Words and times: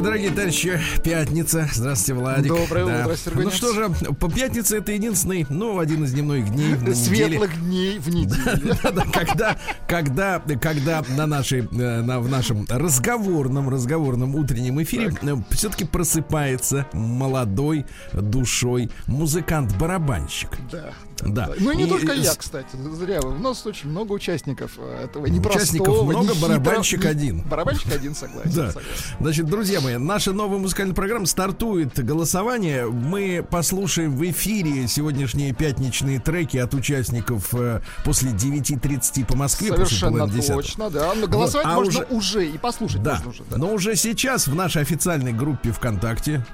Дорогие 0.00 0.30
товарищи, 0.30 0.78
пятница. 1.02 1.68
Здравствуйте, 1.72 2.14
Владик. 2.14 2.48
Доброе 2.48 2.86
Да. 2.86 3.02
утро, 3.04 3.16
Сергей 3.16 3.44
Ну 3.44 3.50
что 3.50 3.72
же, 3.72 3.90
по 4.14 4.30
пятнице 4.30 4.78
это 4.78 4.92
единственный, 4.92 5.46
ну, 5.48 5.78
один 5.78 6.04
из 6.04 6.12
дневных 6.12 6.50
дней 6.50 6.74
в 6.74 6.82
неделе. 6.82 6.94
Светлых 6.94 7.60
дней 7.60 7.98
в 7.98 8.08
неделю. 8.08 8.76
Когда, 9.12 9.58
когда, 9.88 10.40
когда 10.60 11.04
на 11.16 11.26
нашей, 11.26 11.60
э, 11.60 12.02
на, 12.02 12.20
в 12.20 12.28
нашем 12.28 12.66
разговорном, 12.68 13.68
разговорном 13.68 14.34
утреннем 14.34 14.80
эфире 14.82 15.12
все-таки 15.50 15.84
просыпается 15.84 16.86
молодой 16.92 17.86
душой 18.12 18.90
музыкант-барабанщик. 19.06 20.50
Да. 20.70 20.92
Да. 21.20 21.50
Ну 21.58 21.70
и 21.72 21.76
не 21.76 21.84
И 21.84 21.88
только 21.88 22.14
с- 22.14 22.18
я, 22.24 22.34
кстати. 22.34 22.68
Зря 22.94 23.20
вы. 23.20 23.34
У 23.34 23.38
нас 23.38 23.66
очень 23.66 23.90
много 23.90 24.12
участников 24.12 24.72
э, 24.78 25.04
этого 25.04 25.26
непростого. 25.26 25.56
Участников 25.62 26.02
много, 26.04 26.28
нехитрого- 26.32 26.48
барабанщик 26.48 27.02
не- 27.04 27.10
один. 27.10 27.42
Барабанщик 27.42 27.92
один, 27.92 28.14
согласен. 28.14 28.52
Да. 28.54 28.66
согласен. 28.68 28.90
Значит, 29.20 29.46
друзья 29.46 29.80
мои, 29.80 29.96
наша 29.96 30.32
новая 30.32 30.58
музыкальная 30.58 30.94
программа 30.94 31.26
стартует 31.26 31.98
голосование. 32.04 32.86
Мы 32.86 33.44
послушаем 33.48 34.16
в 34.16 34.30
эфире 34.30 34.86
сегодняшние 34.88 35.52
пятничные 35.54 36.20
треки 36.20 36.56
от 36.56 36.72
участников 36.74 37.52
э, 37.52 37.80
после 38.04 38.30
9.30 38.30 39.24
по 39.26 39.36
Москве. 39.36 39.68
Совершенно 39.68 40.28
точно, 40.28 40.90
да. 40.90 41.12
Но 41.14 41.26
голосовать 41.26 41.66
а 41.66 41.74
можно 41.74 42.04
уже- 42.04 42.06
уже... 42.10 42.46
и 42.48 42.58
послушать 42.58 43.02
Да, 43.02 43.14
можно 43.14 43.30
уже. 43.30 43.42
да. 43.50 43.56
но 43.56 43.72
уже 43.72 43.96
сейчас 43.96 44.46
в 44.46 44.54
нашей 44.54 44.82
официальной 44.82 45.32
группе 45.32 45.72
ВКонтакте 45.72 46.44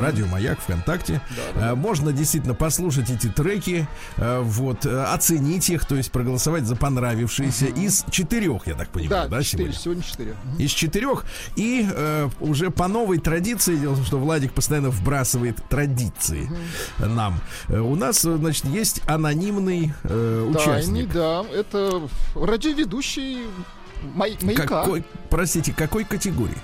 Радио 0.00 0.26
Маяк 0.26 0.60
ВКонтакте. 0.60 1.20
э, 1.54 1.74
Можно 1.74 2.12
действительно 2.12 2.54
послушать 2.54 3.10
эти 3.10 3.28
треки, 3.28 3.86
э, 4.16 4.40
вот, 4.42 4.86
э, 4.86 5.04
оценить 5.04 5.68
их, 5.70 5.84
то 5.86 5.94
есть 5.96 6.10
проголосовать 6.12 6.64
за 6.64 6.76
понравившиеся 6.76 7.66
из 7.66 8.04
четырех, 8.10 8.66
я 8.66 8.74
так 8.74 8.88
понимаю, 8.88 9.28
да, 9.28 9.36
Да, 9.38 9.42
четыре, 9.42 9.72
сегодня? 9.72 9.80
сегодня 9.80 10.02
четыре. 10.02 10.36
Мгм. 10.44 10.56
из 10.62 10.70
четырех. 10.70 11.24
И 11.56 11.86
э, 11.90 12.28
уже 12.40 12.70
по 12.70 12.88
новой 12.88 13.18
традиции, 13.18 13.76
дело 13.76 13.92
в 13.92 13.96
том, 13.96 14.04
что 14.06 14.18
Владик 14.18 14.52
постоянно 14.52 14.90
вбрасывает 14.90 15.56
традиции 15.68 16.48
нам. 16.98 17.40
Э, 17.68 17.78
у 17.80 17.94
нас, 17.96 18.20
значит, 18.22 18.64
есть 18.66 19.00
анонимный 19.06 19.92
э, 20.04 20.08
Тайный, 20.08 20.50
участник. 20.50 21.12
да. 21.12 21.44
Это 21.52 22.02
радиоведущий 22.34 23.38
май- 24.14 24.38
маяка. 24.42 24.66
Какой, 24.66 25.04
простите, 25.30 25.72
какой 25.72 26.04
категории? 26.04 26.56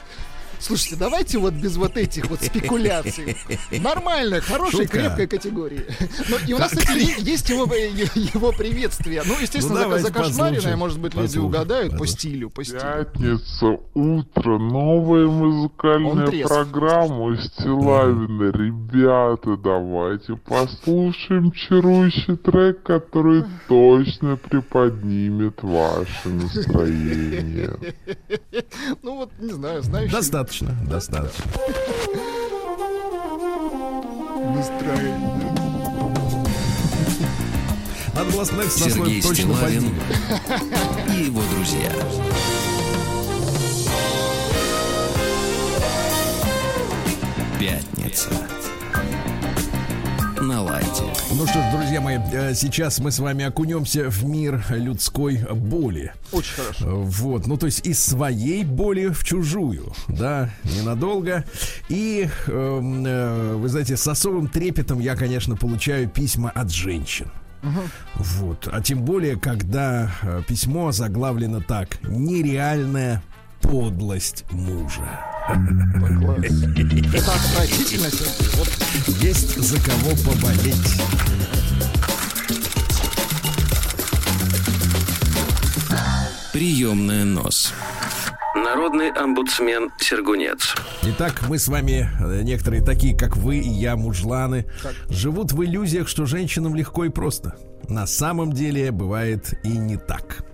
Слушайте, 0.61 0.97
давайте 0.97 1.39
вот 1.39 1.55
без 1.55 1.77
вот 1.77 1.97
этих 1.97 2.29
вот 2.29 2.43
спекуляций. 2.43 3.37
Нормальная, 3.81 4.41
хорошая, 4.41 4.83
Шутка. 4.83 4.99
крепкая 4.99 5.27
категория. 5.27 5.87
Ну, 6.29 6.37
и 6.47 6.53
у 6.53 6.59
нас, 6.59 6.71
кстати, 6.71 7.21
есть 7.21 7.49
его, 7.49 7.65
его 7.65 8.53
приветствие. 8.53 9.23
Ну, 9.27 9.35
естественно, 9.41 9.87
Ну, 9.89 9.99
закошмаренное, 9.99 10.77
может 10.77 10.99
быть, 11.01 11.15
люди 11.15 11.27
Послушаем. 11.27 11.47
угадают 11.47 11.99
по 11.99 12.07
стилю, 12.07 12.51
по 12.51 12.63
стилю. 12.65 12.81
Пятница, 12.81 13.79
утро, 13.95 14.59
новая 14.59 15.27
музыкальная 15.27 16.47
программа 16.47 17.37
Стилавина. 17.41 18.51
Ребята, 18.53 19.57
давайте 19.57 20.37
послушаем 20.37 21.53
чарующий 21.53 22.37
трек, 22.37 22.83
который 22.83 23.45
точно 23.69 24.37
приподнимет 24.37 25.63
ваше 25.63 26.29
настроение. 26.29 27.77
Ну, 29.03 29.17
вот, 29.17 29.31
не 29.39 29.53
знаю, 29.53 29.83
знаешь. 29.83 30.11
Достаточно, 30.11 30.50
достаточно. 30.89 31.45
Надо 38.15 38.33
было 38.33 38.43
остановиться 38.43 38.85
на 38.85 38.91
Сергей 38.91 39.23
слове 39.23 39.37
точно 39.37 39.55
Стилавин 39.55 39.95
и 41.09 41.25
его 41.25 41.43
друзья. 41.55 41.91
Пятница. 47.59 48.60
На 50.41 50.63
лайте. 50.63 51.03
Ну 51.35 51.47
что 51.47 51.61
ж, 51.61 51.71
друзья 51.71 52.01
мои, 52.01 52.19
э, 52.33 52.55
сейчас 52.55 52.99
мы 52.99 53.11
с 53.11 53.19
вами 53.19 53.45
окунемся 53.45 54.09
в 54.09 54.25
мир 54.25 54.65
людской 54.71 55.39
боли. 55.53 56.15
Очень 56.33 56.55
хорошо. 56.55 56.87
Вот, 56.87 57.47
ну 57.47 57.59
то 57.59 57.67
есть 57.67 57.87
из 57.87 58.03
своей 58.03 58.65
боли 58.65 59.09
в 59.09 59.23
чужую, 59.23 59.93
да, 60.09 60.49
ненадолго. 60.65 61.45
И, 61.91 62.27
эм, 62.47 63.05
э, 63.07 63.55
вы 63.57 63.69
знаете, 63.69 63.99
с 63.99 64.09
особым 64.09 64.49
трепетом 64.49 64.99
я, 65.01 65.15
конечно, 65.15 65.57
получаю 65.57 66.09
письма 66.09 66.51
от 66.51 66.71
женщин. 66.71 67.31
Вот, 68.15 68.69
а 68.73 68.81
тем 68.81 69.03
более, 69.03 69.39
когда 69.39 70.11
э, 70.23 70.43
письмо 70.49 70.93
заглавлено 70.93 71.61
так: 71.61 71.99
нереальная 72.03 73.23
подлость 73.61 74.45
мужа. 74.51 75.25
Это 75.49 77.33
отвратительно. 77.33 78.11
Сергей. 78.11 78.51
Вот 78.57 78.69
Есть 79.23 79.57
за 79.57 79.81
кого 79.81 80.11
поболеть. 80.25 81.01
Приемная 86.53 87.25
нос. 87.25 87.73
Народный 88.55 89.11
омбудсмен 89.11 89.91
Сергунец. 89.99 90.75
Итак, 91.03 91.49
мы 91.49 91.59
с 91.59 91.69
вами, 91.69 92.11
э, 92.21 92.43
некоторые 92.43 92.83
такие, 92.83 93.17
как 93.17 93.37
вы 93.37 93.59
и 93.59 93.69
я, 93.69 93.97
мужланы, 93.97 94.67
живут 95.09 95.53
в 95.53 95.65
иллюзиях, 95.65 96.09
что 96.09 96.27
женщинам 96.27 96.75
легко 96.75 97.05
и 97.05 97.09
просто. 97.09 97.55
На 97.89 98.07
самом 98.07 98.53
деле 98.53 98.91
бывает 98.91 99.55
и 99.65 99.69
не 99.69 99.97
так. 99.97 100.45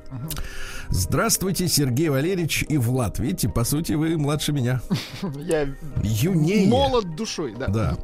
Здравствуйте, 0.88 1.68
Сергей 1.68 2.08
Валерьевич 2.08 2.64
и 2.68 2.78
Влад. 2.78 3.18
Видите, 3.18 3.48
по 3.48 3.64
сути, 3.64 3.92
вы 3.92 4.16
младше 4.16 4.52
меня. 4.52 4.80
я 5.36 5.68
Юнее. 6.02 6.68
молод 6.68 7.16
душой, 7.16 7.54
да. 7.58 7.66
Да. 7.68 7.96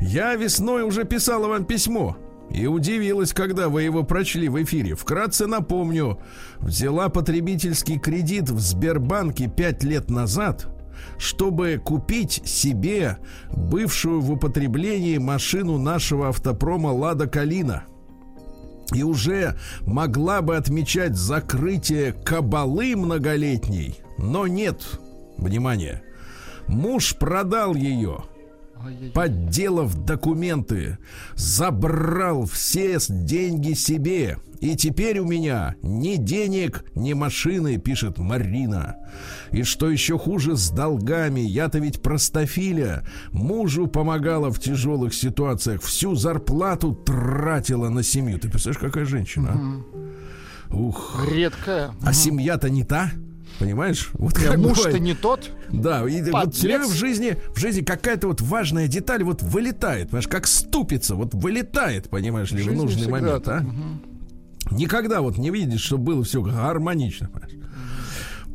Я 0.00 0.34
весной 0.34 0.82
уже 0.82 1.04
писала 1.04 1.48
вам 1.48 1.64
письмо. 1.64 2.16
И 2.50 2.66
удивилась, 2.66 3.32
когда 3.32 3.68
вы 3.68 3.82
его 3.82 4.02
прочли 4.02 4.48
в 4.48 4.62
эфире. 4.62 4.94
Вкратце 4.94 5.46
напомню, 5.46 6.18
взяла 6.58 7.08
потребительский 7.08 7.98
кредит 7.98 8.50
в 8.50 8.60
Сбербанке 8.60 9.48
пять 9.48 9.82
лет 9.82 10.10
назад, 10.10 10.66
чтобы 11.16 11.80
купить 11.82 12.42
себе 12.44 13.18
бывшую 13.50 14.20
в 14.20 14.32
употреблении 14.32 15.16
машину 15.16 15.78
нашего 15.78 16.28
автопрома 16.28 16.88
«Лада 16.88 17.26
Калина». 17.26 17.84
И 18.94 19.02
уже 19.02 19.56
могла 19.82 20.42
бы 20.42 20.56
отмечать 20.56 21.16
закрытие 21.16 22.12
кабалы 22.12 22.96
многолетней, 22.96 24.00
но 24.18 24.46
нет. 24.46 24.82
Внимание. 25.38 26.02
Муж 26.68 27.16
продал 27.16 27.74
ее. 27.74 28.24
Подделав 29.14 29.94
документы, 30.04 30.98
забрал 31.34 32.44
все 32.46 32.98
деньги 33.08 33.72
себе. 33.74 34.38
И 34.60 34.76
теперь 34.76 35.18
у 35.18 35.26
меня 35.26 35.74
ни 35.82 36.14
денег, 36.14 36.84
ни 36.94 37.14
машины, 37.14 37.78
пишет 37.78 38.18
Марина. 38.18 38.94
И 39.50 39.64
что 39.64 39.90
еще 39.90 40.16
хуже 40.16 40.56
с 40.56 40.70
долгами, 40.70 41.40
я-то 41.40 41.80
ведь 41.80 42.00
простофиля. 42.00 43.04
Мужу 43.32 43.88
помогала 43.88 44.52
в 44.52 44.60
тяжелых 44.60 45.14
ситуациях, 45.14 45.82
всю 45.82 46.14
зарплату 46.14 46.94
тратила 46.94 47.88
на 47.88 48.04
семью. 48.04 48.38
Ты 48.38 48.48
представляешь, 48.48 48.78
какая 48.80 49.04
женщина? 49.04 49.50
а? 49.52 50.74
Ух. 50.74 51.26
Редкая. 51.28 51.90
А 52.02 52.12
семья-то 52.12 52.70
не 52.70 52.84
та. 52.84 53.10
Понимаешь? 53.62 54.10
Вот 54.14 54.34
как 54.34 54.56
Муж-то 54.56 54.98
не 54.98 55.14
тот. 55.14 55.50
Да, 55.70 56.04
и 56.08 56.20
вот 56.20 56.32
Подлец. 56.32 56.54
всё 56.56 56.66
время 56.66 56.86
в 56.86 56.94
жизни, 56.94 57.36
в 57.54 57.60
жизни 57.60 57.82
какая-то 57.82 58.26
вот 58.26 58.40
важная 58.40 58.88
деталь 58.88 59.22
вот 59.22 59.40
вылетает, 59.40 60.08
понимаешь, 60.08 60.26
как 60.26 60.48
ступица, 60.48 61.14
вот 61.14 61.32
вылетает, 61.32 62.10
понимаешь 62.10 62.50
ли, 62.50 62.64
в 62.64 62.72
нужный 62.72 63.06
момент, 63.06 63.46
а? 63.46 63.64
Никогда 64.72 65.20
вот 65.20 65.38
не 65.38 65.50
видишь, 65.50 65.82
что 65.82 65.96
было 65.96 66.24
все 66.24 66.42
гармонично, 66.42 67.28
понимаешь? 67.28 67.54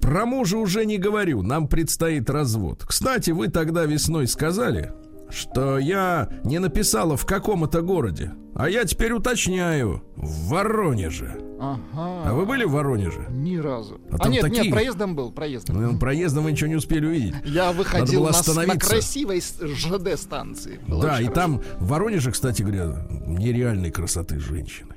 Про 0.02 0.26
мужа 0.26 0.58
уже 0.58 0.86
не 0.86 0.98
говорю, 0.98 1.42
нам 1.42 1.70
предстоит 1.70 2.30
развод. 2.30 2.84
Кстати, 2.86 3.32
вы 3.32 3.48
тогда 3.48 3.86
весной 3.86 4.28
сказали, 4.28 4.92
что 5.30 5.78
я 5.78 6.30
не 6.44 6.60
написала 6.60 7.18
в 7.18 7.26
каком 7.26 7.64
это 7.64 7.82
городе. 7.82 8.34
А 8.56 8.70
я 8.70 8.86
теперь 8.86 9.12
уточняю, 9.12 10.04
в 10.16 10.48
Воронеже. 10.50 11.40
Ага. 11.60 11.80
А 12.26 12.34
вы 12.34 12.46
были 12.46 12.64
в 12.66 12.72
Воронеже? 12.72 13.28
Ни 13.30 13.58
разу. 13.58 14.00
А 14.12 14.16
А, 14.20 14.30
нет, 14.30 14.42
такие- 14.42 14.64
нет, 14.64 14.72
проездом 14.74 15.16
был, 15.16 15.32
проездом. 15.32 15.80
Ну, 15.82 16.00
Проездом 16.00 16.44
вы 16.44 16.52
ничего 16.52 16.68
не 16.70 16.76
успели 16.76 17.06
увидеть. 17.06 17.36
Я 17.46 17.72
выходил 17.72 18.24
на, 18.26 18.66
на 18.66 18.78
красивой 18.78 19.42
с- 19.42 19.60
ЖД-станции. 19.62 20.80
Было 20.88 21.02
Да, 21.04 21.20
и 21.20 21.26
хорошо. 21.26 21.32
там 21.34 21.62
в 21.80 21.88
Воронеже, 21.88 22.32
кстати 22.32 22.62
говоря, 22.64 23.06
нереальной 23.28 23.92
красоты 23.92 24.40
женщины. 24.40 24.96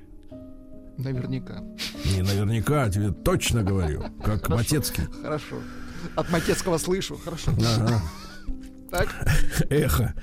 Наверняка. 0.96 1.62
Не 2.04 2.22
наверняка, 2.22 2.84
а 2.84 2.90
тебе 2.90 3.10
точно 3.10 3.62
говорю, 3.62 4.04
как. 4.22 4.48
Матецкий. 4.48 5.04
Хорошо. 5.22 5.56
От 6.14 6.30
Матецкого 6.30 6.78
слышу. 6.78 7.18
Хорошо. 7.22 7.52
Ага. 7.52 8.00
Так. 8.90 9.08
Эхо. 9.70 10.14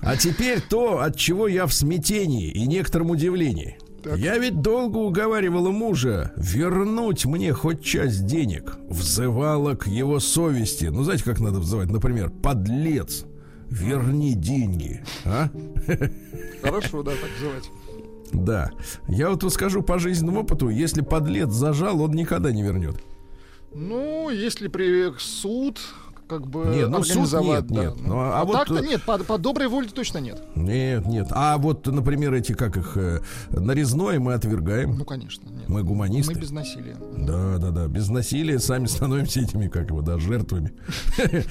А 0.00 0.16
теперь 0.16 0.60
то, 0.60 1.00
от 1.00 1.16
чего 1.16 1.48
я 1.48 1.66
в 1.66 1.72
смятении 1.72 2.50
и 2.50 2.66
некотором 2.66 3.10
удивлении. 3.10 3.78
Так. 4.02 4.18
Я 4.18 4.36
ведь 4.36 4.60
долго 4.60 4.98
уговаривала 4.98 5.70
мужа 5.70 6.32
вернуть 6.36 7.24
мне 7.24 7.54
хоть 7.54 7.82
часть 7.82 8.26
денег. 8.26 8.76
Взывала 8.90 9.74
к 9.76 9.86
его 9.86 10.20
совести. 10.20 10.86
Ну, 10.86 11.04
знаете, 11.04 11.24
как 11.24 11.40
надо 11.40 11.58
взывать? 11.58 11.90
Например, 11.90 12.28
подлец, 12.30 13.24
верни 13.70 14.34
деньги. 14.34 15.02
А? 15.24 15.48
Хорошо, 16.62 17.02
да, 17.02 17.12
так 17.12 17.30
называть. 17.40 17.70
Да. 18.34 18.72
Я 19.08 19.30
вот 19.30 19.50
скажу 19.50 19.82
по 19.82 19.98
жизненному 19.98 20.40
опыту, 20.40 20.68
если 20.68 21.00
подлец 21.00 21.50
зажал, 21.50 22.02
он 22.02 22.10
никогда 22.10 22.52
не 22.52 22.62
вернет. 22.62 22.96
Ну, 23.72 24.28
если 24.28 24.68
при 24.68 25.12
суд 25.18 25.80
как 26.26 26.46
бы 26.46 26.66
Нет, 26.66 26.88
ну, 26.88 27.02
суд 27.02 27.10
организовать, 27.10 27.70
нет, 27.70 27.72
да. 27.72 27.84
нет. 27.84 27.94
Ну, 28.00 28.14
а 28.18 28.44
вот, 28.44 28.52
так-то 28.52 28.78
э, 28.78 28.86
нет, 28.86 29.02
по, 29.02 29.18
по 29.18 29.38
доброй 29.38 29.68
воле 29.68 29.88
точно 29.88 30.18
нет. 30.18 30.42
Нет, 30.54 31.06
нет. 31.06 31.28
А 31.30 31.58
вот, 31.58 31.86
например, 31.86 32.32
эти, 32.34 32.52
как 32.52 32.76
их, 32.76 32.96
э, 32.96 33.20
нарезное 33.50 34.18
мы 34.18 34.34
отвергаем. 34.34 34.96
Ну, 34.96 35.04
конечно, 35.04 35.48
нет. 35.48 35.68
Мы 35.68 35.82
гуманисты. 35.82 36.34
Мы 36.34 36.40
без 36.40 36.50
насилия. 36.50 36.96
Да, 37.16 37.58
да, 37.58 37.70
да. 37.70 37.86
Без 37.88 38.08
насилия 38.08 38.58
сами 38.58 38.86
становимся 38.86 39.40
этими, 39.40 39.68
как 39.68 39.90
его, 39.90 40.02
да, 40.02 40.18
жертвами. 40.18 40.72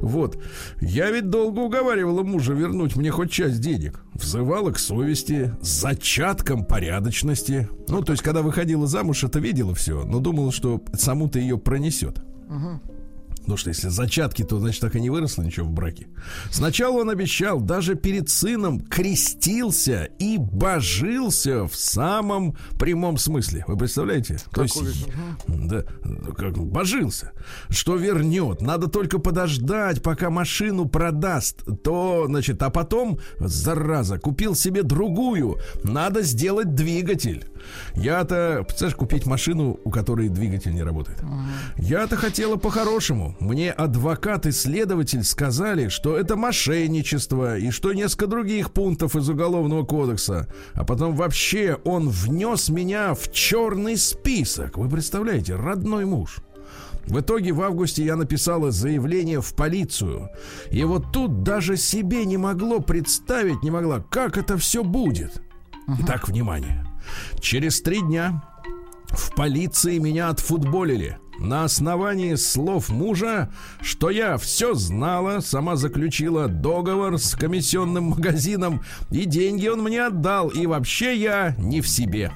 Вот. 0.00 0.38
Я 0.80 1.10
ведь 1.10 1.30
долго 1.30 1.60
уговаривала 1.60 2.22
мужа 2.22 2.52
вернуть 2.52 2.96
мне 2.96 3.10
хоть 3.10 3.30
часть 3.30 3.60
денег. 3.60 4.00
Взывала 4.14 4.70
к 4.70 4.78
совести, 4.78 5.54
зачаткам 5.60 6.64
порядочности. 6.64 7.68
Ну, 7.88 8.02
то 8.02 8.12
есть, 8.12 8.22
когда 8.22 8.42
выходила 8.42 8.86
замуж, 8.86 9.24
это 9.24 9.38
видела 9.38 9.74
все, 9.74 10.04
но 10.04 10.20
думала, 10.20 10.52
что 10.52 10.82
саму-то 10.94 11.38
ее 11.38 11.58
пронесет. 11.58 12.22
Потому 13.48 13.56
что 13.56 13.70
если 13.70 13.88
зачатки, 13.88 14.44
то 14.44 14.58
значит 14.58 14.82
так 14.82 14.94
и 14.94 15.00
не 15.00 15.08
выросло 15.08 15.40
ничего 15.40 15.64
в 15.64 15.70
браке. 15.70 16.08
Сначала 16.50 17.00
он 17.00 17.08
обещал, 17.08 17.62
даже 17.62 17.94
перед 17.94 18.28
сыном 18.28 18.78
крестился 18.78 20.10
и 20.18 20.36
божился 20.36 21.66
в 21.66 21.74
самом 21.74 22.58
прямом 22.78 23.16
смысле. 23.16 23.64
Вы 23.66 23.78
представляете? 23.78 24.38
То 24.52 24.64
есть, 24.64 24.74
Какой, 24.74 24.92
да, 25.46 25.84
ну, 26.04 26.34
как 26.34 26.58
божился, 26.58 27.32
что 27.70 27.96
вернет. 27.96 28.60
Надо 28.60 28.86
только 28.86 29.18
подождать, 29.18 30.02
пока 30.02 30.28
машину 30.28 30.84
продаст. 30.84 31.64
То, 31.82 32.26
значит, 32.26 32.62
а 32.62 32.68
потом, 32.68 33.18
зараза, 33.40 34.18
купил 34.18 34.54
себе 34.54 34.82
другую. 34.82 35.56
Надо 35.84 36.20
сделать 36.20 36.74
двигатель. 36.74 37.46
Я-то, 37.94 38.62
представляешь, 38.64 38.96
купить 38.96 39.26
машину, 39.26 39.78
у 39.84 39.90
которой 39.90 40.28
двигатель 40.28 40.74
не 40.74 40.82
работает. 40.82 41.18
Я-то 41.76 42.16
хотела 42.16 42.56
по-хорошему. 42.56 43.36
Мне 43.40 43.70
адвокат 43.70 44.46
и 44.46 44.52
следователь 44.52 45.24
сказали, 45.24 45.88
что 45.88 46.16
это 46.16 46.36
мошенничество 46.36 47.58
и 47.58 47.70
что 47.70 47.92
несколько 47.92 48.26
других 48.26 48.72
пунктов 48.72 49.16
из 49.16 49.28
Уголовного 49.28 49.84
кодекса. 49.84 50.48
А 50.74 50.84
потом 50.84 51.14
вообще 51.14 51.78
он 51.84 52.08
внес 52.08 52.68
меня 52.68 53.14
в 53.14 53.32
черный 53.32 53.96
список. 53.96 54.78
Вы 54.78 54.88
представляете, 54.88 55.56
родной 55.56 56.04
муж. 56.04 56.38
В 57.08 57.20
итоге 57.20 57.52
в 57.52 57.62
августе 57.62 58.04
я 58.04 58.16
написала 58.16 58.70
заявление 58.70 59.40
в 59.40 59.54
полицию. 59.54 60.28
И 60.70 60.84
вот 60.84 61.10
тут 61.10 61.42
даже 61.42 61.76
себе 61.76 62.26
не 62.26 62.36
могло 62.36 62.80
представить, 62.80 63.62
не 63.62 63.70
могла, 63.70 64.00
как 64.00 64.36
это 64.36 64.58
все 64.58 64.84
будет. 64.84 65.40
Итак, 66.00 66.28
внимание. 66.28 66.84
Через 67.40 67.80
три 67.80 68.00
дня 68.00 68.42
в 69.10 69.34
полиции 69.34 69.98
меня 69.98 70.28
отфутболили. 70.28 71.18
На 71.38 71.64
основании 71.64 72.34
слов 72.34 72.88
мужа, 72.88 73.50
что 73.80 74.10
я 74.10 74.36
все 74.38 74.74
знала, 74.74 75.38
сама 75.40 75.76
заключила 75.76 76.48
договор 76.48 77.16
с 77.16 77.36
комиссионным 77.36 78.04
магазином, 78.04 78.82
и 79.10 79.24
деньги 79.24 79.68
он 79.68 79.82
мне 79.82 80.04
отдал, 80.04 80.48
и 80.48 80.66
вообще 80.66 81.16
я 81.16 81.54
не 81.56 81.80
в 81.80 81.88
себе. 81.88 82.32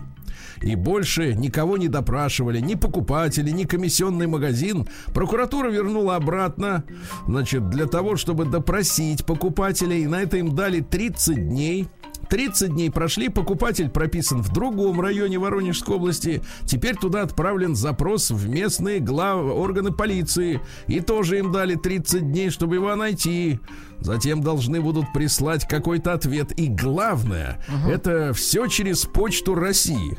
И 0.62 0.76
больше 0.76 1.34
никого 1.34 1.76
не 1.76 1.88
допрашивали, 1.88 2.60
ни 2.60 2.74
покупатели, 2.74 3.50
ни 3.50 3.64
комиссионный 3.64 4.28
магазин. 4.28 4.86
Прокуратура 5.12 5.68
вернула 5.68 6.16
обратно, 6.16 6.84
значит, 7.26 7.68
для 7.68 7.86
того, 7.86 8.14
чтобы 8.14 8.44
допросить 8.44 9.26
покупателей. 9.26 10.06
На 10.06 10.22
это 10.22 10.36
им 10.36 10.54
дали 10.54 10.80
30 10.80 11.48
дней. 11.48 11.88
30 12.28 12.70
дней 12.70 12.90
прошли, 12.90 13.28
покупатель 13.28 13.88
прописан 13.88 14.42
в 14.42 14.52
другом 14.52 15.00
районе 15.00 15.38
Воронежской 15.38 15.96
области. 15.96 16.42
Теперь 16.64 16.96
туда 16.96 17.22
отправлен 17.22 17.74
запрос 17.74 18.30
в 18.30 18.48
местные 18.48 19.00
глав... 19.00 19.44
органы 19.44 19.92
полиции. 19.92 20.60
И 20.86 21.00
тоже 21.00 21.38
им 21.38 21.52
дали 21.52 21.74
30 21.74 22.30
дней, 22.30 22.50
чтобы 22.50 22.76
его 22.76 22.94
найти. 22.94 23.60
Затем 24.00 24.42
должны 24.42 24.80
будут 24.80 25.12
прислать 25.12 25.66
какой-то 25.66 26.12
ответ. 26.12 26.58
И 26.58 26.68
главное, 26.68 27.64
это 27.88 28.32
все 28.32 28.66
через 28.66 29.04
почту 29.04 29.54
России. 29.54 30.18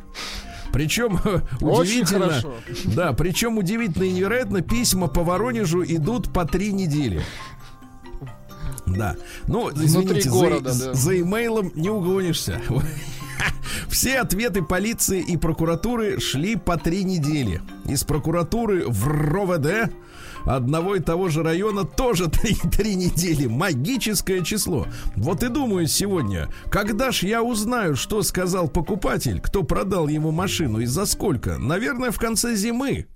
Причем 0.74 1.20
удивительно, 1.62 2.30
хорошо. 2.30 2.54
да, 2.86 3.14
причем 3.14 3.60
удивительно 3.60 4.06
и 4.06 4.12
невероятно, 4.12 4.62
письма 4.62 5.08
по 5.08 5.24
Воронежу 5.24 5.84
идут 5.84 6.34
по 6.34 6.46
три 6.46 6.74
недели. 6.74 7.22
Да. 8.86 9.16
Ну, 9.48 9.72
извините, 9.72 10.30
города, 10.30 10.72
за, 10.72 10.86
да. 10.88 10.94
за 10.94 11.20
имейлом 11.20 11.72
не 11.76 11.90
угонишься. 11.90 12.62
Все 13.90 14.20
ответы 14.20 14.62
полиции 14.62 15.22
и 15.22 15.38
прокуратуры 15.38 16.20
шли 16.20 16.56
по 16.56 16.78
три 16.78 17.04
недели. 17.04 17.62
Из 17.86 18.04
прокуратуры 18.04 18.86
в 18.88 19.08
РОВД 19.08 19.94
одного 20.46 20.96
и 20.96 21.00
того 21.00 21.30
же 21.30 21.44
района 21.44 21.86
тоже 21.86 22.28
три, 22.30 22.56
три 22.56 22.96
недели. 22.96 23.48
Магическое 23.48 24.44
число. 24.44 24.88
Вот 25.16 25.44
и 25.44 25.48
думаю 25.48 25.88
сегодня, 25.88 26.50
когда 26.70 27.12
ж 27.12 27.24
я 27.24 27.44
узнаю, 27.44 27.96
что 27.96 28.22
сказал 28.24 28.68
покупатель, 28.68 29.40
кто 29.40 29.64
продал 29.64 30.08
ему 30.08 30.32
машину 30.32 30.80
и 30.80 30.86
за 30.86 31.06
сколько? 31.06 31.58
Наверное, 31.58 32.12
в 32.12 32.20
конце 32.20 32.56
зимы. 32.56 33.08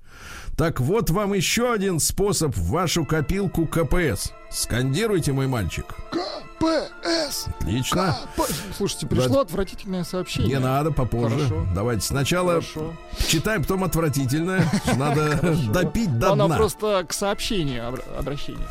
Так 0.57 0.79
вот 0.79 1.11
вам 1.11 1.33
еще 1.33 1.71
один 1.71 1.99
способ 1.99 2.55
в 2.57 2.71
вашу 2.71 3.05
копилку 3.05 3.67
КПС. 3.67 4.31
Скандируйте, 4.49 5.31
мой 5.31 5.45
мальчик. 5.45 5.85
КПС! 6.09 7.45
Отлично. 7.59 8.17
КП. 8.35 8.41
Слушайте, 8.75 9.05
пришло 9.05 9.41
отвратительное 9.41 10.03
сообщение. 10.03 10.55
Не 10.55 10.59
надо, 10.59 10.91
попозже. 10.91 11.35
Хорошо. 11.35 11.67
Давайте 11.75 12.01
сначала 12.01 12.53
Хорошо. 12.53 12.93
читаем, 13.27 13.61
потом 13.61 13.83
отвратительное. 13.83 14.67
Надо 14.97 15.39
допить 15.71 16.17
до 16.17 16.33
дна. 16.33 16.57
просто 16.57 17.05
к 17.07 17.13
сообщению 17.13 17.83
обра- 17.83 18.17
обращение. 18.17 18.67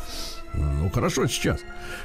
Ну 0.53 0.89
хорошо, 0.89 1.27
сейчас. 1.27 1.61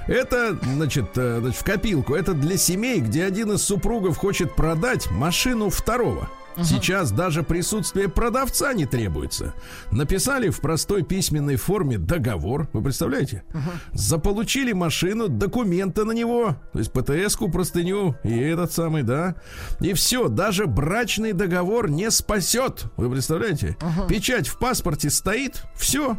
Это, 0.07 0.57
значит, 0.63 1.17
э, 1.17 1.41
значит, 1.41 1.61
в 1.61 1.65
копилку. 1.65 2.15
Это 2.15 2.35
для 2.35 2.57
семей, 2.57 3.01
где 3.01 3.25
один 3.25 3.51
из 3.51 3.63
супругов 3.63 4.17
хочет 4.17 4.55
продать 4.55 5.11
машину 5.11 5.71
второго. 5.71 6.29
Сейчас 6.63 7.11
даже 7.11 7.43
присутствие 7.43 8.09
продавца 8.09 8.73
не 8.73 8.87
требуется. 8.87 9.55
Написали 9.91 10.51
в 10.51 10.61
простой 10.61 11.03
письменной 11.03 11.57
форме 11.57 11.99
договор. 11.99 12.69
Вы 12.73 12.83
представляете? 12.83 13.45
Заполучили 13.93 14.73
машину, 14.73 15.29
документы 15.29 16.05
на 16.05 16.13
него, 16.13 16.57
то 16.73 16.79
есть 16.79 16.93
ПТС-ку, 16.93 17.51
простыню 17.51 18.17
и 18.25 18.39
этот 18.39 18.73
самый, 18.73 19.03
да. 19.03 19.37
И 19.81 19.93
все, 19.95 20.29
даже 20.29 20.67
брачный 20.67 21.33
договор 21.33 21.91
не 21.91 22.11
спасет. 22.11 22.85
Вы 22.97 23.11
представляете? 23.11 23.77
Печать 24.09 24.49
в 24.49 24.59
паспорте 24.59 25.11
стоит, 25.11 25.63
все. 25.75 26.17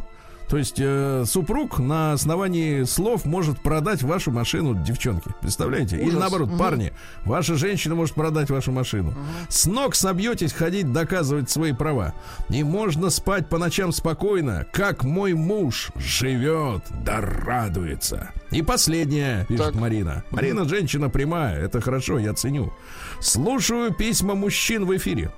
То 0.48 0.58
есть 0.58 0.76
э, 0.78 1.24
супруг 1.26 1.78
на 1.78 2.12
основании 2.12 2.84
слов 2.84 3.24
может 3.24 3.60
продать 3.60 4.02
вашу 4.02 4.30
машину 4.30 4.74
девчонке. 4.74 5.30
Представляете? 5.40 5.96
Или 5.96 6.08
Ужас. 6.10 6.20
наоборот, 6.20 6.48
Мгм. 6.50 6.58
парни, 6.58 6.92
ваша 7.24 7.54
женщина 7.54 7.94
может 7.94 8.14
продать 8.14 8.50
вашу 8.50 8.70
машину. 8.70 9.14
С 9.48 9.64
ног 9.66 9.94
собьетесь 9.94 10.52
ходить 10.52 10.92
доказывать 10.92 11.48
свои 11.50 11.72
права. 11.72 12.12
И 12.50 12.62
можно 12.62 13.08
спать 13.10 13.48
по 13.48 13.56
ночам 13.58 13.90
спокойно, 13.90 14.66
как 14.72 15.02
мой 15.02 15.32
муж 15.32 15.90
живет, 15.96 16.82
да 17.04 17.20
радуется. 17.22 18.30
И 18.50 18.60
последнее, 18.62 19.46
пишет 19.48 19.64
Так. 19.72 19.74
Марина. 19.76 20.24
Марина 20.30 20.68
женщина 20.68 21.08
прямая, 21.08 21.58
это 21.58 21.80
хорошо, 21.80 22.18
я 22.18 22.34
ценю. 22.34 22.72
Слушаю 23.18 23.92
письма 23.94 24.34
мужчин 24.34 24.84
в 24.84 24.94
эфире. 24.96 25.32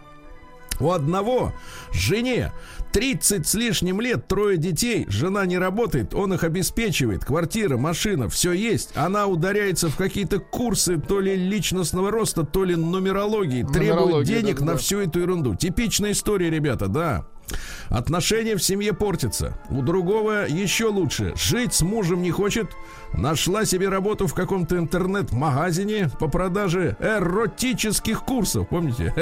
У 0.78 0.90
одного 0.90 1.54
жене 1.92 2.52
30 2.96 3.46
с 3.46 3.52
лишним 3.52 4.00
лет, 4.00 4.26
трое 4.26 4.56
детей, 4.56 5.04
жена 5.10 5.44
не 5.44 5.58
работает, 5.58 6.14
он 6.14 6.32
их 6.32 6.44
обеспечивает, 6.44 7.26
квартира, 7.26 7.76
машина, 7.76 8.30
все 8.30 8.52
есть. 8.52 8.92
Она 8.94 9.26
ударяется 9.26 9.90
в 9.90 9.96
какие-то 9.96 10.38
курсы 10.38 10.96
то 10.96 11.20
ли 11.20 11.36
личностного 11.36 12.10
роста, 12.10 12.42
то 12.42 12.64
ли 12.64 12.74
нумерологии, 12.74 13.64
требует 13.64 14.26
денег 14.26 14.60
да-да-да. 14.60 14.72
на 14.72 14.78
всю 14.78 15.00
эту 15.00 15.20
ерунду. 15.20 15.54
Типичная 15.54 16.12
история, 16.12 16.48
ребята, 16.48 16.88
да. 16.88 17.26
Отношения 17.88 18.56
в 18.56 18.62
семье 18.62 18.92
портятся. 18.92 19.56
У 19.70 19.82
другого 19.82 20.46
еще 20.46 20.86
лучше. 20.86 21.32
Жить 21.36 21.74
с 21.74 21.82
мужем 21.82 22.22
не 22.22 22.30
хочет. 22.30 22.70
Нашла 23.12 23.64
себе 23.64 23.88
работу 23.88 24.26
в 24.26 24.34
каком-то 24.34 24.76
интернет-магазине 24.78 26.10
по 26.18 26.28
продаже 26.28 26.96
эротических 27.00 28.22
курсов. 28.22 28.68
Помните? 28.68 29.14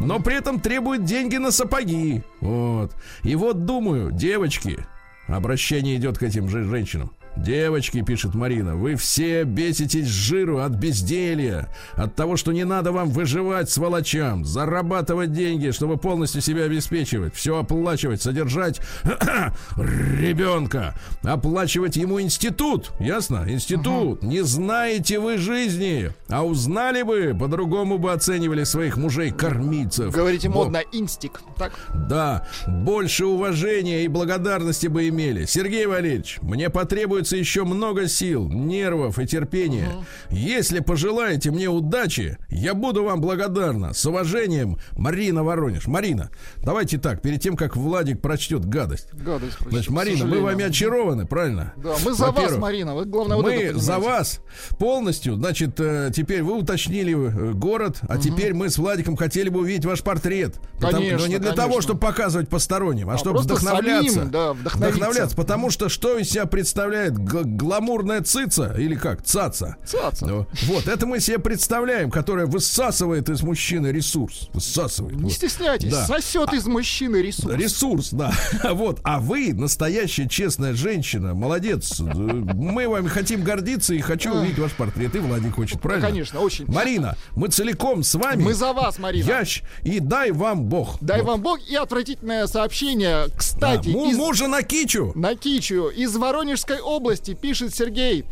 Но 0.00 0.20
при 0.20 0.36
этом 0.36 0.60
требует 0.60 1.04
деньги 1.04 1.36
на 1.36 1.50
сапоги. 1.50 2.22
Вот. 2.40 2.94
И 3.22 3.34
вот 3.34 3.64
думаю, 3.64 4.12
девочки, 4.12 4.86
обращение 5.26 5.96
идет 5.96 6.18
к 6.18 6.22
этим 6.22 6.48
же 6.48 6.64
женщинам. 6.64 7.12
Девочки, 7.36 8.02
пишет 8.02 8.34
Марина, 8.34 8.76
вы 8.76 8.94
все 8.94 9.44
беситесь 9.44 10.06
с 10.06 10.10
жиру 10.10 10.58
от 10.58 10.72
безделья, 10.72 11.68
от 11.94 12.14
того, 12.14 12.36
что 12.36 12.52
не 12.52 12.64
надо 12.64 12.92
вам 12.92 13.08
выживать 13.08 13.70
сволочам, 13.70 14.44
зарабатывать 14.44 15.32
деньги, 15.32 15.70
чтобы 15.70 15.96
полностью 15.96 16.42
себя 16.42 16.64
обеспечивать, 16.64 17.34
все 17.34 17.58
оплачивать, 17.58 18.20
содержать 18.20 18.80
ребенка, 19.76 20.94
оплачивать 21.22 21.96
ему 21.96 22.20
институт, 22.20 22.92
ясно? 23.00 23.44
Институт. 23.48 24.22
Не 24.22 24.42
знаете 24.42 25.18
вы 25.18 25.38
жизни, 25.38 26.12
а 26.28 26.44
узнали 26.44 27.02
бы, 27.02 27.34
по-другому 27.38 27.98
бы 27.98 28.12
оценивали 28.12 28.64
своих 28.64 28.96
мужей-кормильцев. 28.96 30.12
Говорите 30.12 30.48
Во- 30.48 30.64
модно 30.64 30.82
инстик. 30.92 31.40
Так? 31.56 31.72
да, 32.08 32.46
больше 32.66 33.24
уважения 33.26 34.04
и 34.04 34.08
благодарности 34.08 34.86
бы 34.86 35.08
имели. 35.08 35.46
Сергей 35.46 35.86
Валерьевич, 35.86 36.38
мне 36.42 36.68
потребуется 36.70 37.21
еще 37.30 37.64
много 37.64 38.08
сил, 38.08 38.48
нервов 38.48 39.18
и 39.18 39.26
терпения. 39.26 39.88
Если 40.30 40.80
пожелаете 40.80 41.50
мне 41.50 41.68
удачи, 41.68 42.38
я 42.48 42.74
буду 42.74 43.04
вам 43.04 43.20
благодарна. 43.20 43.94
С 43.94 44.04
уважением, 44.06 44.78
Марина 44.96 45.44
Воронеж. 45.44 45.86
Марина, 45.86 46.30
давайте 46.58 46.98
так, 46.98 47.22
перед 47.22 47.40
тем, 47.40 47.56
как 47.56 47.76
Владик 47.76 48.20
прочтет 48.20 48.64
гадость. 48.64 49.12
Гадость, 49.12 49.58
прочтет, 49.58 49.72
Значит, 49.72 49.90
Марина, 49.90 50.24
мы 50.26 50.40
вами 50.40 50.64
очарованы, 50.64 51.26
правильно? 51.26 51.72
Да, 51.76 51.94
мы 52.04 52.12
за 52.12 52.30
вас, 52.30 52.56
Марина. 52.56 52.94
Вы, 52.94 53.04
главное, 53.04 53.36
вот 53.36 53.46
мы 53.46 53.52
это 53.52 53.78
за 53.78 53.98
вас 53.98 54.40
полностью, 54.78 55.36
значит, 55.36 55.78
э, 55.78 56.10
теперь 56.14 56.42
вы 56.42 56.54
уточнили 56.58 57.12
э, 57.14 57.52
город, 57.52 57.98
а 58.08 58.18
теперь 58.18 58.54
мы 58.54 58.70
с 58.70 58.78
Владиком 58.78 59.16
хотели 59.16 59.48
бы 59.48 59.60
увидеть 59.60 59.84
ваш 59.84 60.02
портрет. 60.02 60.56
Потому- 60.74 60.92
Конечно, 61.02 61.18
но 61.18 61.26
не 61.26 61.38
для 61.38 61.50
конечно. 61.50 61.62
того, 61.64 61.80
чтобы 61.80 62.00
показывать 62.00 62.48
посторонним, 62.48 63.10
а, 63.10 63.14
А 63.14 63.18
чтобы 63.18 63.36
просто 63.36 63.54
вдохновляться. 63.54 64.14
самим, 64.14 64.30
да, 64.30 64.52
вдохновиться. 64.52 65.36
потому 65.36 65.70
что 65.70 65.88
что 65.88 66.18
из 66.18 66.30
себя 66.30 66.46
представляет 66.46 67.11
г- 67.12 67.42
гламурная 67.44 68.22
цица 68.22 68.74
или 68.78 68.94
как? 68.94 69.22
Цаца. 69.22 69.76
Цаца. 69.86 70.26
Ну, 70.26 70.46
вот, 70.66 70.88
это 70.88 71.06
мы 71.06 71.20
себе 71.20 71.38
представляем, 71.38 72.10
которая 72.10 72.46
высасывает 72.46 73.28
из 73.28 73.42
мужчины 73.42 73.88
ресурс. 73.88 74.48
Высасывает. 74.52 75.16
Не 75.16 75.24
вот. 75.24 75.32
стесняйтесь, 75.32 75.90
Да. 75.92 76.06
сосет 76.06 76.52
из 76.52 76.66
мужчины 76.66 77.16
ресурс. 77.18 77.54
Ресурс, 77.54 78.10
да. 78.10 78.32
Вот. 78.72 79.00
А 79.04 79.20
вы 79.20 79.52
настоящая 79.52 80.28
честная 80.28 80.74
женщина. 80.74 81.34
Молодец. 81.34 82.00
Мы 82.00 82.88
вами 82.88 83.08
хотим 83.08 83.42
гордиться 83.42 83.94
и 83.94 84.00
хочу 84.00 84.32
увидеть 84.34 84.58
ваш 84.58 84.72
портрет. 84.72 85.14
И 85.14 85.18
Владик 85.18 85.54
хочет, 85.54 85.80
правильно? 85.80 86.06
конечно, 86.08 86.40
очень. 86.40 86.64
Марина, 86.66 87.16
мы 87.36 87.48
целиком 87.48 88.02
с 88.02 88.14
вами. 88.14 88.42
Мы 88.42 88.54
за 88.54 88.72
вас, 88.72 88.98
Марина. 88.98 89.26
Ящ. 89.26 89.62
И 89.82 90.00
дай 90.00 90.30
вам 90.30 90.64
Бог. 90.64 90.96
Дай 91.00 91.20
Вот. 91.20 91.28
вам 91.28 91.42
бог 91.42 91.60
и 91.68 91.74
отвратительное 91.76 92.46
сообщение. 92.46 93.26
Да, 93.28 93.36
Кстати, 93.36 93.88
му- 93.88 94.10
из... 94.10 94.16
Мужа 94.16 94.46
на 94.48 94.62
кичу. 94.62 95.12
на 95.14 95.34
Кичу 95.34 95.88
из 95.88 96.14
Воронежской 96.16 96.78
области 96.80 97.01
пишет 97.40 97.74
Сергей. 97.74 98.24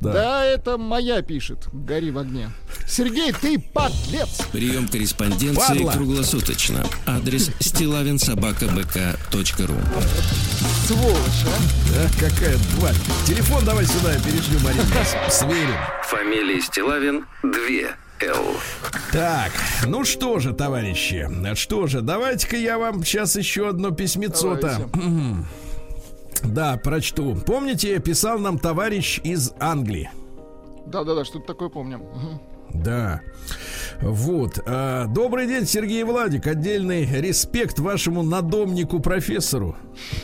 Да. 0.00 0.12
Да. 0.12 0.44
это 0.44 0.76
моя 0.76 1.22
пишет. 1.22 1.68
Гори 1.72 2.10
в 2.10 2.18
огне. 2.18 2.50
Сергей, 2.86 3.32
ты 3.32 3.58
подлец. 3.58 4.42
Прием 4.52 4.86
корреспонденции 4.88 5.78
Падла. 5.78 5.92
круглосуточно. 5.92 6.84
Адрес 7.06 7.50
стилавинсобакабк.ру 7.60 9.76
Сволочь, 10.86 11.44
а. 11.46 11.58
Да, 11.94 12.10
какая 12.28 12.58
тварь. 12.76 12.96
Телефон 13.26 13.64
давай 13.64 13.86
сюда, 13.86 14.12
я 14.12 14.20
перешлю 14.20 14.60
Марине. 14.60 14.82
Сверим. 15.30 15.78
Фамилия 16.08 16.60
Стилавин 16.60 17.24
2 17.42 17.50
Л. 18.20 18.56
Так, 19.12 19.52
ну 19.86 20.04
что 20.04 20.38
же, 20.38 20.52
товарищи, 20.52 21.28
что 21.54 21.86
же, 21.86 22.00
давайте-ка 22.00 22.56
я 22.56 22.78
вам 22.78 23.04
сейчас 23.04 23.36
еще 23.36 23.68
одно 23.68 23.90
письмецо-то. 23.90 24.88
Да, 26.44 26.76
прочту. 26.76 27.34
Помните, 27.46 27.98
писал 28.00 28.38
нам 28.38 28.58
товарищ 28.58 29.20
из 29.24 29.52
Англии. 29.58 30.10
Да-да-да, 30.86 31.24
что-то 31.24 31.46
такое 31.46 31.68
помню. 31.68 32.00
Да. 32.72 33.20
Вот. 34.02 34.58
а, 34.66 35.06
добрый 35.06 35.46
день, 35.46 35.64
Сергей 35.64 36.02
Владик. 36.02 36.46
Отдельный 36.46 37.06
респект 37.06 37.78
вашему 37.78 38.22
надомнику 38.22 39.00
профессору. 39.00 39.76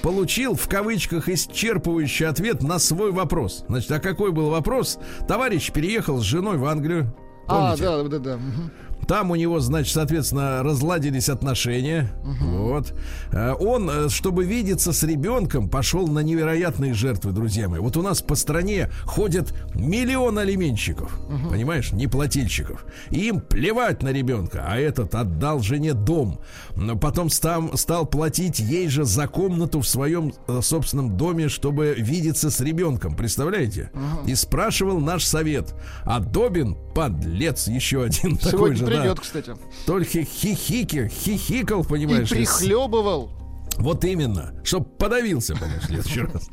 Получил 0.02 0.54
в 0.56 0.68
кавычках 0.68 1.28
исчерпывающий 1.28 2.26
ответ 2.26 2.62
на 2.62 2.78
свой 2.78 3.12
вопрос. 3.12 3.64
Значит, 3.68 3.92
а 3.92 4.00
какой 4.00 4.32
был 4.32 4.50
вопрос? 4.50 4.98
Товарищ 5.28 5.70
переехал 5.70 6.18
с 6.18 6.24
женой 6.24 6.58
в 6.58 6.64
Англию. 6.64 7.14
А, 7.46 7.76
Помните? 7.76 7.82
да, 7.84 8.02
да, 8.02 8.18
да. 8.18 8.36
мгм. 8.36 8.70
Там 9.06 9.30
у 9.30 9.34
него, 9.34 9.60
значит, 9.60 9.92
соответственно, 9.92 10.62
разладились 10.62 11.28
отношения. 11.28 12.10
Вот. 12.22 12.94
Э, 13.32 13.54
Он, 13.58 13.90
э, 13.90 14.08
чтобы 14.08 14.44
видеться 14.44 14.92
с 14.92 15.02
ребенком, 15.02 15.68
пошел 15.68 16.06
на 16.06 16.20
невероятные 16.20 16.94
жертвы, 16.94 17.32
друзья 17.32 17.68
мои. 17.68 17.80
Вот 17.80 17.96
у 17.96 18.02
нас 18.02 18.22
по 18.22 18.34
стране 18.34 18.90
ходят 19.04 19.52
миллион 19.74 20.38
алименщиков, 20.38 21.18
понимаешь, 21.50 21.92
неплательщиков. 21.92 22.84
И 23.10 23.28
им 23.28 23.40
плевать 23.40 24.02
на 24.02 24.10
ребенка, 24.10 24.64
а 24.66 24.76
этот 24.78 25.14
отдал 25.14 25.60
жене 25.60 25.94
дом. 25.94 26.40
Но 26.76 26.96
потом 26.96 27.30
стал, 27.30 27.76
стал 27.76 28.06
платить 28.06 28.58
ей 28.60 28.88
же 28.88 29.04
за 29.04 29.26
комнату 29.26 29.80
в 29.80 29.88
своем 29.88 30.32
э, 30.46 30.60
собственном 30.62 31.16
доме, 31.16 31.48
чтобы 31.48 31.94
видеться 31.98 32.50
с 32.50 32.60
ребенком. 32.60 33.16
Представляете? 33.16 33.90
И 34.26 34.34
спрашивал 34.34 35.00
наш 35.00 35.24
совет. 35.24 35.74
А 36.04 36.20
Добин, 36.20 36.76
подлец, 37.00 37.66
еще 37.68 38.02
один 38.04 38.36
такой 38.36 38.50
Сегодня 38.50 38.76
же, 38.76 38.84
да. 38.86 39.00
придет, 39.00 39.20
кстати. 39.20 39.52
Только 39.86 40.22
хихики, 40.24 41.08
хихикал, 41.08 41.82
И 41.82 41.86
понимаешь. 41.86 42.28
с- 42.28 42.32
прихлебывал. 42.32 43.30
Вот 43.78 44.04
именно, 44.04 44.52
чтоб 44.62 44.98
подавился, 44.98 45.54
понимаешь, 45.56 45.82
в 45.82 45.86
следующий 45.86 46.20
раз. 46.20 46.50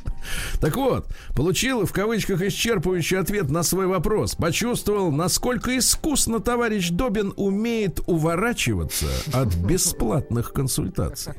Так 0.62 0.78
вот, 0.78 1.08
получил 1.36 1.86
в 1.86 1.92
кавычках 1.92 2.42
исчерпывающий 2.42 3.18
ответ 3.20 3.50
на 3.50 3.64
свой 3.64 3.88
вопрос. 3.88 4.36
Почувствовал, 4.36 5.12
насколько 5.12 5.78
искусно 5.78 6.40
товарищ 6.40 6.90
Добин 6.92 7.34
умеет 7.36 8.00
уворачиваться 8.06 9.08
от 9.34 9.54
бесплатных 9.56 10.54
консультаций. 10.54 11.34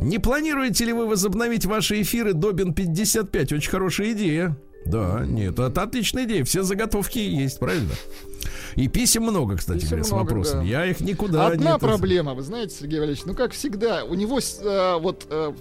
Не 0.00 0.18
планируете 0.18 0.84
ли 0.86 0.92
вы 0.92 1.06
возобновить 1.06 1.66
ваши 1.66 2.02
эфиры 2.02 2.32
Добин 2.32 2.74
55? 2.74 3.52
Очень 3.52 3.70
хорошая 3.70 4.12
идея. 4.12 4.56
Да, 4.86 5.24
нет, 5.26 5.58
это 5.58 5.82
отличная 5.82 6.24
идея. 6.24 6.44
Все 6.44 6.62
заготовки 6.62 7.18
есть, 7.18 7.58
правильно? 7.58 7.92
И 8.76 8.88
писем 8.88 9.22
много, 9.22 9.56
кстати 9.56 9.78
Писем 9.78 9.88
говоря, 9.90 10.04
с 10.04 10.08
много, 10.10 10.22
вопросом. 10.24 10.58
да. 10.60 10.64
Я 10.64 10.86
их 10.86 11.00
никуда 11.00 11.46
не... 11.48 11.54
Одна 11.54 11.78
проблема, 11.78 12.34
вы 12.34 12.42
знаете, 12.42 12.76
Сергей 12.80 12.98
Валерьевич, 12.98 13.24
ну 13.24 13.34
как 13.34 13.52
всегда, 13.52 14.04
у 14.04 14.14
него 14.14 14.38
э, 14.40 14.98
вот 15.00 15.26
э, 15.30 15.52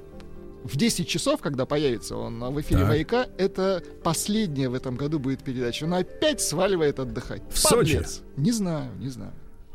в 0.63 0.75
10 0.75 1.07
часов, 1.07 1.39
когда 1.39 1.65
появится 1.65 2.17
он 2.17 2.39
в 2.39 2.59
эфире 2.61 2.81
Так. 2.81 2.89
«Маяка», 2.89 3.27
это 3.37 3.83
последняя 4.03 4.67
в 4.69 4.73
этом 4.73 4.95
году 4.95 5.19
будет 5.19 5.43
передача. 5.43 5.85
Он 5.85 5.93
опять 5.93 6.41
сваливает 6.41 6.99
отдыхать. 6.99 7.41
В 7.49 7.57
Сочи? 7.59 7.93
Подлец. 7.93 8.21
Не 8.35 8.51
знаю, 8.51 8.91
не 8.99 9.09
знаю. 9.09 9.31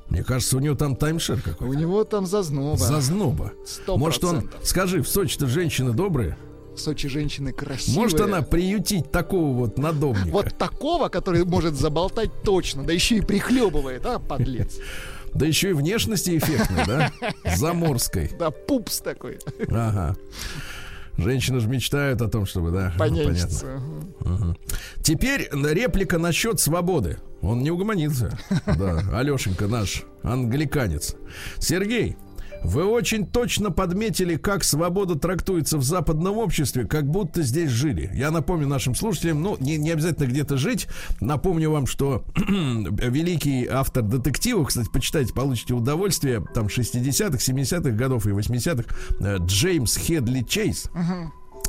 Мне 0.08 0.24
кажется, 0.24 0.56
у 0.56 0.60
него 0.60 0.74
там 0.74 0.96
таймшер 0.96 1.36
У 1.38 1.40
какой-то. 1.42 1.74
него 1.76 2.02
там 2.04 2.26
зазноба. 2.26 2.78
Зазноба. 2.78 3.52
Сто 3.66 3.96
Может, 3.98 4.24
он, 4.24 4.50
скажи, 4.62 5.02
в 5.02 5.08
Сочи-то 5.08 5.46
женщины 5.46 5.92
добрые. 5.92 6.36
В 6.78 6.80
Сочи 6.80 7.08
женщины 7.08 7.52
красивые. 7.52 8.02
Может, 8.02 8.20
она 8.20 8.40
приютить 8.40 9.10
такого 9.10 9.52
вот 9.52 9.78
надомника. 9.78 10.28
Вот 10.28 10.56
такого, 10.56 11.08
который 11.08 11.44
может 11.44 11.74
заболтать 11.74 12.30
точно, 12.44 12.84
да 12.84 12.92
еще 12.92 13.16
и 13.16 13.20
прихлебывает, 13.20 14.06
а, 14.06 14.20
подлец. 14.20 14.78
Да 15.34 15.44
еще 15.44 15.70
и 15.70 15.72
внешности 15.72 16.38
эффектной, 16.38 16.86
да? 16.86 17.12
Заморской. 17.56 18.30
Да, 18.38 18.52
пупс 18.52 19.00
такой. 19.00 19.40
Ага. 19.68 20.16
Женщины 21.16 21.58
же 21.58 21.68
мечтают 21.68 22.22
о 22.22 22.28
том, 22.28 22.46
чтобы, 22.46 22.70
да, 22.70 22.92
ну, 22.92 22.98
понятно. 23.00 23.82
Мгм. 24.20 24.56
Теперь 25.02 25.50
реплика 25.50 26.18
насчет 26.18 26.60
свободы. 26.60 27.18
Он 27.42 27.60
не 27.60 27.72
угомонится. 27.72 28.38
Да, 28.66 29.02
Алешенька 29.18 29.66
наш, 29.66 30.04
англиканец. 30.22 31.16
Сергей, 31.58 32.16
вы 32.62 32.84
очень 32.84 33.26
точно 33.26 33.70
подметили, 33.70 34.36
как 34.36 34.64
свобода 34.64 35.16
трактуется 35.16 35.78
в 35.78 35.82
западном 35.82 36.38
обществе, 36.38 36.86
как 36.86 37.08
будто 37.08 37.42
здесь 37.42 37.70
жили. 37.70 38.10
Я 38.14 38.30
напомню 38.30 38.66
нашим 38.66 38.94
слушателям, 38.94 39.42
ну, 39.42 39.56
не, 39.60 39.76
не 39.76 39.90
обязательно 39.90 40.26
где-то 40.26 40.56
жить. 40.56 40.88
Напомню 41.20 41.70
вам, 41.70 41.86
что 41.86 42.24
великий 42.36 43.66
автор 43.66 44.02
детективов, 44.02 44.68
кстати, 44.68 44.88
почитайте, 44.92 45.32
получите 45.32 45.74
удовольствие, 45.74 46.44
там 46.54 46.66
60-х, 46.66 47.38
70-х 47.38 47.90
годов 47.90 48.26
и 48.26 48.30
80-х, 48.30 48.94
э, 49.20 49.36
Джеймс 49.44 49.96
Хедли 49.96 50.42
Чейз. 50.42 50.90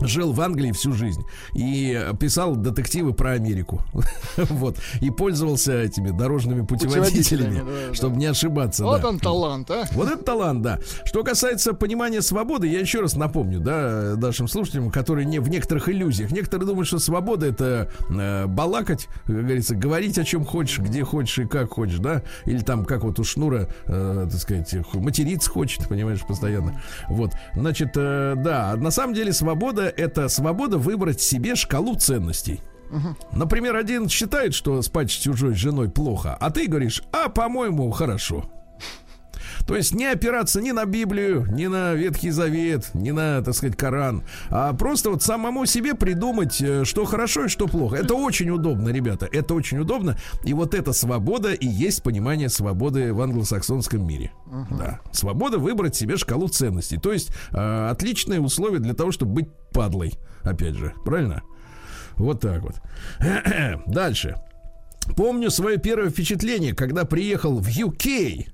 Жил 0.01 0.33
в 0.33 0.41
Англии 0.41 0.71
всю 0.71 0.93
жизнь 0.93 1.23
и 1.53 2.05
писал 2.19 2.55
детективы 2.55 3.13
про 3.13 3.31
Америку. 3.31 3.81
вот. 4.37 4.77
И 5.01 5.09
пользовался 5.09 5.81
этими 5.81 6.11
дорожными 6.11 6.65
путеводителями, 6.65 7.59
Путеводителями, 7.59 7.87
да, 7.89 7.93
чтобы 7.93 8.15
да. 8.15 8.19
не 8.19 8.25
ошибаться. 8.27 8.83
Вот 8.83 9.01
да. 9.01 9.09
он 9.09 9.19
талант, 9.19 9.71
а. 9.71 9.85
Вот 9.93 10.09
это 10.09 10.23
талант, 10.23 10.61
да. 10.61 10.79
Что 11.05 11.23
касается 11.23 11.73
понимания 11.73 12.21
свободы, 12.21 12.67
я 12.67 12.79
еще 12.79 13.01
раз 13.01 13.15
напомню, 13.15 13.59
да, 13.59 14.15
нашим 14.17 14.47
слушателям, 14.47 14.91
которые 14.91 15.25
не 15.25 15.39
в 15.39 15.49
некоторых 15.49 15.89
иллюзиях. 15.89 16.31
Некоторые 16.31 16.67
думают, 16.67 16.87
что 16.87 16.99
свобода 16.99 17.45
это 17.45 17.91
э, 18.09 18.45
балакать, 18.47 19.07
как 19.25 19.35
говорится, 19.41 19.75
говорить 19.75 20.17
о 20.17 20.23
чем 20.23 20.45
хочешь, 20.45 20.79
где 20.79 21.03
хочешь 21.03 21.39
и 21.39 21.45
как 21.45 21.73
хочешь, 21.73 21.99
да, 21.99 22.23
или 22.45 22.59
там, 22.59 22.85
как 22.85 23.03
вот 23.03 23.19
у 23.19 23.23
Шнура, 23.23 23.67
э, 23.85 24.27
так 24.29 24.39
сказать, 24.39 24.73
материться 24.93 25.49
хочет, 25.49 25.87
понимаешь, 25.87 26.21
постоянно. 26.25 26.81
Вот, 27.09 27.31
значит, 27.55 27.91
э, 27.95 28.35
да, 28.37 28.75
на 28.75 28.91
самом 28.91 29.13
деле 29.13 29.33
свобода 29.33 29.88
это 29.89 30.29
свобода 30.29 30.77
выбрать 30.77 31.22
себе 31.22 31.55
шкалу 31.55 31.96
ценностей. 31.96 32.62
Например, 33.31 33.75
один 33.75 34.10
считает, 34.10 34.53
что 34.53 34.81
спать 34.81 35.12
с 35.12 35.15
чужой 35.15 35.53
женой 35.53 35.89
плохо, 35.89 36.36
а 36.39 36.50
ты 36.50 36.67
говоришь, 36.67 37.03
а, 37.12 37.29
по-моему, 37.29 37.91
хорошо. 37.91 38.50
То 39.69 39.75
есть 39.75 39.93
не 39.93 40.07
опираться 40.07 40.61
ни 40.61 40.71
на 40.71 40.85
Библию, 40.85 41.45
ни 41.51 41.67
на 41.67 41.93
Ветхий 41.93 42.31
Завет, 42.31 42.89
ни 42.95 43.11
на, 43.11 43.43
так 43.43 43.53
сказать, 43.53 43.77
Коран, 43.77 44.23
а 44.49 44.73
просто 44.73 45.11
вот 45.11 45.21
самому 45.21 45.67
себе 45.67 45.93
придумать, 45.93 46.59
э, 46.59 46.85
что 46.85 47.05
хорошо 47.05 47.45
и 47.45 47.49
что 47.49 47.67
плохо. 47.67 47.97
Это 47.97 48.15
очень 48.15 48.49
удобно, 48.49 48.89
ребята, 48.89 49.29
это 49.31 49.53
очень 49.53 49.77
удобно. 49.77 50.17
И 50.43 50.55
вот 50.55 50.73
эта 50.73 50.91
свобода 50.91 51.53
и 51.53 51.67
есть 51.67 52.01
понимание 52.01 52.49
свободы 52.49 53.13
в 53.13 53.21
англосаксонском 53.21 54.07
мире. 54.07 54.31
Да. 54.71 55.01
Свобода 55.11 55.59
выбрать 55.59 55.95
себе 55.95 56.17
шкалу 56.17 56.47
ценностей. 56.47 56.97
То 56.97 57.13
есть 57.13 57.29
э, 57.51 57.89
отличные 57.91 58.41
условия 58.41 58.79
для 58.79 58.95
того, 58.95 59.11
чтобы 59.11 59.33
быть 59.33 59.49
падлой. 59.71 60.13
Опять 60.41 60.73
же, 60.73 60.95
правильно? 61.05 61.43
Вот 62.15 62.41
так 62.41 62.63
вот. 62.63 62.81
Дальше. 63.85 64.35
Помню 65.15 65.51
свое 65.51 65.77
первое 65.77 66.09
впечатление, 66.09 66.73
когда 66.73 67.05
приехал 67.05 67.59
в 67.59 67.67
UK. 67.67 68.47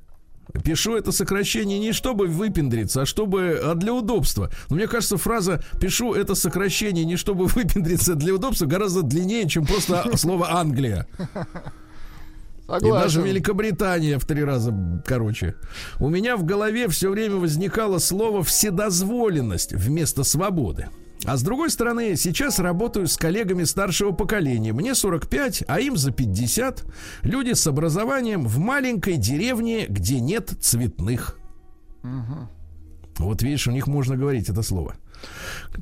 Пишу 0.64 0.96
это 0.96 1.12
сокращение 1.12 1.80
не 1.80 1.92
чтобы 1.92 2.28
выпендриться, 2.28 3.02
а 3.02 3.06
чтобы 3.06 3.60
а 3.64 3.76
для 3.76 3.94
удобства. 3.94 4.52
Но 4.70 4.76
мне 4.76 4.88
кажется, 4.88 5.18
фраза 5.18 5.64
«пишу 5.80 6.14
это 6.14 6.36
сокращение 6.36 7.06
не 7.06 7.18
чтобы 7.18 7.46
выпендриться 7.46 8.14
а 8.14 8.16
для 8.16 8.34
удобства» 8.34 8.66
гораздо 8.66 9.02
длиннее, 9.02 9.48
чем 9.48 9.66
просто 9.66 10.16
слово 10.18 10.52
«Англия». 10.52 11.08
И 12.68 12.68
даже 12.68 12.80
Согласен. 12.80 13.24
Великобритания 13.24 14.18
в 14.18 14.26
три 14.26 14.44
раза 14.44 14.74
короче. 15.06 15.54
У 16.00 16.10
меня 16.10 16.36
в 16.36 16.44
голове 16.44 16.88
все 16.88 17.12
время 17.12 17.36
возникало 17.36 18.00
слово 18.00 18.44
«вседозволенность» 18.44 19.74
вместо 19.74 20.24
«свободы». 20.24 20.90
А 21.24 21.38
с 21.38 21.42
другой 21.44 21.70
стороны, 21.70 22.16
сейчас 22.16 22.60
работаю 22.60 23.08
с 23.08 23.18
коллегами 23.18 23.64
старшего 23.64 24.12
поколения. 24.12 24.74
Мне 24.74 24.94
45, 24.94 25.64
а 25.68 25.80
им 25.80 25.98
за 25.98 26.12
50. 26.12 26.84
Люди 27.24 27.54
с 27.54 27.66
образованием 27.66 28.46
в 28.46 28.60
маленькой 28.60 29.18
деревне, 29.18 29.86
где 29.88 30.20
нет 30.20 30.52
цветных. 30.62 31.40
Вот 33.18 33.42
видишь, 33.42 33.68
у 33.68 33.72
них 33.72 33.88
можно 33.88 34.18
говорить 34.18 34.50
это 34.50 34.62
слово. 34.62 34.96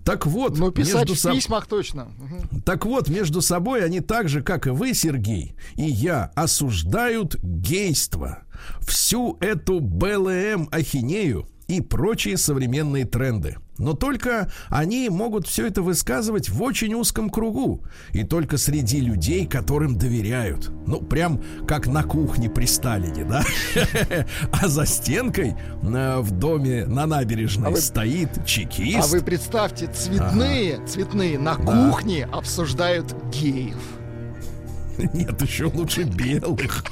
Так 0.05 0.27
вот, 0.27 0.57
Ну, 0.57 0.71
писать 0.71 1.09
между 1.09 1.15
в 1.15 1.17
соб- 1.17 1.35
письмах 1.35 1.65
точно. 1.65 2.05
Мгм. 2.19 2.61
так 2.61 2.85
вот, 2.85 3.09
между 3.09 3.41
собой 3.41 3.83
они 3.83 3.99
так 3.99 4.29
же, 4.29 4.43
как 4.43 4.67
и 4.67 4.69
вы, 4.69 4.93
Сергей, 4.93 5.55
и 5.75 5.83
я, 5.83 6.31
осуждают 6.35 7.35
гейство, 7.41 8.43
всю 8.81 9.37
эту 9.41 9.79
БЛМ 9.79 10.69
ахинею 10.71 11.47
и 11.67 11.81
прочие 11.81 12.37
современные 12.37 13.05
тренды. 13.05 13.57
Но 13.77 13.93
только 13.93 14.51
они 14.69 15.09
могут 15.09 15.47
все 15.47 15.67
это 15.67 15.81
высказывать 15.81 16.49
в 16.49 16.61
очень 16.61 16.93
узком 16.93 17.29
кругу. 17.29 17.83
И 18.11 18.23
только 18.23 18.57
среди 18.57 19.01
людей, 19.01 19.47
которым 19.47 19.97
доверяют. 19.97 20.71
Ну, 20.85 21.01
прям 21.01 21.41
как 21.67 21.87
на 21.87 22.03
кухне 22.03 22.49
при 22.49 22.65
Сталине, 22.65 23.25
да? 23.25 23.43
А 24.51 24.67
за 24.67 24.85
стенкой 24.85 25.55
э, 25.81 26.19
в 26.19 26.31
доме 26.31 26.85
на 26.85 27.05
набережной 27.05 27.73
А 27.73 27.75
стоит 27.75 28.45
чекист. 28.45 28.99
А 29.03 29.07
вы 29.07 29.21
представьте, 29.21 29.87
цветные, 29.87 30.85
цветные 30.85 31.39
на 31.39 31.55
кухне 31.55 32.25
обсуждают 32.25 33.15
геев. 33.31 33.77
Нет, 35.13 35.41
еще 35.41 35.65
лучше 35.65 36.03
белых. 36.03 36.83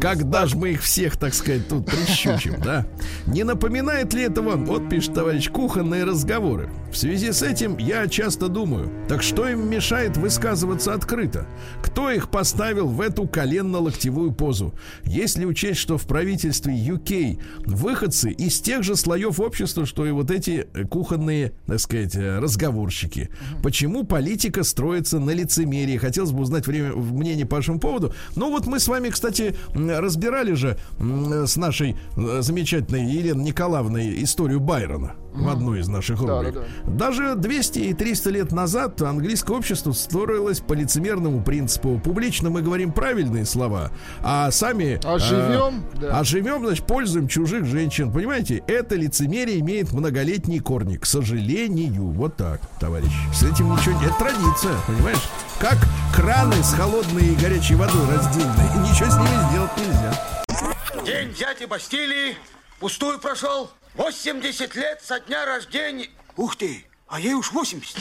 Когда 0.00 0.46
же 0.46 0.56
мы 0.56 0.70
их 0.70 0.82
всех, 0.82 1.16
так 1.16 1.34
сказать, 1.34 1.68
тут 1.68 1.86
прищучим, 1.86 2.56
да? 2.62 2.86
Не 3.26 3.44
напоминает 3.44 4.12
ли 4.14 4.22
это 4.22 4.42
вам, 4.42 4.64
вот 4.66 4.88
пишет 4.88 5.14
товарищ, 5.14 5.50
кухонные 5.50 6.04
разговоры? 6.04 6.70
В 6.92 6.96
связи 6.96 7.32
с 7.32 7.42
этим 7.42 7.76
я 7.78 8.08
часто 8.08 8.48
думаю, 8.48 8.90
так 9.08 9.22
что 9.22 9.48
им 9.48 9.68
мешает 9.68 10.16
высказываться 10.16 10.94
открыто? 10.94 11.46
Кто 11.82 12.10
их 12.10 12.30
поставил 12.30 12.88
в 12.88 13.00
эту 13.00 13.26
коленно-локтевую 13.26 14.32
позу? 14.32 14.74
Если 15.04 15.44
учесть, 15.44 15.80
что 15.80 15.98
в 15.98 16.06
правительстве 16.06 16.74
UK 16.74 17.40
выходцы 17.66 18.30
из 18.30 18.60
тех 18.60 18.82
же 18.82 18.96
слоев 18.96 19.38
общества, 19.40 19.84
что 19.84 20.06
и 20.06 20.10
вот 20.10 20.30
эти 20.30 20.66
э, 20.72 20.84
кухонные, 20.84 21.52
так 21.66 21.80
сказать, 21.80 22.16
э, 22.16 22.38
разговорщики. 22.38 23.28
Почему 23.62 24.04
политика 24.04 24.62
строится 24.62 25.18
на 25.18 25.30
лицемерии? 25.30 25.98
Хотелось 25.98 26.32
бы 26.32 26.42
узнать 26.42 26.66
время, 26.66 26.92
мнение 26.94 27.46
по 27.46 27.56
вашему 27.56 27.80
поводу. 27.80 28.14
Ну 28.34 28.50
вот 28.50 28.66
мы 28.66 28.80
с 28.80 28.88
вами, 28.88 29.10
кстати, 29.10 29.47
разбирали 29.74 30.54
же 30.54 30.76
с 30.98 31.56
нашей 31.56 31.96
э, 32.16 32.42
замечательной 32.42 33.04
Еленой 33.04 33.44
Николаевной 33.44 34.22
историю 34.22 34.60
Байрона 34.60 35.14
в 35.32 35.48
одной 35.48 35.80
из 35.80 35.88
наших 35.88 36.24
Да, 36.24 36.38
рубрик. 36.42 36.54
да, 36.54 36.60
Даже 36.92 37.34
200 37.34 37.78
и 37.78 37.94
300 37.94 38.30
лет 38.30 38.52
назад 38.52 39.00
английское 39.02 39.56
общество 39.56 39.92
строилось 39.92 40.60
по 40.60 40.72
лицемерному 40.72 41.42
принципу. 41.42 42.00
Публично 42.02 42.50
мы 42.50 42.62
говорим 42.62 42.92
правильные 42.92 43.44
слова, 43.44 43.90
а 44.22 44.50
сами... 44.50 45.00
А 45.04 45.18
живем, 45.18 45.84
э, 45.94 46.00
да. 46.00 46.18
А 46.18 46.24
живем, 46.24 46.64
значит, 46.66 46.86
пользуем 46.86 47.28
чужих 47.28 47.64
женщин. 47.66 48.12
Понимаете, 48.12 48.62
это 48.66 48.94
лицемерие 48.96 49.60
имеет 49.60 49.92
многолетние 49.92 50.60
корни. 50.60 50.96
К 50.96 51.06
сожалению. 51.06 52.06
Вот 52.08 52.36
так, 52.36 52.60
товарищ. 52.80 53.12
С 53.32 53.42
этим 53.42 53.72
ничего 53.72 53.98
не... 54.00 54.06
Это 54.06 54.14
традиция, 54.18 54.74
понимаешь? 54.86 55.28
Как 55.60 55.76
краны 56.14 56.54
с 56.62 56.72
холодной 56.74 57.26
и 57.28 57.34
горячей 57.36 57.74
водой 57.74 58.00
раздельной. 58.14 58.88
Ничего 58.90 59.10
с 59.10 59.16
ними 59.16 59.50
сделать 59.50 59.70
нельзя. 59.76 61.04
День 61.04 61.32
дяди 61.34 61.66
Бастилии 61.68 62.34
пустую 62.78 63.18
прошел. 63.18 63.70
80 63.94 64.74
лет 64.76 65.00
со 65.02 65.20
дня 65.20 65.44
рождения. 65.44 66.08
Ух 66.36 66.56
ты, 66.56 66.84
а 67.08 67.20
ей 67.20 67.34
уж 67.34 67.52
80. 67.52 67.96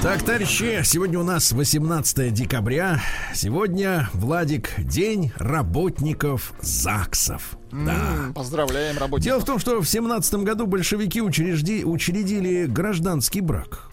Так, 0.00 0.22
товарищи, 0.22 0.80
сегодня 0.84 1.18
у 1.18 1.24
нас 1.24 1.50
18 1.50 2.32
декабря. 2.32 3.02
Сегодня, 3.34 4.08
Владик, 4.12 4.72
день 4.78 5.32
работников 5.36 6.52
ЗАГСов. 6.60 7.58
Да. 7.72 8.32
Поздравляем 8.34 8.96
работников. 8.96 9.24
Дело 9.24 9.40
в 9.40 9.44
том, 9.44 9.58
что 9.58 9.80
в 9.80 9.88
семнадцатом 9.88 10.44
году 10.44 10.66
большевики 10.66 11.20
учрежди, 11.20 11.82
учредили 11.84 12.66
гражданский 12.66 13.40
брак. 13.40 13.87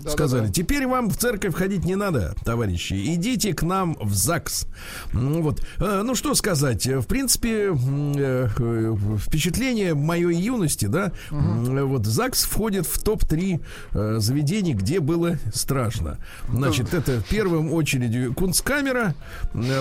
Да-да-да. 0.00 0.10
Сказали, 0.12 0.50
теперь 0.52 0.86
вам 0.86 1.08
в 1.10 1.16
церковь 1.16 1.54
ходить 1.54 1.84
не 1.84 1.94
надо, 1.96 2.34
товарищи. 2.44 2.94
Идите 3.14 3.52
к 3.54 3.62
нам 3.62 3.96
в 4.00 4.14
ЗАГС. 4.14 4.66
М, 5.12 5.42
Вот. 5.42 5.60
Э, 5.78 6.02
Ну, 6.04 6.14
что 6.14 6.34
сказать. 6.34 6.86
В 6.86 7.04
принципе, 7.06 7.72
э, 7.72 8.48
э, 8.58 8.96
впечатление 9.18 9.94
моей 9.94 10.34
юности, 10.36 10.86
да, 10.86 11.12
э, 11.30 11.82
вот 11.82 12.06
ЗАГС 12.06 12.44
входит 12.44 12.86
в 12.86 13.02
топ-3 13.02 13.60
э, 13.92 14.16
заведений, 14.18 14.74
где 14.74 15.00
было 15.00 15.38
страшно. 15.54 16.18
Значит, 16.48 16.94
это 16.94 17.20
в 17.20 17.24
первом 17.26 17.72
очереди 17.72 18.32
кунсткамера, 18.32 19.14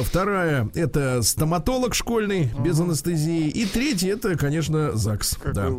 вторая 0.03 0.69
это 0.75 1.21
стоматолог 1.23 1.93
школьный 1.95 2.51
без 2.63 2.79
анестезии, 2.79 3.47
и 3.49 3.65
третья 3.65 4.13
это, 4.13 4.37
конечно, 4.37 4.95
ЗАГС. 4.95 5.37
Да. 5.53 5.69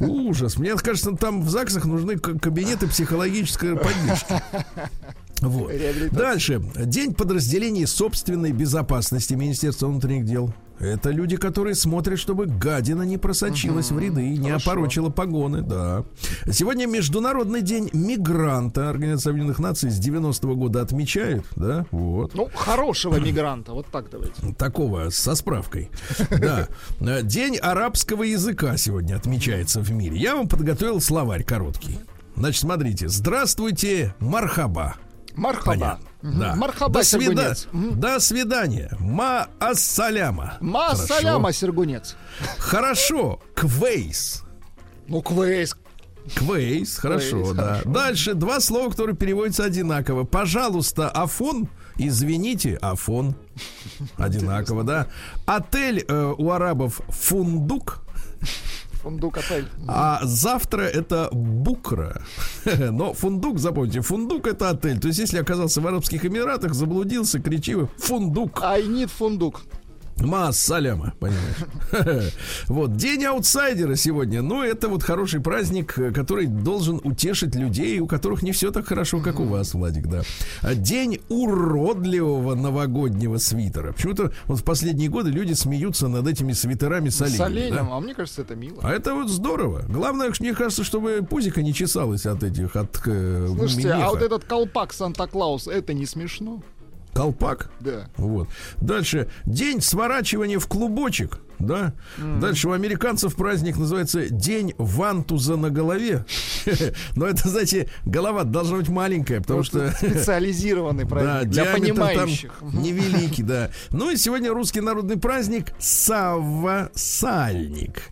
Ужас. 0.00 0.56
Мне 0.58 0.74
кажется, 0.76 1.12
там 1.12 1.42
в 1.42 1.48
ЗАГСах 1.50 1.84
нужны 1.84 2.18
кабинеты 2.18 2.86
психологической 2.86 3.61
поддержки. 3.76 4.34
Вот. 5.42 5.72
Дальше. 6.12 6.62
День 6.76 7.14
подразделений 7.14 7.84
собственной 7.86 8.52
безопасности 8.52 9.34
Министерства 9.34 9.88
внутренних 9.88 10.24
дел. 10.24 10.54
Это 10.78 11.10
люди, 11.10 11.36
которые 11.36 11.76
смотрят, 11.76 12.18
чтобы 12.18 12.46
гадина 12.46 13.02
не 13.02 13.16
просочилась 13.16 13.92
в 13.92 13.98
ряды 14.00 14.34
и 14.34 14.36
не 14.36 14.50
опорочила 14.50 15.10
погоны, 15.10 15.62
да. 15.62 16.04
Сегодня 16.50 16.86
Международный 16.86 17.62
день 17.62 17.88
мигранта 17.92 18.90
Организации 18.90 19.30
Объединенных 19.30 19.60
Наций 19.60 19.90
с 19.90 20.00
90-го 20.00 20.56
года 20.56 20.80
отмечают, 20.80 21.46
да, 21.54 21.86
вот. 21.92 22.34
Ну, 22.34 22.48
хорошего 22.52 23.20
мигранта, 23.20 23.72
вот 23.72 23.86
так 23.92 24.10
давайте. 24.10 24.54
Такого 24.54 25.10
со 25.10 25.34
справкой. 25.34 25.90
Да. 26.40 26.68
День 27.22 27.56
арабского 27.58 28.24
языка 28.24 28.76
сегодня 28.76 29.14
отмечается 29.14 29.80
в 29.80 29.92
мире. 29.92 30.16
Я 30.16 30.34
вам 30.34 30.48
подготовил 30.48 31.00
словарь 31.00 31.44
короткий. 31.44 31.98
Значит, 32.36 32.60
смотрите. 32.60 33.08
Здравствуйте, 33.08 34.14
мархаба. 34.18 34.96
Мархаба. 35.34 35.64
Понятно. 35.64 36.08
Да. 36.22 36.54
Мархаба, 36.56 36.92
до, 36.92 37.00
свида- 37.00 37.56
до 37.96 38.20
свидания. 38.20 38.94
Ма 39.00 39.48
Хорошо. 39.58 41.14
саляма, 41.14 41.52
Сергунец. 41.52 42.16
Хорошо. 42.58 43.40
Квейс. 43.54 44.42
Ну, 45.08 45.22
квейс. 45.22 45.74
Квейс, 46.36 46.98
хорошо, 46.98 47.40
Квейс, 47.42 47.56
да. 47.56 47.62
хорошо. 47.64 47.88
Дальше 47.90 48.34
два 48.34 48.60
слова, 48.60 48.90
которые 48.90 49.16
переводятся 49.16 49.64
одинаково. 49.64 50.22
Пожалуйста, 50.24 51.10
Афон. 51.10 51.68
Извините, 51.96 52.76
Афон. 52.80 53.34
Одинаково, 54.16 54.84
да. 54.84 55.08
Отель 55.46 56.04
э, 56.06 56.34
у 56.38 56.50
арабов 56.52 57.00
Фундук. 57.08 58.04
Фундук 59.02 59.38
отель. 59.38 59.66
А 59.88 60.20
завтра 60.22 60.82
это 60.82 61.28
Букра. 61.32 62.22
Но 62.90 63.12
фундук, 63.12 63.58
запомните, 63.58 64.00
фундук 64.00 64.46
это 64.46 64.70
отель. 64.70 65.00
То 65.00 65.08
есть, 65.08 65.18
если 65.18 65.38
оказался 65.38 65.80
в 65.80 65.86
Арабских 65.86 66.24
Эмиратах, 66.24 66.74
заблудился, 66.74 67.40
кричи 67.40 67.76
фундук. 67.98 68.62
I 68.62 68.82
need 68.82 69.10
фундук. 69.10 69.62
Мас 70.26 70.58
саляма, 70.58 71.14
понимаешь? 71.20 72.32
Вот, 72.68 72.96
день 72.96 73.24
аутсайдера 73.24 73.94
сегодня. 73.96 74.42
Ну, 74.42 74.62
это 74.62 74.88
вот 74.88 75.02
хороший 75.02 75.40
праздник, 75.40 75.94
который 76.14 76.46
должен 76.46 77.00
утешить 77.04 77.54
людей, 77.54 77.98
у 78.00 78.06
которых 78.06 78.42
не 78.42 78.52
все 78.52 78.70
так 78.70 78.86
хорошо, 78.86 79.20
как 79.20 79.40
у 79.40 79.44
вас, 79.44 79.74
Владик, 79.74 80.06
да. 80.06 80.22
А 80.62 80.74
День 80.74 81.20
уродливого 81.28 82.54
новогоднего 82.54 83.36
свитера. 83.38 83.92
Почему-то 83.92 84.32
вот 84.46 84.60
в 84.60 84.64
последние 84.64 85.08
годы 85.08 85.30
люди 85.30 85.52
смеются 85.54 86.08
над 86.08 86.26
этими 86.26 86.52
свитерами 86.52 87.08
с 87.08 87.16
С 87.16 87.22
оленем. 87.22 87.44
оленем. 87.44 87.74
да? 87.88 87.96
А 87.96 88.00
мне 88.00 88.14
кажется, 88.14 88.42
это 88.42 88.54
мило. 88.54 88.78
А 88.82 88.90
это 88.90 89.14
вот 89.14 89.28
здорово. 89.28 89.82
Главное, 89.88 90.30
мне 90.40 90.54
кажется, 90.54 90.84
чтобы 90.84 91.26
пузика 91.28 91.62
не 91.62 91.74
чесалось 91.74 92.26
от 92.26 92.42
этих, 92.42 92.76
от 92.76 93.00
э, 93.06 93.46
Слушайте, 93.56 93.88
меха. 93.88 94.06
а 94.06 94.10
вот 94.10 94.22
этот 94.22 94.44
колпак 94.44 94.92
Санта-Клаус, 94.92 95.66
это 95.68 95.94
не 95.94 96.06
смешно? 96.06 96.62
Колпак. 97.12 97.70
Да. 97.80 98.08
Вот. 98.16 98.48
Дальше. 98.80 99.28
День 99.44 99.80
сворачивания 99.80 100.58
в 100.58 100.66
клубочек. 100.66 101.40
Да. 101.58 101.92
Дальше 102.40 102.68
у 102.68 102.72
американцев 102.72 103.34
праздник 103.36 103.76
называется 103.78 104.28
День 104.28 104.74
вантуза 104.78 105.56
на 105.56 105.70
голове. 105.70 106.24
Но 107.16 107.26
это, 107.26 107.48
знаете, 107.48 107.88
голова 108.04 108.44
должна 108.44 108.78
быть 108.78 108.88
маленькая, 108.88 109.40
потому 109.40 109.62
что... 109.62 109.90
Специализированный 109.96 111.04
Да, 111.04 111.08
праздник 111.10 111.50
для 111.50 111.64
диаметр 111.64 111.80
понимающих. 111.80 112.52
там 112.60 112.82
невеликий, 112.82 113.42
да. 113.44 113.70
Ну 113.90 114.10
и 114.10 114.16
сегодня 114.16 114.52
русский 114.52 114.80
народный 114.80 115.18
праздник 115.18 115.72
Савва 115.78 116.90
Сальник. 116.94 118.02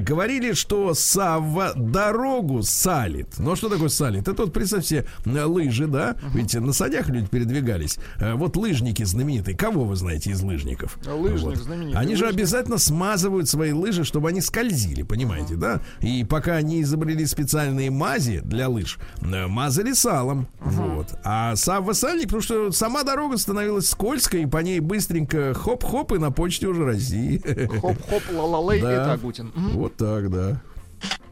Говорили, 0.00 0.52
что 0.52 0.94
Савва 0.94 1.72
дорогу 1.74 2.62
салит. 2.62 3.38
Ну 3.38 3.52
а 3.52 3.56
что 3.56 3.68
такое 3.68 3.88
салит? 3.88 4.28
Это 4.28 4.42
вот 4.42 4.52
представь 4.52 4.84
себе 4.86 5.06
э, 5.24 5.44
лыжи, 5.44 5.86
да? 5.86 6.16
Ведь 6.34 6.54
на 6.54 6.72
садях 6.72 7.08
люди 7.08 7.26
передвигались. 7.26 7.98
Э, 8.18 8.34
Вот 8.34 8.56
лыжники 8.56 9.02
знаменитые. 9.04 9.56
Кого 9.56 9.84
вы 9.84 9.96
знаете 9.96 10.30
из 10.30 10.40
лыжников? 10.42 10.98
Лыжник 11.06 11.40
Вот. 11.42 11.56
знаменитый. 11.56 12.00
Они 12.00 12.14
же 12.16 12.24
Лыжник. 12.24 12.36
Обязательно 12.76 12.96
смазывают 12.96 13.48
свои 13.48 13.72
лыжи, 13.72 14.04
чтобы 14.04 14.28
они 14.28 14.40
скользили, 14.40 15.02
понимаете, 15.02 15.54
да? 15.56 15.80
И 16.00 16.24
пока 16.24 16.60
не 16.62 16.82
изобрели 16.82 17.26
специальные 17.26 17.90
мази 17.90 18.40
для 18.44 18.68
лыж, 18.68 18.98
э, 19.20 19.46
мазали 19.46 19.92
салом. 19.92 20.46
Вот. 20.60 21.08
А 21.24 21.56
сам 21.56 21.92
сальник, 21.94 22.26
потому 22.26 22.42
что 22.42 22.72
сама 22.72 23.02
дорога 23.02 23.36
становилась 23.38 23.88
скользкой, 23.88 24.42
и 24.42 24.46
по 24.46 24.58
ней 24.58 24.80
быстренько 24.80 25.54
хоп-хоп, 25.54 26.12
и 26.12 26.18
на 26.18 26.30
почте 26.30 26.66
уже 26.68 26.84
России. 26.84 27.40
Хоп-хоп, 27.80 28.22
ла-ла-лей, 28.32 28.80
Да. 28.86 28.90
это 28.92 29.12
Агутин. 29.12 29.52
Вот 29.54 29.96
так, 29.96 30.30
да. 30.30 30.60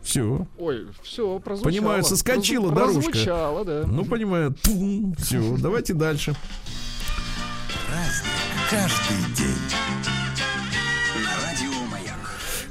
Все. 0.03 0.47
Ой, 0.59 0.87
все, 1.03 1.39
прозвучало. 1.39 1.73
Понимаю, 1.73 2.05
соскочила 2.05 2.71
Прозву- 2.71 2.75
дорожка. 2.75 3.11
Прозвучало, 3.11 3.65
да. 3.65 3.83
Ну, 3.87 4.05
понимаю. 4.05 4.55
Все, 5.19 5.57
давайте 5.59 5.95
дальше. 5.95 6.35
Каждый 8.71 9.35
день. 9.37 10.14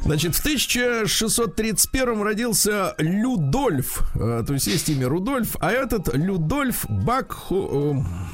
Значит, 0.05 0.35
в 0.35 0.39
1631 0.41 2.21
родился 2.23 2.93
Людольф. 2.97 4.01
Э, 4.15 4.43
То 4.45 4.53
есть 4.53 4.67
есть 4.67 4.89
имя 4.89 5.07
Рудольф, 5.07 5.55
а 5.61 5.71
этот 5.71 6.13
Людольф 6.13 6.85
Бакхо... 6.89 7.55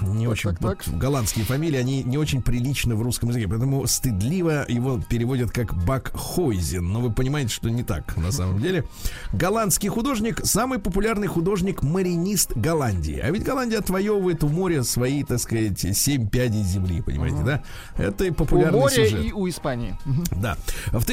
э, 0.01 0.05
Не 0.07 0.27
очень... 0.27 0.49
так, 0.49 0.59
так. 0.59 0.87
вот 0.87 0.95
голландские 0.97 1.45
фамилии, 1.45 1.77
они 1.77 2.01
не 2.03 2.17
очень 2.17 2.41
приличны 2.41 2.95
в 2.95 3.03
русском 3.03 3.29
языке, 3.29 3.47
поэтому 3.47 3.85
стыдливо 3.85 4.65
его 4.67 4.99
переводят 5.07 5.51
как 5.51 5.75
Бакхойзен. 5.85 6.87
Но 6.91 7.01
вы 7.01 7.11
понимаете, 7.11 7.49
что 7.53 7.69
не 7.69 7.83
так 7.83 8.17
на 8.17 8.31
самом 8.31 8.59
деле. 8.59 8.85
Голландский 9.33 9.89
художник, 9.89 10.41
самый 10.45 10.79
популярный 10.79 11.27
художник-маринист 11.27 12.53
Голландии. 12.57 13.19
А 13.19 13.29
ведь 13.29 13.43
Голландия 13.43 13.77
отвоевывает 13.77 14.43
у 14.43 14.49
моря 14.49 14.81
свои, 14.81 15.23
так 15.23 15.39
сказать, 15.39 15.79
семь 15.95 16.27
пядей 16.27 16.63
земли, 16.63 17.01
понимаете, 17.01 17.37
да? 17.45 17.63
Это 17.95 18.25
и 18.25 18.31
У 18.31 18.33
популярный 18.33 18.79
моря 18.79 18.91
сюжет. 19.05 19.23
и 19.23 19.31
у 19.33 19.47
Испании. 19.47 19.95
Да. 20.41 20.57
В 20.91 21.05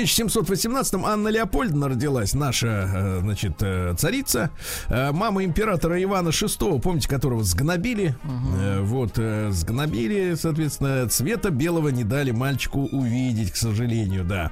1718-м 0.47 1.05
Анна 1.05 1.29
Леопольдовна 1.29 1.89
родилась, 1.89 2.35
наша, 2.35 2.67
э, 2.95 3.19
значит, 3.21 3.55
э, 3.61 3.95
царица. 3.99 4.51
Э, 4.89 5.13
Мама 5.13 5.45
императора 5.45 6.03
Ивана 6.03 6.29
VI, 6.29 6.81
помните, 6.81 7.09
которого 7.09 7.43
сгнобили. 7.45 8.15
Э, 8.61 8.81
Вот, 8.83 9.19
сгнобили, 9.51 10.35
соответственно, 10.35 11.09
цвета 11.09 11.51
белого 11.51 11.89
не 11.89 12.05
дали 12.05 12.31
мальчику 12.31 12.89
увидеть, 12.93 13.51
к 13.53 13.57
сожалению, 13.57 14.25
да. 14.25 14.51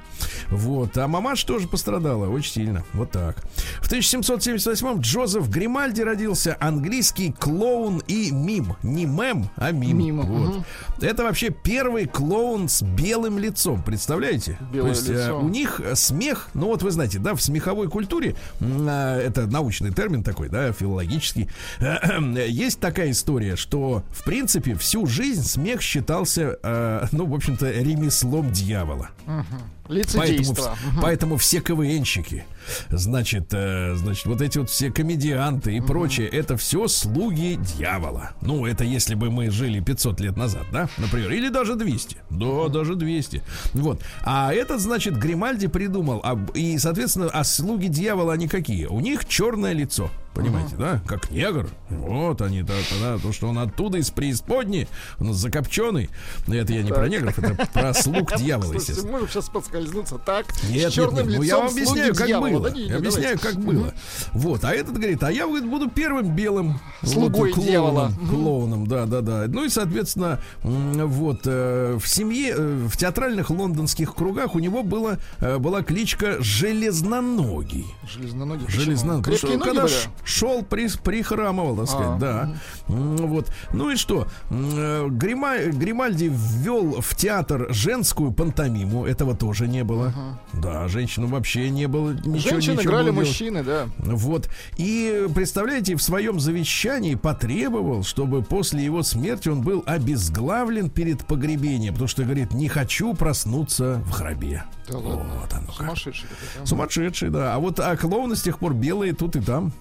Вот. 0.49 0.97
А 0.97 1.07
мамаш 1.07 1.43
тоже 1.43 1.67
пострадала 1.67 2.27
очень 2.29 2.51
сильно. 2.51 2.83
Вот 2.93 3.11
так. 3.11 3.37
В 3.81 3.91
1778-м 3.91 4.99
Джозеф 4.99 5.49
Гримальди 5.49 6.01
родился, 6.01 6.57
английский 6.59 7.31
клоун 7.31 8.01
и 8.07 8.31
мим. 8.31 8.75
Не 8.83 9.05
мем, 9.05 9.49
а 9.55 9.71
мим. 9.71 9.97
Мим, 9.97 10.21
Вот. 10.21 10.49
мгм. 10.55 10.65
Это 11.01 11.23
вообще 11.23 11.49
первый 11.49 12.05
клоун 12.05 12.67
с 12.69 12.81
белым 12.81 13.37
лицом, 13.39 13.81
представляете? 13.83 14.57
Белое 14.73 14.93
То 14.93 14.97
есть 14.99 15.09
лицо. 15.09 15.39
у 15.39 15.47
них 15.49 15.79
смех, 15.93 16.49
ну 16.53 16.67
вот 16.67 16.81
вы 16.81 16.91
знаете, 16.91 17.19
да, 17.19 17.35
в 17.35 17.41
смеховой 17.41 17.89
культуре, 17.89 18.35
а, 18.61 19.19
это 19.19 19.47
научный 19.47 19.91
термин 19.91 20.23
такой, 20.23 20.49
да, 20.49 20.71
филологический, 20.71 21.49
есть 22.47 22.79
такая 22.79 23.11
история, 23.11 23.55
что 23.55 24.03
в 24.11 24.23
принципе 24.23 24.75
всю 24.75 25.05
жизнь 25.05 25.43
смех 25.43 25.81
считался, 25.81 26.57
э, 26.61 27.05
ну, 27.11 27.25
в 27.25 27.33
общем-то, 27.33 27.69
ремеслом 27.69 28.51
дьявола. 28.51 29.09
Поэтому, 29.25 29.84
Лицедейство. 29.87 30.75
вс- 30.75 30.99
поэтому 31.01 31.37
все 31.37 31.61
КВНщики, 31.61 32.45
значит, 32.89 33.49
э, 33.53 33.95
значит, 33.95 34.25
вот 34.25 34.41
эти 34.41 34.57
вот 34.57 34.69
все 34.69 34.91
комедианты 34.91 35.75
и 35.75 35.81
прочее, 35.81 36.27
это 36.27 36.57
все 36.57 36.87
слуги 36.87 37.55
дьявола. 37.55 38.31
Ну, 38.41 38.65
это 38.65 38.83
если 38.83 39.15
бы 39.15 39.29
мы 39.29 39.49
жили 39.51 39.79
500 39.79 40.19
лет 40.21 40.37
назад, 40.37 40.63
да, 40.71 40.89
например, 40.97 41.31
или 41.31 41.49
даже 41.49 41.75
200. 41.75 42.17
Да, 42.29 42.67
даже 42.69 42.95
200. 42.95 43.41
Вот. 43.73 44.01
А 44.23 44.53
этот, 44.53 44.81
значит, 44.81 45.17
Гримальди 45.17 45.67
придумал, 45.67 46.21
а, 46.23 46.39
и, 46.53 46.77
соответственно, 46.77 47.29
а 47.31 47.43
слуги 47.43 47.87
дьявола 47.87 48.33
они 48.33 48.47
какие? 48.47 48.85
У 48.85 48.99
них 48.99 49.25
черное 49.27 49.73
лицо. 49.73 50.09
Понимаете, 50.33 50.75
да? 50.75 51.01
Как 51.07 51.31
негр. 51.31 51.69
Вот 51.89 52.41
они, 52.41 52.61
да, 52.61 52.73
да, 53.01 53.17
то, 53.19 53.31
что 53.31 53.47
он 53.47 53.57
оттуда 53.57 53.99
из 53.99 54.09
преисподней, 54.11 54.85
он 55.17 55.33
закопченный. 55.33 56.09
Это 56.45 56.73
я 56.73 56.83
не 56.83 56.91
про 56.91 57.07
негров, 57.07 57.39
это 57.39 57.65
про 57.67 57.93
слуг 57.93 58.35
дьявола, 58.37 58.73
естественно. 58.73 59.11
можем 59.13 59.29
сейчас 59.29 59.47
подскользнуться. 59.79 60.17
Так, 60.17 60.45
Нет, 60.69 60.71
с 60.71 60.83
нет, 60.83 60.93
черным 60.93 61.27
нет, 61.27 61.37
ну 61.37 61.43
лицом 61.43 61.43
я 61.43 61.57
вам 61.57 61.67
объясняю, 61.71 62.15
как 62.15 62.27
дьявола. 62.27 62.49
было. 62.49 62.69
Да 62.69 62.75
не, 62.75 62.83
не, 62.83 62.89
Я 62.89 62.97
объясняю, 62.97 63.37
давайте. 63.37 63.43
как 63.57 63.65
было. 63.65 63.93
Вот, 64.33 64.63
а 64.63 64.73
этот 64.73 64.93
говорит, 64.97 65.23
а 65.23 65.31
я 65.31 65.45
говорит, 65.47 65.69
буду 65.69 65.89
первым 65.89 66.35
белым 66.35 66.79
Слугой 67.03 67.53
вот, 67.53 67.63
дьявола. 67.63 68.11
клоуном, 68.17 68.29
клоуном, 68.29 68.87
да, 68.87 69.05
да, 69.05 69.21
да. 69.21 69.45
Ну 69.47 69.65
и, 69.65 69.69
соответственно, 69.69 70.39
вот 70.63 71.41
э, 71.45 71.97
в 72.01 72.07
семье, 72.07 72.53
э, 72.57 72.87
в 72.89 72.97
театральных 72.97 73.49
лондонских 73.49 74.15
кругах 74.15 74.55
у 74.55 74.59
него 74.59 74.83
было, 74.83 75.19
э, 75.39 75.57
была 75.57 75.81
кличка 75.83 76.37
Железноногий. 76.41 77.85
Железноногий. 78.07 78.67
Железноногий. 78.67 79.33
Потому 79.33 79.37
что 79.37 79.59
когда 79.59 79.87
шел, 80.23 80.63
при, 80.63 80.87
прихрамывал, 81.03 81.75
так 81.77 81.87
сказать, 81.87 82.07
А, 82.07 82.17
да. 82.19 82.55
М, 82.87 83.15
Вот. 83.17 83.47
Ну 83.73 83.89
и 83.91 83.95
что? 83.95 84.27
Грима- 84.49 85.71
Гримальди 85.71 86.31
ввел 86.31 87.01
в 87.01 87.15
театр 87.15 87.67
женскую 87.71 88.31
пантомиму. 88.31 89.05
Этого 89.05 89.35
тоже 89.35 89.64
не 89.67 89.83
было. 89.83 90.13
Да, 90.53 90.87
женщину 90.87 91.27
вообще 91.27 91.69
не 91.69 91.87
было. 91.87 92.11
Ничего, 92.11 92.51
Женщины 92.51 92.73
ничего 92.73 92.91
играли 92.91 93.09
было 93.09 93.19
мужчины, 93.19 93.63
да. 93.63 93.87
Вот. 93.97 94.49
И, 94.77 95.27
представляете, 95.33 95.95
в 95.95 96.01
своем 96.01 96.39
завещании 96.39 97.15
потребовал, 97.15 98.03
чтобы 98.03 98.41
после 98.43 98.83
его 98.83 99.03
смерти 99.03 99.49
он 99.49 99.61
был 99.61 99.83
обезглавлен 99.85 100.89
перед 100.89 101.25
погребением, 101.25 101.93
потому 101.93 102.07
что, 102.07 102.23
говорит, 102.23 102.53
не 102.53 102.67
хочу 102.67 103.13
проснуться 103.13 104.01
в 104.05 104.17
гробе. 104.17 104.63
Да 104.89 104.97
ладно. 104.97 105.25
Вот 105.41 105.53
оно 105.53 105.67
как. 105.67 105.75
Сумасшедший 105.77 106.29
какой-то. 106.29 106.67
Сумасшедший, 106.67 107.29
да. 107.29 107.55
А 107.55 107.59
вот 107.59 107.79
а 107.79 107.95
клоуны 107.97 108.35
с 108.35 108.41
тех 108.41 108.59
пор 108.59 108.73
белые 108.73 109.13
тут 109.13 109.35
и 109.35 109.41
там. 109.41 109.73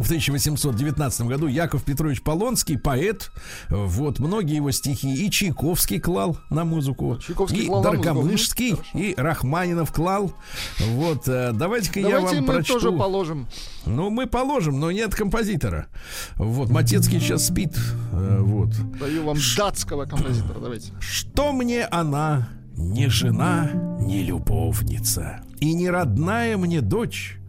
В 0.00 0.04
1819 0.04 1.22
году 1.22 1.46
Яков 1.46 1.84
Петрович 1.84 2.22
Полонский, 2.22 2.78
поэт. 2.78 3.30
Вот, 3.68 4.18
многие 4.18 4.56
его 4.56 4.70
стихи 4.70 5.12
и 5.26 5.30
Чайковский 5.30 6.00
клал 6.00 6.38
на 6.48 6.64
музыку. 6.64 7.18
Чайковский 7.18 7.64
и 7.64 7.66
клал 7.66 7.82
и 8.94 9.14
Рахманинов 9.16 9.92
клал. 9.92 10.32
Вот, 10.78 11.28
э, 11.28 11.52
давайте-ка 11.52 12.00
я 12.00 12.16
Давайте 12.20 12.36
вам 12.36 12.46
мы 12.46 12.54
прочту. 12.54 12.74
тоже 12.74 12.92
положим. 12.92 13.46
Ну, 13.86 14.10
мы 14.10 14.26
положим, 14.26 14.80
но 14.80 14.90
нет 14.90 15.14
композитора. 15.14 15.86
Вот, 16.36 16.70
Матецкий 16.70 17.20
сейчас 17.20 17.46
спит. 17.46 17.76
Э, 18.12 18.38
Вот. 18.40 18.70
Даю 18.98 19.24
вам 19.24 19.36
датского 19.56 20.06
композитора. 20.06 20.60
Давайте. 20.60 20.92
Что 21.00 21.52
мне 21.52 21.84
она, 21.84 22.48
не 22.76 23.08
жена, 23.08 23.70
не 24.00 24.22
любовница, 24.22 25.42
и 25.60 25.74
не 25.74 25.90
родная 25.90 26.56
мне 26.56 26.80
дочь? 26.80 27.39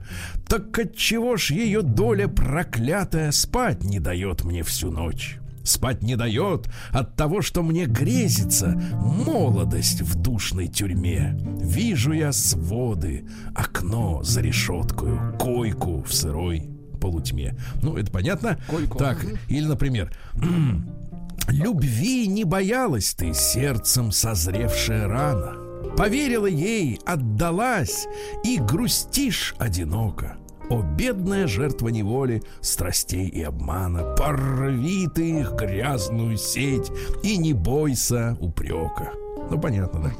Так 0.47 0.77
отчего 0.77 1.37
ж 1.37 1.51
ее 1.51 1.81
доля 1.81 2.27
проклятая 2.27 3.31
спать 3.31 3.83
не 3.83 3.99
дает 3.99 4.43
мне 4.43 4.63
всю 4.63 4.91
ночь? 4.91 5.37
Спать 5.63 6.01
не 6.01 6.15
дает 6.15 6.69
от 6.91 7.15
того, 7.15 7.41
что 7.41 7.61
мне 7.61 7.85
грезится 7.85 8.81
молодость 8.93 10.01
в 10.01 10.15
душной 10.19 10.67
тюрьме. 10.67 11.37
Вижу 11.59 12.13
я 12.13 12.31
своды, 12.31 13.27
окно 13.53 14.23
за 14.23 14.41
решеткою, 14.41 15.35
койку 15.39 16.01
в 16.03 16.13
сырой 16.13 16.67
полутьме. 16.99 17.55
Ну, 17.81 17.95
это 17.97 18.11
понятно? 18.11 18.57
Койку. 18.67 18.97
Так, 18.97 19.23
или, 19.47 19.65
например, 19.65 20.11
Любви 21.51 22.27
не 22.27 22.43
боялась 22.43 23.13
ты, 23.13 23.33
сердцем 23.33 24.11
созревшая 24.11 25.07
рано. 25.07 25.60
Поверила 25.97 26.45
ей, 26.45 26.99
отдалась, 27.05 28.07
и 28.43 28.57
грустишь 28.57 29.55
одиноко. 29.59 30.37
О, 30.69 30.81
бедная 30.81 31.47
жертва 31.47 31.89
неволи, 31.89 32.43
страстей 32.61 33.27
и 33.27 33.43
обмана, 33.43 34.15
порви 34.15 35.07
ты 35.13 35.41
их 35.41 35.51
грязную 35.53 36.37
сеть 36.37 36.89
и 37.23 37.37
не 37.37 37.53
бойся 37.53 38.37
упрека. 38.39 39.11
Ну, 39.49 39.59
понятно, 39.59 40.01
да? 40.03 40.11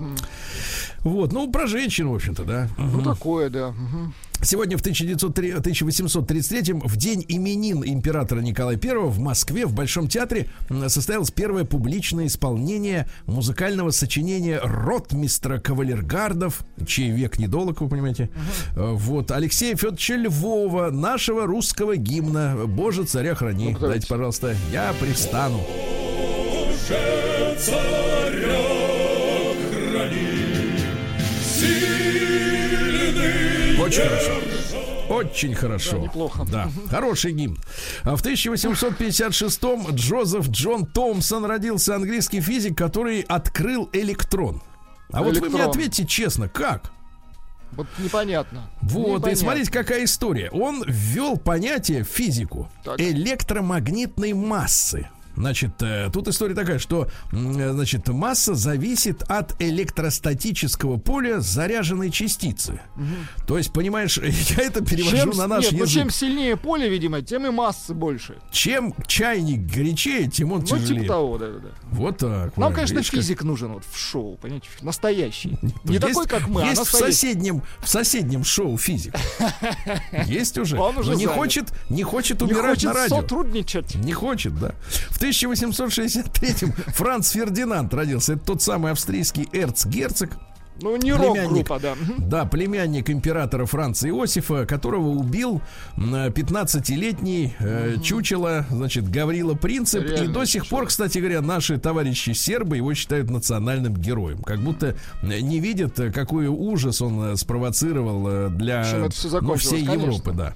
Вот, 1.04 1.32
ну, 1.32 1.50
про 1.50 1.68
женщин, 1.68 2.10
в 2.10 2.16
общем-то, 2.16 2.44
да. 2.44 2.68
Ну, 2.78 3.02
такое, 3.02 3.50
да. 3.50 3.72
Мгм. 3.72 4.14
Сегодня 4.44 4.76
в 4.76 4.82
1903 4.82 5.52
1833 5.52 6.74
в 6.74 6.98
день 6.98 7.24
именин 7.28 7.84
императора 7.86 8.40
Николая 8.40 8.80
I 8.84 8.98
в 8.98 9.20
Москве 9.20 9.68
в 9.68 9.74
Большом 9.74 10.08
театре 10.08 10.48
состоялось 10.88 11.30
первое 11.30 11.64
публичное 11.64 12.26
исполнение 12.26 13.08
музыкального 13.28 13.92
сочинения 13.92 14.60
ротмистра 14.64 15.60
кавалергардов, 15.60 16.62
чей 16.88 17.12
век 17.12 17.38
недолг, 17.38 17.82
вы 17.82 17.90
понимаете. 17.90 18.32
Э, 18.76 18.94
Вот 18.94 19.30
Алексея 19.32 19.76
Федоровича 19.76 20.16
Львова, 20.16 20.90
нашего 20.90 21.46
русского 21.46 21.96
гимна 21.96 22.66
«Боже, 22.66 23.04
царя 23.04 23.36
храни». 23.36 23.74
Давайте. 23.74 23.88
Дайте, 23.88 24.08
пожалуйста, 24.08 24.56
я 24.72 24.94
пристану. 25.00 25.62
Очень 33.92 34.04
хорошо. 34.04 34.34
Очень 35.10 35.56
хорошо. 35.56 35.92
Да, 35.98 36.04
неплохо. 36.04 36.46
Да, 36.50 36.70
хороший 36.90 37.34
гимн. 37.34 37.58
А 38.04 38.16
в 38.16 38.24
1856-м 38.24 39.88
Джозеф 39.96 40.48
Джон 40.50 40.86
Томпсон 40.86 41.44
родился 41.46 41.96
английский 41.96 42.40
физик, 42.40 42.78
который 42.78 43.22
открыл 43.22 43.90
электрон. 43.92 44.62
А 45.12 45.22
вот 45.24 45.34
вы 45.36 45.42
мне 45.42 45.58
Электрон. 45.58 45.70
ответьте 45.70 46.06
честно, 46.06 46.48
как? 46.48 46.92
Вот 47.74 47.88
непонятно. 48.00 48.70
Вот, 48.82 49.06
и 49.06 49.10
Непонятно. 49.16 49.36
смотрите, 49.36 49.72
какая 49.72 50.04
история. 50.06 50.50
Он 50.52 50.84
ввел 50.88 51.38
понятие 51.38 52.04
в 52.04 52.08
физику 52.08 52.70
Так. 52.86 53.00
электромагнитной 53.00 54.32
массы. 54.34 55.10
Значит, 55.36 55.82
э, 55.82 56.10
тут 56.14 56.28
история 56.28 56.54
такая, 56.56 56.80
что, 56.80 57.08
э, 57.32 57.72
значит, 57.74 58.08
масса 58.10 58.54
зависит 58.56 59.24
от 59.24 59.60
электростатического 59.62 60.98
поля 60.98 61.40
заряженной 61.40 62.12
частицы. 62.12 62.82
То 63.48 63.58
есть, 63.58 63.72
понимаешь, 63.74 64.18
я 64.58 64.64
это 64.64 64.84
перевожу 64.84 65.18
Чем, 65.18 65.30
на 65.38 65.48
наш 65.48 65.64
нет, 65.66 65.74
ну, 65.74 65.80
язык. 65.86 65.94
чем 65.94 66.10
сильнее 66.10 66.58
поле, 66.58 66.90
видимо, 66.90 67.22
тем 67.22 67.46
и 67.46 67.50
массы 67.50 67.94
больше. 67.94 68.36
Чем 68.52 68.94
чайник 69.08 69.62
горячее, 69.74 70.30
тем 70.30 70.52
он 70.52 70.60
Ну, 70.62 70.66
тяжелее. 70.66 71.02
типа 71.04 71.14
того, 71.14 71.38
да, 71.38 71.48
да. 71.48 71.70
Вот 71.92 72.18
так. 72.18 72.30
Нам, 72.30 72.52
правильно. 72.52 72.76
конечно, 72.76 72.94
Видишь, 72.96 73.12
как- 73.12 73.20
физик 73.22 73.44
нужен 73.44 73.74
вот 73.74 73.84
в 73.90 73.98
шоу, 73.98 74.38
понимаете, 74.38 74.68
настоящий. 74.82 75.58
Не 75.84 75.96
Есть- 75.96 76.02
такой, 76.08 76.28
как 76.28 76.48
мы, 76.48 76.62
а 76.62 76.66
Есть 76.66 76.78
в 76.78 76.80
настоящий. 76.84 77.12
соседнем, 77.14 77.64
в 77.80 77.88
соседнем 77.90 78.44
шоу 78.44 78.78
физик. 78.78 79.16
Есть 80.26 80.58
уже. 80.58 80.78
Он 80.78 80.98
уже 80.98 81.16
не 81.16 81.26
хочет, 81.26 81.70
не 81.90 82.04
хочет 82.04 82.42
Не 82.42 82.48
умирать 82.48 82.72
хочет 82.76 82.84
на 82.86 82.94
радио. 82.94 83.16
сотрудничать. 83.22 83.96
Не 83.96 84.14
хочет, 84.14 84.58
да. 84.60 84.74
В 85.10 85.20
1863-м 85.22 86.72
Франц 86.94 87.32
Фердинанд 87.32 87.94
родился. 87.94 88.34
Это 88.34 88.46
тот 88.46 88.62
самый 88.62 88.92
австрийский 88.92 89.48
эрцгерцог. 89.52 90.32
Ну, 90.84 90.96
не 90.96 91.14
Племянник. 91.14 91.44
рок-группа, 91.44 91.80
да. 91.80 91.96
Да, 92.18 92.46
племянник 92.46 93.10
императора 93.12 93.68
Франца 93.68 94.10
Иосифа, 94.10 94.66
которого 94.66 95.10
убил 95.10 95.62
м, 95.96 96.16
15-летний 96.16 97.54
э, 97.60 97.98
чучело, 98.02 98.66
значит, 98.72 99.08
Гаврила 99.08 99.54
Принцип. 99.54 100.04
и 100.04 100.08
Реально 100.08 100.34
до 100.34 100.46
сих 100.46 100.64
чучело. 100.64 100.78
пор, 100.80 100.88
кстати 100.88 101.20
говоря, 101.20 101.42
наши 101.42 101.78
товарищи 101.78 102.32
сербы 102.32 102.78
его 102.78 102.96
считают 102.96 103.30
национальным 103.30 103.96
героем. 103.96 104.42
Как 104.42 104.60
будто 104.60 104.96
э, 105.22 105.40
не 105.42 105.60
видят, 105.60 106.00
э, 106.00 106.12
какой 106.12 106.48
ужас 106.48 107.00
он 107.02 107.34
э, 107.34 107.36
спровоцировал 107.36 108.50
для 108.50 108.84
ну, 109.42 109.56
всей 109.56 109.86
конечно. 109.86 109.92
Европы, 110.06 110.32
да. 110.34 110.54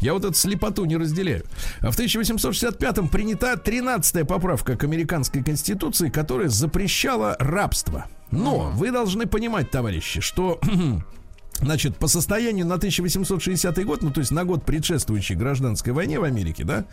Я 0.00 0.14
вот 0.14 0.24
эту 0.24 0.34
слепоту 0.34 0.84
не 0.84 0.96
разделяю. 0.96 1.44
В 1.80 1.98
1865-м 1.98 3.08
принята 3.08 3.54
13-я 3.54 4.24
поправка 4.24 4.76
к 4.76 4.84
американской 4.84 5.42
конституции, 5.42 6.08
которая 6.08 6.48
запрещала 6.48 7.36
рабство. 7.38 8.06
Но 8.30 8.70
вы 8.74 8.90
должны 8.90 9.26
понимать, 9.26 9.70
товарищи, 9.70 10.20
что 10.20 10.60
Значит, 11.60 11.96
по 11.96 12.06
состоянию 12.06 12.66
на 12.66 12.74
1860 12.74 13.84
год, 13.84 14.02
ну, 14.02 14.10
то 14.10 14.20
есть 14.20 14.30
на 14.30 14.44
год 14.44 14.64
предшествующей 14.64 15.34
гражданской 15.36 15.92
войне 15.92 16.18
в 16.20 16.24
Америке, 16.24 16.64
да, 16.64 16.84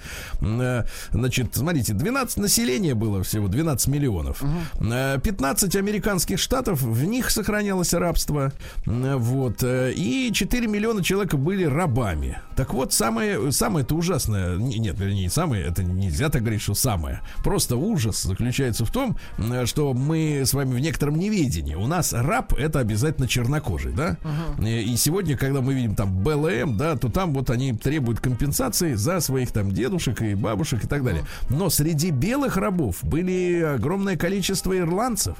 э, 0.41 0.84
значит, 1.12 1.56
смотрите, 1.56 1.93
12 1.93 2.38
населения 2.38 2.95
было 2.95 3.23
всего, 3.23 3.47
12 3.47 3.88
миллионов. 3.88 4.41
Э, 4.80 5.19
15 5.21 5.76
американских 5.76 6.39
штатов, 6.39 6.82
в 6.82 7.04
них 7.04 7.30
сохранялось 7.30 7.93
рабство, 7.93 8.54
М, 8.86 9.17
вот, 9.19 9.63
э, 9.63 9.91
и 9.93 10.32
4 10.34 10.67
миллиона 10.67 11.04
человек 11.04 11.36
были 11.36 11.65
рабами. 11.65 12.39
Так 12.56 12.73
вот, 12.73 12.93
самое, 12.93 13.52
самое-то 13.52 13.95
ужасное, 13.95 14.56
не- 14.58 14.80
нет, 14.80 14.97
вернее, 14.99 15.23
не 15.23 15.30
самое, 15.30 15.63
это 15.65 15.84
нельзя 15.84 16.30
так 16.30 16.41
говорить, 16.41 16.62
что 16.62 16.73
самое, 16.73 17.21
просто 17.43 17.76
ужас 17.76 18.21
заключается 18.23 18.86
в 18.86 18.91
том, 18.91 19.17
что 19.65 19.93
мы 19.93 20.41
с 20.45 20.54
вами 20.54 20.73
в 20.76 20.80
некотором 20.80 21.15
неведении. 21.17 21.76
У 21.76 21.88
нас 21.88 22.13
раб 22.13 22.54
это 22.54 22.80
обязательно 22.80 23.28
чернокожий, 23.28 23.91
да? 23.91 24.17
И 24.60 24.94
и 24.94 24.98
сегодня, 24.98 25.38
когда 25.38 25.62
мы 25.62 25.74
видим 25.74 25.96
там 25.96 26.12
БЛМ, 26.24 26.78
да, 26.78 26.96
то 26.98 27.10
там 27.10 27.34
вот 27.34 27.50
они 27.50 27.74
требуют 27.74 28.20
компенсации 28.20 28.94
за 28.96 29.20
своих 29.20 29.52
там 29.52 29.72
дедушек 29.72 30.22
и 30.22 30.36
бабушек 30.36 30.84
и 30.84 30.88
так 30.88 31.04
далее. 31.04 31.24
Но 31.50 31.70
среди 31.70 32.12
белых 32.12 32.58
рабов 32.58 33.04
были 33.04 33.62
огромное 33.62 34.16
количество 34.18 34.78
ирландцев. 34.78 35.38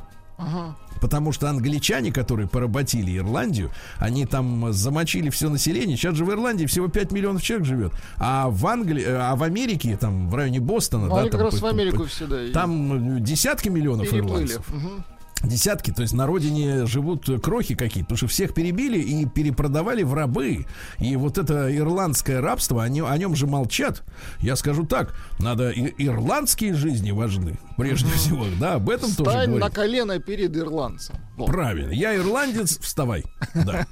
Потому 1.02 1.34
что 1.34 1.50
англичане, 1.50 2.12
которые 2.14 2.48
поработили 2.48 3.18
Ирландию, 3.18 3.72
они 3.98 4.26
там 4.26 4.72
замочили 4.72 5.30
все 5.30 5.50
население. 5.50 5.98
Сейчас 5.98 6.16
же 6.16 6.24
в 6.24 6.32
Ирландии 6.32 6.66
всего 6.66 6.88
5 6.88 7.12
миллионов 7.12 7.42
человек 7.44 7.66
живет. 7.68 7.92
А 8.18 8.48
в 8.50 8.66
Англии, 8.68 9.04
а 9.06 9.36
в 9.36 9.44
Америке, 9.44 9.98
там 10.00 10.30
в 10.30 10.36
районе 10.36 10.62
Бостона, 10.62 11.08
Ну, 11.08 11.16
да, 11.16 11.26
там 11.28 11.50
по- 11.50 11.56
в 11.58 11.66
Америку 11.66 12.06
по- 12.30 12.36
и 12.36 12.52
там 12.54 13.18
э, 13.18 13.20
десятки 13.20 13.68
миллионов 13.68 14.10
переплыли. 14.10 14.46
ирландцев. 14.46 14.70
Мгм. 14.74 15.04
Десятки, 15.44 15.92
то 15.92 16.02
есть 16.02 16.14
на 16.14 16.26
родине 16.26 16.86
живут 16.86 17.30
крохи 17.42 17.76
какие-то, 17.76 18.08
потому 18.08 18.18
что 18.18 18.28
всех 18.28 18.54
перебили 18.54 19.00
и 19.00 19.26
перепродавали 19.26 20.04
в 20.04 20.14
рабы. 20.14 20.66
И 21.00 21.16
вот 21.18 21.38
это 21.38 21.76
ирландское 21.76 22.40
рабство, 22.40 22.82
они, 22.82 23.02
о 23.02 23.18
нем 23.18 23.36
же 23.36 23.46
молчат. 23.46 24.04
Я 24.40 24.56
скажу 24.56 24.86
так, 24.86 25.14
надо 25.40 25.70
и, 25.70 25.94
ирландские 25.98 26.74
жизни 26.74 27.12
важны, 27.12 27.60
прежде 27.78 28.10
всего. 28.12 28.46
Да, 28.60 28.76
об 28.76 28.90
этом 28.90 29.12
тоже 29.12 29.32
Стань 29.32 29.56
на 29.56 29.70
колено 29.70 30.20
перед 30.20 30.56
ирландцем. 30.56 31.16
Вот. 31.36 31.48
Правильно. 31.48 31.92
Я 31.92 32.16
ирландец, 32.16 32.80
вставай. 32.80 33.24
Да. 33.54 33.88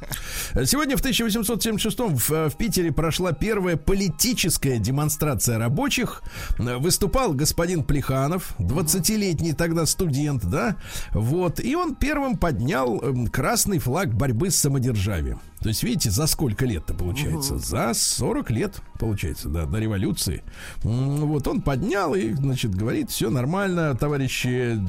Сегодня 0.66 0.98
в 0.98 1.00
1876 1.00 2.00
в, 2.00 2.50
в 2.50 2.58
Питере 2.58 2.92
прошла 2.92 3.32
первая 3.32 3.78
политическая 3.78 4.80
демонстрация 4.80 5.58
рабочих. 5.58 6.24
Выступал 6.58 7.34
господин 7.34 7.84
Плеханов, 7.84 8.54
20-летний 8.60 9.54
тогда 9.54 9.86
студент, 9.86 10.44
да. 10.46 10.78
Вот. 11.12 11.41
И 11.60 11.76
он 11.76 11.96
первым 11.96 12.38
поднял 12.38 13.00
эм, 13.02 13.28
красный 13.28 13.80
флаг 13.80 14.14
борьбы 14.14 14.50
с 14.50 14.56
самодержавием. 14.56 15.40
То 15.62 15.70
есть, 15.70 15.84
видите, 15.84 16.10
за 16.10 16.26
сколько 16.28 16.66
лет-то 16.66 16.94
получается? 16.94 17.58
За 17.58 17.94
40 17.94 18.50
лет, 18.52 18.82
получается, 19.00 19.48
да, 19.50 19.66
до 19.66 19.78
революции. 19.80 20.44
Вот 20.84 21.48
он 21.48 21.62
поднял 21.62 22.16
и, 22.16 22.34
значит, 22.34 22.74
говорит, 22.74 23.12
все 23.12 23.30
нормально, 23.30 23.96
товарищи, 23.96 24.80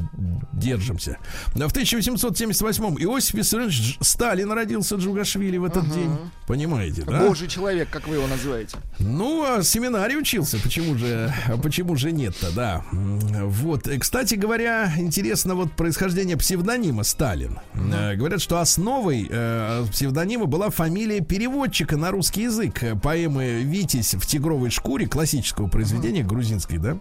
держимся. 0.53 1.19
Да, 1.55 1.69
в 1.69 1.73
1878-м 1.75 2.97
Иосиф 3.03 3.35
Виссарионович 3.35 3.99
Сталин 4.01 4.51
родился 4.53 4.97
Джугашвили 4.97 5.59
в 5.59 5.65
этот 5.65 5.91
день. 5.91 6.11
Понимаете, 6.47 7.03
да? 7.03 7.27
Божий 7.29 7.49
человек, 7.49 7.89
как 7.91 8.09
вы 8.09 8.17
его 8.17 8.27
называете. 8.27 8.79
Ну, 8.99 9.45
а 9.45 9.59
в 9.61 9.65
семинаре 9.65 10.17
учился, 10.17 10.59
почему 10.59 10.97
же, 10.97 11.33
почему 11.63 11.97
же 11.97 12.13
нет-то, 12.13 12.51
да. 12.53 12.85
Вот, 12.91 13.89
кстати 14.01 14.35
говоря, 14.35 14.93
интересно 14.99 15.55
вот 15.55 15.73
происхождение 15.73 16.37
псевдонима 16.37 17.03
Сталин. 17.05 17.59
Э, 17.75 18.15
Говорят, 18.17 18.41
что 18.41 18.59
основой 18.61 19.29
э, 19.31 19.85
псевдонима 19.91 20.47
была 20.47 20.62
фамилия 20.71 21.21
переводчика 21.21 21.97
на 21.97 22.11
русский 22.11 22.43
язык 22.43 22.83
э, 22.83 22.95
поэмы 22.97 23.63
«Витязь 23.63 24.15
в 24.15 24.27
тигровой 24.27 24.71
шкуре» 24.71 25.07
классического 25.07 25.69
произведения 25.69 26.23
грузинской, 26.23 26.79
да, 26.79 26.99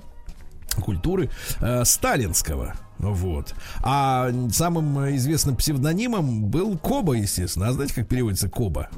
культуры 0.81 1.29
э, 1.59 1.83
сталинского. 1.85 2.75
Вот. 2.97 3.55
А 3.81 4.31
самым 4.51 5.15
известным 5.15 5.55
псевдонимом 5.55 6.45
был 6.45 6.77
Коба, 6.77 7.13
естественно. 7.13 7.67
А 7.67 7.73
знаете, 7.73 7.95
как 7.95 8.07
переводится 8.07 8.47
Коба? 8.49 8.89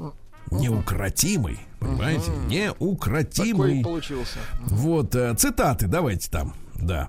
Неукротимый. 0.50 1.58
Понимаете? 1.80 2.26
Такой 2.26 2.46
Неукротимый. 2.46 3.82
получился. 3.82 4.38
Вот, 4.66 5.14
э, 5.14 5.34
цитаты, 5.34 5.86
давайте 5.86 6.30
там. 6.30 6.54
Да. 6.84 7.08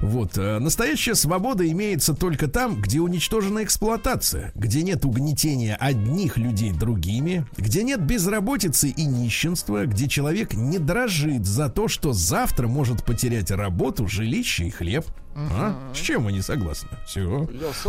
Вот. 0.00 0.36
э, 0.36 0.58
Настоящая 0.58 1.14
свобода 1.14 1.68
имеется 1.70 2.14
только 2.14 2.48
там, 2.48 2.80
где 2.80 3.00
уничтожена 3.00 3.62
эксплуатация, 3.62 4.52
где 4.54 4.82
нет 4.82 5.04
угнетения 5.04 5.76
одних 5.76 6.36
людей 6.36 6.72
другими, 6.72 7.46
где 7.56 7.82
нет 7.84 8.00
безработицы 8.00 8.88
и 8.88 9.04
нищенства, 9.04 9.86
где 9.86 10.08
человек 10.08 10.54
не 10.54 10.78
дрожит 10.78 11.46
за 11.46 11.68
то, 11.68 11.88
что 11.88 12.12
завтра 12.12 12.66
может 12.68 13.04
потерять 13.04 13.50
работу, 13.50 14.08
жилище 14.08 14.66
и 14.66 14.70
хлеб. 14.70 15.04
А? 15.34 15.92
С 15.94 15.98
чем 15.98 16.24
вы 16.24 16.32
не 16.32 16.42
согласны? 16.42 16.88
Все. 17.06 17.48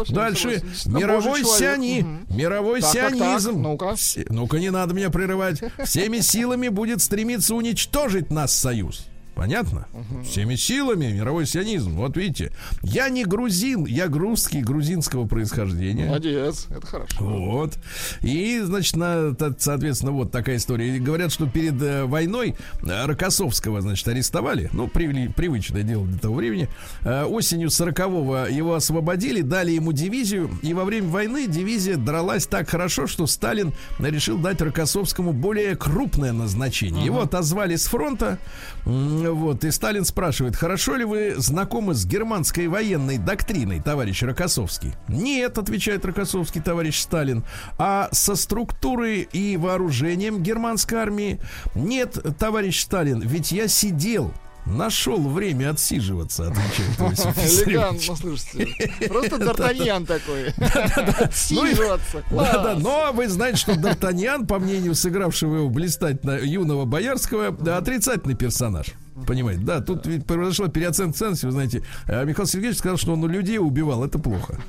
Дальше. 0.09 0.59
согласен. 0.59 0.93
Мировой 0.95 1.43
сиони. 1.43 2.01
Мгм. 2.03 2.37
Мировой 2.37 2.79
Так, 2.81 2.93
так, 2.93 3.09
так. 3.09 3.17
сионизм. 3.17 3.61
Ну-ка. 3.61 3.95
Все- 3.95 4.25
Ну-ка, 4.29 4.59
не 4.59 4.69
надо 4.69 4.93
меня 4.93 5.09
прерывать. 5.09 5.61
Всеми 5.83 6.19
силами 6.19 6.69
будет 6.69 7.01
стремиться 7.01 7.53
уничтожить 7.55 8.31
нас 8.31 8.53
союз. 8.53 9.07
Понятно? 9.35 9.87
Всеми 10.23 10.55
силами 10.55 11.07
мировой 11.11 11.45
сионизм. 11.45 11.95
Вот 11.95 12.15
видите, 12.17 12.51
я 12.83 13.09
не 13.09 13.25
грузин, 13.25 13.85
я 13.85 14.07
грузский, 14.07 14.61
грузинского 14.61 15.25
происхождения. 15.27 16.05
Молодец, 16.05 16.67
это 16.69 16.85
хорошо. 16.85 17.15
Вот. 17.19 17.73
И, 18.21 18.59
значит, 18.63 18.95
на, 18.95 19.35
соответственно, 19.57 20.11
вот 20.11 20.31
такая 20.31 20.57
история. 20.57 20.95
И 20.95 20.99
говорят, 20.99 21.31
что 21.31 21.47
перед 21.47 21.81
э, 21.81 22.05
войной 22.05 22.55
э, 22.83 23.05
Рокоссовского, 23.05 23.81
значит, 23.81 24.07
арестовали. 24.07 24.69
Ну, 24.71 24.87
привли- 24.87 25.31
привычное 25.33 25.83
дело 25.83 26.05
для 26.05 26.19
того 26.19 26.35
времени. 26.35 26.69
Э, 27.01 27.23
осенью 27.23 27.69
40-го 27.69 28.45
его 28.53 28.75
освободили, 28.75 29.41
дали 29.41 29.71
ему 29.71 29.93
дивизию. 29.93 30.49
И 30.61 30.73
во 30.73 30.85
время 30.85 31.07
войны 31.09 31.47
дивизия 31.47 31.97
дралась 31.97 32.45
так 32.45 32.69
хорошо, 32.69 33.07
что 33.07 33.25
Сталин 33.25 33.73
решил 33.99 34.37
дать 34.37 34.61
Рокоссовскому 34.61 35.33
более 35.33 35.75
крупное 35.75 36.33
назначение. 36.33 37.03
Его 37.03 37.21
отозвали 37.21 37.75
с 37.75 37.85
фронта. 37.87 38.37
Вот. 38.85 39.63
И 39.63 39.71
Сталин 39.71 40.05
спрашивает, 40.05 40.55
хорошо 40.55 40.95
ли 40.95 41.05
вы 41.05 41.35
знакомы 41.37 41.93
с 41.93 42.05
германской 42.05 42.67
военной 42.67 43.17
доктриной, 43.17 43.81
товарищ 43.81 44.21
Рокоссовский? 44.23 44.93
Нет, 45.07 45.57
отвечает 45.57 46.05
Рокоссовский, 46.05 46.61
товарищ 46.61 46.99
Сталин. 46.99 47.43
А 47.77 48.09
со 48.11 48.35
структурой 48.35 49.27
и 49.31 49.57
вооружением 49.57 50.43
германской 50.43 50.97
армии? 50.97 51.39
Нет, 51.75 52.17
товарищ 52.37 52.81
Сталин, 52.81 53.21
ведь 53.21 53.51
я 53.51 53.67
сидел 53.67 54.33
Нашел 54.65 55.19
время 55.29 55.71
отсиживаться, 55.71 56.47
отвечает 56.47 56.99
Иосиф. 56.99 57.67
Элегантно, 57.67 58.15
слушайте. 58.15 59.07
Просто 59.09 59.35
Д'Артаньян 59.37 60.05
такой. 60.05 60.53
Ну 61.13 61.25
Отсиживаться. 61.25 62.23
Да, 62.31 62.53
да, 62.53 62.61
Класс. 62.73 62.83
но 62.83 63.11
вы 63.13 63.27
знаете, 63.27 63.57
что 63.57 63.73
Д'Артаньян, 63.73 64.47
по 64.47 64.59
мнению 64.59 64.95
сыгравшего 64.95 65.57
его 65.57 65.69
блистательно 65.69 66.39
юного 66.39 66.85
Боярского, 66.85 67.47
отрицательный 67.77 68.35
персонаж. 68.35 68.87
Понимаете, 69.27 69.61
да, 69.63 69.81
тут 69.81 70.07
ведь 70.07 70.25
произошла 70.25 70.69
переоценка 70.69 71.17
ценностей, 71.17 71.45
вы 71.45 71.51
знаете. 71.51 71.83
А 72.07 72.23
Михаил 72.23 72.47
Сергеевич 72.47 72.79
сказал, 72.79 72.97
что 72.97 73.13
он 73.13 73.29
людей 73.29 73.59
убивал, 73.59 74.03
это 74.03 74.17
плохо. 74.17 74.59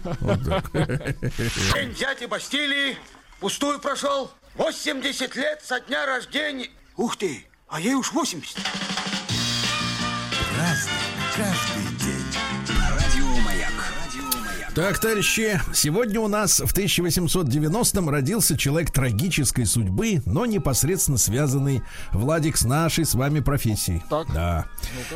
День 0.73 1.95
дяди 1.99 2.27
Бастилии 2.29 2.97
пустую 3.41 3.79
прошел. 3.81 4.31
80 4.57 5.35
лет 5.37 5.63
со 5.65 5.81
дня 5.81 6.05
рождения. 6.07 6.69
Ух 6.97 7.17
ты, 7.17 7.45
а 7.69 7.81
ей 7.81 7.95
уж 7.95 8.13
80. 8.13 8.57
Разный, 10.65 10.93
каждый 11.37 11.74
Так, 14.75 14.99
товарищи, 14.99 15.61
сегодня 15.73 16.19
у 16.21 16.27
нас 16.27 16.59
в 16.59 16.75
1890-м 16.77 18.09
родился 18.09 18.59
человек 18.59 18.91
трагической 18.91 19.67
судьбы, 19.67 20.21
но 20.27 20.47
непосредственно 20.47 21.17
связанный, 21.17 21.83
Владик, 22.11 22.57
с 22.57 22.65
нашей 22.65 23.05
с 23.05 23.15
вами 23.15 23.39
профессией. 23.39 24.03
Так. 24.11 24.27
Да. 24.35 24.65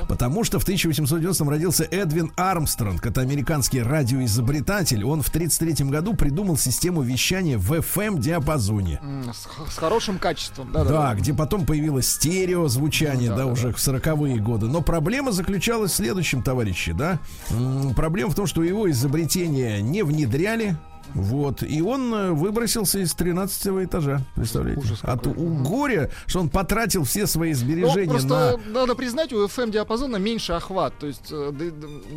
Потому 0.08 0.44
что 0.44 0.60
в 0.60 0.68
1890-м 0.68 1.48
родился 1.50 1.82
Эдвин 1.90 2.30
Армстронг, 2.36 3.04
это 3.04 3.20
американский 3.20 3.82
радиоизобретатель. 3.82 5.04
Он 5.04 5.22
в 5.22 5.28
1933 5.28 5.86
году 5.90 6.14
придумал 6.14 6.56
систему 6.56 7.02
вещания 7.02 7.58
в 7.58 7.72
FM-диапазоне. 7.72 9.00
М, 9.02 9.32
С 9.34 9.48
с 9.72 9.76
хорошим 9.76 10.20
качеством. 10.20 10.70
Да, 10.70 10.84
Да-да. 10.84 11.14
где 11.16 11.34
потом 11.34 11.66
появилось 11.66 12.08
стереозвучание, 12.08 13.34
да, 13.34 13.46
уже 13.46 13.72
в 13.72 13.80
сороковые 13.80 14.36
годы. 14.36 14.66
Но 14.66 14.82
проблема 14.82 15.32
заключалась 15.32 15.90
в 15.90 15.96
следующем, 15.96 16.42
товарищи, 16.44 16.92
да. 16.92 17.18
М, 17.50 17.92
Проблема 17.94 18.30
в 18.30 18.36
том, 18.36 18.46
что 18.46 18.62
его 18.62 18.88
изобретение 18.88 19.47
не 19.48 20.02
внедряли. 20.02 20.76
Вот, 21.14 21.62
и 21.62 21.80
он 21.82 22.12
э, 22.14 22.30
выбросился 22.32 22.98
из 23.00 23.12
13 23.14 23.84
этажа, 23.86 24.20
представляете? 24.34 24.80
Ужас 24.80 24.98
От 25.02 25.22
какой. 25.24 25.42
у 25.42 25.48
горя, 25.64 26.10
что 26.26 26.40
он 26.40 26.48
потратил 26.48 27.04
все 27.04 27.26
свои 27.26 27.52
Ну, 27.52 27.56
сбережения 27.58 28.10
просто 28.10 28.58
на 28.66 28.72
надо 28.80 28.94
признать, 28.94 29.32
у 29.32 29.44
FM 29.46 29.70
диапазона 29.70 30.16
меньше 30.16 30.52
охват, 30.52 30.94
то 30.98 31.06
есть 31.06 31.28
э, 31.30 31.52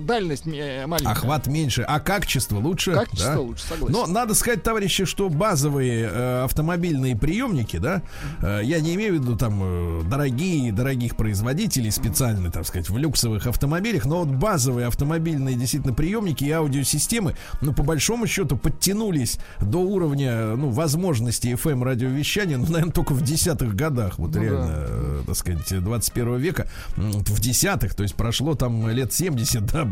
дальность 0.01 0.45
ме- 0.45 0.85
маленькая. 0.87 1.11
охват 1.11 1.47
меньше, 1.47 1.83
а 1.87 1.99
качество 1.99 2.57
лучше. 2.57 2.93
Качество 2.93 3.33
да? 3.35 3.39
лучше, 3.39 3.65
согласен. 3.65 3.93
Но 3.93 4.07
надо 4.07 4.33
сказать, 4.33 4.63
товарищи, 4.63 5.05
что 5.05 5.29
базовые 5.29 6.09
э, 6.11 6.43
автомобильные 6.43 7.15
приемники, 7.17 7.77
да, 7.77 8.01
э, 8.41 8.61
я 8.63 8.79
не 8.81 8.95
имею 8.95 9.13
в 9.17 9.21
виду 9.23 9.37
там 9.37 9.59
э, 9.63 10.01
дорогие, 10.09 10.71
дорогих 10.71 11.15
производителей 11.15 11.91
специально, 11.91 12.51
так 12.51 12.65
сказать, 12.67 12.89
в 12.89 12.97
люксовых 12.97 13.47
автомобилях, 13.47 14.05
но 14.05 14.23
вот 14.23 14.29
базовые 14.35 14.87
автомобильные 14.87 15.55
действительно 15.55 15.93
приемники 15.93 16.43
и 16.43 16.51
аудиосистемы, 16.51 17.35
ну, 17.61 17.73
по 17.73 17.83
большому 17.83 18.27
счету, 18.27 18.57
подтянулись 18.81 19.37
до 19.61 19.77
уровня, 19.77 20.55
ну, 20.55 20.71
возможностей 20.71 21.53
FM 21.53 21.83
радиовещания, 21.83 22.57
ну, 22.57 22.65
наверное, 22.67 22.91
только 22.91 23.13
в 23.13 23.21
десятых 23.21 23.75
годах, 23.75 24.17
вот 24.17 24.33
Ну 24.33 24.41
реально, 24.41 24.67
да. 24.67 24.85
э, 24.87 25.21
так 25.27 25.35
сказать, 25.35 25.83
21 25.83 26.37
века, 26.37 26.67
в 26.97 27.39
десятых, 27.39 27.93
то 27.93 28.01
есть 28.01 28.15
прошло 28.15 28.55
там 28.55 28.89
лет 28.89 29.13
70, 29.13 29.65
да, 29.71 29.87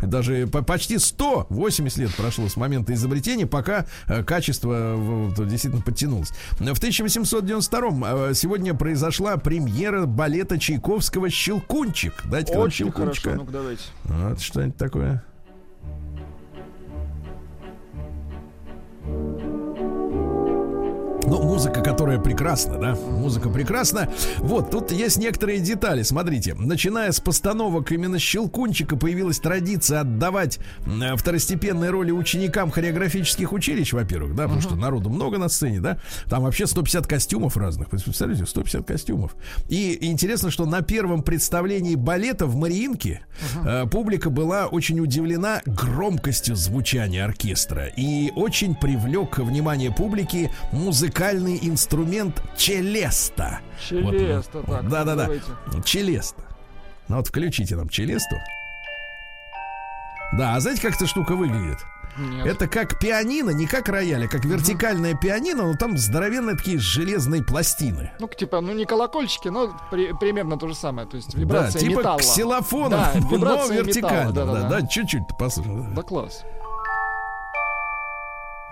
даже 0.00 0.46
по- 0.46 0.62
почти 0.62 0.98
100, 0.98 1.48
80 1.50 1.98
лет 1.98 2.14
прошло 2.16 2.48
с 2.48 2.56
момента 2.56 2.94
изобретения, 2.94 3.46
пока 3.46 3.84
э, 4.06 4.24
качество 4.24 4.96
действительно 5.38 5.82
подтянулось. 5.82 6.30
В 6.52 6.62
1892 6.78 8.30
э, 8.30 8.34
сегодня 8.34 8.72
произошла 8.72 9.36
премьера 9.36 10.06
балета 10.06 10.58
Чайковского 10.58 11.28
«Щелкунчик». 11.28 12.14
Дайте 12.24 12.54
Очень 12.54 12.86
«Щелкунчика». 12.86 13.30
хорошо, 13.30 13.42
ну-ка 13.44 13.52
давайте. 13.52 13.82
Вот 14.04 14.40
что-нибудь 14.40 14.76
такое. 14.78 15.22
Yeah. 19.10 19.49
Ну, 21.30 21.40
музыка, 21.44 21.80
которая 21.80 22.18
прекрасна, 22.18 22.76
да? 22.76 22.96
Музыка 22.96 23.50
прекрасна. 23.50 24.08
Вот, 24.38 24.72
тут 24.72 24.90
есть 24.90 25.16
некоторые 25.16 25.60
детали. 25.60 26.02
Смотрите, 26.02 26.54
начиная 26.54 27.12
с 27.12 27.20
постановок 27.20 27.92
именно 27.92 28.18
Щелкунчика 28.18 28.96
появилась 28.96 29.38
традиция 29.38 30.00
отдавать 30.00 30.58
м, 30.86 31.16
второстепенные 31.16 31.90
роли 31.90 32.10
ученикам 32.10 32.72
хореографических 32.72 33.52
училищ, 33.52 33.92
во-первых, 33.92 34.34
да, 34.34 34.42
потому 34.44 34.60
что 34.60 34.74
народу 34.74 35.08
много 35.08 35.38
на 35.38 35.48
сцене, 35.48 35.78
да? 35.78 35.98
Там 36.28 36.42
вообще 36.42 36.66
150 36.66 37.06
костюмов 37.06 37.56
разных. 37.56 37.90
Представляете, 37.90 38.44
150 38.44 38.84
костюмов. 38.84 39.36
И 39.68 39.98
интересно, 40.00 40.50
что 40.50 40.66
на 40.66 40.82
первом 40.82 41.22
представлении 41.22 41.94
балета 41.94 42.46
в 42.46 42.56
Мариинке 42.56 43.20
э, 43.64 43.86
публика 43.86 44.30
была 44.30 44.66
очень 44.66 44.98
удивлена 44.98 45.62
громкостью 45.64 46.56
звучания 46.56 47.24
оркестра 47.24 47.86
и 47.86 48.32
очень 48.34 48.74
привлек 48.74 49.38
внимание 49.38 49.92
публики 49.92 50.50
музыкальный 51.20 51.58
инструмент 51.62 52.42
челеста. 52.56 53.60
Челеста, 53.88 54.62
так, 54.62 54.88
Да, 54.88 55.04
да, 55.04 55.14
да. 55.14 55.16
давайте. 55.24 55.44
Челеста. 55.84 56.40
Ну 57.08 57.16
вот 57.16 57.26
включите 57.28 57.76
нам 57.76 57.88
челесту. 57.90 58.36
Да, 60.38 60.54
а 60.54 60.60
знаете, 60.60 60.80
как 60.80 60.94
эта 60.96 61.06
штука 61.06 61.34
выглядит? 61.34 61.78
Нет. 62.18 62.46
Это 62.46 62.68
как 62.68 62.98
пианино, 62.98 63.50
не 63.50 63.66
как 63.66 63.88
рояль, 63.88 64.24
а 64.24 64.28
как 64.28 64.44
вертикальное 64.44 65.14
пианино, 65.14 65.64
но 65.66 65.74
там 65.76 65.96
здоровенные 65.98 66.56
такие 66.56 66.78
железные 66.78 67.42
пластины. 67.42 68.10
Ну, 68.18 68.26
типа, 68.28 68.60
ну 68.60 68.72
не 68.72 68.84
колокольчики, 68.84 69.48
но 69.48 69.72
при- 69.90 70.12
примерно 70.14 70.58
то 70.58 70.68
же 70.68 70.74
самое. 70.74 71.06
То 71.06 71.16
есть 71.16 71.34
Да, 71.34 71.40
вибрация 71.40 71.80
типа 71.80 71.98
металла. 71.98 72.18
ксилофона, 72.18 73.12
Да, 73.14 73.20
но 73.30 73.66
вертикально. 73.66 74.30
металла, 74.30 74.32
Да, 74.32 74.44
да-да-да. 74.46 74.80
да, 74.80 74.86
чуть-чуть 74.86 75.22
послушай. 75.38 75.94
Да 75.94 76.02
класс. 76.02 76.42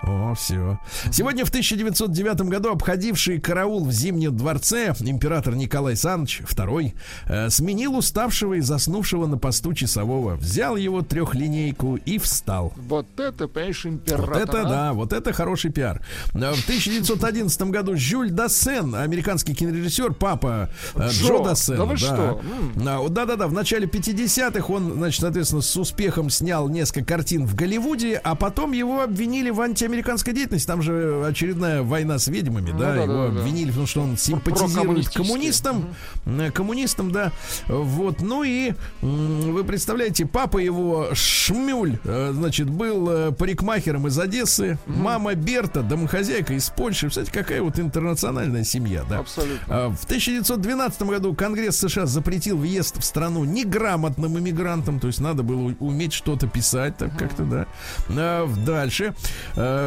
О, 0.09 0.33
все. 0.33 0.79
Сегодня 1.11 1.45
в 1.45 1.49
1909 1.49 2.41
году 2.41 2.71
обходивший 2.71 3.39
караул 3.39 3.85
в 3.85 3.91
Зимнем 3.91 4.35
дворце 4.35 4.95
император 5.01 5.55
Николай 5.55 5.95
Саныч 5.95 6.41
II 6.41 6.93
э, 7.27 7.49
сменил 7.49 7.95
уставшего 7.95 8.55
и 8.55 8.61
заснувшего 8.61 9.27
на 9.27 9.37
посту 9.37 9.73
часового, 9.73 10.35
взял 10.35 10.75
его 10.77 11.03
трехлинейку 11.03 11.97
и 11.97 12.17
встал. 12.17 12.73
Вот 12.75 13.05
это, 13.19 13.47
понимаешь, 13.47 13.85
император. 13.85 14.29
Вот 14.29 14.37
это 14.37 14.61
а? 14.61 14.69
да, 14.69 14.93
вот 14.93 15.13
это 15.13 15.31
хороший 15.31 15.71
пиар. 15.71 16.01
Э, 16.33 16.53
В 16.53 16.63
1911 16.63 17.61
году 17.63 17.95
Жюль 17.95 18.31
Дассен, 18.31 18.95
американский 18.95 19.53
кинорежиссер, 19.53 20.13
папа 20.13 20.69
э, 20.95 21.09
Джо, 21.09 21.27
Джо, 21.27 21.43
Дассена. 21.43 21.77
да 21.77 21.85
вы 21.85 21.97
что? 21.97 22.41
А, 22.77 23.09
Да-да-да, 23.09 23.47
в 23.47 23.53
начале 23.53 23.85
50-х 23.85 24.73
он, 24.73 24.93
значит, 24.93 25.21
соответственно, 25.21 25.61
с 25.61 25.77
успехом 25.77 26.31
снял 26.31 26.67
несколько 26.67 27.05
картин 27.05 27.45
в 27.45 27.53
Голливуде, 27.53 28.19
а 28.23 28.33
потом 28.33 28.71
его 28.71 29.01
обвинили 29.01 29.51
в 29.51 29.61
антиамериканской 29.99 30.33
деятельности. 30.33 30.67
Там 30.67 30.81
же 30.81 31.25
очередная 31.25 31.83
война 31.83 32.19
с 32.19 32.27
ведьмами, 32.27 32.71
да, 32.71 32.93
да, 32.93 32.95
его 32.95 33.05
да, 33.05 33.27
да. 33.29 33.39
обвинили, 33.39 33.69
потому 33.69 33.87
что 33.87 34.01
он 34.01 34.17
симпатизирует 34.17 35.09
коммунистам, 35.09 35.93
э, 36.25 36.51
коммунистам, 36.51 37.11
да. 37.11 37.31
Вот, 37.67 38.21
ну 38.21 38.43
и 38.43 38.73
вы 39.01 39.63
представляете, 39.63 40.25
папа 40.25 40.57
его 40.57 41.09
Шмюль, 41.13 41.99
э, 42.03 42.31
значит, 42.33 42.69
был 42.69 43.09
э, 43.09 43.31
парикмахером 43.31 44.07
из 44.07 44.17
Одессы, 44.17 44.77
мама 44.85 45.35
Берта, 45.35 45.81
домохозяйка 45.81 46.53
из 46.53 46.69
Польши. 46.69 47.09
Кстати, 47.09 47.29
какая 47.31 47.61
вот 47.61 47.79
интернациональная 47.79 48.63
семья, 48.63 49.03
да. 49.09 49.19
Абсолютно. 49.19 49.59
А, 49.67 49.89
В 49.89 50.03
1912 50.05 51.01
году 51.03 51.33
Конгресс 51.33 51.77
США 51.77 52.05
запретил 52.05 52.57
въезд 52.57 52.97
в 52.97 53.03
страну 53.03 53.43
неграмотным 53.43 54.37
иммигрантам, 54.37 54.99
то 54.99 55.07
есть 55.07 55.19
надо 55.19 55.43
было 55.43 55.73
уметь 55.79 56.13
что-то 56.13 56.47
писать, 56.47 56.97
так 56.97 57.17
как-то, 57.17 57.43
да. 57.43 57.67
А, 58.09 58.47
Дальше. 58.65 59.13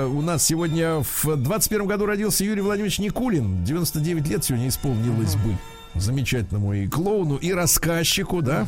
У 0.06 0.22
нас 0.22 0.44
сегодня 0.44 1.02
в 1.02 1.36
21 1.36 1.86
году 1.86 2.06
родился 2.06 2.44
Юрий 2.44 2.62
Владимирович 2.62 2.98
Никулин. 2.98 3.64
99 3.64 4.28
лет 4.28 4.44
сегодня 4.44 4.68
исполнилось 4.68 5.36
бы. 5.36 5.56
Замечательному 5.94 6.72
и 6.72 6.88
клоуну, 6.88 7.36
и 7.36 7.52
рассказчику, 7.52 8.40
да. 8.42 8.66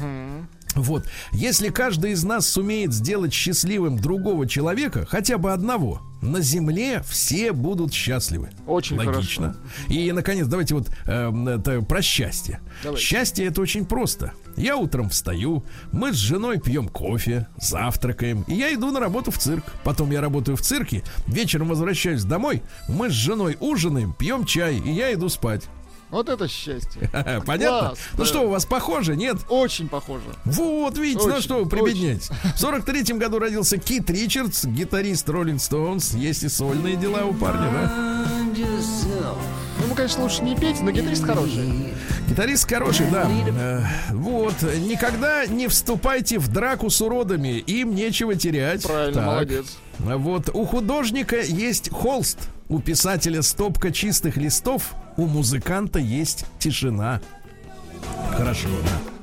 Вот, 0.75 1.07
если 1.33 1.69
каждый 1.69 2.13
из 2.13 2.25
нас 2.25 2.47
сумеет 2.47 2.93
сделать 2.93 3.33
счастливым 3.33 3.99
другого 3.99 4.47
человека, 4.49 5.07
хотя 5.09 5.39
бы 5.39 5.53
одного, 5.53 6.01
на 6.25 6.41
земле 6.41 7.03
все 7.07 7.53
будут 7.53 7.93
счастливы. 7.93 8.51
Очень 8.67 8.97
Логично. 8.97 9.57
И, 9.89 10.11
наконец, 10.11 10.47
давайте 10.47 10.75
вот 10.75 10.89
эм, 11.07 11.47
это 11.47 11.83
про 11.83 12.03
счастье. 12.03 12.61
Давайте. 12.83 13.05
Счастье 13.05 13.47
это 13.47 13.61
очень 13.61 13.85
просто. 13.85 14.33
Я 14.57 14.77
утром 14.77 15.11
встаю, 15.11 15.65
мы 15.93 16.13
с 16.13 16.17
женой 16.17 16.61
пьем 16.61 16.89
кофе, 16.89 17.49
завтракаем, 17.57 18.45
и 18.47 18.55
я 18.55 18.73
иду 18.73 18.91
на 18.91 19.01
работу 19.01 19.31
в 19.31 19.39
цирк. 19.39 19.65
Потом 19.83 20.11
я 20.13 20.21
работаю 20.21 20.57
в 20.57 20.63
цирке, 20.63 21.03
вечером 21.27 21.69
возвращаюсь 21.69 22.25
домой, 22.25 22.63
мы 22.89 23.11
с 23.11 23.13
женой 23.13 23.57
ужинаем, 23.61 24.15
пьем 24.15 24.45
чай, 24.45 24.79
и 24.79 24.91
я 24.91 25.13
иду 25.13 25.29
спать. 25.29 25.65
Вот 26.15 26.29
это 26.29 26.47
счастье. 26.47 27.11
Понятно? 27.45 27.89
Класс, 27.89 27.99
ну 28.13 28.19
да. 28.19 28.25
что, 28.25 28.41
у 28.43 28.49
вас 28.49 28.65
похоже, 28.67 29.17
нет? 29.17 29.37
Очень 29.49 29.89
похоже. 29.89 30.27
Вот, 30.45 30.97
видите, 30.97 31.27
на 31.27 31.35
Очень, 31.35 31.43
что 31.43 31.65
вы 31.65 31.69
прибедняетесь. 31.69 32.29
В 32.29 32.63
43-м 32.63 33.19
году 33.19 33.41
родился 33.41 33.79
Кит 33.79 34.09
Ричардс, 34.11 34.65
гитарист 34.65 35.29
Роллинг 35.29 35.61
Стоунс. 35.61 36.15
Есть 36.15 36.45
и 36.45 36.49
сольные 36.49 36.95
дела 36.95 37.25
у 37.25 37.35
парня, 37.35 37.69
да? 37.73 38.27
Ну, 38.45 39.85
Ему, 39.87 39.97
конечно, 39.97 40.23
лучше 40.23 40.45
не 40.45 40.55
петь, 40.55 40.81
но 40.81 40.93
гитарист 40.93 41.25
хороший. 41.25 41.93
Гитарист 42.29 42.71
хороший, 42.71 43.11
да. 43.11 43.29
Э, 43.29 43.83
вот. 44.13 44.55
Никогда 44.63 45.47
не 45.47 45.67
вступайте 45.67 46.39
в 46.39 46.47
драку 46.47 46.91
с 46.91 47.01
уродами. 47.01 47.59
Им 47.59 47.93
нечего 47.93 48.37
терять. 48.37 48.85
Правильно, 48.85 49.15
Так. 49.15 49.27
молодец. 49.27 49.67
Вот. 49.99 50.49
У 50.55 50.65
художника 50.65 51.41
есть 51.41 51.91
холст. 51.91 52.39
У 52.69 52.79
писателя 52.79 53.43
стопка 53.43 53.91
чистых 53.93 54.37
листов. 54.37 54.95
У 55.17 55.27
музыканта 55.27 55.99
есть 55.99 56.47
тишина. 56.59 57.21
Хорошо, 58.37 58.69
да. 58.83 59.15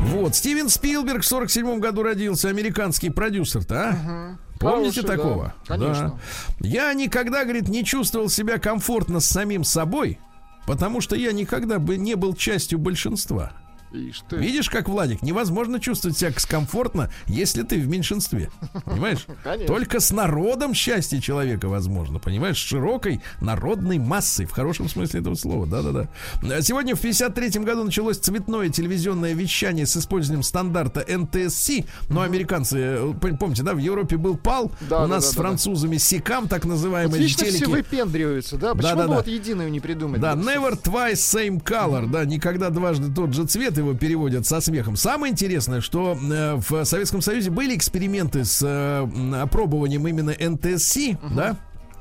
Вот, 0.00 0.34
Стивен 0.34 0.68
Спилберг 0.68 1.22
в 1.22 1.26
47 1.26 1.78
году 1.78 2.02
родился, 2.02 2.48
американский 2.48 3.10
продюсер-то, 3.10 3.74
а? 3.74 4.36
Помните 4.58 5.00
Хороший, 5.00 5.02
да. 5.02 5.08
такого? 5.08 5.54
Конечно. 5.66 6.20
Да. 6.60 6.68
Я 6.68 6.92
никогда, 6.92 7.44
говорит, 7.44 7.68
не 7.68 7.84
чувствовал 7.84 8.28
себя 8.28 8.58
комфортно 8.58 9.20
с 9.20 9.26
самим 9.26 9.64
собой, 9.64 10.18
потому 10.66 11.00
что 11.00 11.16
я 11.16 11.32
никогда 11.32 11.78
бы 11.78 11.96
не 11.96 12.14
был 12.14 12.34
частью 12.34 12.78
большинства. 12.78 13.52
Видишь, 13.92 14.70
как 14.70 14.88
Владик, 14.88 15.22
невозможно 15.22 15.78
чувствовать 15.80 16.16
себя 16.18 16.32
комфортно, 16.48 17.10
если 17.26 17.62
ты 17.62 17.78
в 17.80 17.88
меньшинстве. 17.88 18.50
Понимаешь? 18.84 19.26
Конечно. 19.44 19.66
Только 19.74 20.00
с 20.00 20.10
народом 20.12 20.74
счастье 20.74 21.20
человека 21.20 21.68
возможно, 21.68 22.18
понимаешь? 22.18 22.56
С 22.56 22.60
широкой 22.60 23.20
народной 23.40 23.98
массой, 23.98 24.46
в 24.46 24.50
хорошем 24.52 24.88
смысле 24.88 25.20
этого 25.20 25.34
слова. 25.34 25.66
Да-да-да. 25.66 26.08
А 26.42 26.62
Сегодня 26.62 26.94
в 26.96 27.02
53-м 27.04 27.64
году 27.64 27.84
началось 27.84 28.18
цветное 28.18 28.68
телевизионное 28.68 29.34
вещание 29.34 29.86
с 29.86 29.96
использованием 29.96 30.42
стандарта 30.42 31.00
NTSC. 31.00 31.86
Но 32.08 32.22
американцы, 32.22 32.78
э, 32.78 32.96
пом- 33.20 33.36
помните, 33.36 33.62
да, 33.62 33.74
в 33.74 33.78
Европе 33.78 34.16
был 34.16 34.36
ПАЛ, 34.36 34.72
Да, 34.88 34.98
у 34.98 35.00
да, 35.02 35.06
нас 35.08 35.24
да, 35.24 35.30
с 35.30 35.34
да, 35.34 35.36
да. 35.42 35.48
французами 35.48 35.96
СИКАМ, 35.96 36.48
так 36.48 36.64
Вот 36.64 36.70
называемые 36.72 37.26
все 37.26 37.44
телеки. 37.46 37.64
выпендриваются, 37.64 38.56
да? 38.56 38.74
Почему 38.74 38.90
Да-да-да. 38.96 39.08
бы 39.08 39.14
вот 39.16 39.26
единую 39.26 39.70
не 39.70 39.80
придумать? 39.80 40.20
Да, 40.20 40.34
Вот 40.34 40.44
never 40.46 40.80
twice 40.82 41.12
same 41.14 41.62
color, 41.62 42.06
да, 42.08 42.24
никогда 42.24 42.70
дважды 42.70 43.12
тот 43.12 43.34
же 43.34 43.46
цвет 43.46 43.78
его 43.82 43.94
переводят 43.94 44.46
со 44.46 44.60
смехом. 44.60 44.96
Самое 44.96 45.32
интересное, 45.32 45.80
что 45.80 46.16
э, 46.20 46.54
в 46.56 46.84
Советском 46.84 47.20
Союзе 47.20 47.50
были 47.50 47.76
эксперименты 47.76 48.44
с 48.44 48.62
э, 48.62 49.40
опробованием 49.40 50.06
именно 50.06 50.30
NTSC, 50.30 51.18
да. 51.34 51.56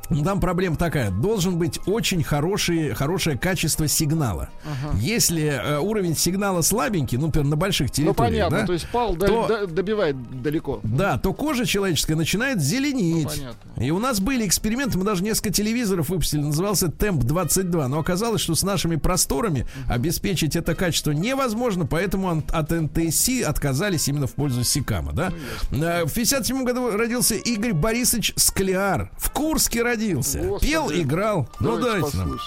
Ну, 0.09 0.23
Там 0.23 0.39
проблема 0.41 0.75
такая. 0.75 1.09
Должен 1.09 1.57
быть 1.57 1.79
очень 1.85 2.21
хороший, 2.23 2.93
хорошее 2.93 3.37
качество 3.37 3.87
сигнала. 3.87 4.49
Если 4.95 5.43
э, 5.43 5.79
уровень 5.79 6.15
сигнала 6.17 6.61
слабенький, 6.61 7.17
ну, 7.17 7.27
например, 7.27 7.47
на 7.47 7.55
больших 7.55 7.87
Ну, 7.89 7.93
территориях, 7.93 8.17
понятно, 8.17 8.59
да, 8.59 8.65
то 8.65 8.73
есть 8.73 8.87
пал 8.89 9.15
то- 9.15 9.47
до- 9.47 9.67
добивает 9.67 10.41
далеко. 10.41 10.79
да, 10.83 11.17
то 11.17 11.33
кожа 11.33 11.65
человеческая 11.65 12.15
начинает 12.15 12.61
зеленеть. 12.61 13.23
Ну, 13.23 13.29
понятно. 13.29 13.83
И 13.83 13.91
у 13.91 13.99
нас 13.99 14.19
были 14.19 14.45
эксперименты, 14.45 14.97
мы 14.97 15.05
даже 15.05 15.23
несколько 15.23 15.51
телевизоров 15.51 16.09
выпустили, 16.09 16.41
назывался 16.41 16.89
Темп 16.91 17.23
22. 17.23 17.87
Но 17.87 17.99
оказалось, 17.99 18.41
что 18.41 18.53
с 18.55 18.63
нашими 18.63 18.97
просторами 18.97 19.65
обеспечить 19.89 20.55
это 20.57 20.75
качество 20.75 21.11
невозможно, 21.11 21.85
поэтому 21.85 22.43
от 22.51 22.69
НТС 22.71 23.29
отказались 23.45 24.07
именно 24.09 24.27
в 24.27 24.33
пользу 24.33 24.63
Сикама, 24.63 25.13
да? 25.13 25.31
Ну, 25.71 25.85
Э, 25.85 26.05
В 26.05 26.13
57 26.13 26.63
году 26.65 26.91
родился 26.97 27.35
Игорь 27.35 27.73
Борисович 27.73 28.33
Скляр. 28.35 29.09
В 29.17 29.31
Курске 29.31 29.81
родился. 29.83 30.00
Господи. 30.09 30.67
Пел, 30.67 30.91
играл. 30.91 31.47
Ну, 31.59 31.77
Давайте 31.77 32.01
дайте 32.01 32.17
нам. 32.17 32.39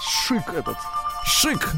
Шик 0.00 0.48
этот. 0.54 0.76
Шик. 1.24 1.72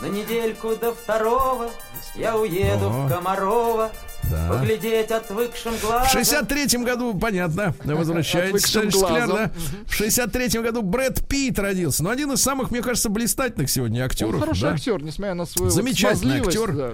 На 0.00 0.06
недельку 0.06 0.74
до 0.76 0.92
второго 0.92 1.70
я 2.14 2.36
уеду 2.36 2.86
О. 2.86 2.90
в 2.90 3.08
Комарова 3.08 3.90
Да. 4.32 4.48
Поглядеть 4.48 5.10
отвыкшим 5.10 5.72
глазом. 5.82 6.08
В 6.08 6.14
63-м 6.14 6.84
году, 6.84 7.14
понятно, 7.14 7.74
возвращается 7.84 8.80
да? 8.80 9.50
В 9.86 10.00
63-м 10.00 10.62
году 10.62 10.82
Брэд 10.82 11.26
Питт 11.28 11.58
родился. 11.58 12.02
Ну, 12.02 12.10
один 12.10 12.32
из 12.32 12.42
самых, 12.42 12.70
мне 12.70 12.80
кажется, 12.82 13.10
блистательных 13.10 13.70
сегодня 13.70 14.00
Он 14.00 14.06
актеров. 14.06 14.40
хороший 14.40 14.62
да? 14.62 14.72
актер, 14.72 15.02
несмотря 15.02 15.34
на 15.34 15.44
свою 15.44 15.70
Замечательный 15.70 16.40
актер. 16.40 16.72
да. 16.72 16.92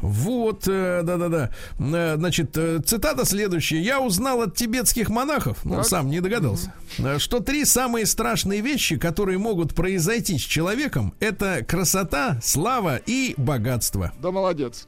Вот, 0.00 0.64
э, 0.66 1.02
да-да-да. 1.04 1.50
Э, 1.78 2.16
Значит, 2.16 2.56
э, 2.56 2.80
цитата 2.84 3.24
следующая. 3.24 3.80
Я 3.80 4.00
узнал 4.00 4.42
от 4.42 4.56
тибетских 4.56 5.08
монахов, 5.08 5.64
ну, 5.64 5.76
Так. 5.76 5.86
сам 5.86 6.10
не 6.10 6.20
догадался, 6.20 6.72
э, 6.98 7.18
что 7.18 7.40
три 7.40 7.64
самые 7.64 8.06
страшные 8.06 8.60
вещи, 8.60 8.96
которые 8.96 9.38
могут 9.38 9.74
произойти 9.74 10.38
с 10.38 10.42
человеком, 10.42 11.14
это 11.20 11.64
красота, 11.66 12.40
слава 12.42 12.96
и 12.96 13.34
богатство. 13.36 14.12
Да, 14.20 14.30
молодец. 14.32 14.86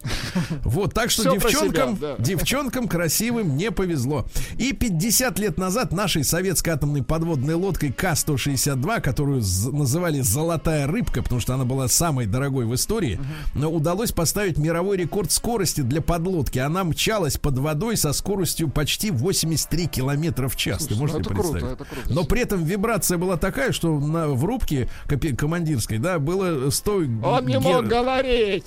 Вот, 0.65 0.95
так 0.95 1.11
что 1.11 1.23
Всё 1.23 1.31
про 1.41 1.49
девчонкам, 1.95 2.17
да. 2.19 2.25
девчонкам 2.25 2.89
красивым 2.89 3.57
не 3.57 3.71
повезло. 3.71 4.27
И 4.59 4.73
50 4.73 5.39
лет 5.39 5.59
назад 5.59 5.93
нашей 5.93 6.25
советской 6.25 6.71
атомной 6.71 7.03
подводной 7.03 7.55
лодкой 7.55 7.93
К-162, 7.93 9.01
которую 9.01 9.43
называли 9.73 10.21
«Золотая 10.21 10.87
рыбка», 10.87 11.23
потому 11.23 11.41
что 11.41 11.55
она 11.55 11.65
была 11.65 11.89
самой 11.89 12.27
дорогой 12.27 12.67
в 12.67 12.75
истории, 12.75 13.21
но 13.55 13.71
удалось 13.71 14.13
поставить 14.13 14.59
мировой 14.59 14.97
рекорд 14.97 15.33
скорости 15.33 15.81
для 15.81 16.01
подлодки. 16.01 16.59
Она 16.59 16.85
мчалась 16.85 17.37
под 17.37 17.59
водой 17.59 17.97
со 17.97 18.13
скоростью 18.13 18.69
почти 18.69 19.11
83 19.11 19.87
километра 19.87 20.49
в 20.49 20.57
час. 20.57 20.87
Ты 20.87 20.95
Слушай, 20.95 21.01
можешь 21.01 21.17
ну 21.17 21.23
себе 21.25 21.33
это 21.33 21.35
круто, 21.35 21.53
представить? 21.53 21.81
это 21.81 21.85
круто. 21.85 22.15
Но 22.15 22.25
при 22.25 22.41
этом 22.43 22.65
вибрация 22.65 23.19
была 23.19 23.37
такая, 23.37 23.73
что 23.73 23.99
на, 23.99 24.29
в 24.29 24.45
рубке 24.45 24.89
командирской, 25.37 25.99
да, 25.99 26.19
было 26.19 26.71
100... 26.71 26.93
Он 26.95 27.47
не 27.47 27.55
гер- 27.55 27.61
мог 27.61 27.87
говорить. 27.87 28.65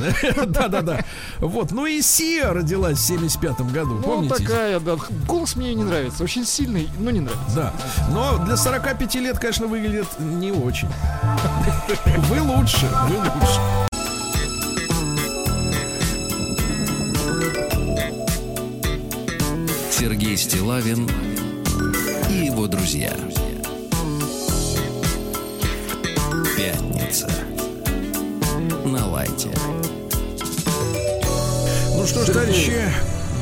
Да-да-да. 0.46 1.00
Вот. 1.40 1.72
Ну 1.72 1.86
и 1.86 2.00
Сия 2.02 2.52
родилась 2.52 2.98
в 2.98 3.06
75 3.06 3.60
году, 3.72 3.94
Ну, 3.96 4.02
помните? 4.02 4.34
такая, 4.36 4.80
да. 4.80 4.96
Голос 5.26 5.56
мне 5.56 5.74
не 5.74 5.84
нравится. 5.84 6.22
Очень 6.24 6.44
сильный, 6.46 6.88
но 6.98 7.10
не 7.10 7.20
нравится. 7.20 7.54
Да. 7.54 7.72
Но 8.10 8.38
для 8.44 8.56
45 8.56 9.14
лет, 9.16 9.38
конечно, 9.38 9.66
выглядит 9.66 10.06
не 10.18 10.52
очень. 10.52 10.88
Вы 12.28 12.40
лучше, 12.40 12.88
вы 13.08 13.16
лучше. 13.16 13.60
Сергей 19.90 20.36
Стилавин 20.36 21.08
и 22.30 22.46
его 22.46 22.66
друзья. 22.66 23.12
Пятница. 26.56 27.28
На 28.84 29.06
лайте. 29.06 29.50
Ну 31.96 32.06
что 32.06 32.24
ж, 32.24 32.26
товарищи, 32.32 32.72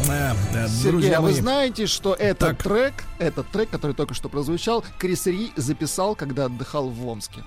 э, 0.08 0.32
э, 0.54 0.68
Сергей, 0.68 0.90
друзья 0.90 1.18
а 1.18 1.20
вы 1.20 1.30
мои, 1.32 1.40
знаете, 1.40 1.86
что 1.86 2.14
этот 2.14 2.58
Так. 2.58 2.62
трек, 2.62 2.94
этот 3.18 3.48
трек, 3.50 3.70
который 3.70 3.94
только 3.94 4.14
что 4.14 4.28
прозвучал, 4.28 4.84
Крис 4.98 5.26
Ри 5.26 5.52
записал, 5.56 6.14
когда 6.14 6.46
отдыхал 6.46 6.88
в 6.88 7.06
Омске. 7.06 7.42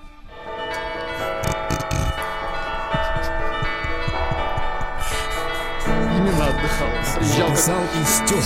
Именно 6.17 6.47
отдыхал. 6.47 6.87
Приезжал 7.17 7.47
как- 7.47 7.57
записал 7.57 7.81
и 7.83 8.05
стер. 8.05 8.43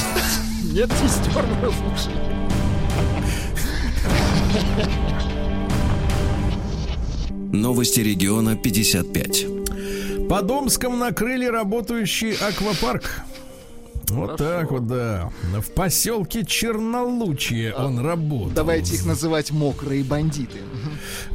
Нет, 0.73 0.89
не 1.01 1.07
стер, 1.07 1.45
но 1.61 1.71
слушай. 1.71 2.13
Новости 7.52 8.02
региона 8.02 8.56
55. 8.56 9.47
Под 10.30 10.52
Омском 10.52 11.00
накрыли 11.00 11.45
работающий 11.45 12.34
аквапарк. 12.34 13.24
Вот 14.10 14.38
так 14.38 14.72
вот, 14.72 14.88
да. 14.88 15.32
В 15.60 15.72
поселке 15.72 16.45
Чернолучье 16.45 17.74
он 17.74 18.00
работал. 18.00 18.52
Давайте 18.52 18.95
их 18.95 19.06
называть 19.06 19.52
мокрые 19.52 20.04
бандиты. 20.04 20.60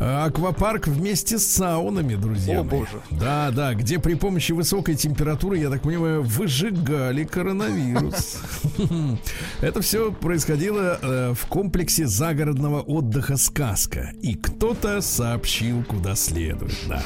А, 0.01 0.25
Аквапарк 0.27 0.87
вместе 0.87 1.39
с 1.39 1.47
саунами, 1.47 2.15
друзья. 2.15 2.61
О, 2.61 2.65
мои. 2.65 2.81
боже. 2.81 3.01
Да, 3.11 3.51
да, 3.51 3.75
где 3.75 3.99
при 3.99 4.15
помощи 4.15 4.53
высокой 4.53 4.97
температуры, 4.97 5.59
я 5.59 5.71
так 5.71 5.83
понимаю, 5.83 6.23
выжигали 6.23 7.25
коронавирус. 7.25 8.39
Это 9.61 9.81
все 9.81 10.13
происходило 10.13 10.99
э, 11.01 11.35
в 11.35 11.47
комплексе 11.47 12.07
загородного 12.07 12.81
отдыха 12.81 13.37
«Сказка». 13.37 14.13
И 14.23 14.35
кто-то 14.35 15.01
сообщил, 15.01 15.85
куда 15.85 16.15
следует, 16.15 16.75
да. 16.89 17.03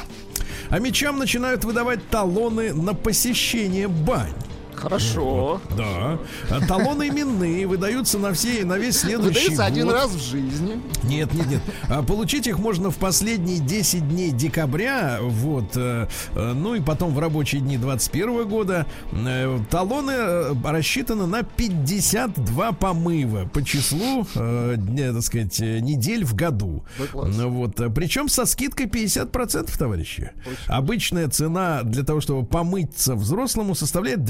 А 0.69 0.79
мечам 0.79 1.17
начинают 1.17 1.63
выдавать 1.63 2.07
талоны 2.09 2.73
на 2.73 2.93
посещение 2.93 3.87
бань. 3.87 4.33
Хорошо. 4.79 5.61
Да. 5.77 6.19
Талоны 6.67 7.09
именные 7.09 7.67
выдаются 7.67 8.17
на 8.17 8.33
все 8.33 8.63
на 8.65 8.77
весь 8.77 8.97
следующий 8.97 9.39
Выдается 9.39 9.65
один 9.65 9.85
год. 9.87 9.95
раз 9.95 10.11
в 10.11 10.21
жизни. 10.21 10.79
Нет, 11.03 11.33
нет, 11.33 11.47
нет. 11.47 11.61
А 11.89 12.03
Получить 12.03 12.47
их 12.47 12.59
можно 12.59 12.91
в 12.91 12.97
последние 12.97 13.59
10 13.59 14.07
дней 14.09 14.31
декабря, 14.31 15.19
вот, 15.21 15.75
э, 15.75 16.07
э, 16.35 16.53
ну 16.53 16.75
и 16.75 16.81
потом 16.81 17.13
в 17.13 17.19
рабочие 17.19 17.61
дни 17.61 17.77
21 17.77 18.47
года. 18.47 18.85
Э, 19.11 19.59
Талоны 19.69 20.55
рассчитаны 20.63 21.25
на 21.25 21.43
52 21.43 22.71
помыва 22.73 23.45
по 23.45 23.63
числу, 23.63 24.25
дня, 24.33 25.13
так 25.13 25.21
сказать, 25.23 25.59
недель 25.59 26.23
в 26.25 26.35
году. 26.35 26.83
Ну 27.13 27.49
Вот, 27.49 27.75
причем 27.93 28.29
со 28.29 28.45
скидкой 28.45 28.87
50%, 28.87 29.77
товарищи. 29.77 30.31
Обычная 30.67 31.27
цена 31.27 31.83
для 31.83 32.03
того, 32.03 32.21
чтобы 32.21 32.45
помыться 32.45 33.15
взрослому, 33.15 33.75
составляет 33.75 34.23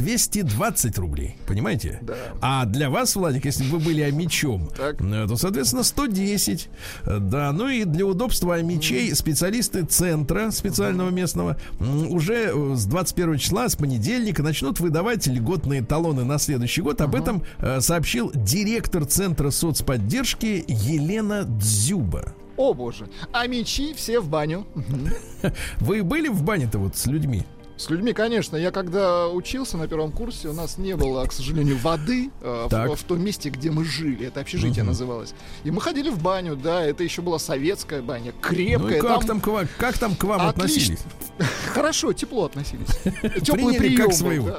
220 0.43 0.97
рублей. 0.97 1.35
Понимаете? 1.47 1.99
Да. 2.01 2.13
А 2.41 2.65
для 2.65 2.89
вас, 2.89 3.15
Владик, 3.15 3.45
если 3.45 3.63
бы 3.63 3.77
вы 3.77 3.85
были 3.85 4.01
омичом, 4.01 4.69
Так. 4.77 5.01
э, 5.01 5.25
то, 5.27 5.35
соответственно, 5.35 5.83
110. 5.83 6.69
Э, 7.05 7.19
Да, 7.19 7.51
ну 7.51 7.67
и 7.69 7.83
для 7.83 8.05
удобства 8.05 8.55
омичей 8.55 9.13
специалисты 9.15 9.83
центра 9.85 10.51
специального 10.51 11.09
местного 11.09 11.57
уже 11.79 12.51
э, 12.53 12.75
с 12.75 12.85
21 12.85 13.37
числа, 13.37 13.69
с 13.69 13.75
понедельника, 13.75 14.43
начнут 14.43 14.79
выдавать 14.79 15.27
льготные 15.27 15.81
талоны 15.83 16.23
на 16.23 16.37
следующий 16.39 16.81
год. 16.81 17.01
Об 17.01 17.15
этом 17.15 17.43
сообщил 17.79 18.31
директор 18.33 19.05
Центра 19.05 19.49
соцподдержки 19.49 20.63
Елена 20.67 21.43
Дзюба. 21.43 22.33
О 22.57 22.73
боже. 22.73 23.07
А 23.31 23.47
мечи 23.47 23.93
все 23.93 24.19
в 24.19 24.27
баню. 24.29 24.67
Вы 25.79 26.03
были 26.03 26.27
в 26.27 26.43
бане-то 26.43 26.77
вот 26.79 26.97
с 26.97 27.05
людьми? 27.05 27.45
С 27.79 27.89
людьми, 27.89 28.11
конечно. 28.11 28.57
Я 28.57 28.71
когда 28.71 29.29
учился 29.29 29.77
на 29.77 29.87
первом 29.87 30.11
курсе, 30.11 30.49
у 30.49 30.53
нас 30.53 30.77
не 30.77 30.97
было, 30.97 31.25
к 31.25 31.31
сожалению, 31.31 31.77
воды 31.77 32.29
э, 32.41 32.67
в, 32.69 32.95
в 32.97 33.03
том 33.03 33.23
месте, 33.23 33.49
где 33.49 33.71
мы 33.71 33.85
жили. 33.85 34.27
Это 34.27 34.41
общежитие 34.41 34.83
называлось. 34.83 35.33
И 35.63 35.71
мы 35.71 35.79
ходили 35.79 36.09
в 36.09 36.21
баню, 36.21 36.57
да, 36.57 36.83
это 36.83 37.05
еще 37.05 37.21
была 37.21 37.39
советская 37.39 38.01
баня, 38.01 38.33
Ну 38.35 38.41
крепкая. 38.41 38.97
и 38.97 39.01
как 39.01 39.25
там, 39.25 39.39
к 39.39 39.47
вам, 39.47 39.67
как 39.77 39.97
там 39.97 40.15
к 40.15 40.23
вам 40.25 40.41
Отлично. 40.41 40.95
относились? 40.95 40.99
Хорошо, 41.73 42.11
тепло 42.11 42.45
относились. 42.45 42.87
Теплый 43.43 43.75
прием 43.75 44.07
как 44.07 44.13
своего. 44.13 44.57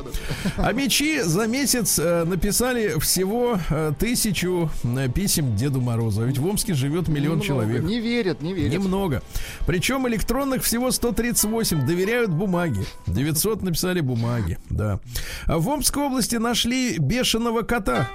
А 0.57 0.73
мечи 0.73 1.21
за 1.21 1.47
месяц 1.47 1.99
э, 1.99 2.25
написали 2.25 2.99
всего 3.01 3.59
э, 3.69 3.93
тысячу 3.99 4.71
писем 5.15 5.57
Деду 5.57 5.83
Морозу. 5.83 6.23
А 6.23 6.25
Ведь 6.25 6.39
в 6.39 6.47
Омске 6.47 6.73
живет 6.73 7.09
миллион 7.09 7.43
человек. 7.43 7.83
Не 7.83 8.01
верят, 8.01 8.41
не 8.41 8.55
верят. 8.55 8.73
Немного. 8.73 9.23
Причем 9.67 10.09
электронных 10.09 10.65
всего 10.65 10.91
138. 10.91 11.87
Доверяют 11.87 12.31
бумаге. 12.31 12.87
900 13.11 13.63
написали 13.63 14.01
бумаги. 14.01 14.59
Да. 14.71 15.01
А 15.47 15.59
в 15.59 15.69
Омской 15.69 16.05
области 16.05 16.37
нашли 16.37 16.99
бешеного 16.99 17.63
кота. 17.63 18.09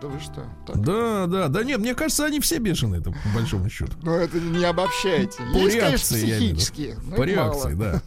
Да 0.00 0.08
вы 0.08 0.18
что? 0.20 0.44
Так. 0.66 0.80
Да, 0.80 1.26
да, 1.26 1.48
да. 1.48 1.62
Нет, 1.64 1.78
мне 1.80 1.94
кажется, 1.94 2.24
они 2.24 2.40
все 2.40 2.58
бешеные, 2.58 3.00
это, 3.00 3.10
по 3.10 3.28
большому 3.34 3.68
счету. 3.68 3.92
Ну 4.02 4.12
это 4.14 4.38
не 4.40 4.64
обобщайте. 4.64 5.36
По 5.52 5.56
Есть, 5.58 5.78
конечно, 5.78 6.14
реакции, 6.16 6.24
виду. 6.26 6.36
психические. 6.56 6.96
но 7.04 7.16
По 7.16 7.22
их 7.28 7.36
мало. 7.36 7.52
реакции, 7.68 7.74
да. 7.74 8.02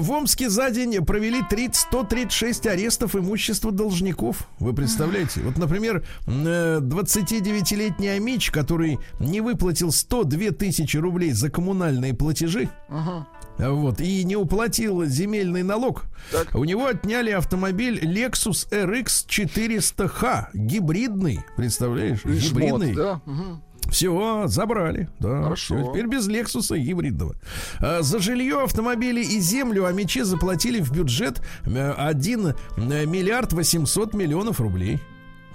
В 0.00 0.10
Омске 0.10 0.48
за 0.48 0.70
день 0.70 1.04
провели 1.04 1.42
30, 1.48 1.76
136 1.76 2.66
арестов 2.66 3.14
имущества 3.16 3.72
должников. 3.72 4.48
Вы 4.58 4.72
представляете? 4.72 5.40
Вот, 5.42 5.58
например, 5.58 6.04
м, 6.26 6.44
э, 6.46 6.78
29-летний 6.80 8.08
Амич, 8.08 8.50
который 8.50 8.98
не 9.20 9.40
выплатил 9.40 9.92
102 9.92 10.50
тысячи 10.52 10.96
рублей 10.96 11.32
за 11.32 11.50
коммунальные 11.50 12.14
платежи, 12.14 12.68
Ага. 12.88 13.26
вот, 13.58 14.00
и 14.00 14.24
не 14.24 14.36
уплатил 14.36 15.04
земельный 15.04 15.62
налог. 15.62 16.04
Так. 16.32 16.54
У 16.54 16.64
него 16.64 16.86
отняли 16.86 17.30
автомобиль 17.30 17.98
Lexus 18.04 18.68
RX 18.70 19.26
400H, 19.28 20.48
гибридный, 21.08 21.40
представляешь? 21.56 22.20
Жмот, 22.22 22.42
гибридный. 22.42 22.94
да? 22.94 23.20
Все, 23.90 24.44
забрали. 24.46 25.08
Да, 25.18 25.44
Хорошо. 25.44 25.76
всё, 25.76 25.90
теперь 25.92 26.06
без 26.08 26.26
Лексуса 26.26 26.76
гибридного. 26.76 27.34
А, 27.80 28.02
за 28.02 28.18
жилье, 28.18 28.62
автомобили 28.64 29.22
и 29.24 29.40
землю 29.40 29.86
Амичи 29.86 30.20
заплатили 30.22 30.80
в 30.80 30.92
бюджет 30.92 31.40
э, 31.64 31.92
1 31.92 32.54
миллиард 32.76 33.52
800 33.54 34.12
миллионов 34.12 34.60
рублей. 34.60 35.00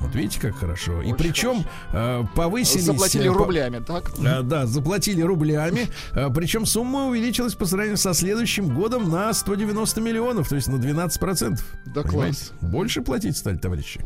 Вот 0.04 0.16
видите, 0.16 0.40
как 0.40 0.56
хорошо. 0.56 1.02
И 1.02 1.14
причем 1.14 1.64
э, 1.94 2.24
повысились... 2.36 2.84
Заплатили 2.84 3.28
э, 3.28 3.32
рублями, 3.32 3.80
так? 3.80 4.12
а, 4.26 4.42
да, 4.44 4.66
заплатили 4.66 5.22
рублями. 5.22 5.88
Причем 6.36 6.66
сумма 6.66 7.06
увеличилась 7.06 7.56
по 7.56 7.66
сравнению 7.66 7.98
со 7.98 8.14
следующим 8.14 8.74
годом 8.76 9.10
на 9.10 9.34
190 9.34 10.02
миллионов, 10.02 10.50
то 10.50 10.56
есть 10.56 10.68
на 10.68 10.76
12%. 10.76 11.60
Да 11.86 12.02
Понимаете? 12.02 12.12
класс. 12.12 12.54
Больше 12.62 13.02
платить 13.02 13.38
стали, 13.38 13.58
товарищи. 13.58 14.02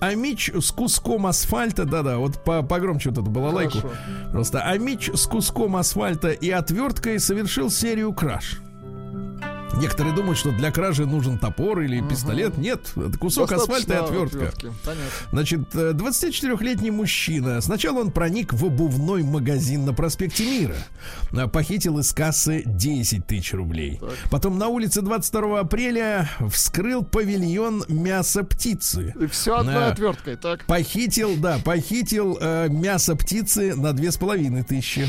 А 0.00 0.14
мич 0.14 0.50
с 0.50 0.70
куском 0.72 1.26
асфальта, 1.26 1.84
да-да, 1.84 2.18
вот 2.18 2.42
по, 2.42 2.62
погромче 2.62 3.10
вот 3.10 3.18
эту 3.18 3.30
балалайку. 3.30 3.78
Хорошо. 3.78 3.96
Просто 4.32 4.62
а 4.62 4.78
мич 4.78 5.10
с 5.12 5.26
куском 5.26 5.76
асфальта 5.76 6.30
и 6.30 6.50
отверткой 6.50 7.20
совершил 7.20 7.70
серию 7.70 8.12
краж. 8.12 8.60
Некоторые 9.78 10.14
думают, 10.14 10.38
что 10.38 10.52
для 10.52 10.70
кражи 10.70 11.06
нужен 11.06 11.38
топор 11.38 11.80
или 11.80 12.00
пистолет. 12.06 12.58
Нет, 12.58 12.92
это 12.96 13.18
кусок 13.18 13.50
асфальта 13.52 13.74
и 13.82 13.86
Достаточно 13.96 14.22
отвертка. 14.22 14.48
отвертки. 14.48 14.72
Понятно. 14.84 15.10
Значит, 15.32 15.60
э, 15.74 15.92
24-летний 15.92 16.90
мужчина. 16.90 17.60
Сначала 17.60 18.00
он 18.00 18.10
проник 18.12 18.52
в 18.52 18.64
обувной 18.64 19.22
магазин 19.22 19.84
на 19.84 19.92
проспекте 19.94 20.44
Мира. 20.44 20.76
Э, 21.32 21.48
Похитил 21.48 21.98
из 21.98 22.12
кассы 22.12 22.62
10 22.66 23.26
тысяч 23.26 23.52
рублей. 23.54 24.00
Потом 24.30 24.58
на 24.58 24.68
улице 24.68 25.00
22 25.00 25.60
апреля 25.60 26.30
вскрыл 26.50 27.02
павильон 27.02 27.84
мяса 27.88 28.44
птицы. 28.44 29.14
И 29.20 29.26
все 29.26 29.56
одной 29.56 29.74
Да. 29.74 29.88
отверткой, 29.92 30.36
так? 30.36 30.64
Похитил, 30.66 31.36
да, 31.36 31.58
похитил 31.64 32.38
э, 32.40 32.68
мясо 32.68 33.16
птицы 33.16 33.74
на 33.74 33.92
две 33.92 34.12
с 34.12 34.16
половиной 34.16 34.62
тысячи. 34.62 35.06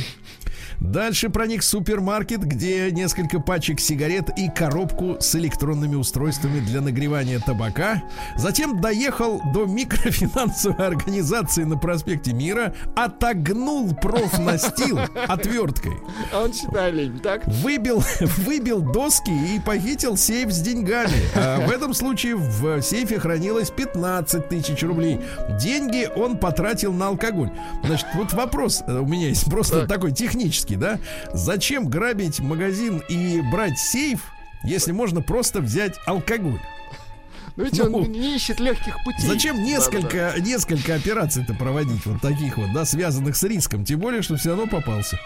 Дальше 0.83 1.29
проник 1.29 1.61
в 1.61 1.65
супермаркет, 1.65 2.43
где 2.43 2.91
несколько 2.91 3.39
пачек 3.39 3.79
сигарет 3.79 4.29
и 4.37 4.49
коробку 4.49 5.15
с 5.21 5.33
электронными 5.35 5.95
устройствами 5.95 6.59
для 6.59 6.81
нагревания 6.81 7.39
табака. 7.39 8.03
Затем 8.35 8.81
доехал 8.81 9.41
до 9.53 9.65
микрофинансовой 9.65 10.85
организации 10.85 11.63
на 11.63 11.77
проспекте 11.77 12.33
Мира, 12.33 12.75
отогнул 12.97 13.95
профнастил 13.95 14.99
отверткой. 15.27 15.93
А 16.33 16.43
он 16.43 16.51
лень, 16.93 17.19
так? 17.19 17.47
Выбил, 17.47 18.03
выбил 18.45 18.81
доски 18.81 19.31
и 19.31 19.61
похитил 19.61 20.17
сейф 20.17 20.51
с 20.51 20.59
деньгами. 20.59 21.13
А 21.33 21.65
в 21.65 21.71
этом 21.71 21.93
случае 21.93 22.35
в 22.35 22.81
сейфе 22.81 23.19
хранилось 23.19 23.69
15 23.69 24.49
тысяч 24.49 24.83
рублей. 24.83 25.21
Деньги 25.61 26.09
он 26.13 26.37
потратил 26.37 26.91
на 26.91 27.07
алкоголь. 27.07 27.51
Значит, 27.85 28.07
вот 28.15 28.33
вопрос 28.33 28.83
у 28.85 29.05
меня 29.05 29.29
есть 29.29 29.45
просто 29.45 29.81
Так. 29.81 29.89
такой 29.89 30.11
технический, 30.11 30.72
да? 30.75 30.99
Зачем 31.33 31.87
грабить 31.87 32.39
магазин 32.39 33.01
и 33.09 33.41
брать 33.51 33.77
сейф, 33.77 34.31
если 34.63 34.91
можно 34.91 35.21
просто 35.21 35.59
взять 35.61 35.95
алкоголь? 36.05 36.59
Ну, 37.55 37.65
видите, 37.65 37.83
Ну, 37.83 37.99
он 37.99 38.11
не 38.11 38.35
ищет 38.35 38.59
легких 38.59 38.97
путей. 39.03 39.27
Зачем 39.27 39.63
несколько, 39.63 40.33
несколько 40.39 40.95
операций-то 40.95 41.53
проводить 41.53 42.05
вот 42.05 42.21
таких 42.21 42.57
вот, 42.57 42.73
да, 42.73 42.83
связанных 42.85 43.35
с 43.35 43.43
риском? 43.43 43.85
Тем 43.85 43.99
более, 43.99 44.21
что 44.23 44.37
все 44.37 44.49
равно 44.49 44.65
попался. 44.67 45.19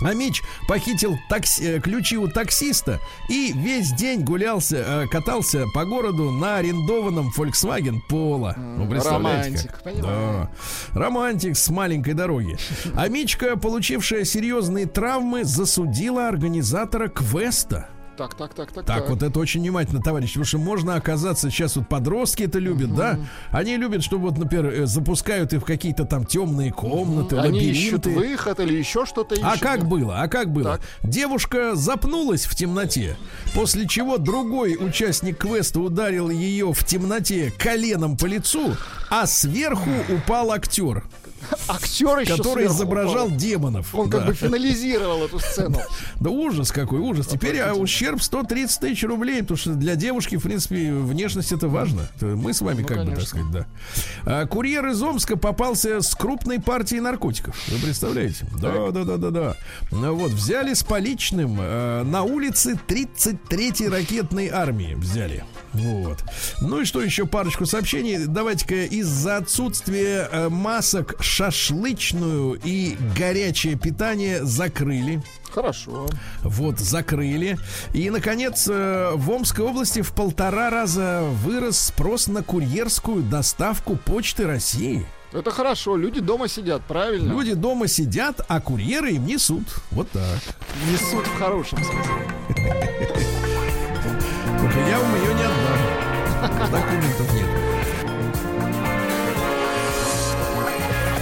А 0.00 0.14
Мич 0.14 0.42
похитил 0.68 1.18
такси- 1.30 1.76
э, 1.76 1.80
ключи 1.80 2.16
у 2.16 2.28
таксиста 2.28 3.00
и 3.28 3.52
весь 3.54 3.92
день 3.92 4.22
гулялся, 4.22 4.76
э, 4.76 5.06
катался 5.08 5.64
по 5.74 5.84
городу 5.84 6.30
на 6.30 6.56
арендованном 6.58 7.32
Volkswagen 7.36 7.98
Polo. 8.08 8.54
Ну, 8.56 9.02
романтик, 9.02 9.72
как? 9.72 9.82
понимаю. 9.82 10.50
Да. 10.92 11.00
Романтик 11.00 11.56
с 11.56 11.68
маленькой 11.68 12.14
дороги. 12.14 12.56
А 12.94 13.08
Мичка, 13.08 13.56
получившая 13.56 14.24
серьезные 14.24 14.86
травмы, 14.86 15.44
засудила 15.44 16.28
организатора 16.28 17.08
квеста. 17.08 17.88
Так, 18.18 18.34
так, 18.34 18.52
так, 18.52 18.72
так. 18.72 18.84
Так, 18.84 19.10
вот 19.10 19.22
это 19.22 19.38
очень 19.38 19.60
внимательно, 19.60 20.02
товарищ, 20.02 20.30
потому 20.30 20.44
что 20.44 20.58
можно 20.58 20.96
оказаться, 20.96 21.50
сейчас 21.50 21.76
вот 21.76 21.88
подростки 21.88 22.42
это 22.42 22.58
любят, 22.58 22.92
да? 22.92 23.20
Они 23.52 23.76
любят, 23.76 24.02
чтобы 24.02 24.28
вот, 24.28 24.38
например, 24.38 24.66
э, 24.66 24.86
запускают 24.86 25.52
их 25.52 25.62
в 25.62 25.64
какие-то 25.64 26.04
там 26.04 26.26
темные 26.26 26.72
комнаты, 26.72 27.36
Они 27.36 27.60
ищут 27.60 28.06
выход 28.06 28.58
или 28.58 28.74
еще 28.74 29.06
что-то 29.06 29.36
ищут. 29.36 29.46
А 29.46 29.56
как 29.56 29.86
было? 29.86 30.20
А 30.20 30.26
как 30.26 30.50
было? 30.52 30.78
Так. 30.78 30.80
Девушка 31.04 31.76
запнулась 31.76 32.46
в 32.46 32.56
темноте, 32.56 33.16
после 33.54 33.86
чего 33.86 34.18
другой 34.18 34.76
участник 34.80 35.38
квеста 35.38 35.78
ударил 35.78 36.28
ее 36.28 36.72
в 36.72 36.84
темноте 36.84 37.52
коленом 37.56 38.16
по 38.16 38.26
лицу, 38.26 38.74
а 39.10 39.26
сверху 39.26 39.90
упал 40.08 40.50
актер, 40.50 41.04
Актер 41.68 42.18
еще 42.18 42.36
который 42.36 42.64
сверху 42.64 42.74
изображал 42.76 43.30
демонов. 43.30 43.94
Он 43.94 44.10
как 44.10 44.20
Да. 44.22 44.26
бы 44.28 44.34
финализировал 44.34 45.24
эту 45.24 45.38
сцену. 45.38 45.80
Да 46.20 46.30
ужас 46.30 46.72
какой, 46.72 46.98
ужас. 47.00 47.26
Теперь 47.26 47.60
а, 47.60 47.74
ущерб 47.74 48.20
130 48.22 48.80
тысяч 48.80 49.04
рублей, 49.04 49.42
потому 49.42 49.56
что 49.56 49.70
для 49.74 49.94
девушки, 49.94 50.36
в 50.36 50.42
принципе, 50.42 50.92
внешность 50.92 51.52
это 51.52 51.68
важно. 51.68 52.08
Мы 52.20 52.52
с 52.52 52.60
вами, 52.60 52.82
Ну, 52.82 52.88
как 52.88 53.04
бы, 53.04 53.14
так 53.14 53.26
сказать, 53.26 53.50
да. 53.50 53.66
А, 54.24 54.46
курьер 54.46 54.86
из 54.88 55.00
Омска 55.02 55.36
попался 55.36 56.00
с 56.00 56.14
крупной 56.14 56.60
партией 56.60 57.00
наркотиков. 57.00 57.56
Вы 57.68 57.78
представляете? 57.78 58.46
Да, 58.60 58.90
да, 58.90 59.04
да, 59.04 59.16
да, 59.16 59.30
да. 59.30 59.56
Ну 59.92 60.14
вот, 60.14 60.32
взяли 60.32 60.74
с 60.74 60.82
поличным 60.82 61.58
э, 61.60 62.02
на 62.04 62.22
улице 62.22 62.78
33-й 62.88 63.88
ракетной 63.88 64.48
армии. 64.48 64.94
Взяли. 64.94 65.44
Вот. 65.72 66.18
Ну 66.60 66.80
и 66.80 66.84
что 66.84 67.02
еще? 67.02 67.26
Парочку 67.26 67.66
сообщений. 67.66 68.26
Давайте-ка 68.26 68.84
из-за 68.86 69.36
отсутствия 69.36 70.28
э, 70.32 70.48
масок 70.48 71.14
шашлычную 71.28 72.58
и 72.64 72.96
горячее 73.16 73.76
питание 73.76 74.44
закрыли. 74.44 75.22
Хорошо. 75.50 76.06
Вот, 76.42 76.78
закрыли. 76.78 77.58
И, 77.92 78.10
наконец, 78.10 78.66
э, 78.68 79.10
в 79.14 79.30
Омской 79.30 79.64
области 79.64 80.02
в 80.02 80.12
полтора 80.12 80.70
раза 80.70 81.22
вырос 81.44 81.78
спрос 81.78 82.28
на 82.28 82.42
курьерскую 82.42 83.22
доставку 83.22 83.96
почты 83.96 84.46
России. 84.46 85.06
Это 85.32 85.50
хорошо. 85.50 85.96
Люди 85.96 86.20
дома 86.20 86.48
сидят, 86.48 86.82
правильно? 86.82 87.30
Люди 87.30 87.52
дома 87.52 87.86
сидят, 87.86 88.40
а 88.48 88.60
курьеры 88.60 89.12
им 89.12 89.26
несут. 89.26 89.64
Вот 89.90 90.10
так. 90.10 90.38
несут 90.90 91.26
в 91.26 91.38
хорошем 91.38 91.78
смысле. 91.84 92.12
Я 94.88 94.98
вам 94.98 95.14
ее 95.16 95.34
не 95.34 95.44
отдам. 95.44 96.70
Документов 96.70 97.34
нет. 97.34 97.47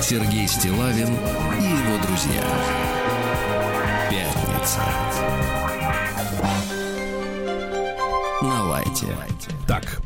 Сергей 0.08 0.46
Стилавин 0.46 1.08
и 1.08 1.64
его 1.64 2.06
друзья. 2.06 2.44
Пятница. 4.08 4.80
На. 8.40 8.84
Так. 9.66 10.00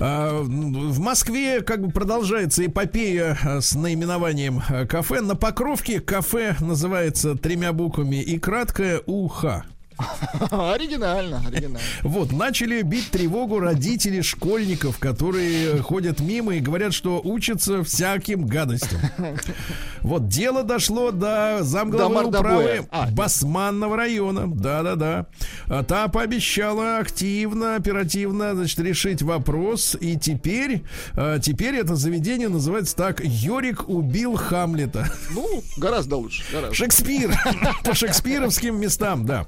а, 0.00 0.42
В 0.42 0.98
Москве 0.98 1.60
как 1.60 1.80
бы 1.80 1.92
продолжается 1.92 2.66
эпопея 2.66 3.38
а, 3.44 3.60
с 3.60 3.76
наименованием 3.76 4.60
а, 4.68 4.84
кафе. 4.84 5.20
На 5.20 5.36
Покровке 5.36 6.00
кафе 6.00 6.56
называется 6.58 7.36
тремя 7.36 7.72
буквами 7.72 8.16
и 8.16 8.40
краткое 8.40 9.00
УХ. 9.06 9.44
Оригинально, 10.50 11.42
оригинально. 11.46 11.80
Вот, 12.02 12.32
начали 12.32 12.82
бить 12.82 13.10
тревогу 13.10 13.60
родители 13.60 14.20
школьников, 14.20 14.98
которые 14.98 15.78
ходят 15.82 16.20
мимо 16.20 16.56
и 16.56 16.60
говорят, 16.60 16.92
что 16.92 17.20
учатся 17.22 17.82
всяким 17.82 18.46
гадостям. 18.46 19.00
Вот, 20.02 20.28
дело 20.28 20.62
дошло 20.62 21.10
до 21.10 21.56
До 21.58 21.64
замглавы 21.64 22.14
мордобоя. 22.14 22.82
управы 22.82 22.88
А. 22.90 23.08
Басманного 23.10 23.96
района. 23.96 24.46
Да-да-да. 24.46 25.26
А 25.66 25.82
Та 25.82 26.08
пообещала 26.08 26.98
активно, 26.98 27.76
оперативно, 27.76 28.54
значит, 28.54 28.78
решить 28.80 29.22
вопрос. 29.22 29.96
И 30.00 30.16
теперь, 30.16 30.82
а, 31.14 31.38
теперь 31.38 31.74
это 31.76 31.96
заведение 31.96 32.48
называется 32.48 32.94
так 32.96 33.20
«Йорик 33.24 33.88
убил 33.88 34.36
Хамлета». 34.36 35.10
Ну, 35.30 35.62
гораздо 35.76 36.16
лучше. 36.16 36.44
Гораздо. 36.52 36.74
Шекспир. 36.74 37.34
По 37.84 37.94
шекспировским 37.94 38.80
местам, 38.80 39.26
да. 39.26 39.46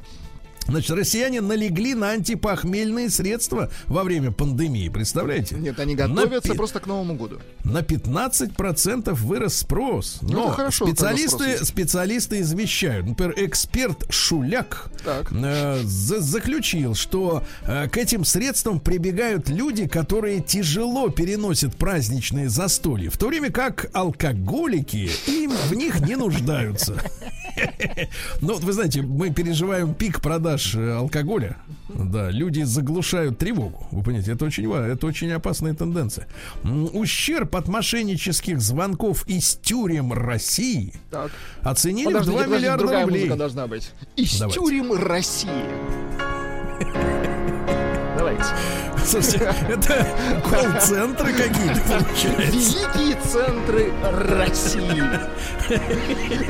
Значит, 0.68 0.90
россияне 0.90 1.40
налегли 1.40 1.94
на 1.94 2.10
антипохмельные 2.10 3.08
средства 3.08 3.70
во 3.86 4.04
время 4.04 4.32
пандемии, 4.32 4.90
представляете? 4.90 5.54
Нет, 5.56 5.80
они 5.80 5.94
На 5.94 6.06
готовятся 6.08 6.50
пи- 6.52 6.56
просто 6.58 6.80
к 6.80 6.86
Новому 6.86 7.14
году. 7.14 7.38
На 7.64 7.78
15% 7.78 9.12
вырос 9.14 9.56
спрос. 9.56 10.18
Ну, 10.20 10.28
Но 10.28 10.44
это 10.44 10.52
хорошо, 10.52 10.84
когда 10.84 11.16
спрос 11.16 11.20
специалисты, 11.30 11.64
специалисты 11.64 12.40
извещают. 12.40 13.06
Например, 13.06 13.32
эксперт 13.38 14.12
Шуляк 14.12 14.90
Так. 15.04 15.32
э, 15.32 15.80
за- 15.84 16.20
заключил, 16.20 16.94
что 16.94 17.42
э, 17.62 17.88
к 17.88 17.96
этим 17.96 18.24
средствам 18.26 18.78
прибегают 18.78 19.48
люди, 19.48 19.88
которые 19.88 20.40
тяжело 20.40 21.08
переносят 21.08 21.76
праздничные 21.76 22.50
застолья, 22.50 23.08
в 23.10 23.16
то 23.16 23.28
время 23.28 23.50
как 23.50 23.88
алкоголики 23.94 25.10
им 25.26 25.52
в 25.70 25.72
них 25.74 26.00
не 26.06 26.16
нуждаются. 26.16 26.94
Ну, 28.40 28.54
вот 28.54 28.62
вы 28.62 28.72
знаете, 28.72 29.02
мы 29.02 29.30
переживаем 29.30 29.92
пик 29.92 30.20
продаж 30.20 30.57
э, 30.74 30.92
алкоголя. 30.96 31.56
Да, 31.88 32.30
люди 32.30 32.62
заглушают 32.62 33.38
тревогу. 33.38 33.86
Вы 33.90 34.02
понимаете, 34.02 34.32
это 34.32 34.44
очень 34.44 34.70
это 34.72 35.06
очень 35.06 35.30
опасная 35.32 35.74
тенденция. 35.74 36.26
Ущерб 36.64 37.54
от 37.56 37.68
мошеннических 37.68 38.60
звонков 38.60 39.26
из 39.28 39.56
тюрем 39.56 40.12
России 40.12 40.92
Так. 41.10 41.30
оценили 41.62 42.06
в 42.06 42.18
Подождите, 42.18 42.30
2 42.32 42.38
подождите, 42.44 42.58
миллиарда 42.60 42.84
другая 42.84 43.04
рублей. 43.06 43.28
должна 43.28 43.66
быть. 43.66 43.90
Из 44.16 44.38
Давайте. 44.38 44.60
тюрем 44.60 44.92
России. 44.92 45.48
Давайте. 48.28 48.44
Слушайте, 49.04 49.54
это 49.68 50.06
колл-центры 50.44 51.32
какие-то 51.32 51.80
получаются. 51.80 52.52
Великие 52.52 53.16
центры 53.22 53.92
России. 54.36 55.02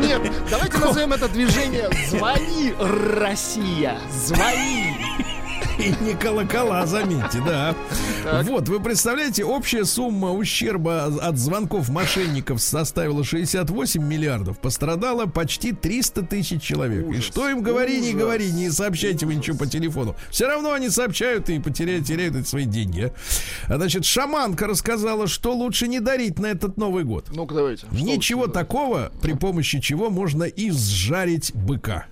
Нет, 0.01 0.33
давайте 0.51 0.79
назовем 0.79 1.13
это 1.13 1.29
движение 1.29 1.89
«Звони, 2.09 2.75
Россия! 2.81 3.99
Звони!» 4.11 5.38
И 5.85 5.95
не 6.05 6.15
колокола, 6.15 6.87
заметьте, 6.87 7.41
да. 7.47 7.75
Так. 8.25 8.47
Вот, 8.47 8.69
вы 8.69 8.81
представляете, 8.81 9.45
общая 9.45 9.85
сумма 9.85 10.33
ущерба 10.33 11.05
от 11.05 11.39
звонков 11.39 11.89
мошенников 11.89 12.61
составила 12.61 13.23
68 13.23 14.03
миллиардов. 14.03 14.59
Пострадало 14.59 15.27
почти 15.27 15.73
300 15.73 16.23
тысяч 16.23 16.63
человек. 16.63 17.05
и 17.05 17.09
Ужас, 17.09 17.25
что 17.25 17.49
им 17.49 17.63
говори, 17.63 18.01
не 18.01 18.09
ужас, 18.09 18.21
говори, 18.21 18.51
не 18.51 18.71
сообщайте 18.71 19.25
вы 19.25 19.37
ничего 19.37 19.57
по 19.57 19.67
телефону. 19.67 20.17
Все 20.31 20.47
равно 20.49 20.73
они 20.73 20.91
сообщают 20.91 21.49
и 21.49 21.59
потеряют, 21.61 22.07
теряют 22.07 22.35
эти 22.35 22.47
свои 22.49 22.65
деньги. 22.65 23.13
а. 23.69 23.77
Значит, 23.77 24.05
шаманка 24.05 24.67
рассказала, 24.67 25.29
что 25.29 25.55
лучше 25.55 25.87
не 25.87 26.01
дарить 26.01 26.39
на 26.39 26.47
этот 26.47 26.77
Новый 26.77 27.05
год. 27.05 27.27
Ну-ка, 27.33 27.55
давайте. 27.55 27.87
Ничего 27.93 28.49
такого, 28.49 29.13
при 29.23 29.35
помощи 29.35 29.81
чего 29.81 30.11
можно 30.11 30.43
изжарить 30.45 31.53
быка. 31.55 32.07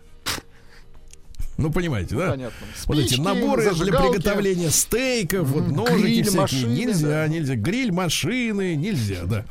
Ну, 1.59 1.71
понимаете, 1.71 2.17
да? 2.17 2.31
Понятно. 2.31 2.67
Вот 2.85 2.99
эти 2.99 3.19
наборы 3.19 3.63
для 3.63 3.73
зажигалки. 3.73 4.13
приготовления 4.13 4.71
стейков, 4.71 5.49
вот 5.49 5.69
ножики 5.69 6.03
Гриль, 6.03 6.23
всякие. 6.25 6.41
машины, 6.41 6.73
нельзя, 6.75 7.07
да. 7.09 7.29
нельзя. 7.29 7.55
Гриль, 7.57 7.93
машины, 7.93 8.77
нельзя, 8.77 9.25
да. 9.25 9.45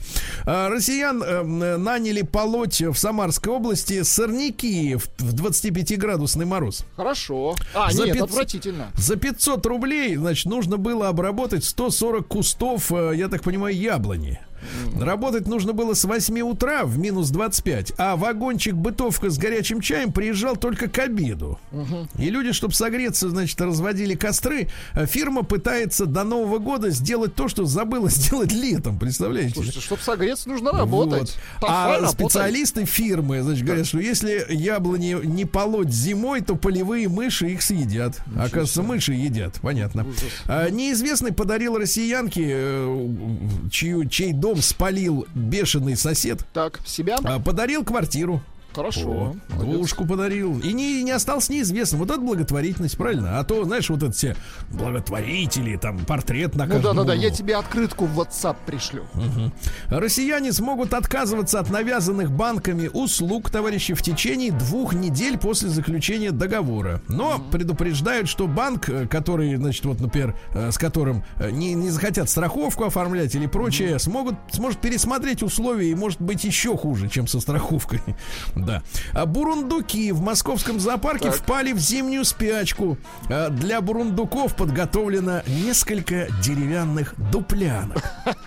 А, 0.46 0.70
россиян 0.70 1.24
э, 1.24 1.78
наняли 1.78 2.22
полоть 2.22 2.82
в 2.82 2.96
Самарской 2.96 3.52
области 3.54 4.04
сорняки 4.04 4.96
в, 4.96 5.06
в 5.18 5.34
25-градусный 5.36 6.46
мороз. 6.46 6.86
Хорошо. 6.96 7.56
А, 7.74 7.92
За 7.92 8.06
нет, 8.06 8.16
пят- 8.18 8.24
отвратительно. 8.26 8.92
За 8.96 9.16
500 9.16 9.66
рублей, 9.66 10.16
значит, 10.16 10.46
нужно 10.46 10.78
было 10.78 11.08
обработать 11.08 11.64
140 11.64 12.28
кустов, 12.28 12.92
э, 12.92 13.14
я 13.16 13.28
так 13.30 13.42
понимаю, 13.44 13.76
яблони. 13.76 14.40
Работать 15.00 15.48
нужно 15.48 15.74
было 15.74 15.94
с 15.94 16.06
8 16.06 16.40
утра 16.42 16.86
в 16.86 16.98
минус 16.98 17.30
25, 17.30 17.94
а 17.98 18.16
вагончик 18.16 18.74
бытовка 18.74 19.30
с 19.30 19.38
горячим 19.38 19.82
чаем 19.82 20.12
приезжал 20.12 20.56
только 20.56 20.88
к 20.88 21.00
обеду. 21.00 21.60
И 22.18 22.30
люди, 22.30 22.52
чтобы 22.52 22.74
согреться, 22.74 23.30
значит, 23.30 23.60
разводили 23.62 24.16
костры. 24.16 24.70
А 24.94 25.06
Фирма 25.06 25.44
пытается 25.44 26.06
до 26.06 26.24
Нового 26.24 26.60
года 26.60 26.90
сделать 26.90 27.36
то, 27.36 27.48
что 27.48 27.66
забыла 27.66 28.10
сделать 28.10 28.52
летом, 28.52 28.98
представляете? 29.00 29.54
Слушайте, 29.56 29.82
чтобы 29.82 30.02
согреться, 30.02 30.50
нужно 30.50 30.72
работать. 30.72 31.38
Вот. 31.62 31.70
А 31.70 32.08
специалисты 32.08 32.86
фирмы, 32.86 33.42
значит, 33.42 33.66
говорят, 33.66 33.88
что 33.88 34.00
если 34.00 34.46
яблони 34.50 35.18
не 35.24 35.46
полоть 35.46 35.92
зимой, 35.92 36.42
то 36.42 36.56
полевые 36.56 37.10
мыши 37.10 37.52
их 37.52 37.62
съедят. 37.62 38.20
Оказывается, 38.36 38.84
мыши 38.84 39.14
едят, 39.14 39.60
понятно. 39.62 40.06
А, 40.46 40.70
неизвестный 40.70 41.34
подарил 41.34 41.78
россиянке, 41.78 42.44
э, 42.48 43.08
чью, 43.72 44.08
чей 44.08 44.34
дом 44.34 44.55
спалил 44.62 45.28
бешеный 45.34 45.96
сосед, 45.96 46.46
Так, 46.54 46.80
себя? 46.86 47.18
а, 47.24 47.40
подарил 47.40 47.84
квартиру. 47.84 48.42
Хорошо. 48.76 49.10
О, 49.10 49.36
двушку 49.58 50.06
подарил. 50.06 50.60
И 50.60 50.74
не, 50.74 51.02
не 51.04 51.12
остался 51.12 51.54
неизвестным. 51.54 52.02
Вот 52.02 52.12
это 52.12 52.20
благотворительность, 52.20 52.98
правильно? 52.98 53.40
А 53.40 53.44
то, 53.46 53.64
знаешь, 53.64 53.90
вот 53.90 54.04
это 54.04 54.12
все 54.12 54.36
благотворители, 54.70 55.78
там, 55.78 56.00
портрет 56.00 56.56
на 56.56 56.66
Ну 56.66 56.74
каждом 56.74 56.98
да-да-да, 56.98 57.14
я 57.14 57.30
тебе 57.30 57.56
открытку 57.56 58.06
в 58.06 58.20
WhatsApp 58.20 58.58
пришлю. 58.66 59.06
Россияне 59.88 60.52
смогут 60.52 60.94
отказываться 60.94 61.60
от 61.60 61.70
навязанных 61.70 62.32
банками 62.32 62.90
услуг, 62.92 63.50
товарищи, 63.50 63.94
в 63.94 64.02
течение 64.02 64.52
двух 64.52 64.94
недель 64.94 65.38
после 65.38 65.70
заключения 65.70 66.32
договора. 66.32 67.02
Но 67.08 67.40
предупреждают, 67.52 68.28
что 68.28 68.48
банк, 68.48 68.90
э, 68.90 69.08
который, 69.08 69.56
значит, 69.56 69.86
вот, 69.86 70.02
например, 70.02 70.36
э, 70.54 70.72
с 70.72 70.78
которым 70.78 71.24
э, 71.38 71.50
не, 71.52 71.74
не 71.74 71.90
захотят 71.90 72.30
страховку 72.30 72.84
оформлять 72.84 73.36
или 73.36 73.48
прочее, 73.48 74.00
смогут, 74.00 74.36
сможет 74.52 74.80
пересмотреть 74.82 75.44
условия 75.44 75.92
и 75.92 75.96
может 75.96 76.20
быть 76.20 76.44
еще 76.44 76.76
хуже, 76.76 77.08
чем 77.08 77.28
со 77.28 77.40
страховкой. 77.40 78.02
Да. 78.66 78.82
А 79.14 79.26
бурундуки 79.26 80.12
в 80.12 80.22
московском 80.22 80.80
зоопарке 80.80 81.30
Так. 81.32 81.36
впали 81.40 81.74
в 81.74 81.80
зимнюю 81.80 82.26
спячку. 82.26 82.98
А 83.30 83.50
Для 83.50 83.82
бурундуков 83.82 84.56
подготовлено 84.56 85.42
несколько 85.48 86.28
деревянных 86.42 87.14
дуплянок. 87.32 88.04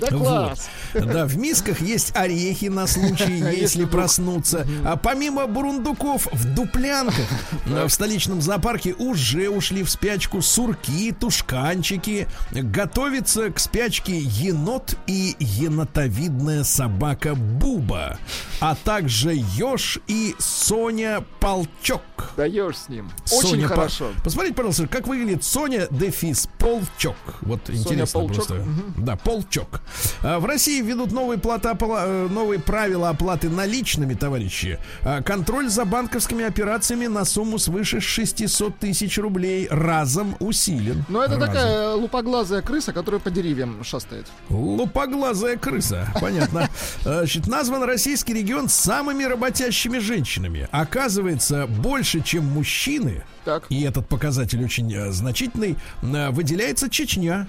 Да 0.00 0.06
класс. 0.08 0.68
Вот. 0.94 1.06
Да, 1.12 1.26
в 1.26 1.36
мисках 1.36 1.80
есть 1.80 2.14
орехи 2.16 2.66
на 2.66 2.86
случай, 2.86 3.32
если 3.60 3.84
проснуться. 3.84 4.66
А 4.84 4.96
помимо 4.96 5.46
бурундуков, 5.46 6.28
в 6.32 6.54
дуплянках 6.54 7.26
э, 7.66 7.84
в 7.86 7.90
столичном 7.90 8.40
зоопарке 8.40 8.94
уже 8.94 9.48
ушли 9.48 9.82
в 9.82 9.90
спячку 9.90 10.40
сурки, 10.42 11.12
тушканчики. 11.12 12.28
Готовится 12.52 13.50
к 13.50 13.58
спячке 13.58 14.18
енот 14.18 14.96
и 15.06 15.36
енотовидная 15.38 16.64
собака 16.64 17.34
Буба, 17.34 18.18
а 18.60 18.74
также 18.74 19.32
еж 19.62 19.98
и 20.08 20.34
Соня 20.38 21.24
Полчок. 21.40 22.02
Даешь 22.36 22.76
с 22.78 22.88
ним. 22.88 23.10
Очень 23.30 23.48
Соня 23.50 23.68
Пол- 23.68 23.76
хорошо. 23.76 24.10
Посмотрите, 24.24 24.54
пожалуйста, 24.56 24.86
как 24.88 25.06
выглядит 25.06 25.44
Соня 25.44 25.86
Дефис 25.90 26.48
Полчок. 26.58 27.16
Вот 27.42 27.68
интересно 27.68 28.20
Полчок? 28.20 28.34
просто. 28.46 28.64
Да, 28.96 29.16
Полчок. 29.16 29.80
А, 30.22 30.38
В 30.40 30.44
России 30.46 30.80
введут 30.80 31.12
новые, 31.12 31.38
плата, 31.38 31.76
э, 31.80 32.28
новые 32.30 32.58
правила 32.60 33.08
оплаты 33.10 33.48
наличными, 33.50 34.14
товарищи. 34.14 34.78
А, 35.02 35.22
Контроль 35.22 35.68
за 35.68 35.84
банковскими 35.84 36.44
операциями 36.44 37.06
на 37.06 37.24
сумму 37.24 37.58
свыше 37.58 38.00
600 38.00 38.78
тысяч 38.78 39.18
рублей 39.18 39.68
разом 39.70 40.36
усилен. 40.40 41.04
Но 41.08 41.22
это 41.22 41.34
Разом. 41.34 41.46
такая 41.48 41.94
лупоглазая 41.94 42.62
крыса, 42.62 42.92
которая 42.92 43.20
по 43.20 43.30
деревьям 43.30 43.82
шастает. 43.84 44.26
Лупоглазая 44.48 45.56
крыса, 45.56 46.08
понятно. 46.20 46.68
Значит, 47.02 47.46
назван 47.46 47.82
российский 47.84 48.32
регион 48.32 48.68
самыми 48.68 49.24
работящими 49.52 49.98
женщинами. 49.98 50.68
Оказывается, 50.70 51.66
больше, 51.66 52.22
чем 52.22 52.44
мужчины, 52.44 53.22
Так. 53.44 53.64
и 53.68 53.82
этот 53.82 54.08
показатель 54.08 54.64
очень 54.64 54.92
э, 54.92 55.12
значительный, 55.12 55.76
э, 56.02 56.30
выделяется 56.30 56.88
Чечня. 56.88 57.48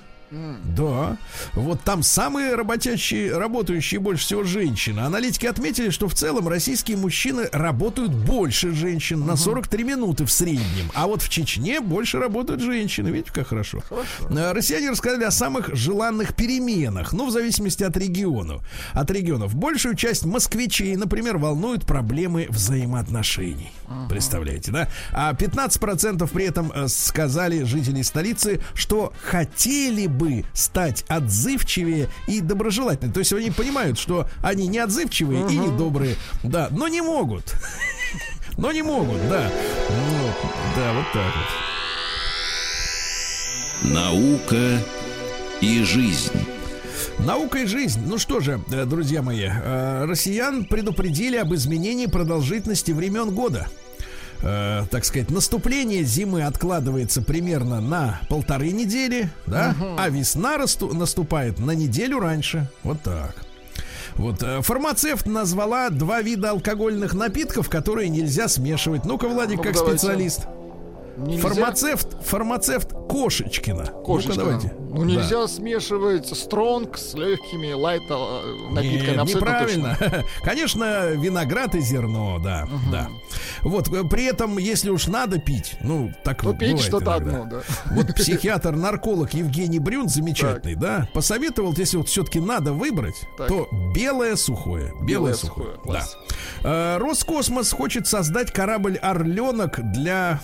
Да. 0.76 1.18
Вот 1.54 1.82
там 1.82 2.04
самые 2.04 2.56
работящие, 2.56 3.38
работающие 3.38 4.00
больше 4.00 4.24
всего 4.24 4.44
женщины. 4.44 5.00
Аналитики 5.00 5.46
отметили, 5.46 5.90
что 5.90 6.08
в 6.08 6.16
целом 6.16 6.48
российские 6.48 6.98
мужчины 6.98 7.50
работают 7.52 8.12
больше 8.12 8.72
женщин 8.72 9.26
на 9.26 9.36
43 9.36 9.84
минуты 9.84 10.26
в 10.26 10.32
среднем. 10.32 10.92
А 10.96 11.08
вот 11.08 11.22
в 11.22 11.30
Чечне 11.30 11.82
больше 11.82 12.20
работают 12.20 12.62
женщины. 12.62 13.10
Видите, 13.10 13.32
как 13.32 13.48
хорошо. 13.48 13.84
Э, 14.30 14.52
Россияне 14.54 14.90
рассказали 14.90 15.24
о 15.24 15.32
самых 15.32 15.76
желанных 15.76 16.36
переменах. 16.36 17.14
Ну, 17.14 17.28
в 17.28 17.32
зависимости 17.32 17.84
от 17.84 17.96
регионов. 17.98 18.64
От 18.94 19.12
регионов. 19.12 19.56
Большую 19.56 19.96
часть 19.96 20.26
москвичей, 20.26 20.96
например, 20.96 21.38
волнуют 21.38 21.86
проблемы 21.86 22.48
взаимоотношений. 22.50 23.72
Представляете, 24.10 24.72
да? 24.72 24.90
А 25.12 25.34
15% 25.34 26.28
при 26.32 26.46
этом 26.46 26.72
э, 26.74 26.88
сказали 26.88 27.64
жители 27.64 28.02
столицы, 28.02 28.62
что 28.74 29.14
хотели 29.22 30.08
бы 30.08 30.23
стать 30.54 31.06
отзывчивее 31.08 32.10
и 32.28 32.42
доброжелательнее. 32.42 33.14
То 33.14 33.20
есть 33.20 33.34
они 33.34 33.52
понимают, 33.52 33.98
что 34.00 34.28
они 34.42 34.68
не 34.68 34.80
отзывчивые 34.80 35.48
и 35.50 35.58
не 35.58 35.70
добрые, 35.78 36.16
да, 36.44 36.68
но 36.72 36.88
не 36.88 37.02
могут. 37.02 37.54
Но 38.56 38.72
не 38.72 38.84
могут, 38.84 39.18
да. 39.30 39.50
Вот, 39.90 40.36
да, 40.76 40.94
вот 40.94 41.06
так 41.12 41.34
вот. 43.82 43.92
Наука 43.92 44.80
и 45.60 45.84
жизнь. 45.84 46.32
Наука 47.20 47.60
и 47.60 47.66
жизнь. 47.66 48.02
Ну 48.06 48.18
что 48.18 48.40
же, 48.40 48.62
э, 48.72 48.86
друзья 48.86 49.22
мои, 49.22 49.48
э, 49.50 50.06
россиян 50.06 50.66
предупредили 50.66 51.38
об 51.38 51.54
изменении 51.54 52.06
продолжительности 52.06 52.92
времен 52.92 53.32
года. 53.32 53.68
Э, 54.46 54.84
так 54.92 55.06
сказать, 55.06 55.32
наступление 55.32 56.04
зимы 56.04 56.44
откладывается 56.44 57.22
примерно 57.22 57.80
на 57.80 58.20
полторы 58.30 58.72
недели, 58.72 59.30
да, 59.48 59.74
а 59.98 60.10
весна 60.10 60.58
расту- 60.58 60.94
наступает 60.94 61.60
на 61.60 61.72
неделю 61.72 62.20
раньше. 62.20 62.68
Вот 62.84 63.02
так. 63.02 63.36
Вот 64.16 64.44
э, 64.44 64.62
фармацевт 64.62 65.26
назвала 65.26 65.90
два 65.90 66.22
вида 66.22 66.52
алкогольных 66.52 67.14
напитков, 67.14 67.70
которые 67.70 68.10
нельзя 68.10 68.48
смешивать. 68.50 69.06
Ну-ка, 69.06 69.28
Владик, 69.30 69.58
Ну, 69.58 69.64
как 69.64 69.74
давайте. 69.76 69.98
специалист. 69.98 70.42
Нельзя- 71.18 71.42
Фармацевт, 71.48 72.24
фармацевт 72.26 72.92
Кошечкина. 73.10 73.86
Кошечка. 73.86 74.34
Ну-ка, 74.34 74.46
давайте. 74.46 74.74
Ну 74.94 75.04
нельзя 75.06 75.48
смешивать 75.48 76.28
стронг 76.28 76.98
с 76.98 77.14
легкими 77.16 77.74
лайт 77.74 78.04
э, 78.10 78.72
напитками. 78.72 79.18
Нет, 79.18 79.26
неправильно. 79.36 79.96
точно. 80.00 80.24
Конечно, 80.44 81.10
виноград 81.12 81.76
и 81.76 81.80
зерно, 81.82 82.40
да, 82.44 82.68
да. 82.92 83.10
Вот 83.62 83.88
э, 83.94 84.04
при 84.04 84.26
этом, 84.26 84.58
если 84.58 84.90
уж 84.90 85.08
надо 85.08 85.40
пить, 85.40 85.76
ну 85.82 86.12
так 86.24 86.42
То 86.42 86.48
вот 86.50 86.60
пить 86.60 86.80
что-то 86.80 87.16
одно, 87.16 87.46
да. 87.46 87.62
Вот 87.92 88.08
психиатр-нарколог 88.16 89.34
Евгений 89.34 89.80
Брюн, 89.80 90.10
замечательный, 90.10 90.76
да, 90.76 91.08
посоветовал, 91.14 91.74
если 91.78 91.98
вот 91.98 92.08
все-таки 92.08 92.40
надо 92.40 92.74
выбрать, 92.74 93.16
Так. 93.38 93.48
то 93.48 93.68
белое 93.96 94.36
сухое. 94.36 94.92
Белое, 95.02 95.06
Белое 95.08 95.34
сухое. 95.34 95.68
сухое, 95.74 95.78
Да. 95.78 95.82
класс. 95.92 96.18
Э, 96.64 96.98
Роскосмос 96.98 97.72
хочет 97.72 98.08
создать 98.08 98.52
корабль 98.52 98.98
Орленок 98.98 99.80
для 99.92 100.40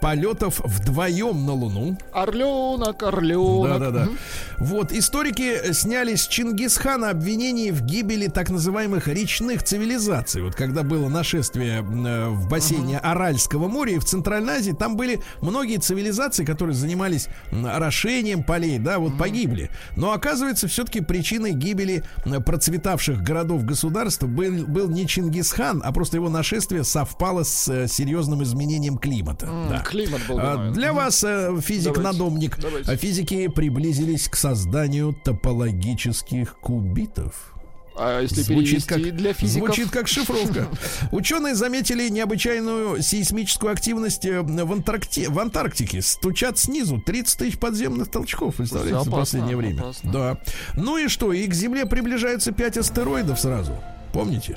полетов 0.00 0.60
вдвоем 0.64 1.46
на 1.46 1.52
Луну. 1.52 1.98
Орленок, 2.12 3.02
орленок. 3.02 3.68
Да, 3.68 3.78
да, 3.78 3.90
да. 3.90 4.04
Мгм. 4.04 4.18
Вот, 4.58 4.92
историки 4.92 5.72
сняли 5.72 6.14
с 6.14 6.26
Чингисхана 6.26 7.10
обвинений 7.10 7.70
в 7.70 7.82
гибели 7.82 8.28
так 8.28 8.50
называемых 8.50 9.08
речных 9.08 9.62
цивилизаций. 9.62 10.42
Вот 10.42 10.54
когда 10.54 10.82
было 10.82 11.08
нашествие 11.08 11.78
э, 11.80 12.28
в 12.28 12.48
бассейне 12.48 12.98
Аральского 12.98 13.68
моря 13.68 13.94
и 13.94 13.98
в 13.98 14.04
Центральной 14.04 14.54
Азии, 14.54 14.72
там 14.72 14.96
были 14.96 15.20
многие 15.40 15.78
цивилизации, 15.78 16.44
которые 16.44 16.74
занимались 16.74 17.28
орошением 17.52 18.42
полей, 18.42 18.78
да, 18.78 18.98
вот 18.98 19.16
погибли. 19.18 19.70
Но 19.96 20.12
оказывается, 20.12 20.68
все-таки 20.68 21.00
причиной 21.00 21.52
гибели 21.52 22.04
процветавших 22.44 23.22
городов-государств 23.22 24.22
был, 24.24 24.66
был 24.66 24.88
не 24.88 25.06
Чингисхан, 25.06 25.82
а 25.84 25.92
просто 25.92 26.16
его 26.16 26.28
нашествие 26.28 26.84
совпало 26.84 27.44
с 27.44 27.68
э, 27.68 27.88
серьезным 27.88 28.42
изменением 28.42 28.98
климата. 28.98 29.46
М, 29.46 29.68
да. 29.70 29.78
Климат 29.90 30.20
был 30.28 30.38
А, 30.38 30.52
виновен. 30.54 30.72
Для 30.72 30.92
вас, 30.92 31.22
э, 31.24 31.58
физик-надомник, 31.60 32.58
а 32.86 32.96
физики 32.96 33.48
приблизились 33.48 34.28
к 34.28 34.36
созданию 34.36 35.12
топологических 35.24 36.54
кубитов. 36.60 37.54
А 37.96 38.20
если 38.22 38.40
Звучит 38.42 38.86
как, 38.86 39.02
для 39.14 39.34
физиков? 39.34 39.74
звучит 39.74 39.90
как 39.90 40.08
шифровка. 40.08 40.68
Ученые 41.10 41.54
заметили 41.54 42.08
необычайную 42.08 43.02
сейсмическую 43.02 43.70
активность 43.72 44.24
э, 44.24 44.40
в, 44.40 44.72
Антаркти- 44.72 45.28
в 45.28 45.38
Антарктике. 45.38 46.00
Стучат 46.00 46.56
снизу 46.56 46.98
30 46.98 47.38
тысяч 47.38 47.58
подземных 47.58 48.08
толчков, 48.10 48.54
представляете, 48.56 48.94
за 48.94 49.00
Опасно, 49.00 49.16
последнее 49.18 49.56
время. 49.56 49.80
опасно. 49.80 50.12
Да. 50.12 50.40
Ну 50.76 50.96
и 50.96 51.08
что, 51.08 51.32
и 51.32 51.46
к 51.46 51.52
Земле 51.52 51.84
приближаются 51.84 52.52
5 52.52 52.78
астероидов 52.78 53.38
сразу. 53.38 53.76
Помните? 54.14 54.56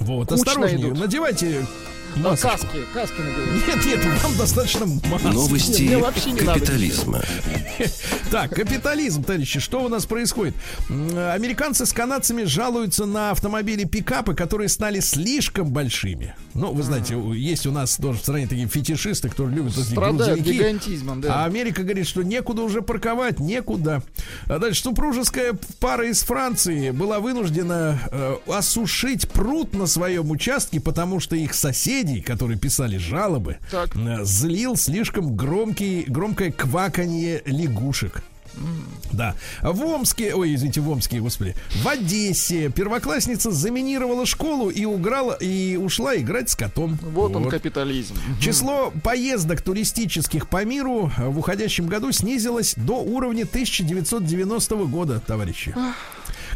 Вот, 0.00 0.28
Кучно 0.28 0.34
осторожнее, 0.50 0.88
идут. 0.90 0.98
надевайте 1.00 1.66
А, 2.16 2.18
масочку. 2.18 2.48
Каски, 2.48 2.84
каски 2.92 3.20
надевают. 3.20 3.66
Нет, 3.66 3.86
нет, 3.86 4.22
вам 4.22 4.36
достаточно 4.36 4.86
маски. 4.86 5.26
Новости 5.26 5.82
мне 5.82 5.98
вообще 5.98 6.30
не 6.32 6.40
надо 6.42 6.60
капитализма. 6.60 7.20
Так, 8.30 8.50
капитализм, 8.54 9.24
товарищи, 9.24 9.58
что 9.60 9.82
у 9.82 9.88
нас 9.88 10.06
происходит? 10.06 10.54
Американцы 10.88 11.84
с 11.84 11.92
канадцами 11.92 12.44
жалуются 12.44 13.04
на 13.06 13.30
автомобили 13.32 13.84
пикапы, 13.84 14.34
которые 14.34 14.68
стали 14.68 15.00
слишком 15.00 15.70
большими. 15.70 16.34
Ну, 16.54 16.72
вы 16.72 16.82
знаете, 16.82 17.20
есть 17.34 17.66
у 17.66 17.72
нас 17.72 17.96
тоже 17.96 18.18
в 18.18 18.22
стране 18.22 18.46
такие 18.46 18.68
фетишисты, 18.68 19.28
которые 19.28 19.56
любят 19.56 19.76
эти 19.76 19.94
грузовики. 19.94 20.52
гигантизмом, 20.52 21.18
А 21.18 21.22
да. 21.22 21.44
Америка 21.44 21.82
говорит, 21.82 22.06
что 22.06 22.22
некуда 22.22 22.62
уже 22.62 22.80
парковать, 22.82 23.40
некуда. 23.40 24.02
А 24.46 24.58
дальше 24.58 24.82
супружеская 24.82 25.54
пара 25.80 26.08
из 26.08 26.22
Франции 26.22 26.90
была 26.90 27.20
вынуждена 27.20 27.98
э, 28.10 28.36
осушить 28.46 29.28
пруд 29.28 29.74
на 29.74 29.86
своем 29.86 30.30
участке, 30.30 30.80
потому 30.80 31.20
что 31.20 31.36
их 31.36 31.52
соседей, 32.02 32.20
которые 32.20 32.58
писали 32.58 32.96
жалобы, 32.96 33.58
Так. 33.70 33.94
э, 33.96 34.24
злил 34.24 34.76
слишком 34.76 35.36
громкий, 35.36 36.04
громкое 36.08 36.50
кваканье 36.50 37.42
лягушек. 37.46 38.22
Да. 39.12 39.34
В 39.62 39.82
Омске, 39.82 40.34
ой, 40.34 40.54
извините, 40.54 40.82
в 40.82 40.88
Омске, 40.90 41.20
господи, 41.20 41.54
в 41.82 41.88
Одессе 41.88 42.68
первоклассница 42.68 43.50
заминировала 43.50 44.26
школу 44.26 44.68
и 44.68 44.84
уграла 44.84 45.32
и 45.40 45.76
ушла 45.76 46.16
играть 46.16 46.50
с 46.50 46.56
котом. 46.56 46.98
Вот 47.00 47.34
он 47.34 47.48
капитализм. 47.48 48.14
Число 48.40 48.92
поездок 49.02 49.62
туристических 49.62 50.48
по 50.48 50.64
миру 50.66 51.10
э, 51.16 51.28
в 51.28 51.38
уходящем 51.38 51.86
году 51.86 52.12
снизилось 52.12 52.74
до 52.76 52.96
уровня 53.02 53.44
1990 53.44 54.74
года, 54.84 55.20
товарищи. 55.26 55.74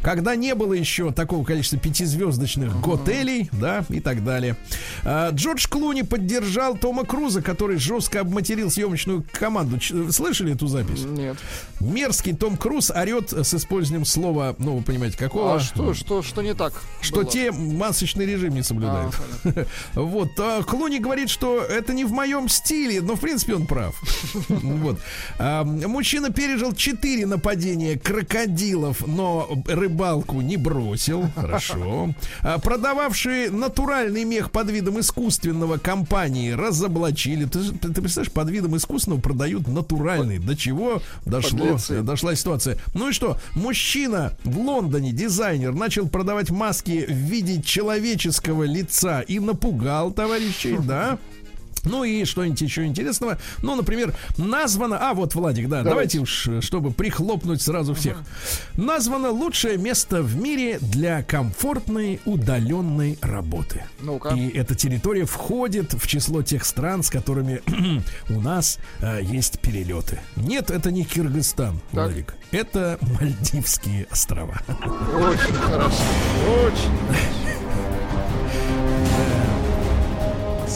Когда 0.03 0.37
не 0.37 0.55
было 0.55 0.73
еще 0.73 1.13
такого 1.13 1.45
количества 1.45 1.79
пятизвездочных 1.79 2.81
готелей, 2.81 3.49
да, 3.53 3.85
и 3.89 4.01
так 4.01 4.25
далее. 4.25 4.57
А, 5.05 5.31
Джордж 5.31 5.67
Клуни 5.69 6.03
поддержал 6.03 6.77
Тома 6.77 7.05
Круза, 7.05 7.43
который 7.43 7.79
жестко 7.79 8.21
обматерил 8.21 8.71
съемочную 8.71 9.25
команду. 9.33 9.79
Слышали 10.11 10.55
эту 10.55 10.67
запись? 10.67 11.05
Нет. 11.05 11.37
Мерзкий 11.87 12.35
Том 12.35 12.57
Круз 12.57 12.91
орет 12.91 13.33
с 13.33 13.55
использованием 13.55 14.05
слова, 14.05 14.55
ну, 14.59 14.77
вы 14.77 14.83
понимаете, 14.83 15.17
какого? 15.19 15.55
А 15.57 15.61
что, 15.61 15.95
что, 15.95 16.23
что 16.23 16.43
не 16.43 16.55
так? 16.55 16.73
Что 17.01 17.23
было? 17.23 17.31
те 17.31 17.53
масочный 17.53 18.27
режим 18.27 18.55
не 18.55 18.63
соблюдают. 18.63 19.15
Вот. 19.95 20.31
а 20.39 20.63
Клуни 20.63 20.99
говорит, 20.99 21.29
что 21.31 21.61
это 21.63 21.93
не 21.95 22.05
в 22.05 22.13
моем 22.13 22.49
стиле, 22.49 23.01
но 23.01 23.15
в 23.17 23.21
принципе 23.21 23.55
он 23.55 23.67
прав. 23.67 23.95
Вот. 24.49 24.99
А, 25.39 25.65
Мужчина 25.65 26.31
пережил 26.31 26.75
четыре 26.75 27.27
нападения 27.27 27.99
крокодилов, 27.99 29.07
но 29.07 29.49
рыбалку 29.67 30.41
не 30.41 30.57
бросил. 30.57 31.27
Хорошо. 31.35 32.11
А, 32.43 32.59
Продававшие 32.59 33.51
натуральный 33.51 34.25
мех 34.25 34.51
под 34.51 34.71
видом 34.71 34.99
искусственного 35.01 35.79
компании 35.79 36.51
разоблачили. 36.51 37.45
Ты, 37.45 37.61
же- 37.61 37.73
ты 37.73 37.93
представляешь, 37.93 38.33
под 38.33 38.51
видом 38.51 38.77
искусственного 38.77 39.21
продают 39.21 39.69
натуральный. 39.69 40.39
До 40.39 40.57
чего 40.57 41.01
дошло, 41.25 41.76
Подлецы. 41.77 42.03
дошла 42.03 42.35
ситуация. 42.35 42.79
Ну 42.95 43.11
и 43.11 43.13
что? 43.13 43.39
Мужчина 43.55 44.37
в 44.45 44.59
Лондоне, 44.59 45.13
дизайнер, 45.13 45.73
начал 45.73 46.09
продавать 46.09 46.51
маски 46.51 47.05
в 47.07 47.13
виде 47.13 47.63
человеческого 47.63 48.65
лица 48.65 49.21
и 49.21 49.39
напугал 49.39 50.13
товарищей, 50.13 50.77
да? 50.79 51.19
Ну 51.87 52.05
и 52.05 52.25
что-нибудь 52.25 52.61
еще 52.61 52.85
интересного. 52.85 53.39
Ну, 53.63 53.75
например, 53.75 54.15
названо... 54.37 54.99
А, 55.01 55.15
вот, 55.15 55.35
Владик, 55.35 55.69
да, 55.69 55.83
давайте, 55.83 56.19
Давайте. 56.19 56.21
уж, 56.21 56.65
чтобы 56.65 56.91
прихлопнуть 56.93 57.63
сразу 57.63 57.95
всех. 57.95 58.19
Названо 58.75 59.31
лучшее 59.31 59.79
место 59.79 60.23
в 60.23 60.37
мире 60.37 60.79
для 60.81 61.23
комфортной 61.23 62.21
удаленной 62.25 63.19
работы. 63.23 63.85
Ну-ка. 64.01 64.31
И 64.31 64.49
эта 64.49 64.75
территория 64.75 65.25
входит 65.25 65.95
в 65.95 66.07
число 66.07 66.43
тех 66.43 66.65
стран, 66.65 67.03
с 67.03 67.11
которыми 67.11 67.63
у 68.29 68.41
нас 68.41 68.79
э, 69.01 69.21
есть 69.23 69.61
перелеты. 69.61 70.21
Нет, 70.37 70.71
это 70.71 70.91
не 70.91 71.05
Кыргызстан, 71.05 71.81
Так. 71.93 72.07
Владик. 72.07 72.35
Это 72.51 72.99
Мальдивские 73.21 74.07
острова. 74.11 74.61
Очень 74.69 75.55
хорошо. 75.55 76.03
Очень. 76.65 78.06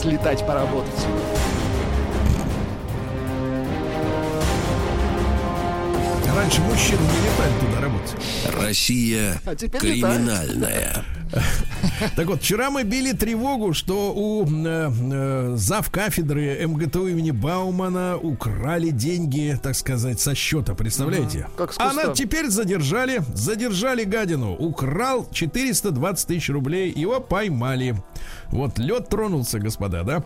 Слетать 0.01 0.46
поработать. 0.46 1.07
Раньше 6.34 6.62
мужчины 6.62 7.01
не 7.01 7.18
летали 7.28 7.53
туда 7.61 7.80
работать. 7.82 8.16
Россия 8.59 9.34
А 9.44 9.55
криминальная. 9.55 11.05
Так 12.16 12.26
вот, 12.26 12.41
вчера 12.41 12.70
мы 12.70 12.83
били 12.83 13.12
тревогу, 13.12 13.72
что 13.74 14.12
у 14.14 14.45
э, 14.47 14.91
э, 14.91 15.53
зав 15.57 15.91
кафедры 15.91 16.66
МГТУ 16.66 17.09
имени 17.09 17.31
Баумана 17.31 18.16
украли 18.16 18.91
деньги, 18.91 19.59
так 19.62 19.74
сказать, 19.76 20.18
со 20.20 20.35
счета. 20.35 20.74
Представляете? 20.74 21.47
Ага, 21.55 21.66
как 21.66 21.74
Она 21.78 22.05
куста. 22.05 22.14
теперь 22.14 22.49
задержали, 22.49 23.22
задержали 23.35 24.05
гадину. 24.05 24.55
Украл 24.55 25.28
420 25.31 26.26
тысяч 26.26 26.49
рублей, 26.49 26.91
его 26.95 27.20
поймали. 27.20 27.97
Вот 28.51 28.78
лед 28.78 29.09
тронулся, 29.09 29.59
господа, 29.59 30.03
да? 30.03 30.22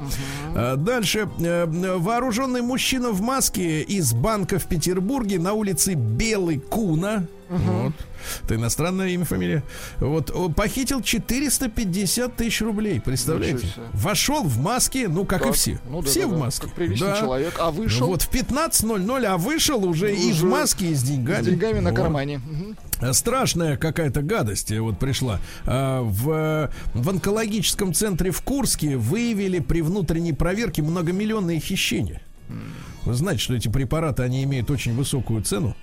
А, 0.55 0.77
Дальше. 0.77 1.29
э, 1.41 1.67
Вооруженный 1.99 2.63
мужчина 2.63 3.11
в 3.11 3.21
маске 3.21 3.83
из 3.83 4.13
банка 4.13 4.59
в 4.59 4.67
Петербурге 4.67 5.39
на 5.39 5.53
улице 5.55 5.95
Белый 5.95 6.59
Куна. 6.61 7.25
Вот. 7.49 7.93
Это 8.45 8.55
иностранное 8.57 9.09
имя, 9.09 9.25
фамилия. 9.25 9.63
Вот 10.01 10.31
он 10.31 10.55
похитил 10.55 11.03
450 11.03 12.37
тысяч 12.37 12.61
рублей, 12.63 13.01
представляете? 13.01 13.67
Вошел 13.93 14.43
в 14.45 14.59
маске, 14.59 15.09
ну 15.09 15.25
как 15.25 15.43
и 15.43 15.45
Как? 15.45 15.55
все. 15.55 15.79
Ну 15.89 16.03
да, 16.03 16.09
все 16.09 16.23
да, 16.23 16.29
в 16.29 16.39
маске. 16.39 16.67
как 16.67 16.75
приличный 16.75 17.09
Да. 17.09 17.21
человек. 17.21 17.55
А 17.59 17.71
вышел 17.71 18.07
Вот 18.07 18.23
в 18.23 18.31
15.00, 18.31 19.25
а 19.27 19.37
вышел 19.37 19.85
уже, 19.85 20.15
и 20.15 20.33
в 20.33 20.37
Уже 20.37 20.47
маске, 20.47 20.87
и 20.91 20.95
с 20.95 21.03
деньгами. 21.03 21.43
с 21.43 21.47
деньгами 21.47 21.81
на 21.81 21.91
Вот. 21.91 21.97
кармане. 21.97 22.39
Мгм. 22.39 22.77
А, 23.01 23.13
Страшная 23.13 23.77
какая-то 23.77 24.23
гадость 24.23 24.71
э, 24.73 24.81
вот 24.81 24.99
пришла. 24.99 25.41
А, 25.67 26.01
В, 26.03 26.71
в 26.95 27.09
онкологическом 27.09 27.93
центре 27.93 28.31
в 28.31 28.41
Курске 28.43 28.97
выявили 28.97 29.59
при 29.59 29.83
внутренней 29.83 30.33
проверке 30.33 30.83
многомиллионные 30.83 31.61
хищения. 31.61 32.23
Вы 33.05 33.15
знаете, 33.15 33.43
что 33.43 33.55
эти 33.55 33.69
препараты, 33.69 34.23
они 34.23 34.43
имеют 34.45 34.71
очень 34.71 34.95
высокую 34.95 35.43
цену. 35.43 35.77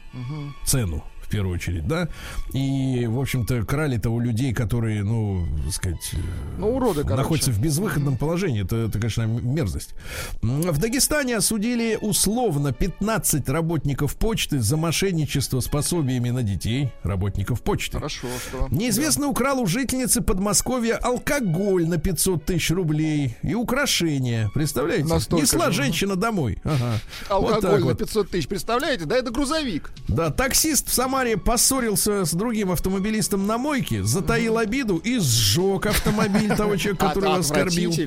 Цену. 0.65 1.03
В 1.31 1.33
первую 1.33 1.55
очередь, 1.55 1.87
да, 1.87 2.09
и, 2.51 3.07
в 3.07 3.17
общем-то, 3.17 3.63
крали-то 3.63 4.09
у 4.09 4.19
людей, 4.19 4.53
которые, 4.53 5.01
ну, 5.05 5.47
так 5.63 5.73
сказать, 5.73 6.11
Ну, 6.57 6.75
уроды, 6.75 7.03
короче. 7.03 7.15
находятся 7.21 7.51
в 7.51 7.59
безвыходном 7.61 8.17
положении. 8.17 8.63
Это, 8.65 8.75
это, 8.75 8.99
конечно, 8.99 9.21
мерзость. 9.21 9.95
В 10.41 10.77
Дагестане 10.77 11.37
осудили 11.37 11.97
условно 12.01 12.73
15 12.73 13.47
работников 13.47 14.17
почты 14.17 14.59
за 14.59 14.75
мошенничество 14.75 15.61
с 15.61 15.69
пособиями 15.69 16.31
на 16.31 16.43
детей, 16.43 16.91
работников 17.03 17.61
почты. 17.61 17.93
Хорошо, 17.95 18.27
что. 18.49 18.67
Неизвестно 18.69 19.27
украл 19.27 19.61
у 19.61 19.65
жительницы 19.67 20.19
Подмосковья 20.19 20.97
алкоголь 20.97 21.87
на 21.87 21.97
500 21.97 22.43
тысяч 22.43 22.71
рублей 22.71 23.37
и 23.41 23.53
украшения. 23.53 24.51
Представляете? 24.53 25.05
Настолько 25.05 25.45
Несла 25.45 25.71
же. 25.71 25.83
женщина 25.83 26.17
домой. 26.17 26.57
Ага. 26.65 26.99
Вот 27.29 27.53
Алкоголь 27.53 27.61
так 27.61 27.79
на 27.79 27.85
вот. 27.85 27.97
500 27.99 28.29
тысяч, 28.31 28.47
представляете? 28.49 29.05
Да 29.05 29.15
это 29.15 29.31
грузовик. 29.31 29.93
Да, 30.09 30.29
таксист 30.29 30.89
в 30.89 30.93
Самаре 30.93 31.20
поссорился 31.37 32.25
с 32.25 32.33
другим 32.33 32.71
автомобилистом 32.71 33.47
на 33.47 33.57
мойке, 33.57 34.03
затаил 34.03 34.57
обиду 34.57 34.97
и 34.97 35.19
сжег 35.19 35.85
автомобиль 35.85 36.55
того 36.55 36.75
человека, 36.75 37.07
который 37.09 37.39
оскорбил. 37.39 37.93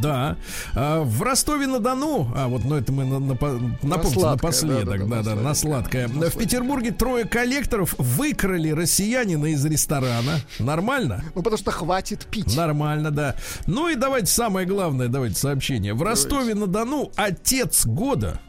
Да. 0.00 0.38
А, 0.74 1.02
в 1.02 1.20
Ростове-на-Дону, 1.20 2.32
а 2.34 2.48
вот, 2.48 2.64
ну 2.64 2.76
это 2.76 2.90
мы 2.90 3.04
на, 3.04 3.18
на, 3.18 3.34
напомните 3.34 4.14
сладкое, 4.14 4.30
напоследок, 4.30 5.08
да, 5.08 5.22
да, 5.22 5.34
на 5.34 5.48
на 5.48 5.54
сладкое. 5.54 6.08
В 6.08 6.36
Петербурге 6.36 6.90
трое 6.90 7.24
коллекторов 7.24 7.94
выкрали 7.98 8.70
россиянина 8.70 9.46
из 9.46 9.64
ресторана. 9.64 10.40
Нормально? 10.58 11.24
Ну, 11.34 11.42
потому 11.42 11.58
что 11.58 11.70
хватит 11.70 12.26
пить. 12.30 12.56
Нормально, 12.56 13.10
да. 13.10 13.34
Ну 13.66 13.88
и 13.88 13.94
давайте 13.94 14.28
самое 14.28 14.66
главное, 14.66 15.08
давайте 15.08 15.36
сообщение. 15.36 15.94
В 15.94 16.02
Ростове-на-Дону 16.02 17.12
отец 17.16 17.86
года 17.86 18.40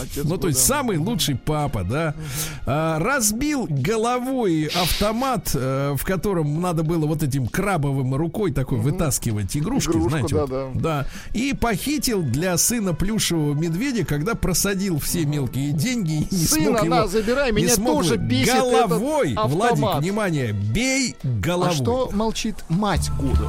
Отец 0.00 0.24
Ну, 0.24 0.36
то 0.36 0.48
есть 0.48 0.64
самый 0.64 0.98
лучший 0.98 1.36
папа, 1.36 1.84
да. 1.84 2.14
А, 2.66 2.98
разбил 2.98 3.66
головой 3.68 4.66
автомат, 4.66 5.50
э, 5.54 5.94
в 5.96 6.04
котором 6.04 6.60
надо 6.60 6.82
было 6.82 7.06
вот 7.06 7.22
этим 7.22 7.46
крабовым 7.46 8.14
рукой 8.14 8.52
такой 8.52 8.78
вытаскивать 8.78 9.56
игрушки, 9.56 9.90
Игрушку, 9.90 10.08
знаете. 10.10 10.34
да, 10.34 10.40
вот. 10.46 10.50
да. 10.74 10.86
Да. 10.86 11.06
И 11.32 11.52
похитил 11.52 12.22
для 12.22 12.56
сына 12.56 12.94
плюшевого 12.94 13.54
медведя, 13.54 14.04
когда 14.04 14.34
просадил 14.34 14.98
все 14.98 15.24
мелкие 15.24 15.72
деньги 15.72 16.26
и 16.30 16.34
не 16.34 16.46
Сына, 16.46 16.64
смог 16.78 16.84
его... 16.84 16.94
на, 16.94 17.06
забирай, 17.06 17.52
не 17.52 17.62
меня 17.62 17.74
смог 17.74 18.02
тоже 18.02 18.16
бесит 18.16 18.54
Головой, 18.54 19.34
Владик, 19.36 19.70
автомат. 19.72 20.02
внимание, 20.02 20.52
бей 20.52 21.16
головой. 21.22 21.70
А 21.70 21.74
что 21.74 22.10
молчит 22.12 22.56
мать 22.68 23.10
Гуду? 23.18 23.48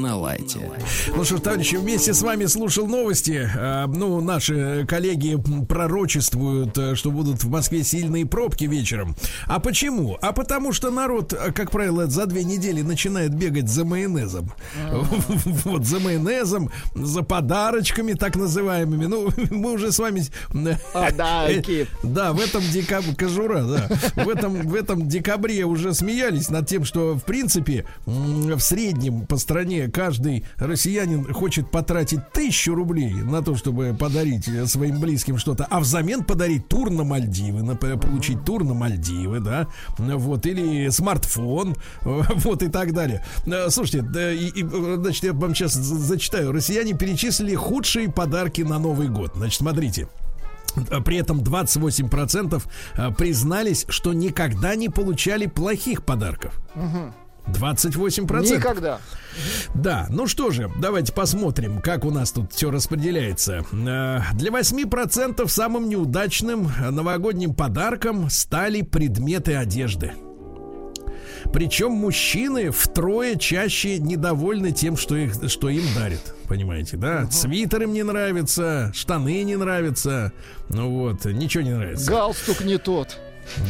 На 0.00 0.16
лайте. 0.16 0.58
Ну 1.14 1.24
что 1.24 1.36
ж, 1.36 1.40
товарищи, 1.40 1.76
вместе 1.76 2.14
с 2.14 2.22
вами 2.22 2.46
слушал 2.46 2.86
новости. 2.86 3.50
А, 3.54 3.86
ну, 3.86 4.22
наши 4.22 4.86
коллеги 4.88 5.36
пророчествуют, 5.68 6.78
э, 6.78 6.94
что 6.94 7.10
будут 7.10 7.44
в 7.44 7.50
Москве 7.50 7.84
сильные 7.84 8.24
пробки 8.24 8.64
вечером. 8.64 9.14
А 9.46 9.60
почему? 9.60 10.16
А 10.22 10.32
потому 10.32 10.72
что 10.72 10.90
народ, 10.90 11.34
как 11.54 11.70
правило, 11.70 12.06
за 12.06 12.24
две 12.24 12.44
недели 12.44 12.80
начинает 12.80 13.34
бегать 13.34 13.68
за 13.68 13.84
майонезом. 13.84 14.50
Вот, 15.64 15.84
за 15.84 16.00
майонезом, 16.00 16.70
за 16.94 17.22
подарочками 17.22 18.14
так 18.14 18.36
называемыми. 18.36 19.06
Ну, 19.06 19.28
мы 19.50 19.72
уже 19.72 19.92
с 19.92 19.98
вами... 19.98 20.24
Подарки. 20.92 21.86
Да, 22.02 22.32
в 22.32 22.40
этом 22.40 22.62
декабре, 22.72 23.14
кожура, 23.14 23.62
да. 23.64 23.88
В 24.24 24.28
этом, 24.28 24.66
в 24.66 24.74
этом 24.74 25.08
декабре 25.08 25.64
уже 25.64 25.92
смеялись 25.92 26.48
над 26.48 26.66
тем, 26.66 26.84
что, 26.84 27.14
в 27.14 27.24
принципе, 27.24 27.84
в 28.06 28.60
среднем 28.60 29.26
по 29.26 29.36
стране 29.36 29.89
каждый 29.90 30.44
россиянин 30.56 31.32
хочет 31.32 31.70
потратить 31.70 32.20
тысячу 32.32 32.74
рублей 32.74 33.12
на 33.12 33.42
то, 33.42 33.56
чтобы 33.56 33.94
подарить 33.98 34.48
э, 34.48 34.66
своим 34.66 35.00
близким 35.00 35.38
что-то, 35.38 35.66
а 35.70 35.80
взамен 35.80 36.24
подарить 36.24 36.68
тур 36.68 36.90
на 36.90 37.04
Мальдивы, 37.04 37.62
например, 37.62 37.98
получить 37.98 38.44
тур 38.44 38.64
на 38.64 38.74
Мальдивы, 38.74 39.40
да, 39.40 39.66
вот, 39.98 40.46
или 40.46 40.88
смартфон, 40.88 41.76
э, 42.02 42.22
вот, 42.36 42.62
и 42.62 42.68
так 42.68 42.92
далее. 42.92 43.24
Э, 43.46 43.68
Слушайте, 43.70 44.02
да, 44.02 44.32
и- 44.32 44.48
и, 44.48 44.62
значит, 44.64 45.24
я 45.24 45.32
вам 45.32 45.54
сейчас 45.54 45.74
зачитаю. 45.74 46.52
Россияне 46.52 46.94
перечислили 46.94 47.54
худшие 47.54 48.10
подарки 48.10 48.62
на 48.62 48.78
Новый 48.78 49.08
год. 49.08 49.32
Значит, 49.36 49.58
смотрите. 49.58 50.08
При 51.04 51.16
этом 51.16 51.40
28% 51.40 52.62
э, 52.96 53.10
признались, 53.18 53.86
что 53.88 54.12
никогда 54.12 54.76
не 54.76 54.88
получали 54.88 55.46
плохих 55.46 56.04
подарков. 56.04 56.60
28%. 57.46 58.56
Никогда. 58.56 59.00
Да, 59.74 60.06
ну 60.10 60.26
что 60.26 60.50
же, 60.50 60.70
давайте 60.78 61.12
посмотрим, 61.12 61.80
как 61.80 62.04
у 62.04 62.10
нас 62.10 62.32
тут 62.32 62.52
все 62.52 62.70
распределяется. 62.70 63.64
Э, 63.72 64.20
Для 64.34 64.50
8% 64.50 65.46
самым 65.48 65.88
неудачным 65.88 66.70
новогодним 66.90 67.54
подарком 67.54 68.28
стали 68.30 68.82
предметы 68.82 69.54
одежды. 69.54 70.12
Причем 71.52 71.92
мужчины 71.92 72.70
втрое 72.70 73.36
чаще 73.36 73.98
недовольны 73.98 74.72
тем, 74.72 74.96
что, 74.96 75.16
их, 75.16 75.34
что 75.48 75.68
им 75.68 75.84
дарят. 75.94 76.34
Понимаете, 76.46 76.96
да? 76.96 77.28
Свитер 77.30 77.82
им 77.82 77.92
не 77.92 78.02
нравится, 78.02 78.92
штаны 78.94 79.42
не 79.42 79.56
нравятся. 79.56 80.32
Ну 80.68 80.90
вот, 80.90 81.24
ничего 81.24 81.62
не 81.62 81.70
нравится. 81.70 82.10
Галстук 82.10 82.60
не 82.62 82.78
тот. 82.78 83.18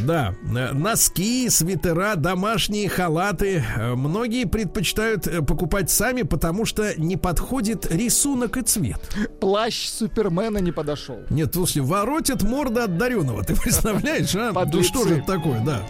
Да, 0.07 0.35
э, 0.43 0.73
носки, 0.73 1.49
свитера, 1.49 2.15
домашние 2.17 2.89
халаты. 2.89 3.65
Э, 3.77 3.95
Многие 3.95 4.45
предпочитают 4.47 5.27
э, 5.27 5.43
покупать 5.43 5.91
сами, 5.91 6.23
потому 6.23 6.65
что 6.65 6.99
не 7.01 7.17
подходит 7.17 7.87
рисунок 7.91 8.57
и 8.57 8.63
цвет. 8.63 9.01
Плащ 9.41 9.87
Супермена 9.89 10.59
не 10.59 10.73
подошел. 10.73 11.19
Нет, 11.31 11.55
слушай, 11.55 11.83
воротит 11.83 12.43
морда 12.43 12.85
от 12.85 12.99
дареного. 12.99 13.45
Ты 13.45 13.55
представляешь, 13.61 14.35
а? 14.35 14.53
Да 14.53 14.61
Подлецы. 14.61 14.89
что 14.89 15.07
же 15.09 15.17
это 15.19 15.27
такое, 15.27 15.61
да. 15.61 15.83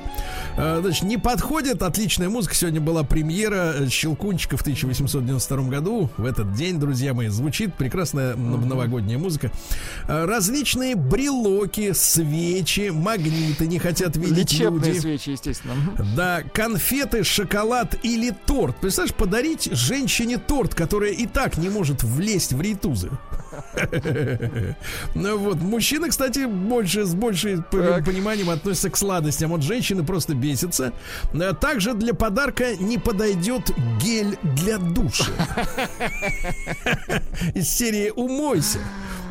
Э, 0.60 0.80
Значит, 0.82 1.04
не 1.04 1.16
подходит. 1.16 1.82
Отличная 1.82 2.28
музыка. 2.28 2.54
Сегодня 2.54 2.80
была 2.80 3.02
премьера 3.02 3.74
э, 3.78 3.88
Щелкунчика 3.88 4.56
в 4.56 4.60
1892 4.60 5.62
году. 5.70 6.10
В 6.18 6.24
этот 6.26 6.52
день, 6.52 6.78
друзья 6.78 7.14
мои, 7.14 7.28
звучит 7.28 7.74
прекрасная 7.74 8.36
новогодняя 8.36 9.18
музыка. 9.18 9.50
Э, 10.06 10.26
Различные 10.26 10.96
брелоки, 10.96 11.92
свечи, 11.92 12.90
магниты 12.90 13.66
не 13.66 13.78
хотят 13.78 14.16
видеть 14.16 14.52
Лечебные 14.52 14.90
люди. 14.92 15.00
свечи, 15.00 15.30
естественно. 15.30 15.74
Да, 16.14 16.42
конфеты, 16.52 17.24
шоколад 17.24 17.96
или 18.02 18.30
торт. 18.46 18.76
Представляешь, 18.80 19.14
подарить 19.14 19.68
женщине 19.72 20.36
торт, 20.38 20.74
которая 20.74 21.12
и 21.12 21.26
так 21.26 21.56
не 21.56 21.70
может 21.70 22.02
влезть 22.02 22.52
в 22.52 22.60
рейтузы. 22.60 23.10
Ну 25.14 25.38
вот, 25.38 25.58
мужчины, 25.58 26.08
кстати, 26.08 26.46
больше 26.46 27.04
с 27.04 27.14
большим 27.14 27.64
пониманием 27.70 28.50
относятся 28.50 28.90
к 28.90 28.96
сладостям. 28.96 29.50
Вот 29.50 29.62
женщины 29.62 30.04
просто 30.04 30.34
бесятся. 30.34 30.92
Э, 31.32 31.52
Также 31.54 31.94
для 31.94 32.14
подарка 32.14 32.76
не 32.76 32.98
подойдет 32.98 33.70
гель 34.00 34.38
для 34.42 34.78
душа. 34.78 35.32
Из 37.54 37.68
серии 37.68 38.10
«Умойся». 38.10 38.78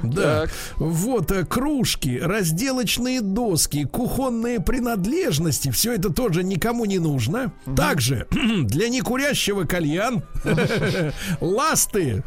Да. 0.04 0.42
Так. 0.42 0.50
Вот 0.78 1.32
э, 1.32 1.46
кружки, 1.46 2.20
разделочные 2.22 3.22
доски, 3.22 3.86
кухонные 3.86 4.60
принадлежности. 4.60 5.70
Все 5.72 5.94
это 5.94 6.10
тоже 6.12 6.44
никому 6.44 6.86
не 6.86 7.00
нужно. 7.00 7.52
Также 7.76 8.28
для 8.32 8.90
некурящего 8.90 9.64
кальян, 9.66 10.24
ласты, 11.42 12.24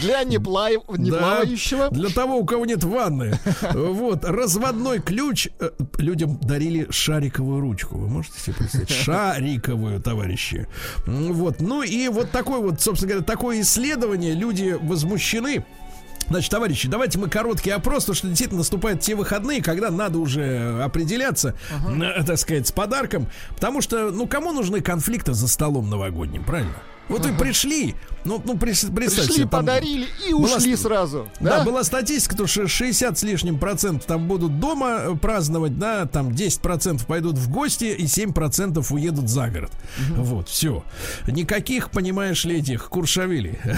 Для 0.00 0.24
неплав- 0.24 0.98
неплавающего. 0.98 1.90
для 1.90 2.08
того, 2.10 2.36
у 2.38 2.44
кого 2.44 2.66
нет 2.66 2.84
ванны. 2.84 3.38
Вот, 3.74 4.24
разводной 4.24 5.00
ключ. 5.00 5.48
Э, 5.60 5.70
Людям 5.98 6.38
дарили 6.42 6.86
шариковую 6.90 7.60
ручку. 7.60 7.98
Вы 7.98 8.08
можете 8.08 8.38
себе 8.40 8.56
представить? 8.56 8.90
Шариковую, 9.04 10.00
товарищи. 10.00 10.66
Вот, 11.06 11.60
ну 11.60 11.82
и 11.82 12.08
вот 12.08 12.30
такое 12.30 12.58
вот, 12.60 12.80
собственно 12.80 13.12
говоря, 13.12 13.24
такое 13.26 13.60
исследование. 13.60 14.34
Люди 14.34 14.76
возмущены. 14.80 15.64
Значит, 16.28 16.50
товарищи, 16.50 16.88
давайте 16.88 17.18
мы 17.18 17.28
короткий 17.28 17.70
опрос, 17.70 18.04
потому 18.04 18.16
что 18.16 18.28
действительно 18.28 18.58
наступают 18.58 19.00
те 19.00 19.14
выходные, 19.14 19.62
когда 19.62 19.90
надо 19.90 20.18
уже 20.18 20.82
определяться, 20.82 21.54
э, 21.70 22.24
так 22.24 22.38
сказать, 22.38 22.66
с 22.66 22.72
подарком. 22.72 23.28
Потому 23.50 23.80
что, 23.82 24.10
ну, 24.10 24.26
кому 24.26 24.52
нужны 24.52 24.80
конфликты 24.80 25.34
за 25.34 25.48
столом 25.48 25.90
новогодним, 25.90 26.44
правильно? 26.44 26.74
Вот 27.08 27.26
вы 27.26 27.36
пришли, 27.36 27.94
ну, 28.24 28.40
ну 28.44 28.56
представьте, 28.56 28.94
Пришли, 28.96 29.40
там- 29.42 29.50
подарили 29.50 30.06
и 30.26 30.32
была 30.32 30.56
ушли 30.56 30.74
ст- 30.74 30.82
сразу. 30.84 31.28
да, 31.38 31.58
Да, 31.58 31.64
была 31.64 31.84
статистика, 31.84 32.46
что 32.46 32.66
60 32.66 33.18
с 33.18 33.22
лишним 33.22 33.58
процентов 33.58 34.06
там 34.06 34.26
будут 34.26 34.58
дома 34.58 34.96
э, 35.00 35.14
праздновать, 35.14 35.78
да, 35.78 36.06
там 36.06 36.34
10 36.34 36.60
процентов 36.60 37.06
пойдут 37.06 37.36
в 37.36 37.50
гости 37.50 37.84
и 37.84 38.06
7 38.06 38.32
процентов 38.32 38.90
уедут 38.90 39.28
за 39.28 39.48
город. 39.48 39.70
Вот, 40.16 40.48
все. 40.48 40.82
Никаких, 41.26 41.90
понимаешь 41.90 42.44
ли, 42.46 42.58
этих 42.58 42.88
куршавелей. 42.88 43.58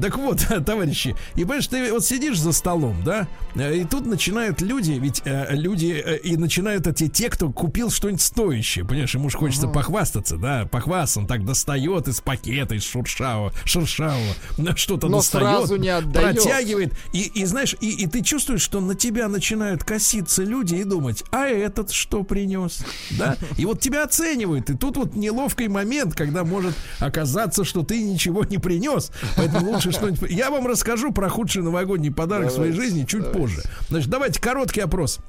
Так 0.00 0.16
вот, 0.16 0.40
товарищи, 0.66 1.14
и 1.34 1.42
понимаешь, 1.42 1.66
ты 1.66 1.92
вот 1.92 2.04
сидишь 2.04 2.38
за 2.38 2.52
столом, 2.52 3.02
да, 3.04 3.26
э, 3.54 3.76
и 3.78 3.84
тут 3.84 4.06
начинают 4.06 4.60
люди, 4.60 4.92
ведь 4.92 5.22
э, 5.24 5.46
люди, 5.54 6.04
и 6.22 6.36
начинают 6.36 6.86
эти 6.86 7.08
те, 7.08 7.28
кто 7.30 7.50
купил 7.50 7.90
что-нибудь 7.90 8.22
стоящее, 8.22 8.84
понимаешь, 8.84 9.14
ему 9.14 9.30
же 9.30 9.38
хочется 9.38 9.68
похвастаться, 9.68 10.36
да, 10.36 10.66
похвастаться, 10.70 11.20
он 11.20 11.26
так 11.26 11.44
достает 11.44 12.01
из 12.08 12.20
пакета, 12.20 12.74
из 12.74 12.84
шуршавого, 12.84 13.52
шершавого, 13.64 14.34
что-то 14.76 15.08
Но 15.08 15.18
достает, 15.18 15.58
сразу 15.58 15.76
не 15.76 15.88
отдает. 15.88 16.36
протягивает, 16.36 16.94
и, 17.12 17.22
и 17.22 17.44
знаешь, 17.44 17.74
и, 17.80 17.90
и 17.90 18.06
ты 18.06 18.22
чувствуешь, 18.22 18.62
что 18.62 18.80
на 18.80 18.94
тебя 18.94 19.28
начинают 19.28 19.84
коситься 19.84 20.42
люди 20.42 20.76
и 20.76 20.84
думать, 20.84 21.24
а 21.30 21.46
этот 21.46 21.90
что 21.90 22.22
принес, 22.22 22.84
да, 23.12 23.36
и 23.56 23.64
вот 23.64 23.80
тебя 23.80 24.04
оценивают, 24.04 24.70
и 24.70 24.76
тут 24.76 24.96
вот 24.96 25.14
неловкий 25.14 25.68
момент, 25.68 26.14
когда 26.14 26.44
может 26.44 26.74
оказаться, 26.98 27.64
что 27.64 27.82
ты 27.82 28.02
ничего 28.02 28.44
не 28.44 28.58
принес, 28.58 29.10
поэтому 29.36 29.72
лучше 29.72 29.92
что-нибудь... 29.92 30.30
Я 30.30 30.50
вам 30.50 30.66
расскажу 30.66 31.12
про 31.12 31.28
худший 31.28 31.62
новогодний 31.62 32.10
подарок 32.10 32.50
в 32.50 32.54
своей 32.54 32.72
Давайте, 32.72 32.94
жизни 32.94 33.06
чуть 33.06 33.22
давайте. 33.22 33.38
позже. 33.38 33.62
Значит, 33.88 34.10
давайте 34.10 34.40
короткий 34.40 34.80
опрос. 34.80 35.20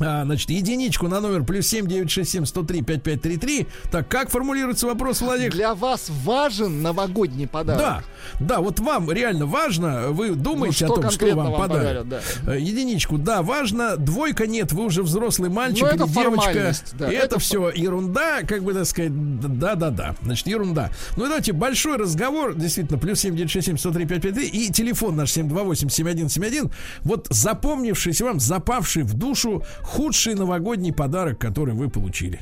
А, 0.00 0.24
значит, 0.24 0.50
единичку 0.50 1.08
на 1.08 1.20
номер 1.20 1.44
плюс 1.44 1.66
7 1.66 1.86
967 1.86 2.44
103 2.46 2.82
5533. 2.82 3.66
Так, 3.90 4.08
как 4.08 4.30
формулируется 4.30 4.86
вопрос, 4.86 5.20
Владик? 5.20 5.52
Для 5.52 5.74
вас 5.74 6.08
важен 6.24 6.82
новогодний 6.82 7.46
подарок? 7.46 7.80
Да, 7.80 8.02
да, 8.40 8.60
вот 8.60 8.78
вам 8.80 9.10
реально 9.10 9.46
важно, 9.46 10.08
вы 10.10 10.30
думаете 10.34 10.86
Ну, 10.86 10.92
что 10.94 11.00
о 11.00 11.02
том, 11.02 11.10
что 11.10 11.26
вам, 11.34 11.50
вам 11.52 11.60
подарят. 11.68 12.04
подарят, 12.04 12.24
Э, 12.46 12.58
Единичку, 12.60 13.18
да, 13.18 13.42
важно. 13.42 13.96
Двойка 13.96 14.46
нет, 14.46 14.72
вы 14.72 14.84
уже 14.84 15.02
взрослый 15.02 15.50
мальчик 15.50 15.82
Ну, 15.82 15.88
это 15.88 16.04
или 16.04 16.12
девочка. 16.12 16.72
да, 16.98 17.12
это 17.12 17.24
это, 17.28 17.38
все 17.38 17.70
ерунда, 17.74 18.42
как 18.42 18.62
бы 18.62 18.74
так 18.74 18.86
сказать, 18.86 19.12
да-да-да. 19.58 20.14
Значит, 20.22 20.46
ерунда. 20.46 20.90
Ну, 21.16 21.24
и 21.24 21.28
давайте 21.28 21.52
большой 21.52 21.96
разговор, 21.96 22.54
действительно, 22.54 22.98
плюс 22.98 23.20
7967 23.20 23.76
103 23.78 24.06
553 24.06 24.48
и 24.48 24.72
телефон 24.72 25.16
наш 25.16 25.32
728 25.32 25.88
7171. 25.88 26.70
Вот 27.02 27.26
запомнившийся 27.30 28.24
вам, 28.24 28.40
запавший 28.40 29.02
в 29.02 29.14
душу 29.14 29.62
худший 29.88 30.34
новогодний 30.34 30.92
подарок, 30.92 31.38
который 31.38 31.74
вы 31.74 31.88
получили. 31.88 32.40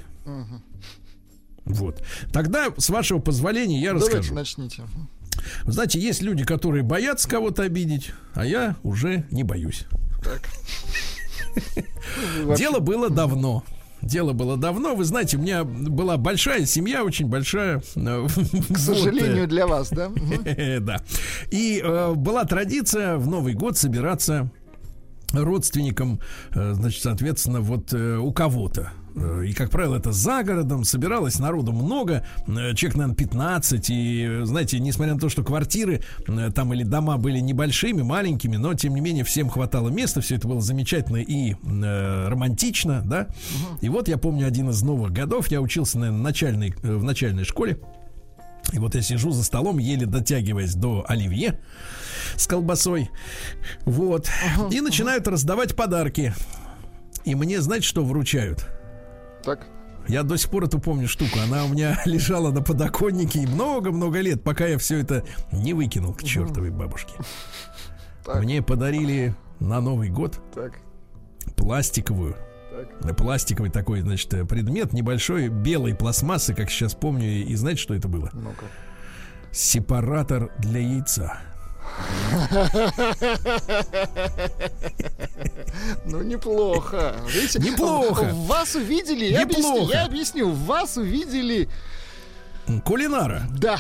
Вот. 1.64 2.03
Тогда, 2.32 2.68
с 2.76 2.90
вашего 2.90 3.18
позволения, 3.18 3.80
я 3.80 3.92
Давайте 3.92 4.18
расскажу. 4.18 4.34
начните. 4.34 4.82
Знаете, 5.64 6.01
есть 6.01 6.22
люди, 6.22 6.44
которые 6.44 6.82
боятся 6.82 7.28
кого-то 7.28 7.62
обидеть, 7.62 8.12
а 8.34 8.44
я 8.44 8.76
уже 8.82 9.24
не 9.30 9.44
боюсь. 9.44 9.84
Дело 12.57 12.80
было 12.80 13.11
давно. 13.11 13.64
Дело 14.03 14.32
было 14.32 14.57
давно. 14.57 14.94
Вы 14.94 15.05
знаете, 15.05 15.36
у 15.36 15.40
меня 15.40 15.64
была 15.64 16.16
большая 16.16 16.64
семья, 16.66 17.05
очень 17.05 17.26
большая. 17.26 17.82
э, 17.97 18.26
К 18.72 18.78
сожалению, 18.78 19.49
для 19.49 19.66
вас, 19.66 19.90
да? 19.90 20.11
Да. 20.80 21.01
И 21.51 21.80
э, 21.82 22.12
была 22.14 22.44
традиция 22.44 23.16
в 23.16 23.26
Новый 23.26 23.55
год 23.55 23.76
собираться 23.76 24.51
родственникам, 25.33 26.20
э, 26.55 26.72
значит, 26.74 27.03
соответственно, 27.03 27.61
вот 27.61 27.93
э, 27.93 28.16
у 28.16 28.33
кого-то. 28.33 28.93
Э, 29.14 29.45
И, 29.47 29.53
как 29.53 29.70
правило, 29.70 29.97
это 29.97 30.12
за 30.12 30.43
городом. 30.43 30.85
Собиралось 30.85 31.39
народу 31.39 31.72
много. 31.72 32.24
Человек, 32.47 32.95
наверное, 32.97 33.14
15. 33.14 33.91
И, 33.91 34.41
знаете, 34.45 34.79
несмотря 34.79 35.14
на 35.14 35.20
то, 35.20 35.29
что 35.29 35.43
квартиры 35.43 36.03
там 36.55 36.72
или 36.74 36.85
дома 36.85 37.16
были 37.16 37.41
небольшими, 37.41 38.03
маленькими, 38.03 38.57
но, 38.57 38.74
тем 38.74 38.95
не 38.95 39.01
менее, 39.01 39.24
всем 39.24 39.49
хватало 39.49 39.89
места. 39.89 40.20
Все 40.20 40.37
это 40.37 40.47
было 40.47 40.61
замечательно 40.61 41.16
и 41.16 41.55
э, 41.55 42.29
романтично, 42.29 43.03
да. 43.05 43.29
И 43.81 43.89
вот 43.89 44.09
я 44.09 44.18
помню 44.18 44.47
один 44.47 44.70
из 44.70 44.83
новых 44.83 45.12
годов. 45.12 45.49
Я 45.49 45.61
учился, 45.61 45.99
наверное, 45.99 46.20
в 46.20 46.22
начальной, 46.22 46.74
в 46.83 47.05
начальной 47.05 47.45
школе. 47.45 47.79
И 48.72 48.79
вот 48.79 48.95
я 48.97 49.03
сижу 49.03 49.31
за 49.31 49.45
столом, 49.45 49.79
еле 49.79 50.07
дотягиваясь 50.07 50.74
до 50.74 51.05
оливье 51.07 51.61
с 52.37 52.47
колбасой. 52.47 53.11
Вот. 53.85 54.29
И 54.70 54.81
начинают 54.81 55.29
раздавать 55.29 55.77
подарки. 55.77 56.35
И 57.24 57.35
мне, 57.35 57.61
знаете, 57.61 57.87
что 57.87 58.05
вручают? 58.05 58.66
Так. 59.43 59.66
Я 60.09 60.22
до 60.22 60.37
сих 60.37 60.51
пор 60.51 60.64
эту 60.64 60.79
помню 60.79 61.09
штуку. 61.09 61.39
Она 61.43 61.64
у 61.64 61.68
меня 61.68 62.01
лежала 62.05 62.53
на 62.53 62.62
подоконнике 62.62 63.41
и 63.41 63.47
много-много 63.47 64.20
лет, 64.20 64.43
пока 64.43 64.66
я 64.66 64.79
все 64.79 64.99
это 64.99 65.24
не 65.53 65.72
выкинул 65.72 66.14
к 66.14 66.22
чертовой 66.22 66.70
бабушке. 66.70 67.12
Так. 68.24 68.43
Мне 68.43 68.62
подарили 68.62 69.35
на 69.61 69.81
Новый 69.81 70.09
год 70.09 70.41
Так. 70.55 70.74
пластиковую 71.57 72.37
Так. 73.03 73.16
пластиковый 73.16 73.70
такой, 73.70 74.03
значит, 74.03 74.33
э, 74.35 74.45
предмет 74.45 74.93
небольшой 74.93 75.49
белой 75.49 75.95
пластмассы, 75.95 76.55
как 76.55 76.70
сейчас 76.70 76.95
помню, 76.95 77.27
и, 77.29 77.43
и 77.43 77.55
знаете, 77.57 77.81
что 77.81 77.95
это 77.95 78.07
было? 78.09 78.31
Ну-ка. 78.33 78.66
Сепаратор 79.53 80.51
для 80.59 80.81
яйца. 80.81 81.39
Ну, 86.05 86.22
неплохо. 86.22 87.16
Видите, 87.28 87.59
Неплохо. 87.59 88.30
Вас 88.32 88.74
увидели, 88.74 89.26
я 89.26 89.42
объясню, 89.42 89.88
я 89.88 90.05
объясню, 90.05 90.51
вас 90.51 90.97
увидели, 90.97 91.68
Кулинара. 92.84 93.42
да, 93.59 93.78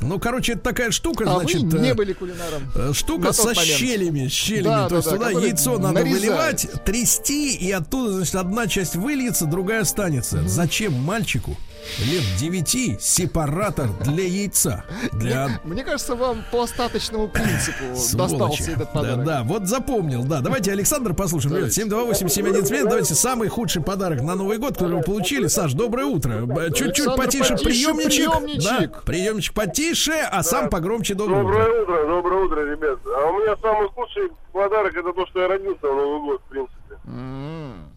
Ну, 0.00 0.18
короче, 0.18 0.52
это 0.52 0.62
такая 0.62 0.90
штука, 0.90 1.24
а 1.28 1.40
значит, 1.40 1.62
вы 1.62 1.78
не 1.78 1.88
э, 1.90 1.94
были 1.94 2.12
кулинаром. 2.12 2.94
штука 2.94 3.32
со 3.32 3.48
момент. 3.48 3.66
щелями, 3.66 4.28
щелями. 4.28 4.64
Да, 4.64 4.88
То 4.88 4.96
есть 4.96 5.10
да, 5.10 5.16
да, 5.16 5.30
туда 5.30 5.46
яйцо 5.46 5.78
надо 5.78 6.00
нарезают. 6.00 6.20
выливать, 6.20 6.84
трясти, 6.84 7.54
и 7.56 7.70
оттуда, 7.72 8.12
значит, 8.12 8.34
одна 8.34 8.66
часть 8.66 8.96
выльется, 8.96 9.46
другая 9.46 9.82
останется. 9.82 10.46
Зачем 10.46 10.92
мальчику 10.92 11.56
лет 11.98 12.22
9 12.38 13.00
сепаратор 13.02 13.88
для 14.04 14.24
яйца? 14.24 14.84
Для 15.12 15.48
Мне 15.64 15.84
кажется, 15.84 16.14
вам 16.14 16.44
по 16.52 16.62
остаточному 16.62 17.28
принципу 17.28 17.84
Сволочи. 17.96 18.16
достался 18.38 18.70
этот 18.72 18.78
Да, 18.78 18.86
подарок. 19.00 19.24
да, 19.24 19.42
вот 19.44 19.66
запомнил. 19.66 20.24
Да, 20.24 20.40
давайте 20.40 20.72
Александр 20.72 21.14
послушаем. 21.14 21.56
Ребят, 21.56 21.70
728-7171. 21.70 22.84
Давайте 22.84 23.14
самый 23.14 23.48
худший 23.48 23.82
подарок 23.82 24.20
на 24.22 24.34
Новый 24.34 24.58
год, 24.58 24.74
который 24.74 24.96
вы 24.98 25.02
получили. 25.02 25.46
Саш, 25.48 25.72
доброе 25.72 26.06
утро. 26.06 26.46
Чуть-чуть 26.74 27.16
потише 27.16 27.54
потише 27.54 27.64
приемничек. 27.64 28.30
приемничек. 28.32 28.92
Да, 28.92 29.00
приемничек 29.04 29.54
потише, 29.54 30.12
а 30.30 30.42
сам 30.42 30.68
погромче 30.70 31.14
доброе 31.14 31.42
утро. 31.42 31.52
Доброе 31.52 31.82
утро, 31.82 32.06
доброе 32.06 32.44
утро, 32.44 32.60
ребят. 32.70 32.98
А 33.06 33.26
у 33.30 33.38
меня 33.40 33.56
самый 33.60 33.88
худший 33.90 34.28
подарок 34.52 34.94
это 34.96 35.12
то, 35.12 35.26
что 35.26 35.40
я 35.40 35.48
родился 35.48 35.80
в 35.86 35.94
Новый 35.94 36.20
год, 36.20 36.40
в 36.46 36.48
принципе. 36.50 36.96
М, 37.06 37.92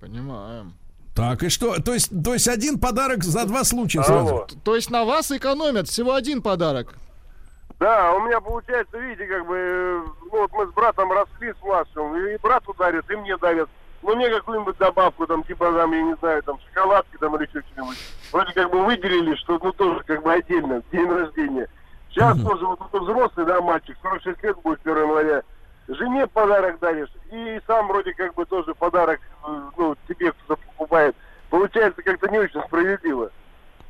Понимаем. 0.00 0.74
Так, 1.18 1.42
и 1.42 1.48
что? 1.48 1.82
То 1.82 1.94
есть, 1.94 2.12
то 2.22 2.32
есть 2.32 2.46
один 2.46 2.78
подарок 2.78 3.24
за 3.24 3.44
два 3.44 3.64
случая 3.64 4.02
Алло. 4.02 4.06
сразу. 4.06 4.46
То 4.62 4.76
есть 4.76 4.88
на 4.88 5.04
вас 5.04 5.32
экономят 5.32 5.88
всего 5.88 6.14
один 6.14 6.42
подарок. 6.42 6.94
Да, 7.80 8.12
у 8.12 8.20
меня 8.20 8.40
получается, 8.40 8.96
видите, 8.96 9.26
как 9.26 9.44
бы, 9.48 9.56
э, 9.56 10.00
ну, 10.30 10.30
вот 10.30 10.52
мы 10.52 10.66
с 10.68 10.70
братом 10.70 11.10
росли 11.10 11.52
с 11.52 11.60
младшим, 11.64 12.16
и 12.16 12.36
брату 12.38 12.72
дарят, 12.78 13.10
и 13.10 13.16
мне 13.16 13.36
дарят. 13.36 13.68
Ну, 14.02 14.14
мне 14.14 14.30
какую-нибудь 14.30 14.78
добавку, 14.78 15.26
там, 15.26 15.42
типа, 15.42 15.72
там, 15.72 15.90
я 15.90 16.02
не 16.02 16.14
знаю, 16.20 16.40
там, 16.44 16.56
шоколадки, 16.68 17.16
там, 17.18 17.34
или 17.34 17.48
еще 17.48 17.66
что-нибудь. 17.72 17.98
Вроде 18.30 18.52
как 18.52 18.70
бы 18.70 18.84
выделили, 18.84 19.34
что, 19.34 19.58
ну, 19.60 19.72
тоже, 19.72 20.00
как 20.06 20.22
бы, 20.22 20.32
отдельно, 20.32 20.84
день 20.92 21.10
рождения. 21.10 21.68
Сейчас 22.10 22.40
тоже, 22.40 22.64
вот 22.64 22.78
тут 22.92 23.02
взрослый, 23.02 23.44
да, 23.44 23.60
мальчик, 23.60 23.96
46 24.02 24.40
лет 24.44 24.56
будет 24.62 24.78
1 24.84 24.96
января. 24.96 25.42
Жене 25.88 26.26
подарок 26.26 26.78
даришь, 26.80 27.08
и 27.32 27.58
сам 27.66 27.88
вроде 27.88 28.12
как 28.12 28.34
бы 28.34 28.44
тоже 28.44 28.74
подарок, 28.74 29.20
э, 29.46 29.60
ну, 29.76 29.96
тебе 30.08 30.32
кто-то 30.32 30.60
покупает. 30.76 31.16
Получается 31.50 32.02
как-то 32.02 32.28
не 32.28 32.38
очень 32.38 32.60
справедливо. 32.66 33.30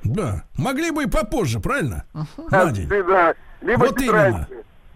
Да. 0.05 0.45
Могли 0.57 0.93
бы 0.93 1.03
и 1.03 1.07
попозже, 1.07 1.59
правильно? 1.59 2.05
А, 2.15 2.25
На 2.67 2.71
день. 2.73 2.89
ты, 2.89 3.03
да, 3.03 3.35
либо 3.61 3.81
Вот 3.87 4.01
именно. 4.01 4.13
раньше. 4.13 4.49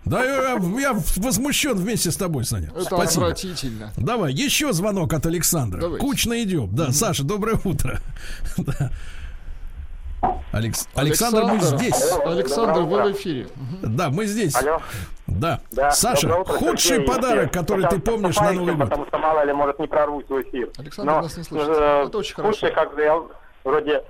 Да, 0.05 0.25
я, 0.25 0.53
я 0.81 0.93
возмущен 1.17 1.77
вместе 1.77 2.11
с 2.11 2.17
тобой, 2.17 2.45
Саня. 2.45 2.69
Это 2.71 2.83
Спасибо. 2.85 3.27
отвратительно. 3.27 3.93
Давай, 3.97 4.33
еще 4.33 4.73
звонок 4.73 5.13
от 5.13 5.27
Александра. 5.27 5.81
Давайте. 5.81 6.05
Кучно 6.05 6.43
идем. 6.43 6.69
Да, 6.75 6.93
Саша, 6.93 7.25
доброе 7.25 7.59
утро. 7.65 8.01
Да. 8.59 8.91
Алекс... 10.53 10.89
Александр, 10.95 11.45
мы 11.45 11.61
здесь. 11.61 12.13
Александр, 12.25 12.81
вы 12.81 13.03
в 13.03 13.13
эфире. 13.13 13.49
Да, 13.83 14.11
мы 14.11 14.27
здесь. 14.27 14.55
Алло. 14.57 14.81
Да. 15.27 15.61
Да, 15.71 15.91
Саша, 15.93 16.27
утро, 16.37 16.53
худший 16.53 16.97
Сергей. 16.97 17.07
подарок, 17.09 17.51
Эфир. 17.51 17.61
который 17.61 17.89
ты 17.89 17.99
помнишь 17.99 18.37
на 18.37 18.53
Новый 18.53 18.75
год. 18.75 18.89
Потому 18.91 19.07
что 19.07 19.19
мало 19.19 19.45
ли, 19.45 19.53
может, 19.53 19.79
не 19.79 19.87
прорвусь 19.87 20.27
в 20.29 20.43
эфир. 20.43 20.69
Александр 20.79 21.13
нас 21.13 21.37
не 21.37 21.43
слышит. 21.45 21.69
э, 21.69 22.05
Это 22.07 22.19
очень 22.19 22.35
худший, 22.35 22.71
хорошо. 22.71 22.75
как 22.89 22.95
бы, 22.95 23.03
я 23.03 23.23
вроде 23.65 24.03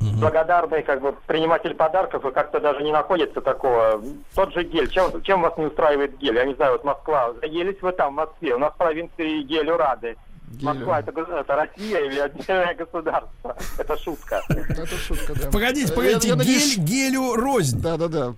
благодарный, 0.00 0.82
как 0.82 1.00
бы, 1.02 1.14
приниматель 1.26 1.74
подарков, 1.74 2.24
и 2.24 2.30
как-то 2.32 2.60
даже 2.60 2.82
не 2.82 2.92
находится 2.92 3.40
такого. 3.40 4.00
Тот 4.34 4.52
же 4.54 4.62
гель. 4.64 4.88
Чем, 4.90 5.22
чем 5.22 5.42
вас 5.42 5.56
не 5.58 5.66
устраивает 5.66 6.16
гель? 6.18 6.36
Я 6.36 6.44
не 6.44 6.54
знаю, 6.54 6.72
вот 6.72 6.84
Москва. 6.84 7.32
Заелись 7.40 7.80
вы 7.82 7.92
там, 7.92 8.12
в 8.12 8.16
Москве. 8.16 8.54
У 8.54 8.58
нас 8.58 8.72
в 8.72 8.76
провинции 8.76 9.42
гелю 9.42 9.76
рады. 9.76 10.16
Москва 10.62 11.00
это, 11.00 11.10
это 11.10 11.56
Россия 11.56 11.98
или 12.00 12.18
отдельное 12.20 12.74
государство? 12.74 13.56
Это 13.78 13.98
шутка. 13.98 14.42
Это 14.48 14.86
шутка, 14.96 15.34
да. 15.34 15.50
Погодите, 15.50 15.88
Я- 15.88 15.94
погодите, 15.94 16.28
я 16.28 16.34
гель 16.34 16.38
надеюсь- 16.38 16.76
гелю 16.78 17.34
рознь. 17.34 17.80
Да-да-да. 17.80 18.28
Да, 18.28 18.34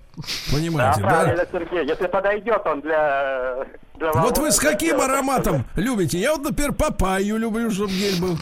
Понимаете, 0.51 1.01
да? 1.01 1.07
правильно, 1.07 1.45
Сергей. 1.51 1.85
Если 1.87 2.07
подойдет 2.07 2.61
он 2.65 2.81
для... 2.81 3.65
для 3.95 4.11
Вот 4.13 4.37
вы 4.39 4.51
с 4.51 4.59
каким 4.59 4.99
ароматом 4.99 5.65
любите? 5.75 6.17
Я 6.17 6.33
вот, 6.35 6.43
например, 6.43 6.73
папайю 6.73 7.37
люблю, 7.37 7.69
чтобы 7.71 7.91
гель 7.91 8.19
был. 8.19 8.37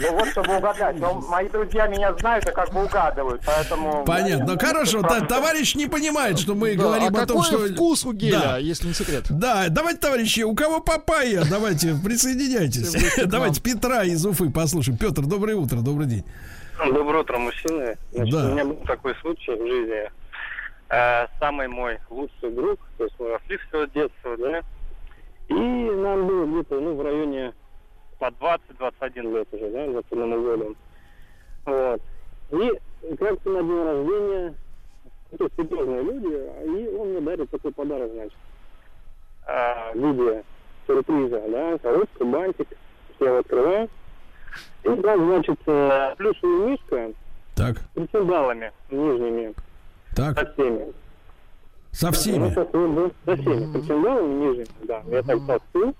Ну 0.00 0.12
вот, 0.12 0.28
чтобы 0.28 0.56
угадать. 0.56 0.98
Но 0.98 1.14
мои 1.28 1.48
друзья 1.48 1.86
меня 1.86 2.14
знают 2.14 2.48
и 2.48 2.52
как 2.52 2.72
бы 2.72 2.84
угадывают, 2.84 3.42
поэтому... 3.44 4.04
Понятно. 4.04 4.54
Ну, 4.54 4.58
Хорошо, 4.58 5.02
та- 5.02 5.20
товарищ 5.22 5.74
не 5.74 5.86
понимает, 5.86 6.38
что 6.38 6.54
мы 6.54 6.74
Да, 6.76 6.82
говорим 6.82 7.16
а 7.16 7.22
о 7.22 7.26
том, 7.26 7.42
что... 7.42 7.58
вкус 7.58 8.04
у 8.04 8.12
геля, 8.12 8.38
Да. 8.40 8.58
если 8.58 8.88
не 8.88 8.94
секрет? 8.94 9.24
Да, 9.30 9.66
давайте, 9.68 10.00
товарищи, 10.00 10.40
у 10.42 10.54
кого 10.54 10.80
папайя, 10.80 11.44
давайте, 11.48 11.94
присоединяйтесь. 12.04 12.94
Давайте 13.26 13.60
Петра 13.60 14.04
из 14.04 14.24
Уфы 14.24 14.50
послушаем. 14.50 14.98
Петр, 14.98 15.22
доброе 15.22 15.56
утро, 15.56 15.78
добрый 15.78 16.06
день. 16.06 16.24
Доброе 16.78 17.22
утро, 17.22 17.38
мужчины. 17.38 17.96
Значит, 18.12 18.32
Да. 18.34 18.46
У 18.46 18.52
меня 18.52 18.64
был 18.64 18.76
такой 18.86 19.14
случай 19.20 19.50
в 19.52 19.66
жизни. 19.66 20.10
Э, 20.90 21.26
самый 21.38 21.68
мой 21.68 21.98
лучший 22.08 22.50
друг, 22.50 22.78
то 22.96 23.04
есть 23.04 23.16
мы 23.18 23.28
росли 23.30 23.58
все 23.68 23.86
с 23.86 23.90
детства, 23.90 24.36
да, 24.38 24.60
и 25.48 25.52
нам 25.54 26.26
было 26.26 26.46
где-то, 26.46 26.80
ну, 26.80 26.94
в 26.94 27.02
районе 27.02 27.52
по 28.18 28.26
20-21 28.26 29.32
лет 29.36 29.48
уже, 29.52 29.70
да, 29.70 29.92
за 29.92 30.02
полным. 30.02 30.76
Вот. 31.64 32.00
И 32.50 33.16
как-то 33.16 33.50
на 33.50 33.62
день 33.62 33.84
рождения, 33.84 34.54
это 35.32 35.48
серьезные 35.56 36.02
люди, 36.02 36.82
и 36.82 36.96
он 36.96 37.08
мне 37.10 37.20
дарит 37.20 37.50
такой 37.50 37.72
подарок, 37.72 38.10
значит, 38.12 38.38
э, 39.46 39.92
в 39.94 39.98
виде 39.98 40.44
сюрприза, 40.86 41.42
да, 41.48 41.78
коробка, 41.78 42.24
бантик, 42.24 42.68
я 43.20 43.26
его 43.28 43.38
открываю. 43.38 43.88
И 44.84 44.88
там, 45.02 45.26
значит, 45.26 45.58
э, 45.66 46.14
плюшевая 46.16 46.66
мишка 46.70 47.12
Так, 47.54 47.76
с 47.78 47.82
причиндалами 47.94 48.72
нижними. 48.90 49.54
так, 50.16 50.38
Со 50.38 50.52
всеми. 50.52 50.92
со 51.92 52.06
Ну, 52.06 52.12
всеми. 52.12 52.54
со 52.54 52.64
всеми, 52.66 53.12
со 53.26 53.36
всеми 53.36 53.72
причиндалами 53.72 54.34
нижними, 54.34 54.66
да. 54.84 55.02
Я 55.08 55.22
так 55.22 55.38
толстую. 55.46 55.94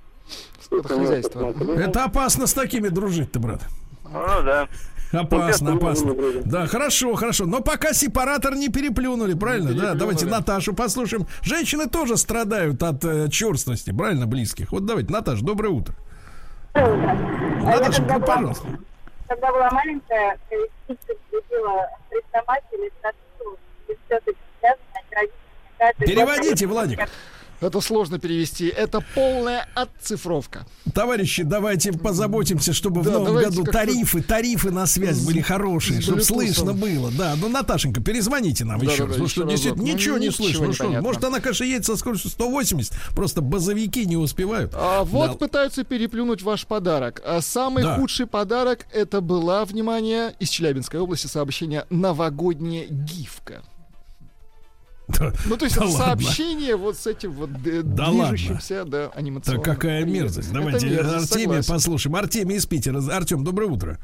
Это 0.71 0.89
хозяйство. 0.89 1.55
Это 1.77 2.05
опасно 2.05 2.47
с 2.47 2.53
такими 2.55 2.89
дружить-то, 2.89 3.39
брат. 3.41 3.63
Ну, 4.05 4.43
да. 4.43 4.69
Опасно, 5.13 5.71
Ну, 5.71 5.77
опасно. 5.79 6.11
не. 6.13 6.43
Да, 6.45 6.67
хорошо, 6.67 7.15
хорошо. 7.15 7.47
Но 7.47 7.63
пока 7.63 7.95
сепаратор 7.95 8.55
не 8.55 8.69
переплюнули, 8.69 9.33
правильно? 9.35 9.73
Да, 9.73 9.95
давайте 9.95 10.27
Наташу 10.27 10.75
послушаем. 10.75 11.27
Женщины 11.43 11.87
тоже 11.89 12.19
страдают 12.19 12.83
от 12.83 13.03
э, 13.05 13.29
черствости, 13.31 13.91
правильно, 13.91 14.27
близких. 14.27 14.71
Вот 14.71 14.85
давайте, 14.85 15.11
Наташа, 15.13 15.43
доброе 15.43 15.71
утро. 15.71 15.95
Наташа, 16.75 18.03
когда 18.03 18.17
была- 18.19 18.27
пожалуйста. 18.27 18.67
Когда 19.29 19.53
была 19.53 19.71
маленькая, 19.71 20.39
любила 21.33 21.87
статую, 23.01 23.57
каждый 24.09 24.35
год- 26.07 26.07
Переводите, 26.07 26.67
Владик. 26.67 26.99
Это 27.61 27.81
сложно 27.81 28.19
перевести. 28.19 28.67
Это 28.69 29.03
полная 29.15 29.67
отцифровка. 29.75 30.67
Товарищи, 30.95 31.43
давайте 31.43 31.93
позаботимся, 31.93 32.73
чтобы 32.73 33.01
в 33.03 33.05
Да, 33.05 33.13
новом 33.13 33.27
давайте 33.27 33.51
году 33.51 33.65
тарифы, 33.71 34.23
тарифы 34.23 34.71
на 34.71 34.87
связь 34.87 35.19
были 35.25 35.41
хорошие, 35.41 36.01
чтобы 36.01 36.23
слышно 36.23 36.73
было. 36.73 37.11
Да, 37.11 37.35
ну, 37.41 37.49
Наташенька, 37.49 38.01
перезвоните 38.01 38.65
нам 38.65 38.79
Да, 38.79 38.87
еще 38.93 39.05
да, 39.05 39.09
раз. 39.09 39.19
Ну 39.19 39.25
еще 39.25 39.33
что, 39.33 39.41
разок. 39.43 39.51
действительно, 39.55 39.87
Ну, 39.87 39.95
ничего 39.95 40.19
не 40.19 40.27
ничего 40.29 40.45
слышно. 40.45 40.67
Ну 40.67 40.73
что, 40.73 40.89
может, 41.03 41.25
она, 41.25 41.41
конечно, 41.41 41.65
едет 41.65 41.85
со 41.87 41.97
скоростью 41.97 42.31
180, 42.31 42.93
просто 43.15 43.41
базовики 43.41 44.07
не 44.07 44.17
успевают. 44.17 44.73
А 44.75 45.05
вот 45.05 45.33
Да. 45.33 45.37
пытаются 45.37 45.85
переплюнуть 45.85 46.43
ваш 46.43 46.67
подарок. 46.67 47.23
А 47.27 47.41
самый 47.41 47.83
Да. 47.83 47.97
худший 47.97 48.27
подарок 48.27 48.87
это 48.93 49.21
была, 49.21 49.65
внимание, 49.65 50.35
из 50.39 50.49
Челябинской 50.49 51.01
области 51.01 51.27
сообщение 51.27 51.87
«Новогодняя 51.91 52.87
гифка». 52.89 53.63
Да, 55.09 55.33
Ну, 55.47 55.57
то 55.57 55.65
есть 55.65 55.77
да 55.77 55.85
это 55.87 55.93
ладно. 55.93 56.07
сообщение 56.07 56.77
вот 56.77 56.97
с 56.97 57.07
этим 57.07 57.33
вот 57.33 57.51
д- 57.63 57.83
Да 57.83 58.11
движущимся, 58.11 58.85
да, 58.85 59.07
Да 59.07 59.13
анимационным. 59.15 59.63
какая 59.63 60.05
мерзость. 60.05 60.51
Это 60.51 60.59
Давайте 60.59 60.87
мерзость, 60.91 61.33
Артемия 61.33 61.63
согласен. 61.63 61.75
послушаем. 61.75 62.17
Артемий 62.17 62.57
из 62.57 62.67
Питера. 62.67 63.01
Артем, 63.13 63.43
доброе 63.43 63.67
утро. 63.71 63.99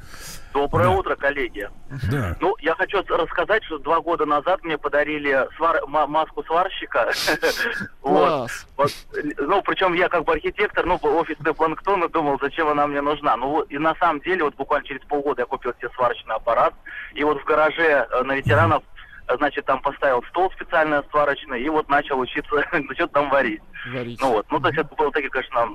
Доброе 0.55 0.85
Да. 0.85 0.90
утро, 0.93 1.16
коллеги. 1.16 1.68
Да. 2.10 2.36
Ну, 2.40 2.55
я 2.60 2.74
хочу 2.74 3.02
рассказать, 3.09 3.64
что 3.64 3.78
два 3.78 4.01
года 4.01 4.24
назад 4.24 4.62
мне 4.64 4.78
подарили 4.78 5.47
свар- 5.59 5.86
ма- 5.86 6.06
маску 6.06 6.43
сварщика. 6.44 7.12
Вот. 8.02 8.28
Класс. 8.28 8.66
Вот, 8.76 8.90
Ну, 9.39 9.62
причем 9.62 9.94
я 9.94 10.09
как 10.09 10.24
бы 10.24 10.32
архитектор, 10.32 10.85
ну, 10.86 10.98
офисный 11.02 11.55
планктон, 11.55 12.05
и 12.05 12.09
думал, 12.09 12.39
зачем 12.40 12.68
она 12.68 12.86
мне 12.86 13.01
нужна. 13.01 13.36
Ну, 13.36 13.48
вот, 13.51 13.70
и 13.70 13.78
на 13.78 13.94
самом 13.97 14.20
деле, 14.20 14.44
вот 14.44 14.55
буквально 14.56 14.86
через 14.86 15.01
полгода 15.06 15.43
я 15.43 15.47
купил 15.47 15.72
себе 15.78 15.89
сварочный 15.94 16.35
аппарат, 16.35 16.74
и 17.14 17.24
вот 17.24 17.40
в 17.40 17.44
гараже 17.44 18.06
э, 18.10 18.22
на 18.24 18.35
ветеранов, 18.36 18.82
э, 18.82 18.94
значит, 19.37 19.65
там 19.65 19.81
поставил 19.81 20.23
стол 20.31 20.51
специально 20.53 21.03
сварочный, 21.11 21.63
и 21.63 21.69
вот 21.69 21.89
начал 21.89 22.19
учиться, 22.19 22.51
что-то 22.95 23.13
там 23.15 23.31
варить. 23.31 23.61
Варить. 23.93 24.21
Ну 24.21 24.33
вот, 24.33 24.47
ну 24.51 24.61
то 24.61 24.69
есть 24.69 24.79
это 24.79 24.95
было 24.95 25.11
таки, 25.13 25.29
конечно, 25.29 25.71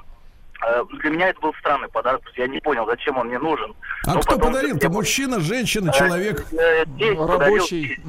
э, 0.68 0.84
для 1.02 1.10
меня 1.10 1.30
это 1.30 1.40
был 1.42 1.54
странный 1.60 1.88
подарок, 1.90 2.20
потому 2.22 2.34
что 2.34 2.42
я 2.42 2.48
не 2.48 2.60
понял, 2.60 2.86
зачем 2.86 3.18
он 3.18 3.28
мне 3.28 3.40
нужен. 3.40 3.74
А 4.08 4.14
Но 4.16 4.20
кто 4.22 4.36
потом 4.36 4.54
подарил-то? 4.54 4.90
Мужчина, 4.90 5.40
женщина, 5.40 5.90
Э, 5.90 5.98
человек? 5.98 6.46
э, 6.54 6.86
тесть 6.98 7.18
подарил, 7.18 7.28
Рабочий. 7.40 8.00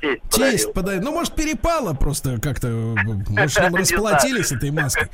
Тесть- 0.00 0.22
Мгм. 0.22 0.30
тесть 0.30 0.72
подарил. 0.72 0.72
подарил. 0.72 1.02
Ну, 1.02 1.12
может, 1.12 1.34
перепало 1.34 1.92
просто 1.94 2.38
как-то. 2.40 2.68
Может, 3.30 3.58
Не 3.70 3.78
расплатились 3.78 4.52
этой 4.52 4.70
маской. 4.70 5.08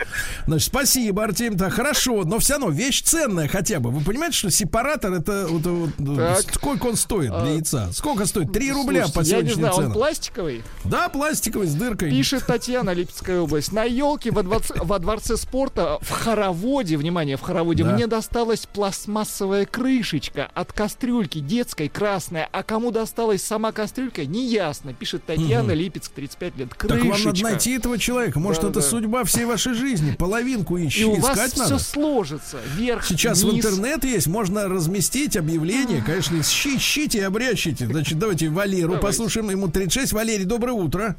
Значит, 0.46 0.66
спасибо, 0.68 1.24
Артем. 1.24 1.56
Так, 1.56 1.72
хорошо, 1.72 2.24
но 2.24 2.38
все 2.38 2.54
равно 2.54 2.70
вещь 2.70 3.02
ценная 3.02 3.48
хотя 3.48 3.80
бы. 3.80 3.90
Вы 3.90 4.02
понимаете, 4.04 4.36
что 4.36 4.50
сепаратор 4.50 5.12
это 5.12 5.46
вот, 5.48 5.66
вот, 5.66 6.16
Так. 6.16 6.54
сколько 6.54 6.86
он 6.86 6.96
стоит 6.96 7.30
для 7.30 7.40
А, 7.42 7.46
яйца? 7.54 7.88
Сколько 7.92 8.26
стоит? 8.26 8.52
Три 8.52 8.72
рубля 8.72 9.06
по 9.08 9.18
Я 9.20 9.22
не 9.22 9.28
сегодняшним 9.30 9.58
знаю, 9.60 9.74
он 9.74 9.80
ценам. 9.80 9.92
пластиковый? 9.92 10.62
Да, 10.84 11.08
пластиковый 11.08 11.66
с 11.68 11.74
дыркой. 11.74 12.10
Пишет 12.10 12.44
Татьяна, 12.46 12.90
Липецкая 12.90 13.40
область. 13.40 13.72
На 13.72 13.84
елке 13.84 14.30
во, 14.30 14.42
дворце, 14.42 14.74
во 14.82 14.98
дворце 14.98 15.36
спорта 15.36 15.98
в 16.00 16.10
хороводе, 16.10 16.96
внимание, 16.96 17.36
в 17.36 17.42
хороводе, 17.42 17.84
Да. 17.84 17.92
мне 17.92 18.06
досталась 18.06 18.66
пластмассовая 18.66 19.66
крышечка 19.66 20.50
от 20.54 20.72
кастрюльки 20.72 21.38
детской, 21.40 21.88
красная. 21.88 22.48
А 22.52 22.62
кому 22.62 22.90
досталась 22.90 23.42
сама 23.42 23.72
кастрюлька, 23.72 24.24
неясно. 24.84 24.94
Пишет 24.98 25.24
Татьяна, 25.24 25.72
Липецк, 25.72 26.10
35 26.12 26.56
лет. 26.56 26.68
Так 26.70 26.78
Крышечка. 26.78 27.08
вам 27.10 27.24
надо 27.24 27.42
найти 27.42 27.76
этого 27.76 27.98
человека. 27.98 28.38
Может, 28.40 28.62
Да, 28.62 28.68
это 28.70 28.80
да. 28.80 28.86
судьба 28.86 29.24
всей 29.24 29.44
вашей 29.44 29.74
жизни. 29.74 30.12
Половинку 30.12 30.78
ищи. 30.78 31.02
И 31.02 31.04
у 31.04 31.16
вас 31.16 31.32
искать 31.36 31.52
все 31.52 31.62
надо. 31.64 31.78
сложится. 31.78 32.58
Вверх, 32.74 33.04
Сейчас 33.04 33.42
в 33.42 33.48
вниз. 33.48 33.64
интернет 33.64 34.04
есть, 34.04 34.26
можно 34.26 34.68
разместить 34.68 35.36
объявление, 35.36 36.02
конечно, 36.02 36.36
ищи- 36.36 36.76
ищите 36.76 37.18
и 37.18 37.22
обрящите. 37.22 37.86
Значит, 37.86 38.18
давайте 38.18 38.48
Валеру 38.48 38.94
Давайте. 38.94 39.06
послушаем, 39.06 39.50
ему 39.50 39.68
36. 39.68 40.12
Валерий, 40.12 40.44
доброе 40.44 40.72
утро. 40.72 41.16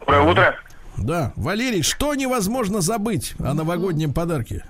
Доброе 0.00 0.20
утро. 0.30 0.56
Да, 0.96 1.32
Валерий, 1.36 1.82
что 1.82 2.14
невозможно 2.14 2.80
забыть 2.80 3.34
о 3.40 3.54
новогоднем 3.54 4.12
подарке? 4.12 4.64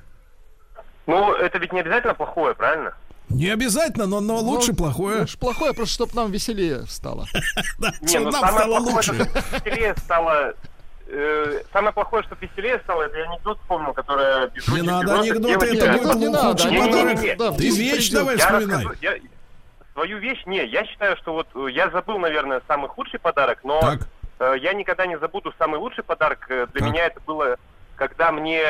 Ну, 1.06 1.34
это 1.34 1.58
ведь 1.58 1.72
не 1.72 1.80
обязательно 1.80 2.14
плохое, 2.14 2.54
правильно? 2.54 2.94
Не 3.28 3.48
обязательно, 3.50 4.06
но, 4.06 4.20
но 4.20 4.36
лучше 4.38 4.70
Ну, 4.72 4.76
плохое. 4.76 5.20
лучше 5.20 5.38
плохое, 5.38 5.72
просто 5.74 5.94
чтобы 5.94 6.14
нам 6.14 6.30
веселее 6.30 6.86
стало. 6.86 7.26
Да, 7.78 7.92
Не, 8.00 8.08
чтоб 8.08 8.24
ну 8.24 8.30
нам 8.30 8.48
стало 8.52 8.78
лучше. 8.78 9.12
веселее 9.12 9.94
стало... 9.96 10.54
э, 11.08 11.62
самое 11.72 11.92
плохое, 11.92 12.22
что 12.22 12.36
веселее 12.40 12.78
стало, 12.84 13.02
это 13.02 13.18
я 13.18 13.24
анекдот 13.30 13.58
вспомнил, 13.60 13.92
который... 13.92 14.50
без 14.50 14.68
Не 14.68 14.82
надо 14.82 15.20
анекдоты, 15.20 15.66
это 15.76 15.92
будет 15.98 16.16
не 16.16 16.26
лу- 16.26 16.30
надо, 16.30 16.48
худший 16.62 16.78
подарок. 16.78 17.56
Ты 17.56 17.70
вещь 17.70 18.10
давай 18.10 18.36
Я 18.36 18.44
вспоминай. 18.46 18.86
свою 19.94 20.18
вещь, 20.18 20.42
не, 20.46 20.64
я 20.66 20.84
считаю, 20.84 21.16
что 21.16 21.32
вот 21.32 21.46
э, 21.54 21.68
я 21.72 21.90
забыл, 21.90 22.18
наверное, 22.18 22.60
самый 22.68 22.88
худший 22.88 23.18
подарок, 23.20 23.60
но 23.64 23.80
Так. 23.80 24.00
э, 24.40 24.54
я 24.60 24.72
никогда 24.74 25.06
не 25.06 25.18
забуду 25.18 25.52
самый 25.58 25.78
лучший 25.80 26.04
подарок. 26.04 26.46
Для 26.48 26.66
Так. 26.66 26.82
меня 26.82 27.06
это 27.06 27.20
было, 27.26 27.56
когда 27.96 28.32
мне 28.32 28.62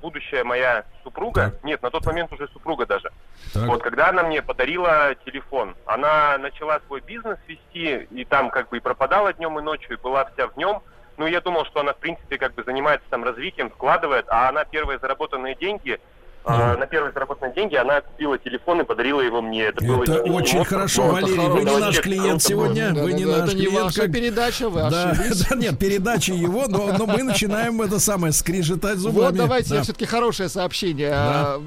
будущая 0.00 0.44
моя 0.44 0.84
супруга, 1.02 1.50
Так. 1.50 1.64
нет, 1.64 1.82
на 1.82 1.90
тот 1.90 2.04
момент 2.06 2.32
уже 2.32 2.48
супруга 2.48 2.86
даже, 2.86 3.10
Так. 3.52 3.64
вот, 3.68 3.82
когда 3.82 4.08
она 4.08 4.22
мне 4.22 4.42
подарила 4.42 5.14
телефон, 5.24 5.74
она 5.86 6.38
начала 6.38 6.80
свой 6.86 7.00
бизнес 7.00 7.38
вести, 7.46 8.08
и 8.10 8.24
там 8.24 8.50
как 8.50 8.68
бы 8.68 8.76
и 8.78 8.80
пропадала 8.80 9.32
днем 9.32 9.58
и 9.58 9.62
ночью, 9.62 9.96
и 9.96 10.00
была 10.00 10.24
вся 10.26 10.46
в 10.46 10.56
нем. 10.56 10.82
Ну, 11.18 11.26
я 11.26 11.40
думал, 11.40 11.66
что 11.66 11.80
она, 11.80 11.92
в 11.92 11.98
принципе, 11.98 12.38
как 12.38 12.54
бы 12.54 12.64
занимается 12.64 13.06
там 13.10 13.22
развитием, 13.22 13.70
вкладывает, 13.70 14.24
а 14.28 14.48
она 14.48 14.64
первые 14.64 14.98
заработанные 14.98 15.54
деньги, 15.54 16.00
э, 16.44 16.76
на 16.76 16.86
первые 16.86 17.12
заработанные 17.12 17.54
деньги 17.54 17.74
она 17.76 18.00
купила 18.00 18.38
телефон 18.38 18.80
и 18.80 18.84
подарила 18.84 19.20
его 19.20 19.40
мне. 19.42 19.62
Это, 19.64 19.84
было 19.84 20.02
Это 20.02 20.22
не- 20.24 20.30
очень 20.30 20.58
не- 20.58 20.64
хорошо, 20.64 21.06
ну, 21.06 21.12
Валерий. 21.12 21.34
это 21.34 21.50
Вы 21.52 21.60
не 21.64 21.76
наш 21.78 22.00
клиент 22.00 22.42
сегодня. 22.42 22.92
Да, 22.92 23.02
Вы 23.02 23.10
да, 23.12 23.16
не 23.18 23.24
да, 23.24 23.30
наш 23.38 23.48
это 23.48 23.56
не 23.56 23.66
клиент. 23.66 23.84
ваша 23.84 24.00
как- 24.02 24.12
передача, 24.12 24.68
вы 24.68 24.80
Да, 24.90 25.10
ошиблись. 25.10 25.46
да, 25.48 25.56
нет, 25.56 25.78
передача 25.78 26.32
его, 26.34 26.64
но, 26.68 26.92
но 26.98 27.06
мы 27.06 27.22
начинаем 27.22 27.80
это 27.82 27.98
самое 28.00 28.32
скрежетать 28.32 28.98
зубами. 28.98 29.24
Вот 29.26 29.34
давайте 29.36 29.70
Да. 29.70 29.76
я 29.76 29.82
все-таки 29.82 30.04
хорошее 30.06 30.48
сообщение 30.48 31.10
Да. 31.10 31.54
а, 31.56 31.62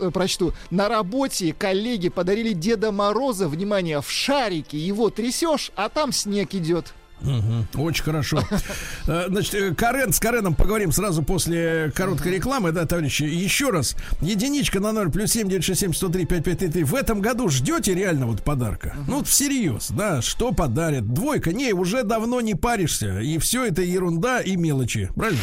э, 0.00 0.10
прочту. 0.10 0.52
На 0.70 0.88
работе 0.88 1.54
коллеги 1.58 2.08
подарили 2.08 2.52
Деда 2.52 2.92
Мороза, 2.92 3.48
внимание, 3.48 4.00
в 4.00 4.10
шарике. 4.10 4.76
Его 4.78 5.10
трясешь, 5.10 5.70
а 5.76 5.88
там 5.88 6.12
снег 6.12 6.54
идет. 6.54 6.92
Мгм, 7.20 7.66
Очень 7.74 8.04
хорошо. 8.04 8.42
Э, 9.06 9.24
Значит, 9.28 9.54
э, 9.54 9.74
Карен, 9.74 10.12
с 10.12 10.18
Кареном 10.20 10.54
поговорим 10.54 10.92
сразу 10.92 11.22
после 11.22 11.90
короткой 11.94 12.32
рекламы, 12.32 12.72
да, 12.72 12.84
товарищи. 12.84 13.22
Еще 13.22 13.70
раз, 13.70 13.96
единичка 14.20 14.80
на 14.80 14.92
0 14.92 15.10
плюс 15.10 15.32
7 15.32 15.48
967 15.48 15.94
103 15.94 16.26
5533. 16.26 16.84
В 16.84 16.94
этом 16.94 17.20
году 17.20 17.48
ждете 17.48 17.94
реально 17.94 18.26
вот 18.26 18.42
подарка? 18.44 18.94
Ну, 19.06 19.16
вот 19.18 19.26
всерьез, 19.28 19.88
да, 19.90 20.20
что 20.20 20.52
подарят? 20.52 21.12
Двойка, 21.14 21.52
не, 21.52 21.72
уже 21.72 22.02
давно 22.02 22.40
не 22.42 22.54
паришься, 22.54 23.20
и 23.20 23.38
все 23.38 23.64
это 23.64 23.82
ерунда 23.82 24.40
и 24.40 24.56
мелочи, 24.56 25.10
правильно? 25.16 25.40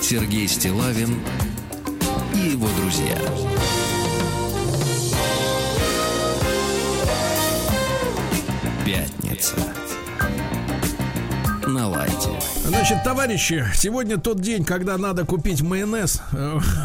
Сергей 0.00 0.48
Стилавин 0.48 1.20
и 2.34 2.50
его 2.50 2.68
друзья. 2.80 3.16
Пятница. 8.90 9.54
На 11.64 11.86
лайте. 11.88 12.28
Значит, 12.64 13.04
товарищи, 13.04 13.64
сегодня 13.76 14.18
тот 14.18 14.40
день, 14.40 14.64
когда 14.64 14.98
надо 14.98 15.24
купить 15.24 15.62
майонез. 15.62 16.20
Э, 16.32 16.58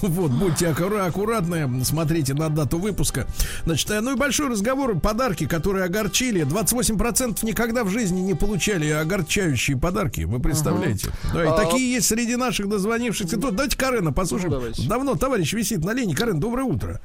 Вот, 0.00 0.30
будьте 0.30 0.68
аккура- 0.70 1.04
аккуратны, 1.06 1.84
смотрите 1.84 2.32
на 2.32 2.48
дату 2.48 2.78
выпуска. 2.78 3.26
Значит, 3.66 3.90
э, 3.90 4.00
ну 4.00 4.14
и 4.14 4.16
большой 4.16 4.48
разговор, 4.48 4.98
подарки, 4.98 5.46
которые 5.46 5.84
огорчили. 5.84 6.46
28% 6.46 7.44
никогда 7.44 7.84
в 7.84 7.90
жизни 7.90 8.20
не 8.22 8.32
получали 8.32 8.88
огорчающие 8.88 9.76
подарки, 9.76 10.22
вы 10.22 10.40
представляете? 10.40 11.10
Да, 11.34 11.44
и 11.44 11.48
А- 11.48 11.52
такие 11.52 11.92
есть 11.96 12.06
среди 12.06 12.36
наших 12.36 12.70
дозвонившихся. 12.70 13.38
Тут 13.38 13.54
давайте 13.56 13.76
Карена 13.76 14.14
послушаем. 14.14 14.54
Ну. 14.54 14.88
Давно 14.88 15.16
товарищ 15.16 15.52
висит 15.52 15.84
на 15.84 15.92
линии. 15.92 16.14
Карен, 16.14 16.40
доброе 16.40 16.64
утро. 16.64 17.02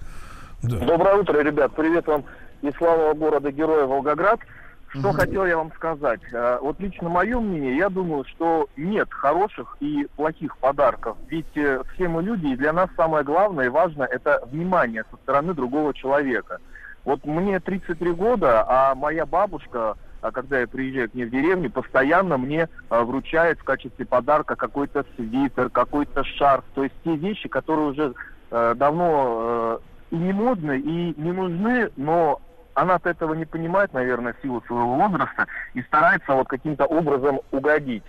Да. 0.64 0.78
Доброе 0.78 1.18
утро, 1.18 1.38
ребят. 1.44 1.76
Привет 1.76 2.08
вам 2.08 2.24
из 2.62 2.74
славного 2.76 3.14
города 3.14 3.52
Героя 3.52 3.86
Волгоград. 3.86 4.40
Что 4.90 5.12
хотел 5.12 5.46
я 5.46 5.58
вам 5.58 5.72
сказать? 5.76 6.22
Э, 6.32 6.60
Вот 6.62 6.80
лично 6.80 7.10
мое 7.10 7.40
мнение, 7.40 7.76
я 7.76 7.90
думаю, 7.90 8.24
что 8.26 8.70
нет 8.78 9.12
хороших 9.12 9.76
и 9.80 10.08
плохих 10.16 10.58
подарков. 10.58 11.18
Ведь 11.28 11.58
э, 11.58 11.82
все 11.94 12.08
мы 12.08 12.24
люди, 12.24 12.48
и 12.48 12.56
для 12.56 12.72
нас 12.72 12.90
самое 12.96 13.24
главное 13.24 13.66
и 13.66 13.70
важное– 13.70 14.08
это 14.12 14.48
внимание 14.50 15.04
со 15.12 15.18
стороны 15.18 15.54
другого 15.54 15.94
человека. 15.94 16.60
Вот 17.04 17.26
мне 17.26 17.60
33 17.60 18.12
года, 18.14 18.66
а 18.68 18.96
моя 18.96 19.26
бабушка, 19.26 19.96
а 20.22 20.32
когда 20.32 20.60
я 20.60 20.68
приезжаю 20.68 21.10
к 21.10 21.14
ней 21.14 21.26
в 21.26 21.32
деревню, 21.32 21.70
постоянно 21.70 22.38
мне 22.38 22.68
а, 22.90 23.04
вручает 23.04 23.60
в 23.60 23.64
качестве 23.64 24.06
подарка 24.06 24.56
какой-то 24.56 25.06
свитер, 25.16 25.70
какой-то 25.70 26.24
шарф. 26.24 26.66
То 26.76 26.84
есть 26.84 26.96
те 27.04 27.16
вещи, 27.16 27.48
которые 27.48 27.88
уже 27.90 28.14
э, 28.52 28.74
давно 28.76 29.80
э, 30.12 30.16
и 30.16 30.16
не 30.18 30.34
модны, 30.34 30.80
и 30.80 31.14
не 31.18 31.32
нужны, 31.32 31.92
но 31.96 32.42
она-то 32.78 33.10
этого 33.10 33.34
не 33.34 33.46
понимает, 33.46 33.92
наверное, 33.94 34.34
в 34.34 34.42
силу 34.42 34.62
своего 34.68 34.96
возраста, 34.96 35.48
и 35.74 35.82
старается 35.82 36.34
вот 36.34 36.48
каким-то 36.48 36.86
образом 36.86 37.42
угодить. 37.52 38.04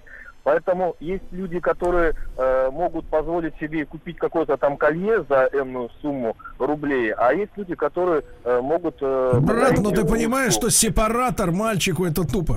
Поэтому 0.49 0.97
есть 0.99 1.25
люди, 1.31 1.61
которые 1.61 2.15
э, 2.39 2.71
могут 2.71 3.07
позволить 3.11 3.53
себе 3.61 3.85
купить 3.85 4.17
какое-то 4.17 4.57
там 4.57 4.79
колье 4.79 5.23
за 5.29 5.47
энную 5.53 5.91
сумму 6.01 6.39
рублей, 6.59 7.13
а 7.13 7.35
есть 7.35 7.53
люди, 7.57 7.75
которые 7.75 8.23
э, 8.45 8.61
могут... 8.63 8.97
э, 9.03 9.41
Брат, 9.41 9.75
ну 9.79 9.91
ты 9.91 10.07
понимаешь, 10.07 10.55
что- 10.55 10.71
сепаратор 10.71 11.51
мальчику 11.51 12.07
это 12.07 12.25
тупо. 12.27 12.57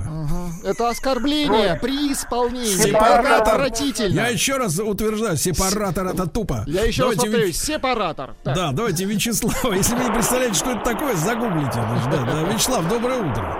Это 0.64 0.88
оскорбление 0.88 1.78
при 1.82 2.14
исполнении. 2.14 2.64
Сепаратор. 2.64 3.56
отвратительно. 3.56 4.14
Я 4.14 4.28
еще 4.28 4.56
раз 4.56 4.80
утверждаю, 4.80 5.36
сепаратор 5.36 6.08
это 6.08 6.30
тупо. 6.30 6.64
Я 6.68 6.86
еще 6.86 7.04
раз 7.04 7.16
Давайте 7.18 7.30
повторюсь, 7.30 7.56
Вич- 7.62 7.66
сепаратор. 7.76 8.30
Так. 8.44 8.56
Да, 8.56 8.72
давайте 8.72 9.04
Вячеслава. 9.04 9.74
Если 9.74 9.96
вы 9.98 10.06
не 10.06 10.12
представляете, 10.12 10.54
что 10.56 10.72
это 10.72 10.80
такое, 10.86 11.14
загуглите. 11.16 11.82
Да, 12.10 12.20
да. 12.26 12.54
Вячеслав, 12.54 12.88
доброе 12.88 13.20
утро. 13.20 13.58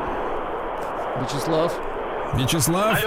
Вячеслав. 1.22 1.74
Вячеслав. 2.36 2.98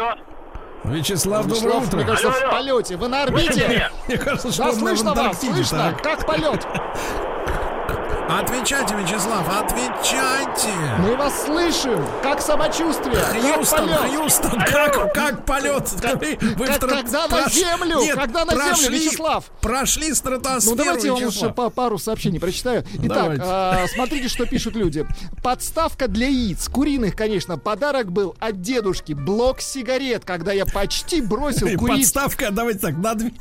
Вячеслав, 0.85 1.47
доброе 1.47 1.61
Вячеслав, 1.62 1.86
утро. 1.86 1.97
мне 1.97 2.06
кажется, 2.06 2.31
в 2.31 2.51
полете. 2.51 2.97
Вы 2.97 3.09
на 3.09 3.23
орбите. 3.23 3.90
Мне 4.06 4.19
кажется, 4.19 4.52
что 4.52 4.65
Да, 4.65 4.73
слышно 4.73 5.15
вас, 5.15 5.40
слышно. 5.40 5.78
так. 5.78 6.02
Как 6.02 6.27
полет? 6.27 6.66
Отвечайте, 8.29 8.95
Вячеслав, 8.97 9.47
отвечайте. 9.61 10.69
Мы 10.99 11.15
вас 11.17 11.45
слышим. 11.45 12.03
Как 12.23 12.41
самочувствие? 12.41 13.15
Как 13.17 13.33
Хьюстон, 13.59 13.87
полет? 13.87 14.01
Хьюстон, 14.01 14.51
как, 14.65 15.13
как 15.13 15.45
полет? 15.45 15.89
Как- 16.01 16.21
Вы- 16.21 16.37
как- 16.37 16.59
вы 16.59 16.67
в 16.67 16.79
тра- 16.79 16.89
когда 16.89 17.27
на 17.29 17.37
прош- 17.37 17.51
землю? 17.53 18.01
Нет, 18.01 18.15
Когда 18.17 18.45
на 18.47 18.53
землю, 18.53 18.67
прошли- 18.73 18.89
Вячеслав? 18.99 19.45
Прошли 19.61 20.15
стратосферу, 20.15 20.75
Ну 20.77 20.83
давайте 20.85 21.07
я 21.09 21.13
вам 21.15 21.25
лучше 21.25 21.51
по 21.51 21.69
пару 21.69 21.99
сообщений 21.99 22.41
прочитаю. 22.41 22.85
Итак, 23.03 23.39
а, 23.43 23.87
смотрите, 23.95 24.29
что 24.29 24.47
пишут 24.47 24.75
люди. 24.75 25.07
Подставка 25.43 26.09
для 26.09 26.27
яиц. 26.29 26.67
Куриных, 26.69 27.15
конечно. 27.17 27.59
Подарок 27.59 28.11
был 28.11 28.35
от 28.41 28.63
дедушки. 28.63 29.13
Блок 29.13 29.61
сигарет, 29.61 30.25
когда 30.25 30.53
я 30.53 30.65
почти 30.65 31.21
бросил 31.21 31.67
И 31.67 31.77
курить. 31.77 31.99
Подставка, 32.13 32.51
давайте 32.51 32.79
так, 32.81 32.97
на 32.97 33.15
две, 33.15 33.33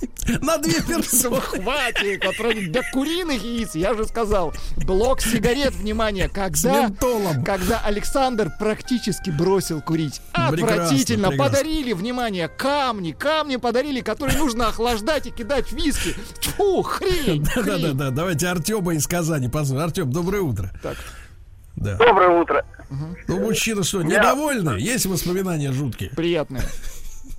на 0.42 0.58
две 0.58 0.82
персоны. 0.88 1.40
Хватит, 1.40 2.22
для 2.72 2.82
куриных 2.92 3.42
яиц, 3.44 3.76
я 3.76 3.94
же 3.94 4.06
сказал. 4.06 4.54
Блок 4.78 5.22
сигарет, 5.22 5.74
внимание, 5.76 6.30
когда, 6.30 6.90
когда 7.46 7.80
Александр 7.80 8.52
практически 8.60 9.30
бросил 9.30 9.82
курить. 9.82 10.22
Прекрасно, 10.34 10.84
Отвратительно. 10.84 11.30
прекрасно. 11.30 11.52
Подарили, 11.58 11.94
внимание, 11.94 12.48
камни, 12.48 13.12
камни 13.12 13.58
подарили, 13.58 14.02
которые 14.02 14.38
нужно 14.38 14.68
охлаждать 14.68 15.28
и 15.28 15.32
кидать 15.32 15.68
в 15.68 15.76
виски. 15.76 16.16
Фу, 16.58 16.82
хрень. 16.84 17.44
Да, 17.56 17.62
да, 17.62 17.78
да, 17.78 17.94
да. 17.94 18.10
Давайте 18.12 18.48
Артема 18.48 18.94
из 18.96 19.08
Казани 19.08 19.48
позвоним. 19.48 19.84
Артем, 19.86 20.12
доброе 20.12 20.42
утро. 20.42 20.72
Так. 20.82 20.98
Да. 21.76 21.96
Доброе 21.98 22.42
утро. 22.42 22.66
Ну, 23.28 23.40
мужчина 23.40 23.84
что, 23.84 24.04
недовольны? 24.04 24.78
Есть 24.80 25.06
воспоминания 25.06 25.72
жуткие? 25.72 26.12
Приятные. 26.12 26.64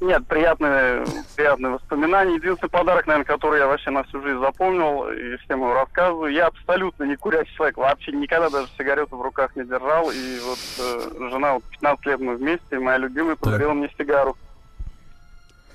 Нет, 0.01 0.27
приятные, 0.27 1.05
приятные 1.37 1.73
воспоминания. 1.75 2.35
Единственный 2.35 2.69
подарок, 2.69 3.07
наверное, 3.07 3.25
который 3.27 3.61
я 3.61 3.67
вообще 3.67 3.91
на 3.91 4.03
всю 4.05 4.21
жизнь 4.23 4.39
запомнил, 4.41 5.09
и 5.09 5.37
всем 5.39 5.61
его 5.61 5.73
рассказываю. 5.75 6.33
Я 6.33 6.47
абсолютно 6.49 7.05
не 7.05 7.17
курящий 7.17 7.55
человек, 7.55 7.77
вообще 7.77 8.13
никогда 8.13 8.51
даже 8.51 8.69
сигарету 8.77 9.17
в 9.17 9.23
руках 9.23 9.55
не 9.57 9.65
держал. 9.65 10.11
И 10.11 10.39
вот 10.45 10.59
э, 10.79 11.29
жена, 11.31 11.55
вот 11.55 11.65
15 11.71 12.07
лет 12.07 12.21
мы 12.21 12.37
вместе, 12.37 12.77
и 12.77 12.79
моя 12.79 12.99
любимая 12.99 13.37
подарила 13.37 13.73
мне 13.73 13.89
сигару. 13.97 14.37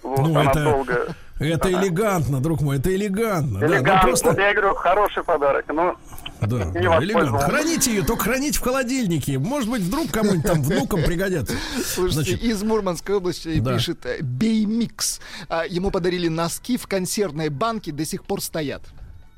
Вот, 0.04 0.20
Ну, 0.20 0.40
она 0.40 0.52
это- 0.52 0.64
долго... 0.64 1.08
Это 1.40 1.72
элегантно, 1.72 2.42
друг 2.42 2.62
мой, 2.62 2.78
это 2.78 2.94
элегантно. 2.94 3.60
Да, 3.60 3.68
ну, 3.68 3.74
Элегантно, 3.76 4.08
просто... 4.10 4.28
вот 4.30 4.38
я 4.38 4.54
говорю, 4.54 4.76
хороший 4.76 5.24
подарок, 5.24 5.66
но 5.70 5.96
Да, 6.42 6.66
не 6.66 6.82
да, 6.88 7.00
элегантно. 7.02 7.40
Храните 7.40 7.92
ее, 7.92 8.04
только 8.04 8.26
храните 8.26 8.60
в 8.60 8.62
холодильнике. 8.62 9.40
Может 9.40 9.70
быть, 9.70 9.82
вдруг 9.84 10.12
кому-нибудь 10.12 10.46
там 10.46 10.62
внукам 10.62 11.02
пригодятся. 11.04 11.56
Слушайте, 11.84 12.14
Значит, 12.14 12.44
из 12.44 12.62
Мурманской 12.64 13.16
области 13.16 13.60
Да. 13.60 13.76
пишет 13.76 14.06
э, 14.06 14.18
Беймикс. 14.22 15.22
А, 15.48 15.66
Ему 15.66 15.92
подарили 15.92 16.28
носки 16.28 16.78
в 16.78 16.88
консервной 16.88 17.48
банке, 17.50 17.92
до 17.94 18.04
сих 18.06 18.26
пор 18.26 18.42
стоят. 18.42 18.82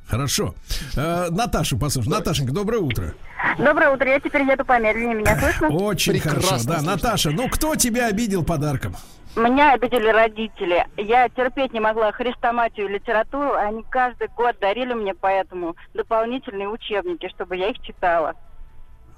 Хорошо. 0.08 0.56
Э, 0.96 1.28
Наташу 1.30 1.78
послушай. 1.78 2.10
Наташенька, 2.10 2.52
доброе 2.52 2.80
утро. 2.80 3.14
Доброе 3.58 3.92
утро, 3.92 4.10
я 4.10 4.20
теперь 4.20 4.42
еду 4.42 4.66
помедленнее, 4.66 5.16
меня 5.16 5.40
слышно? 5.40 5.70
Очень 5.70 6.14
Прекрасно 6.14 6.42
хорошо. 6.42 6.66
Да, 6.68 6.74
слышно. 6.80 6.92
Наташа, 6.92 7.30
ну 7.30 7.48
кто 7.50 7.76
тебя 7.76 8.08
обидел 8.08 8.44
подарком? 8.44 8.96
Меня 9.36 9.74
обидели 9.74 10.08
родители. 10.10 10.86
Я 10.98 11.30
терпеть 11.30 11.72
не 11.74 11.80
могла 11.80 12.12
хрестоматию 12.12 12.88
и 12.90 12.94
литературу. 12.94 13.54
Они 13.54 13.84
каждый 13.90 14.28
год 14.30 14.58
дарили 14.60 14.94
мне 14.94 15.14
поэтому 15.14 15.76
дополнительные 15.94 16.68
учебники, 16.68 17.30
чтобы 17.30 17.56
я 17.56 17.70
их 17.70 17.80
читала. 17.82 18.34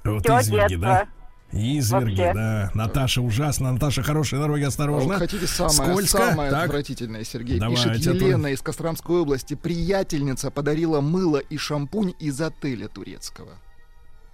Вот 0.03 0.23
Всё 0.23 0.39
изверги, 0.39 0.75
да? 0.75 0.99
детство. 0.99 1.13
Изверги, 1.55 2.21
Вообще. 2.21 2.33
да. 2.33 2.71
Наташа 2.73 3.21
ужасно. 3.21 3.71
Наташа 3.73 4.01
хорошей 4.03 4.39
дороги, 4.39 4.63
осторожно. 4.63 5.15
А 5.15 5.17
вы 5.17 5.19
хотите 5.19 5.45
самое, 5.47 5.71
Скользко. 5.91 6.17
самое 6.17 6.51
Так. 6.51 6.65
отвратительное, 6.65 7.23
Сергей? 7.23 7.59
Давайте, 7.59 7.89
Пишет 7.89 8.07
а 8.07 8.15
Елена 8.15 8.47
из 8.47 8.61
Костромской 8.61 9.19
области. 9.21 9.53
Приятельница 9.55 10.49
подарила 10.51 10.99
мыло 11.01 11.37
и 11.37 11.57
шампунь 11.57 12.13
из 12.19 12.39
отеля 12.41 12.87
турецкого. 12.87 13.51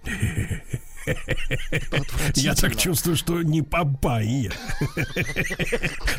Я 2.34 2.54
так 2.54 2.76
чувствую, 2.76 3.16
что 3.16 3.42
не 3.42 3.62
Папайя. 3.62 4.52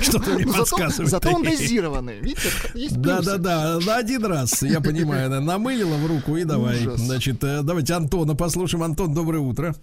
Что-то 0.02 0.32
мне 0.32 0.46
зато, 0.46 0.60
подсказывает. 0.60 1.10
зато 1.10 1.30
он 1.34 1.44
дозированный. 1.44 2.20
Видите, 2.20 2.50
есть 2.74 3.00
Да, 3.02 3.18
плюсы. 3.18 3.38
да, 3.38 3.78
да, 3.78 3.86
на 3.86 3.96
один 3.98 4.26
раз, 4.26 4.62
я 4.64 4.82
понимаю, 4.82 5.28
она 5.28 5.40
намылила 5.40 5.96
в 5.98 6.06
руку 6.08 6.36
и 6.38 6.44
давай. 6.44 6.78
Значит, 6.96 7.44
э, 7.44 7.62
давайте 7.64 7.94
Антона 7.94 8.36
послушаем. 8.36 8.84
Антон, 8.84 9.14
доброе 9.14 9.40
утро. 9.40 9.74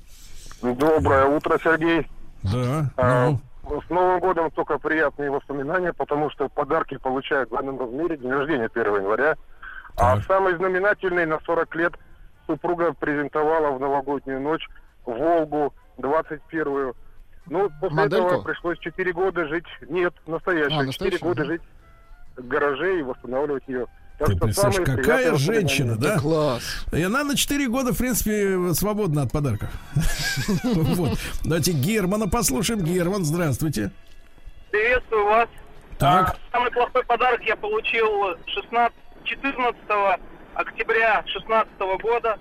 Доброе 0.63 1.27
утро, 1.27 1.59
Сергей. 1.63 2.07
Да. 2.43 2.91
А, 2.97 3.31
ну. 3.31 3.41
С 3.87 3.91
Новым 3.91 4.19
годом 4.21 4.51
только 4.51 4.79
приятные 4.79 5.31
воспоминания, 5.31 5.93
потому 5.93 6.31
что 6.31 6.49
подарки 6.49 6.97
получают 6.97 7.51
в 7.51 7.53
данном 7.55 7.79
размере 7.79 8.17
день 8.17 8.31
рождения 8.31 8.69
1 8.73 8.95
января. 8.97 9.37
А 9.97 10.21
самый 10.23 10.57
знаменательный 10.57 11.27
на 11.27 11.39
40 11.45 11.75
лет 11.77 11.93
супруга 12.47 12.95
презентовала 12.95 13.77
в 13.77 13.81
новогоднюю 13.81 14.41
ночь 14.41 14.67
Волгу 15.09 15.75
21-ю. 15.99 16.95
Ну, 17.47 17.71
после 17.81 17.97
Модельку? 17.97 18.27
этого 18.27 18.43
пришлось 18.43 18.79
4 18.79 19.13
года 19.13 19.47
жить, 19.49 19.65
нет, 19.89 20.13
настоящую, 20.27 20.67
А, 20.67 20.71
4 20.71 20.87
настоящую, 20.87 21.21
года 21.21 21.43
ага. 21.43 21.53
жить 21.53 21.63
в 22.37 22.47
гараже 22.47 22.99
и 22.99 23.03
восстанавливать 23.03 23.63
ее. 23.67 23.87
Так 24.19 24.29
Ты 24.29 24.37
что 24.37 24.45
представляешь, 24.47 24.85
какая 25.03 25.35
женщина, 25.37 25.97
да? 25.97 26.19
Класс. 26.19 26.85
И 26.93 27.03
она 27.03 27.25
на 27.25 27.37
4 27.37 27.69
года, 27.69 27.93
в 27.93 27.99
принципе, 27.99 28.75
свободна 28.75 29.23
от 29.23 29.33
подарков. 29.33 29.71
Вот. 30.65 31.19
Давайте 31.45 31.73
Германа 31.73 32.29
послушаем. 32.29 32.81
Герман, 32.83 33.25
здравствуйте. 33.25 33.91
Приветствую 34.71 35.25
вас. 35.25 35.49
Так. 35.99 36.31
А, 36.31 36.57
Самый 36.57 36.71
плохой 36.73 37.05
подарок 37.05 37.41
я 37.45 37.57
получил 37.57 38.37
16, 38.47 38.93
14 39.25 39.77
октября 40.55 41.23
16 41.27 41.73
года 42.03 42.39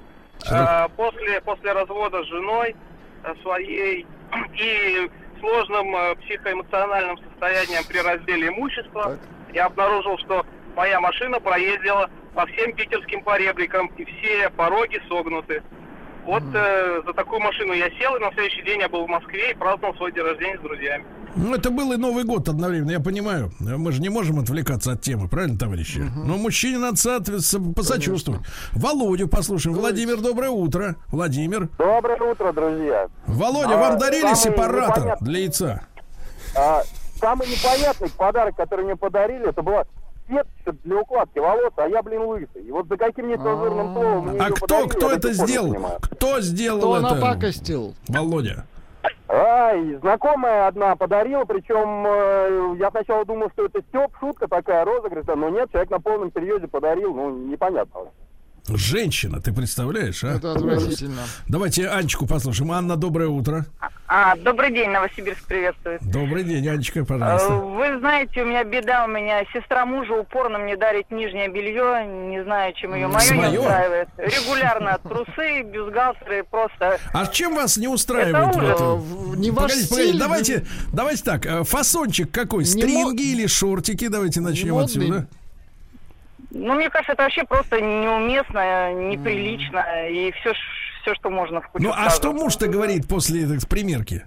а, 0.49 0.87
после, 0.89 1.41
после 1.41 1.71
развода 1.73 2.23
с 2.23 2.27
женой 2.27 2.75
а, 3.23 3.35
своей 3.41 4.05
и 4.53 5.09
сложным 5.39 5.95
а, 5.95 6.15
психоэмоциональным 6.15 7.17
состоянием 7.17 7.83
при 7.87 7.99
разделе 7.99 8.47
имущества. 8.49 9.17
Я 9.53 9.65
обнаружил, 9.65 10.17
что 10.19 10.45
моя 10.75 10.99
машина 10.99 11.39
проездила 11.39 12.09
по 12.33 12.45
всем 12.45 12.73
питерским 12.73 13.23
поребрикам 13.23 13.87
и 13.97 14.05
все 14.05 14.49
пороги 14.51 15.01
согнуты. 15.09 15.63
Вот 16.27 16.43
э, 16.53 17.01
за 17.05 17.13
такую 17.13 17.39
машину 17.39 17.71
я 17.73 17.89
сел, 17.91 18.15
и 18.17 18.19
на 18.19 18.31
следующий 18.33 18.61
день 18.63 18.81
я 18.81 18.89
был 18.89 19.05
в 19.05 19.09
Москве 19.09 19.51
и 19.51 19.55
праздновал 19.55 19.95
свой 19.95 20.11
день 20.11 20.23
рождения 20.23 20.57
с 20.57 20.61
друзьями. 20.61 21.05
Ну, 21.37 21.55
это 21.55 21.69
был 21.71 21.93
и 21.93 21.97
Новый 21.97 22.25
год 22.25 22.49
одновременно, 22.49 22.91
я 22.91 22.99
понимаю. 22.99 23.51
Мы 23.59 23.91
же 23.93 24.01
не 24.01 24.09
можем 24.09 24.39
отвлекаться 24.39 24.91
от 24.91 25.01
темы, 25.01 25.29
правильно, 25.29 25.57
товарищи? 25.57 25.99
Но 25.99 26.35
мужчине 26.35 26.79
надо 26.79 26.97
соответственно 26.97 27.73
посочувствовать. 27.73 28.41
Володю 28.73 29.27
послушаем. 29.29 29.77
Владимир, 29.77 30.17
доброе 30.17 30.49
утро. 30.49 30.95
Владимир. 31.11 31.69
Доброе 31.77 32.19
утро, 32.31 32.51
друзья. 32.51 33.07
Володя, 33.25 33.75
А, 33.75 33.77
вам 33.77 33.97
дарили 33.99 34.33
сепаратор 34.33 34.97
непонятный- 35.03 35.25
для 35.27 35.39
яйца? 35.39 35.81
А, 36.57 36.81
самый 37.21 37.47
непонятный 37.47 38.09
подарок, 38.09 38.55
который 38.57 38.83
мне 38.85 38.95
подарили, 38.95 39.47
это 39.47 39.61
была 39.61 39.85
сеточка 40.27 40.71
для 40.83 40.97
укладки 40.99 41.39
волос, 41.39 41.73
а 41.77 41.87
я, 41.87 42.01
блин, 42.01 42.21
лысый. 42.23 42.63
И 42.63 42.71
вот 42.71 42.87
за 42.87 42.97
каким 42.97 43.27
нецензурным 43.27 43.93
словом 43.93 44.27
мне 44.29 44.39
А 44.39 44.49
кто, 44.51 44.87
кто 44.87 45.11
это 45.11 45.33
сделал? 45.33 45.75
Кто 46.01 46.41
сделал 46.41 46.79
Кто 46.79 46.97
это? 46.97 47.15
напакостил? 47.15 47.93
Володя. 48.07 48.65
А, 49.29 49.73
и 49.75 49.95
знакомая 49.95 50.67
одна 50.67 50.95
подарила, 50.95 51.43
причем 51.43 52.05
э, 52.07 52.77
я 52.79 52.89
сначала 52.91 53.25
думал, 53.25 53.49
что 53.51 53.65
это 53.65 53.81
Степ, 53.89 54.11
шутка 54.19 54.47
такая, 54.47 54.85
розыгрыш, 54.85 55.25
но 55.27 55.49
нет, 55.49 55.69
человек 55.71 55.89
на 55.91 55.99
полном 55.99 56.31
серьезе 56.33 56.67
подарил, 56.67 57.13
ну, 57.13 57.29
непонятно. 57.31 58.01
Женщина, 58.69 59.41
ты 59.41 59.53
представляешь, 59.53 60.23
а? 60.23 60.35
Это 60.35 60.51
отвратительно. 60.51 61.21
Давайте 61.47 61.87
Анечку 61.87 62.27
послушаем. 62.27 62.71
Анна, 62.71 62.95
доброе 62.97 63.29
утро. 63.29 63.65
А, 64.09 64.35
добрый 64.37 64.71
день, 64.73 64.89
Новосибирск 64.89 65.43
приветствует. 65.47 66.01
Добрый 66.01 66.43
день, 66.45 66.67
Анечка, 66.67 67.01
Э, 67.01 67.03
пожалуйста. 67.05 67.53
Вы 67.55 67.99
знаете, 67.99 68.41
у 68.43 68.45
меня 68.45 68.63
беда, 68.63 69.03
у 69.05 69.09
меня 69.09 69.43
сестра 69.53 69.85
мужа 69.85 70.13
упорно 70.13 70.57
мне 70.59 70.77
дарит 70.77 71.11
нижнее 71.11 71.49
белье, 71.49 72.05
не 72.29 72.41
знаю, 72.43 72.73
чем 72.73 72.93
ее 72.95 73.07
мое 73.07 73.19
Своё? 73.19 73.51
не 73.51 73.57
устраивает. 73.57 74.09
Регулярно 74.17 74.97
трусы, 75.03 75.61
бюстгальтеры, 75.63 76.45
просто... 76.49 76.99
А 77.13 77.25
чем 77.27 77.55
вас 77.55 77.75
не 77.77 77.89
устраивает? 77.89 78.55
Это 78.55 78.57
ужас. 78.57 78.79
вот, 78.79 79.35
э, 79.35 79.39
Не 79.39 79.51
ваш 79.51 79.61
погодите, 79.71 79.89
погодите, 79.89 80.09
стиль, 80.09 80.19
давайте, 80.19 80.65
давайте 80.93 81.23
так, 81.23 81.45
э, 81.45 81.63
фасончик 81.65 82.31
какой? 82.31 82.59
Не 82.63 82.69
Стринги 82.69 83.31
или 83.33 83.45
шортики? 83.47 84.07
Давайте 84.07 84.39
начнем 84.39 84.77
отсюда. 84.77 85.27
Ну, 86.51 86.75
мне 86.75 86.89
кажется, 86.89 87.13
это 87.13 87.23
вообще 87.23 87.43
просто 87.43 87.81
неуместно, 87.81 88.93
неприлично, 88.93 90.07
и 90.09 90.31
все, 90.31 90.53
все 91.01 91.13
что 91.15 91.29
можно 91.29 91.61
в 91.61 91.67
кучу 91.67 91.83
Ну, 91.83 91.91
а 91.91 92.03
сразу. 92.09 92.15
что 92.17 92.33
муж-то 92.33 92.67
говорит 92.67 93.07
после 93.07 93.43
этой 93.43 93.59
примерки? 93.67 94.23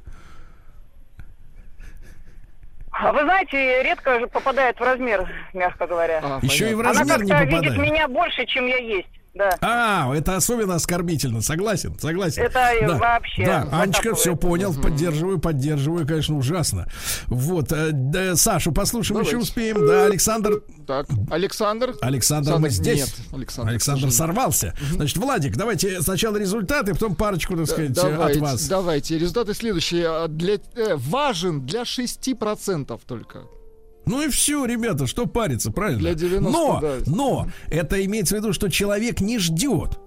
А 2.92 3.12
Вы 3.12 3.20
знаете, 3.20 3.82
редко 3.82 4.20
же 4.20 4.26
попадает 4.26 4.78
в 4.78 4.82
размер, 4.82 5.26
мягко 5.54 5.86
говоря. 5.86 6.20
А, 6.22 6.38
Еще 6.42 6.70
и 6.72 6.74
в 6.74 6.80
Она 6.80 6.90
размер 6.90 7.22
не 7.22 7.30
как-то 7.30 7.44
видит 7.46 7.78
меня 7.78 8.08
больше, 8.08 8.44
чем 8.46 8.66
я 8.66 8.76
есть. 8.76 9.08
Да. 9.32 9.50
А, 9.60 10.12
это 10.14 10.36
особенно 10.36 10.74
оскорбительно, 10.74 11.40
согласен, 11.40 11.96
согласен. 12.00 12.42
Это 12.42 12.72
да. 12.82 12.96
вообще 12.96 13.46
Да. 13.46 13.68
Анечка, 13.70 14.14
все 14.14 14.34
понял, 14.34 14.74
поддерживаю, 14.74 15.38
поддерживаю, 15.38 16.06
конечно, 16.06 16.36
ужасно. 16.36 16.88
Вот, 17.26 17.70
э, 17.70 17.90
да, 17.92 18.34
Сашу 18.34 18.72
послушаем, 18.72 19.20
еще 19.20 19.32
Давайте. 19.32 19.48
успеем. 19.50 19.86
Да, 19.86 20.06
Александр, 20.06 20.62
Так, 20.86 21.06
Александр. 21.30 21.94
Александр, 22.00 22.58
мы 22.58 22.70
здесь. 22.70 23.00
Нет, 23.00 23.14
Александр. 23.32 23.70
Александр 23.70 24.10
сорвался. 24.10 24.74
Значит, 24.90 25.16
Владик, 25.18 25.56
давайте 25.56 26.02
сначала 26.02 26.36
результаты, 26.36 26.92
потом 26.92 27.14
парочку, 27.14 27.56
так 27.56 27.66
сказать, 27.66 27.90
э, 27.92 27.94
давайте, 27.94 28.40
от 28.40 28.42
вас. 28.42 28.68
Давайте. 28.68 29.16
Результаты 29.16 29.54
следующие. 29.54 30.08
А, 30.08 30.28
Для, 30.28 30.54
э, 30.74 30.96
важен 30.96 31.64
для 31.64 31.84
6% 31.84 33.00
только. 33.06 33.44
Ну 34.10 34.22
и 34.22 34.28
все, 34.28 34.64
ребята, 34.64 35.06
что 35.06 35.26
париться, 35.26 35.70
правильно? 35.70 36.00
Для 36.00 36.14
90, 36.14 36.50
но, 36.50 36.80
да. 36.80 36.96
но 37.06 37.48
это 37.68 38.04
имеется 38.04 38.34
в 38.34 38.38
виду, 38.38 38.52
что 38.52 38.68
человек 38.68 39.20
не 39.20 39.38
ждет. 39.38 40.00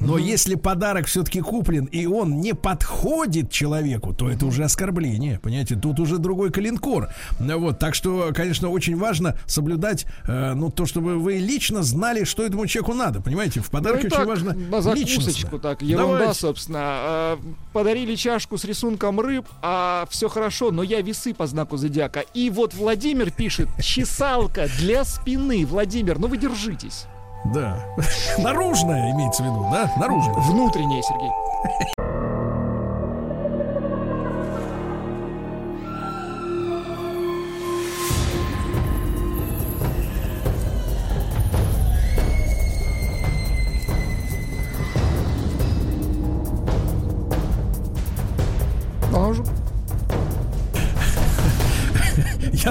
Но 0.00 0.18
если 0.18 0.54
подарок 0.54 1.06
все-таки 1.06 1.40
куплен 1.40 1.84
и 1.84 2.06
он 2.06 2.40
не 2.40 2.54
подходит 2.54 3.50
человеку, 3.50 4.14
то 4.14 4.30
это 4.30 4.46
уже 4.46 4.64
оскорбление. 4.64 5.38
Понимаете, 5.40 5.76
тут 5.76 6.00
уже 6.00 6.18
другой 6.18 6.50
калинкор. 6.50 7.08
Вот, 7.38 7.78
так 7.78 7.94
что, 7.94 8.32
конечно, 8.34 8.70
очень 8.70 8.96
важно 8.96 9.36
соблюдать, 9.46 10.06
э, 10.26 10.54
ну, 10.54 10.70
то, 10.70 10.86
чтобы 10.86 11.18
вы 11.18 11.34
лично 11.34 11.82
знали, 11.82 12.24
что 12.24 12.44
этому 12.44 12.66
человеку 12.66 12.94
надо. 12.94 13.20
Понимаете, 13.20 13.60
в 13.60 13.70
подарке 13.70 14.02
Ну 14.02 14.06
очень 14.06 14.16
так, 14.16 14.26
важно 14.26 14.54
на 14.54 14.80
закусочку, 14.80 15.58
так, 15.58 15.82
ерунда, 15.82 16.18
Давайте. 16.18 16.40
собственно. 16.40 16.80
А, 16.82 17.38
Подарили 17.72 18.14
чашку 18.14 18.56
с 18.58 18.64
рисунком 18.64 19.20
рыб, 19.20 19.46
а 19.62 20.06
все 20.10 20.28
хорошо, 20.28 20.70
но 20.70 20.82
я 20.82 21.02
весы 21.02 21.34
по 21.34 21.46
знаку 21.46 21.76
зодиака. 21.76 22.20
И 22.34 22.50
вот 22.50 22.74
Владимир 22.74 23.30
пишет, 23.30 23.68
чесалка 23.82 24.68
для 24.78 25.04
спины. 25.04 25.66
Владимир, 25.66 26.18
ну 26.18 26.26
вы 26.26 26.38
держитесь. 26.38 27.06
Да. 27.44 27.76
Наружная 28.38 29.12
имеется 29.12 29.42
в 29.42 29.46
виду, 29.46 29.66
да? 29.70 29.90
Наружная. 29.96 30.34
Внутренняя, 30.34 31.02
Сергей. 31.02 31.30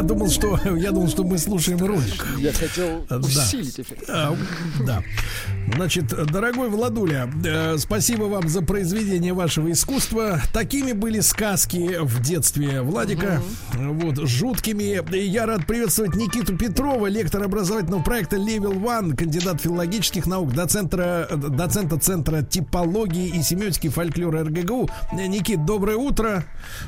Думал, 0.09 0.29
что 0.29 0.59
я 0.77 0.91
думал, 0.91 1.07
что 1.07 1.23
мы 1.23 1.37
слушаем 1.37 1.79
ролик. 1.85 2.25
Я 2.37 2.51
хотел 2.51 3.05
Да. 3.09 3.17
усилить 3.17 3.79
эффект. 3.79 4.09
А, 4.09 4.35
да. 4.85 5.03
Значит, 5.75 6.07
дорогой 6.07 6.69
Владуля, 6.69 7.29
э, 7.45 7.77
спасибо 7.77 8.23
вам 8.23 8.49
за 8.49 8.61
произведение 8.63 9.33
вашего 9.33 9.71
искусства. 9.71 10.41
Такими 10.51 10.93
были 10.93 11.19
сказки 11.19 11.97
в 12.01 12.21
детстве 12.23 12.81
Владика. 12.81 13.39
Вот, 13.73 14.17
жуткими. 14.27 14.99
И 15.15 15.27
я 15.27 15.45
рад 15.45 15.67
приветствовать 15.67 16.15
Никиту 16.15 16.57
Петрова, 16.57 17.05
лектор 17.05 17.43
образовательного 17.43 18.01
проекта 18.01 18.37
Level 18.37 18.81
One, 18.81 19.15
кандидат 19.15 19.61
филологических 19.61 20.25
наук, 20.25 20.53
доцентра, 20.53 21.27
доцента 21.31 21.99
Центра 21.99 22.41
типологии 22.41 23.27
и 23.27 23.43
семиотики 23.43 23.89
фольклора 23.89 24.43
РГГУ. 24.43 24.89
Никит, 25.13 25.65
доброе 25.65 25.97
утро. 25.97 26.43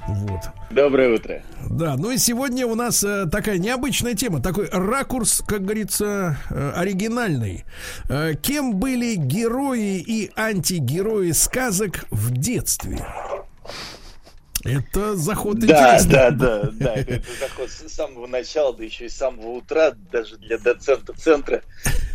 Вот. 0.07 0.39
Доброе 0.71 1.13
утро. 1.15 1.43
Да, 1.69 1.95
ну 1.97 2.11
и 2.11 2.17
сегодня 2.17 2.65
у 2.65 2.75
нас 2.75 3.03
э, 3.03 3.10
такая 3.31 3.57
необычная 3.57 4.13
тема, 4.13 4.41
такой 4.41 4.69
ракурс, 4.71 5.43
как 5.47 5.63
говорится, 5.63 6.37
э, 6.49 6.71
оригинальный. 6.75 7.65
Э, 8.09 8.33
кем 8.41 8.75
были 8.75 9.15
герои 9.15 9.99
и 9.99 10.31
антигерои 10.35 11.31
сказок 11.31 12.05
в 12.11 12.31
детстве? 12.31 13.05
Это 14.63 15.15
заход 15.15 15.59
Да, 15.59 15.95
интересный. 15.95 16.11
да, 16.11 16.31
да, 16.31 16.69
да. 16.71 16.93
Это, 16.93 17.23
заход 17.39 17.69
с 17.69 17.93
самого 17.93 18.27
начала, 18.27 18.75
да 18.75 18.83
еще 18.83 19.05
и 19.05 19.09
с 19.09 19.15
самого 19.15 19.49
утра, 19.57 19.93
даже 20.11 20.37
для 20.37 20.57
доцента 20.59 21.13
центра, 21.13 21.63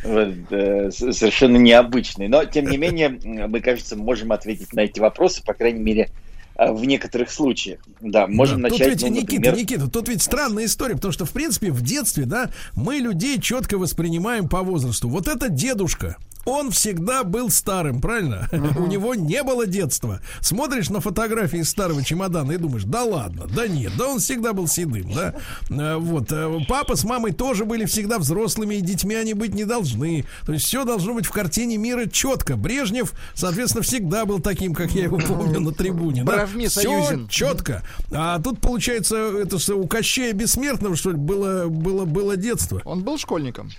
вот, 0.05 0.29
э, 0.51 0.91
совершенно 0.93 1.57
необычный. 1.57 2.29
Но, 2.29 2.45
тем 2.45 2.67
не 2.67 2.77
менее, 2.77 3.09
мы, 3.09 3.61
кажется, 3.61 3.97
можем 3.97 4.31
ответить 4.31 4.73
на 4.73 4.81
эти 4.81 5.01
вопросы, 5.01 5.43
по 5.45 5.55
крайней 5.55 5.83
мере, 5.83 6.03
э, 6.03 6.26
в 6.59 6.85
некоторых 6.85 7.31
случаях. 7.31 7.81
Да, 8.01 8.27
можем 8.27 8.63
Да, 8.63 8.69
начать, 8.69 8.79
Тут 8.79 8.89
ведь, 8.89 9.03
ну, 9.03 9.09
Никита, 9.09 9.35
например, 9.35 9.57
Никита, 9.57 9.91
тут 9.91 10.09
ведь 10.09 10.23
странная 10.23 10.65
история, 10.65 10.95
потому 10.95 11.13
что, 11.13 11.25
в 11.25 11.31
принципе, 11.31 11.71
в 11.71 11.83
детстве, 11.83 12.25
да, 12.25 12.51
мы 12.75 12.97
людей 12.97 13.41
четко 13.41 13.79
воспринимаем 13.79 14.49
по 14.49 14.63
возрасту. 14.63 15.09
Вот 15.09 15.29
это 15.29 15.49
дедушка, 15.49 16.17
он 16.47 16.71
всегда 16.71 17.25
был 17.25 17.51
старым, 17.51 18.01
правильно? 18.01 18.49
У 18.53 18.87
него 18.87 19.15
не 19.15 19.43
было 19.43 19.67
детства. 19.67 20.21
Смотришь 20.41 20.89
на 20.89 21.01
фотографии 21.01 21.63
старого 21.63 22.03
чемодана 22.03 22.53
и 22.53 22.57
думаешь, 22.57 22.85
да 22.85 23.03
ладно, 23.03 23.47
да 23.55 23.67
нет, 23.69 23.93
да 23.99 24.09
он 24.09 24.21
всегда 24.21 24.53
был 24.53 24.67
седым, 24.69 25.13
да. 25.13 25.35
Э, 25.69 25.97
Вот. 25.97 26.31
э, 26.33 26.59
Папа 26.69 26.97
с 26.97 27.05
мамой 27.05 27.33
тоже 27.33 27.65
были 27.65 27.85
всегда 27.85 28.19
взрослыми, 28.19 28.77
и 28.77 28.81
детьми 28.81 29.15
они 29.15 29.35
быть 29.35 29.55
не 29.55 29.65
должны. 29.65 30.25
То 30.47 30.53
есть 30.53 30.65
все 30.65 30.85
должно 30.85 31.15
быть 31.15 31.27
в 31.27 31.33
картине 31.33 31.77
мира 31.77 32.07
четко. 32.07 32.57
Брежнев, 32.57 33.13
соответственно, 33.35 33.83
всегда 33.83 34.25
был 34.25 34.41
таким, 34.41 34.75
как 34.75 34.93
я 34.93 35.05
его 35.05 35.19
помню 35.19 35.61
на 35.61 35.73
трибуне. 35.73 36.23
Да? 36.25 36.47
Союзен. 36.69 37.29
четко. 37.29 37.83
А 38.13 38.39
тут, 38.41 38.61
получается, 38.61 39.17
это 39.17 39.59
что, 39.59 39.75
у 39.77 39.87
Кощея 39.89 40.33
Бессмертного, 40.33 40.95
что 40.97 41.11
ли, 41.11 41.17
было, 41.17 41.67
было, 41.67 42.05
было 42.05 42.37
детство? 42.37 42.81
Он 42.85 43.03
был 43.03 43.19
школьником. 43.19 43.71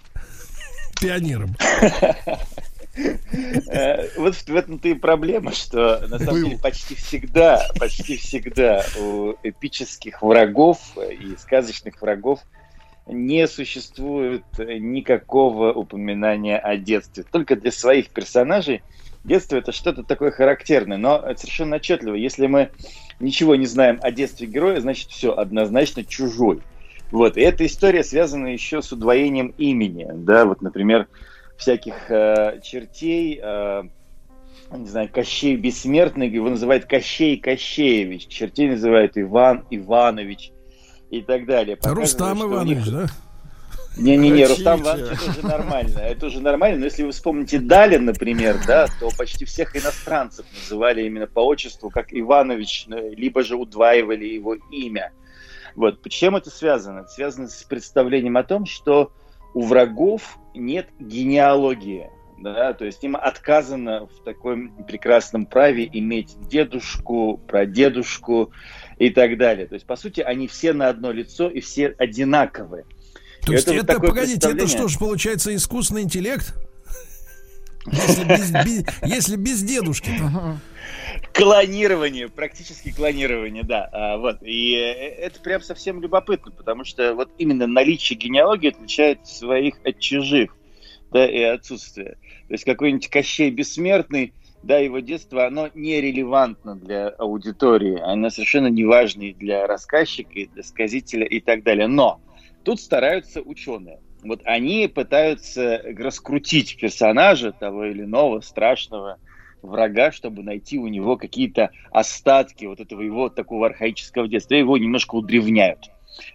Пионером. 0.99 1.55
Э, 3.67 4.07
Вот 4.17 4.35
в 4.35 4.55
этом-то 4.55 4.87
и 4.87 4.93
проблема, 4.93 5.51
что 5.51 6.05
на 6.07 6.19
самом 6.19 6.43
деле 6.43 6.57
почти 6.57 6.95
всегда, 6.95 7.61
почти 7.79 8.17
всегда 8.17 8.83
у 8.99 9.33
эпических 9.43 10.21
врагов 10.21 10.79
и 10.97 11.35
сказочных 11.37 12.01
врагов 12.01 12.39
не 13.07 13.47
существует 13.47 14.43
никакого 14.57 15.71
упоминания 15.71 16.57
о 16.57 16.75
детстве. 16.77 17.23
Только 17.29 17.55
для 17.55 17.71
своих 17.71 18.09
персонажей 18.09 18.81
детство 19.23 19.57
это 19.57 19.71
что-то 19.71 20.03
такое 20.03 20.31
характерное, 20.31 20.97
но 20.97 21.21
совершенно 21.37 21.77
отчетливо. 21.77 22.15
Если 22.15 22.47
мы 22.47 22.69
ничего 23.19 23.55
не 23.55 23.65
знаем 23.65 23.99
о 24.01 24.11
детстве 24.11 24.47
героя, 24.47 24.79
значит 24.79 25.09
все 25.09 25.33
однозначно 25.33 26.03
чужой. 26.03 26.61
Вот. 27.11 27.37
И 27.37 27.41
эта 27.41 27.65
история 27.65 28.03
связана 28.03 28.47
еще 28.47 28.81
с 28.81 28.91
удвоением 28.91 29.53
имени. 29.57 30.07
Да, 30.13 30.45
вот, 30.45 30.61
например, 30.61 31.07
всяких 31.57 32.09
э, 32.09 32.59
чертей, 32.63 33.39
э, 33.41 33.83
не 34.71 34.87
знаю, 34.87 35.09
Кощей 35.11 35.55
Бессмертный, 35.55 36.29
его 36.29 36.49
называют 36.49 36.85
Кощей 36.85 37.37
Кощеевич, 37.37 38.27
чертей 38.27 38.69
называют 38.69 39.13
Иван 39.17 39.65
Иванович 39.69 40.51
и 41.09 41.21
так 41.21 41.45
далее. 41.45 41.77
Рустам 41.83 42.43
Иванович, 42.43 42.85
них- 42.85 42.91
да? 42.91 43.07
Не-не-не. 43.97 44.45
Рустам 44.45 44.81
Иванович 44.81 45.07
это 45.11 45.29
уже 45.31 45.47
нормально. 45.47 45.99
Это 45.99 46.25
уже 46.27 46.39
нормально. 46.39 46.79
Но 46.79 46.85
если 46.85 47.03
вы 47.03 47.11
вспомните 47.11 47.59
Далин, 47.59 48.05
например, 48.05 48.59
да, 48.67 48.87
то 48.99 49.09
почти 49.17 49.45
всех 49.45 49.75
иностранцев 49.75 50.45
называли 50.53 51.03
именно 51.03 51.27
по 51.27 51.39
отчеству 51.39 51.89
как 51.89 52.13
Иванович, 52.13 52.87
э, 52.89 53.09
либо 53.15 53.43
же 53.43 53.55
удваивали 53.55 54.25
его 54.25 54.55
имя. 54.71 55.11
Вот. 55.75 56.07
Чем 56.09 56.35
это 56.35 56.49
связано? 56.49 56.99
Это 56.99 57.09
связано 57.09 57.47
с 57.47 57.63
представлением 57.63 58.37
о 58.37 58.43
том, 58.43 58.65
что 58.65 59.11
у 59.53 59.63
врагов 59.63 60.37
нет 60.57 60.87
генеалогии. 60.99 62.09
Да, 62.39 62.73
то 62.73 62.85
есть 62.85 63.03
им 63.03 63.15
отказано 63.15 64.05
в 64.05 64.23
таком 64.23 64.69
прекрасном 64.85 65.47
праве 65.47 65.89
иметь 65.91 66.35
дедушку, 66.47 67.41
прадедушку 67.47 68.51
и 68.99 69.09
так 69.09 69.37
далее. 69.39 69.65
То 69.65 69.73
есть, 69.73 69.87
по 69.87 69.95
сути, 69.95 70.21
они 70.21 70.47
все 70.47 70.73
на 70.73 70.89
одно 70.89 71.11
лицо 71.11 71.49
и 71.49 71.61
все 71.61 71.95
одинаковые. 71.97 72.85
То 73.41 73.53
И 73.53 73.55
есть 73.55 73.67
это, 73.67 73.85
такое 73.87 74.09
погодите, 74.09 74.49
это 74.51 74.67
что 74.67 74.87
же 74.87 74.99
получается 74.99 75.55
искусственный 75.55 76.03
интеллект? 76.03 76.53
Если 77.91 78.23
без, 78.25 78.51
без- 78.51 78.85
если 79.01 79.35
без 79.37 79.63
дедушки. 79.63 80.11
Клонирование, 81.33 82.29
практически 82.29 82.91
клонирование, 82.91 83.63
да. 83.63 83.89
А, 83.91 84.17
вот. 84.17 84.37
И 84.41 84.73
э, 84.73 84.93
это 84.93 85.39
прям 85.39 85.61
совсем 85.61 86.01
любопытно, 86.01 86.51
потому 86.51 86.83
что 86.83 87.13
вот 87.13 87.29
именно 87.37 87.67
наличие 87.67 88.17
генеалогии 88.17 88.69
отличает 88.69 89.27
своих 89.27 89.75
от 89.83 89.99
чужих, 89.99 90.55
да, 91.11 91.29
и 91.29 91.41
отсутствие. 91.41 92.17
То 92.47 92.53
есть 92.53 92.63
какой-нибудь 92.63 93.09
Кощей 93.09 93.49
Бессмертный, 93.51 94.33
да, 94.63 94.79
его 94.79 94.99
детство, 94.99 95.45
оно 95.45 95.69
нерелевантно 95.75 96.75
для 96.75 97.09
аудитории, 97.09 97.99
оно 97.99 98.29
совершенно 98.29 98.67
неважно 98.67 99.23
и 99.23 99.33
для 99.33 99.67
рассказчика, 99.67 100.31
и 100.33 100.47
для 100.47 100.63
сказителя, 100.63 101.25
и 101.25 101.39
так 101.39 101.63
далее. 101.63 101.87
Но 101.87 102.19
тут 102.63 102.81
стараются 102.81 103.41
ученые. 103.41 103.99
Вот 104.23 104.41
они 104.45 104.87
пытаются 104.87 105.81
раскрутить 105.97 106.77
персонажа 106.79 107.51
того 107.51 107.85
или 107.85 108.03
иного 108.03 108.41
страшного 108.41 109.19
врага, 109.67 110.11
чтобы 110.11 110.43
найти 110.43 110.77
у 110.77 110.87
него 110.87 111.17
какие-то 111.17 111.71
остатки 111.91 112.65
вот 112.65 112.79
этого 112.79 113.01
его 113.01 113.29
такого 113.29 113.67
архаического 113.67 114.27
детства. 114.27 114.55
И 114.55 114.59
Его 114.59 114.77
немножко 114.77 115.15
удревняют. 115.15 115.89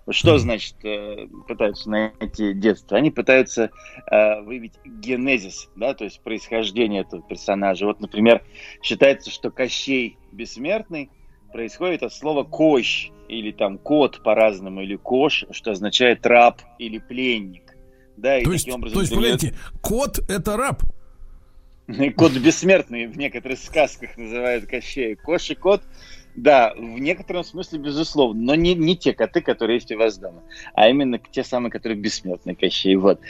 Что 0.08 0.38
значит 0.38 0.76
э, 0.84 1.26
пытаются 1.48 1.90
найти 1.90 2.54
детство? 2.54 2.96
Они 2.96 3.10
пытаются 3.10 3.70
э, 4.10 4.40
выявить 4.42 4.74
генезис, 4.84 5.68
да, 5.76 5.94
то 5.94 6.04
есть 6.04 6.20
происхождение 6.20 7.02
этого 7.02 7.22
персонажа. 7.22 7.86
Вот, 7.86 8.00
например, 8.00 8.42
считается, 8.80 9.30
что 9.30 9.50
Кощей 9.50 10.18
бессмертный 10.30 11.10
происходит 11.52 12.02
от 12.02 12.12
слова 12.12 12.44
«кощ» 12.44 13.10
или 13.28 13.52
там 13.52 13.78
«кот» 13.78 14.22
по-разному, 14.22 14.82
или 14.82 14.96
«кош», 14.96 15.44
что 15.50 15.72
означает 15.72 16.26
«раб» 16.26 16.60
или 16.78 16.98
«пленник». 16.98 17.76
Да, 18.16 18.38
и 18.38 18.44
То 18.44 18.52
есть, 18.52 18.64
таким 18.64 18.78
образом 18.78 18.94
то 18.94 19.00
есть, 19.00 19.14
погодите, 19.14 19.54
кот 19.80 20.18
это 20.28 20.56
раб. 20.56 20.82
Кот 22.16 22.32
бессмертный 22.32 23.06
в 23.06 23.16
некоторых 23.16 23.58
сказках 23.58 24.16
называют 24.16 24.66
Кощея. 24.66 25.16
Кош 25.16 25.50
и 25.50 25.54
кот, 25.54 25.82
да, 26.34 26.72
в 26.74 26.80
некотором 26.80 27.44
смысле, 27.44 27.78
безусловно, 27.80 28.40
но 28.40 28.54
не, 28.54 28.74
не 28.74 28.96
те 28.96 29.12
коты, 29.12 29.40
которые 29.40 29.76
есть 29.76 29.92
у 29.92 29.98
вас 29.98 30.16
дома, 30.18 30.42
а 30.74 30.88
именно 30.88 31.18
те 31.18 31.44
самые, 31.44 31.70
которые 31.70 31.98
бессмертные 31.98 32.56
Кощей. 32.56 32.96
Вот. 32.96 33.20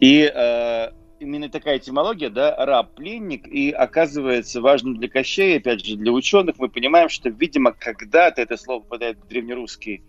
И 0.00 0.30
э, 0.32 0.90
именно 1.20 1.48
такая 1.48 1.78
этимология, 1.78 2.30
да, 2.30 2.54
раб-пленник, 2.56 3.46
и 3.46 3.70
оказывается 3.70 4.60
важным 4.60 4.96
для 4.96 5.08
Кощея, 5.08 5.58
опять 5.58 5.84
же, 5.84 5.96
для 5.96 6.12
ученых, 6.12 6.56
мы 6.58 6.68
понимаем, 6.68 7.08
что, 7.08 7.28
видимо, 7.28 7.72
когда-то 7.72 8.42
это 8.42 8.56
слово 8.56 8.80
попадает 8.80 9.18
в 9.18 9.28
древнерусский 9.28 10.02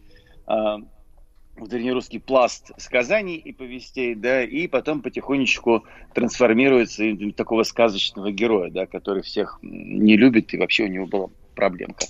э, 0.47 0.77
древнерусский 1.67 2.19
пласт 2.19 2.71
сказаний 2.77 3.35
и 3.35 3.51
повестей, 3.53 4.15
да, 4.15 4.43
и 4.43 4.67
потом 4.67 5.01
потихонечку 5.01 5.83
трансформируется 6.13 7.03
в 7.03 7.31
такого 7.33 7.63
сказочного 7.63 8.31
героя, 8.31 8.69
да, 8.71 8.85
который 8.85 9.21
всех 9.23 9.59
не 9.61 10.17
любит, 10.17 10.53
и 10.53 10.57
вообще 10.57 10.83
у 10.85 10.87
него 10.87 11.05
была 11.07 11.27
проблемка. 11.55 12.05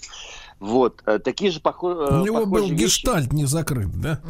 Вот, 0.60 1.02
э, 1.08 1.18
такие 1.18 1.50
же 1.50 1.60
похо- 1.60 2.22
У 2.22 2.24
него 2.24 2.46
был 2.46 2.52
похожие 2.52 2.74
вещи- 2.78 2.84
гештальт 2.84 3.34
не 3.34 3.46
закрыт, 3.46 3.90
да? 4.00 4.22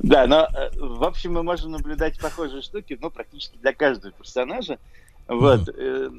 Да, 0.00 0.26
но 0.26 0.46
э, 0.54 0.70
в 0.78 1.04
общем 1.04 1.32
мы 1.34 1.42
можем 1.42 1.72
наблюдать 1.72 2.18
похожие 2.20 2.62
штуки, 2.62 2.98
но 3.00 3.10
практически 3.10 3.56
для 3.58 3.72
каждого 3.72 4.12
персонажа. 4.12 4.78
Вот. 5.26 5.68
э, 5.68 6.10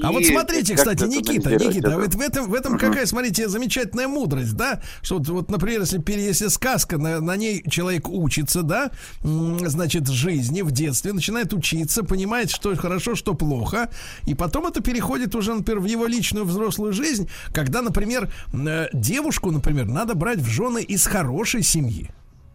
А 0.00 0.10
вот 0.10 0.22
и 0.22 0.24
смотрите, 0.24 0.74
как-то 0.74 0.94
кстати, 0.94 1.10
Никита, 1.10 1.50
Никита, 1.50 1.88
это. 1.88 1.98
вот 1.98 2.14
в 2.14 2.20
этом, 2.20 2.48
в 2.48 2.54
этом 2.54 2.78
какая, 2.78 3.04
смотрите, 3.04 3.48
замечательная 3.48 4.08
мудрость, 4.08 4.54
да? 4.54 4.80
Что 5.02 5.18
вот, 5.18 5.28
вот, 5.28 5.50
например, 5.50 5.80
если, 5.80 6.02
если 6.08 6.48
сказка, 6.48 6.96
на, 6.96 7.20
на 7.20 7.36
ней 7.36 7.62
человек 7.68 8.08
учится, 8.08 8.62
да, 8.62 8.90
значит, 9.22 10.08
жизни 10.08 10.62
в 10.62 10.70
детстве, 10.70 11.12
начинает 11.12 11.52
учиться, 11.52 12.04
понимает, 12.04 12.50
что 12.50 12.74
хорошо, 12.76 13.14
что 13.14 13.34
плохо, 13.34 13.90
и 14.24 14.34
потом 14.34 14.66
это 14.66 14.80
переходит 14.82 15.34
уже, 15.34 15.52
например, 15.52 15.80
в 15.80 15.86
его 15.86 16.06
личную 16.06 16.46
взрослую 16.46 16.94
жизнь, 16.94 17.28
когда, 17.52 17.82
например, 17.82 18.32
э, 18.54 18.86
девушку, 18.94 19.50
например, 19.50 19.86
надо 19.86 20.14
брать 20.14 20.38
в 20.38 20.46
жены 20.46 20.82
из 20.82 21.06
хорошей 21.06 21.62
семьи 21.62 22.10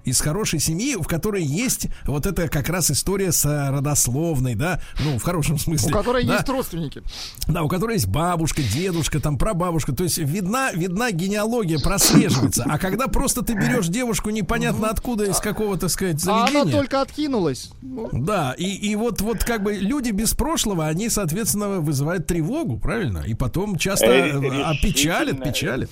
из 0.07 0.21
хорошей 0.21 0.59
семьи, 0.59 0.95
в 0.95 1.07
которой 1.07 1.43
есть 1.43 1.87
вот 2.05 2.25
эта 2.25 2.47
как 2.47 2.69
раз 2.69 2.89
история 2.91 3.31
с 3.31 3.45
э, 3.45 3.69
родословной, 3.69 4.55
да, 4.55 4.81
ну, 5.03 5.17
в 5.19 5.23
хорошем 5.23 5.57
смысле. 5.57 5.89
У 5.89 5.93
которой 5.93 6.23
да. 6.25 6.35
есть 6.35 6.49
родственники. 6.49 7.01
Да, 7.47 7.63
у 7.63 7.67
которой 7.67 7.93
есть 7.93 8.07
бабушка, 8.07 8.61
дедушка, 8.61 9.19
там 9.19 9.37
прабабушка. 9.37 9.93
То 9.93 10.03
есть 10.03 10.17
видна, 10.17 10.71
видна 10.71 11.11
генеалогия, 11.11 11.79
прослеживается. 11.79 12.63
А 12.67 12.79
когда 12.79 13.07
просто 13.07 13.41
ты 13.43 13.53
берешь 13.53 13.87
девушку 13.87 14.29
непонятно 14.29 14.89
откуда, 14.89 15.25
из 15.25 15.37
какого, 15.37 15.77
так 15.77 15.89
сказать, 15.89 16.15
А 16.27 16.47
заведения. 16.47 16.61
она 16.61 16.71
только 16.71 17.01
откинулась. 17.01 17.71
Ну, 17.81 18.09
Да, 18.11 18.53
и, 18.57 18.65
и 18.65 18.95
вот, 18.95 19.21
вот 19.21 19.43
как 19.43 19.63
бы 19.63 19.73
люди 19.73 20.11
без 20.11 20.33
прошлого, 20.33 20.87
они, 20.87 21.09
соответственно, 21.09 21.79
вызывают 21.79 22.27
тревогу, 22.27 22.77
правильно? 22.77 23.23
И 23.27 23.33
потом 23.33 23.77
часто 23.77 24.07
Э, 24.07 24.39
э, 24.41 24.63
опечалят, 24.63 25.39
решительно. 25.39 25.45
печалят. 25.45 25.89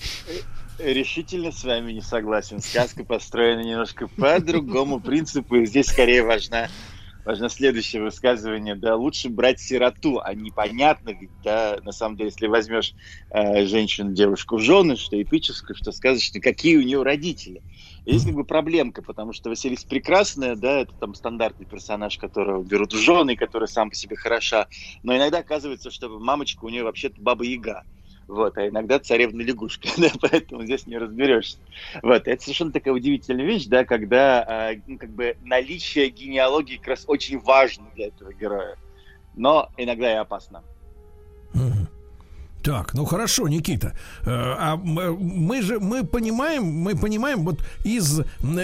Решительно 0.77 1.51
с 1.51 1.63
вами 1.63 1.93
не 1.93 2.01
согласен. 2.01 2.59
Сказка 2.59 3.05
построена 3.05 3.61
немножко 3.61 4.07
по 4.07 4.39
другому 4.41 4.99
принципу. 4.99 5.55
И 5.55 5.65
здесь 5.65 5.87
скорее 5.87 6.23
важна, 6.23 6.67
важно 7.23 7.47
следующее 7.49 8.01
высказывание. 8.01 8.75
Да, 8.75 8.97
лучше 8.97 9.29
брать 9.29 9.61
сироту, 9.61 10.19
а 10.21 10.33
непонятно 10.33 11.11
ведь, 11.11 11.31
да, 11.41 11.79
на 11.83 11.93
самом 11.93 12.17
деле, 12.17 12.29
если 12.29 12.47
возьмешь 12.47 12.93
э, 13.29 13.65
женщину, 13.65 14.11
девушку 14.11 14.57
в 14.57 14.61
жены, 14.61 14.97
что 14.97 15.21
эпическую, 15.21 15.77
что 15.77 15.93
сказочную, 15.93 16.43
какие 16.43 16.75
у 16.75 16.81
нее 16.81 17.03
родители. 17.03 17.63
Есть 18.03 18.25
как 18.25 18.35
бы 18.35 18.43
проблемка, 18.43 19.01
потому 19.01 19.31
что 19.31 19.49
Василиса 19.49 19.87
Прекрасная, 19.87 20.57
да, 20.57 20.81
это 20.81 20.93
там 20.99 21.15
стандартный 21.15 21.65
персонаж, 21.65 22.17
которого 22.17 22.61
берут 22.63 22.93
в 22.93 22.97
жены, 22.97 23.37
который 23.37 23.69
сам 23.69 23.89
по 23.89 23.95
себе 23.95 24.17
хороша. 24.17 24.67
Но 25.03 25.15
иногда 25.15 25.39
оказывается, 25.39 25.89
что 25.89 26.09
мамочка 26.19 26.65
у 26.65 26.69
нее 26.69 26.83
вообще-то 26.83 27.21
баба 27.21 27.45
Яга. 27.45 27.83
Вот, 28.27 28.57
а 28.57 28.67
иногда 28.67 28.99
царевна 28.99 29.41
лягушка, 29.41 29.87
да, 29.97 30.09
поэтому 30.19 30.63
здесь 30.63 30.87
не 30.87 30.97
разберешься. 30.97 31.59
Вот, 32.01 32.27
это 32.27 32.41
совершенно 32.41 32.71
такая 32.71 32.93
удивительная 32.93 33.45
вещь, 33.45 33.65
да, 33.65 33.85
когда 33.85 34.43
а, 34.43 34.71
ну, 34.87 34.97
как 34.97 35.11
бы 35.11 35.37
наличие 35.41 36.09
генеалогии 36.09 36.77
как 36.77 36.87
раз 36.87 37.05
очень 37.07 37.39
важно 37.39 37.85
для 37.95 38.07
этого 38.07 38.33
героя, 38.33 38.77
но 39.35 39.69
иногда 39.77 40.11
и 40.11 40.15
опасно. 40.15 40.63
Так, 42.65 42.95
ну 42.95 43.05
хорошо, 43.05 43.47
Никита. 43.47 43.93
Э, 44.25 44.55
А 44.57 44.75
мы 44.75 45.61
же 45.61 45.79
мы 45.79 46.03
понимаем, 46.03 46.63
мы 46.65 46.95
понимаем, 46.95 47.45
вот 47.45 47.59
из, 47.83 48.21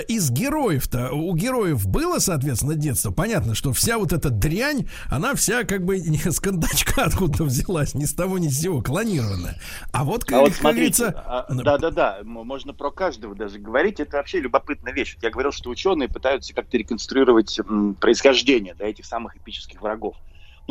из 0.08 0.32
героев-то, 0.32 1.12
у 1.12 1.36
героев 1.36 1.86
было, 1.86 2.18
соответственно, 2.18 2.74
детство. 2.74 3.12
Понятно, 3.12 3.54
что 3.54 3.74
вся 3.74 4.00
вот 4.00 4.12
эта 4.12 4.32
дрянь, 4.32 4.88
она 5.08 5.36
вся 5.36 5.66
как 5.66 5.86
бы 5.86 6.00
не 6.00 6.18
с 6.32 6.40
кондачка 6.40 7.04
откуда 7.04 7.44
взялась, 7.44 7.94
ни 7.94 8.06
с 8.06 8.14
того, 8.16 8.40
ни 8.40 8.48
с 8.48 8.60
сего, 8.60 8.82
клонированная. 8.82 9.60
А 9.92 10.04
вот, 10.04 10.26
как, 10.26 10.40
А 10.40 10.42
вот 10.42 10.54
смотрите, 10.54 11.04
говорится, 11.04 11.24
а, 11.28 11.54
да-да-да, 11.54 12.18
м- 12.22 12.28
можно 12.44 12.74
про 12.74 12.90
каждого 12.90 13.36
даже 13.36 13.60
говорить, 13.60 14.00
это 14.00 14.18
вообще 14.18 14.40
любопытная 14.40 14.94
вещь. 14.94 15.16
Я 15.22 15.30
говорил, 15.30 15.52
что 15.52 15.70
ученые 15.70 16.10
пытаются 16.10 16.56
как-то 16.56 16.76
реконструировать 16.76 17.60
происхождение 18.00 18.74
да, 18.74 18.86
этих 18.86 19.06
самых 19.06 19.38
эпических 19.38 19.80
врагов. 19.80 20.16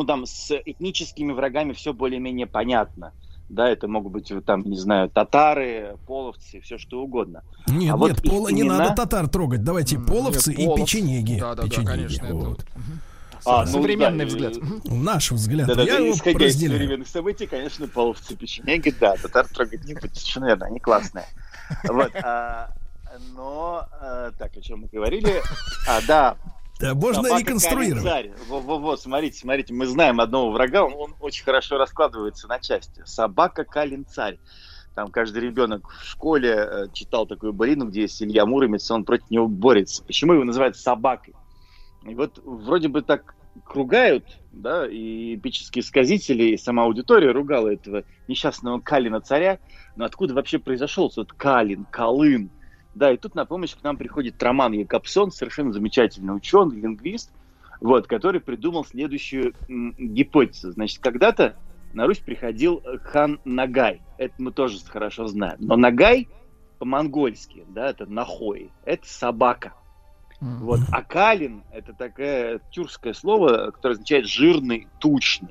Ну, 0.00 0.06
там, 0.06 0.24
с 0.24 0.50
этническими 0.64 1.30
врагами 1.30 1.74
все 1.74 1.92
более-менее 1.92 2.46
понятно. 2.46 3.12
Да, 3.50 3.68
это 3.68 3.86
могут 3.86 4.12
быть, 4.12 4.32
там, 4.46 4.62
не 4.62 4.78
знаю, 4.78 5.10
татары, 5.10 5.98
половцы, 6.06 6.62
все 6.62 6.78
что 6.78 7.02
угодно. 7.02 7.42
Нет, 7.66 7.92
а 7.92 7.96
вот 7.98 8.08
нет, 8.12 8.22
пола- 8.22 8.48
не 8.48 8.62
имена- 8.62 8.78
надо 8.78 8.94
татар 8.94 9.28
трогать. 9.28 9.62
Давайте 9.62 9.98
половцы 9.98 10.54
и 10.54 10.64
половцы. 10.64 10.84
печенеги. 10.84 11.38
Да-да-да, 11.38 11.68
Печенеги, 11.68 11.86
конечно, 11.86 12.24
это 12.24 12.34
вот. 12.34 12.66
А, 13.44 13.66
ну 13.66 13.72
Современный 13.72 14.24
да, 14.24 14.28
взгляд. 14.30 14.54
Наш 14.84 15.32
взгляд. 15.32 15.66
Да, 15.66 15.74
да, 15.74 15.82
Я 15.82 15.98
да, 15.98 15.98
его 15.98 16.14
исходя 16.14 16.46
из 16.46 16.58
современных 16.58 17.08
событий, 17.08 17.46
конечно, 17.46 17.86
половцы 17.86 18.34
печенеги, 18.34 18.94
да, 18.98 19.16
татар 19.16 19.46
трогать 19.48 19.84
не 19.84 19.92
будет, 19.92 20.16
совершенно 20.16 20.46
верно, 20.46 20.64
они 20.64 20.80
классные. 20.80 21.26
Вот, 21.84 22.10
а, 22.24 22.70
но, 23.34 23.86
а, 24.00 24.30
так, 24.38 24.56
о 24.56 24.62
чем 24.62 24.80
мы 24.80 24.88
говорили? 24.90 25.42
А, 25.86 26.00
да. 26.08 26.36
Да, 26.80 26.94
можно 26.94 27.22
Собака 27.22 27.40
реконструировать. 27.42 28.02
Калинцарь. 28.02 28.32
Во-во-во, 28.48 28.96
смотрите, 28.96 29.38
смотрите, 29.38 29.74
мы 29.74 29.86
знаем 29.86 30.20
одного 30.20 30.50
врага, 30.50 30.84
он, 30.84 30.94
он 30.94 31.14
очень 31.20 31.44
хорошо 31.44 31.76
раскладывается 31.76 32.48
на 32.48 32.58
части. 32.58 33.02
Собака 33.04 33.64
Калинцарь. 33.64 34.38
Там 34.94 35.08
каждый 35.08 35.42
ребенок 35.42 35.88
в 35.88 36.04
школе 36.04 36.50
э, 36.50 36.86
читал 36.92 37.26
такую 37.26 37.52
балину, 37.52 37.86
где 37.86 38.02
есть 38.02 38.20
Илья 38.22 38.44
Муромец, 38.46 38.90
он 38.90 39.04
против 39.04 39.30
него 39.30 39.46
борется. 39.46 40.02
Почему 40.04 40.32
его 40.32 40.44
называют 40.44 40.76
собакой? 40.76 41.34
И 42.04 42.14
вот 42.14 42.40
вроде 42.44 42.88
бы 42.88 43.02
так 43.02 43.34
ругают, 43.72 44.24
да, 44.52 44.88
и 44.88 45.36
эпические 45.36 45.84
сказители, 45.84 46.44
и 46.44 46.56
сама 46.56 46.84
аудитория 46.84 47.30
ругала 47.30 47.68
этого 47.68 48.04
несчастного 48.26 48.80
Калина 48.80 49.20
царя, 49.20 49.58
но 49.96 50.04
откуда 50.06 50.34
вообще 50.34 50.58
произошел 50.58 51.08
этот 51.08 51.32
Калин, 51.34 51.84
Колын? 51.90 52.50
Да, 52.94 53.12
и 53.12 53.16
тут 53.16 53.34
на 53.34 53.44
помощь 53.44 53.74
к 53.74 53.82
нам 53.82 53.96
приходит 53.96 54.42
Роман 54.42 54.72
Якобсон, 54.72 55.30
совершенно 55.30 55.72
замечательный 55.72 56.34
ученый, 56.34 56.80
лингвист, 56.80 57.30
вот, 57.80 58.06
который 58.06 58.40
придумал 58.40 58.84
следующую 58.84 59.54
гипотезу. 59.68 60.72
Значит, 60.72 60.98
когда-то 60.98 61.56
на 61.92 62.06
Русь 62.06 62.18
приходил 62.18 62.82
хан 63.04 63.40
Нагай. 63.44 64.02
Это 64.18 64.34
мы 64.38 64.52
тоже 64.52 64.78
хорошо 64.84 65.26
знаем. 65.26 65.56
Но 65.60 65.76
Нагай 65.76 66.28
по-монгольски, 66.80 67.64
да, 67.68 67.90
это 67.90 68.06
нахой, 68.06 68.70
это 68.86 69.06
собака. 69.06 69.74
Вот. 70.40 70.80
А 70.90 71.02
калин– 71.02 71.62
это 71.72 71.92
такое 71.92 72.62
тюркское 72.70 73.12
слово, 73.12 73.70
которое 73.70 73.92
означает 73.92 74.26
жирный, 74.26 74.88
тучный. 74.98 75.50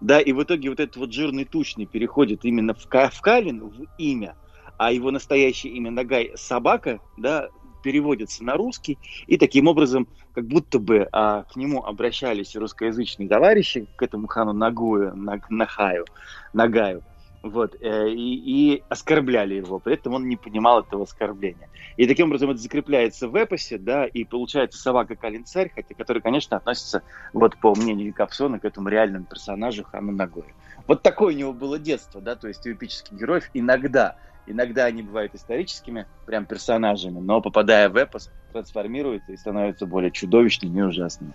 Да, 0.00 0.20
и 0.20 0.32
в 0.32 0.42
итоге 0.42 0.70
вот 0.70 0.80
этот 0.80 0.96
вот 0.96 1.12
жирный, 1.12 1.44
тучный 1.44 1.86
переходит 1.86 2.44
именно 2.44 2.74
в, 2.74 2.84
в 2.84 3.20
калин, 3.20 3.68
в 3.68 3.86
имя, 3.96 4.34
а 4.76 4.92
его 4.92 5.10
настоящее 5.10 5.72
имя 5.74 5.90
Нагай– 5.90 6.32
собака, 6.36 7.00
да, 7.16 7.48
переводится 7.82 8.42
на 8.42 8.54
русский, 8.54 8.98
и 9.26 9.36
таким 9.36 9.68
образом, 9.68 10.08
как 10.32 10.46
будто 10.46 10.78
бы 10.78 11.06
а, 11.12 11.42
к 11.44 11.56
нему 11.56 11.84
обращались 11.84 12.56
русскоязычные 12.56 13.28
товарищи, 13.28 13.86
к 13.96 14.02
этому 14.02 14.26
хану 14.26 14.52
Нагую, 14.54 15.14
Наг, 15.14 15.50
Нахаю, 15.50 16.06
Нагаю, 16.54 17.02
вот, 17.44 17.76
э, 17.78 18.08
и, 18.08 18.74
и 18.74 18.82
оскорбляли 18.88 19.56
его, 19.56 19.78
при 19.78 19.94
этом 19.94 20.14
он 20.14 20.26
не 20.28 20.36
понимал 20.36 20.80
этого 20.80 21.02
оскорбления. 21.02 21.68
И 21.98 22.06
таким 22.06 22.28
образом 22.28 22.50
это 22.50 22.58
закрепляется 22.58 23.28
в 23.28 23.36
эпосе, 23.36 23.76
да, 23.76 24.06
и 24.06 24.24
получается 24.24 24.80
собака 24.80 25.14
Калин 25.14 25.44
Царь, 25.44 25.70
хотя, 25.74 25.94
который, 25.94 26.22
конечно, 26.22 26.56
относится, 26.56 27.02
вот 27.34 27.58
по 27.58 27.74
мнению 27.74 28.14
Капсона, 28.14 28.58
к 28.58 28.64
этому 28.64 28.88
реальному 28.88 29.26
персонажу 29.26 29.84
Хану 29.84 30.12
Нагою. 30.12 30.46
Вот 30.86 31.02
такое 31.02 31.34
у 31.34 31.36
него 31.36 31.52
было 31.52 31.78
детство, 31.78 32.22
да, 32.22 32.34
то 32.34 32.48
есть 32.48 32.66
у 32.66 32.72
эпических 32.72 33.12
героев 33.12 33.50
иногда, 33.52 34.16
иногда 34.46 34.84
они 34.84 35.02
бывают 35.02 35.34
историческими 35.34 36.06
прям 36.26 36.46
персонажами, 36.46 37.20
но 37.20 37.40
попадая 37.40 37.88
в 37.88 37.96
эпос, 37.96 38.30
трансформируются 38.52 39.32
и 39.32 39.36
становятся 39.36 39.86
более 39.86 40.10
чудовищными 40.10 40.78
и 40.78 40.82
ужасными. 40.82 41.34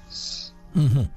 Угу. 0.75 1.07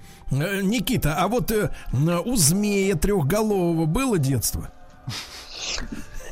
Никита, 0.62 1.16
а 1.18 1.28
вот 1.28 1.50
э, 1.50 1.70
у 1.92 2.36
змея 2.36 2.96
трехголового 2.96 3.86
было 3.86 4.18
детство? 4.18 4.72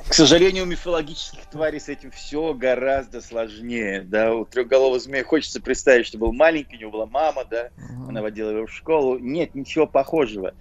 К 0.08 0.14
сожалению, 0.14 0.64
у 0.64 0.66
мифологических 0.66 1.46
тварей 1.46 1.78
с 1.78 1.88
этим 1.88 2.10
все 2.10 2.52
гораздо 2.52 3.20
сложнее. 3.20 4.02
Да, 4.02 4.34
у 4.34 4.44
трехголового 4.44 4.98
змея 4.98 5.22
хочется 5.22 5.60
представить, 5.60 6.06
что 6.06 6.18
был 6.18 6.32
маленький, 6.32 6.76
у 6.76 6.80
него 6.80 6.90
была 6.90 7.06
мама, 7.06 7.44
да, 7.48 7.68
она 8.08 8.20
водила 8.20 8.50
его 8.50 8.66
в 8.66 8.72
школу. 8.72 9.18
Нет, 9.18 9.54
ничего 9.54 9.86
похожего. 9.86 10.54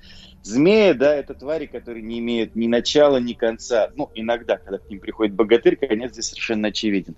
Змеи, 0.44 0.94
да, 0.94 1.16
это 1.16 1.34
твари, 1.34 1.66
которые 1.66 2.02
не 2.02 2.20
имеют 2.20 2.56
ни 2.56 2.68
начала, 2.68 3.18
ни 3.18 3.34
конца. 3.34 3.92
Ну, 3.96 4.10
иногда, 4.16 4.58
когда 4.58 4.78
к 4.78 4.90
ним 4.90 5.00
приходит 5.00 5.36
богатырь, 5.36 5.76
конец 5.76 6.14
здесь 6.14 6.30
совершенно 6.30 6.70
очевиден. 6.70 7.16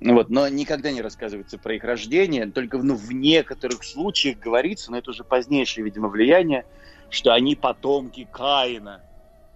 Вот, 0.00 0.28
но 0.30 0.48
никогда 0.48 0.90
не 0.90 1.00
рассказывается 1.00 1.58
про 1.58 1.74
их 1.74 1.84
рождение, 1.84 2.46
только 2.46 2.78
ну, 2.78 2.94
в 2.94 3.12
некоторых 3.12 3.84
случаях 3.84 4.38
говорится, 4.38 4.90
но 4.90 4.98
это 4.98 5.10
уже 5.10 5.24
позднейшее, 5.24 5.84
видимо, 5.84 6.08
влияние, 6.08 6.64
что 7.10 7.32
они 7.32 7.54
потомки 7.54 8.26
Каина 8.30 9.02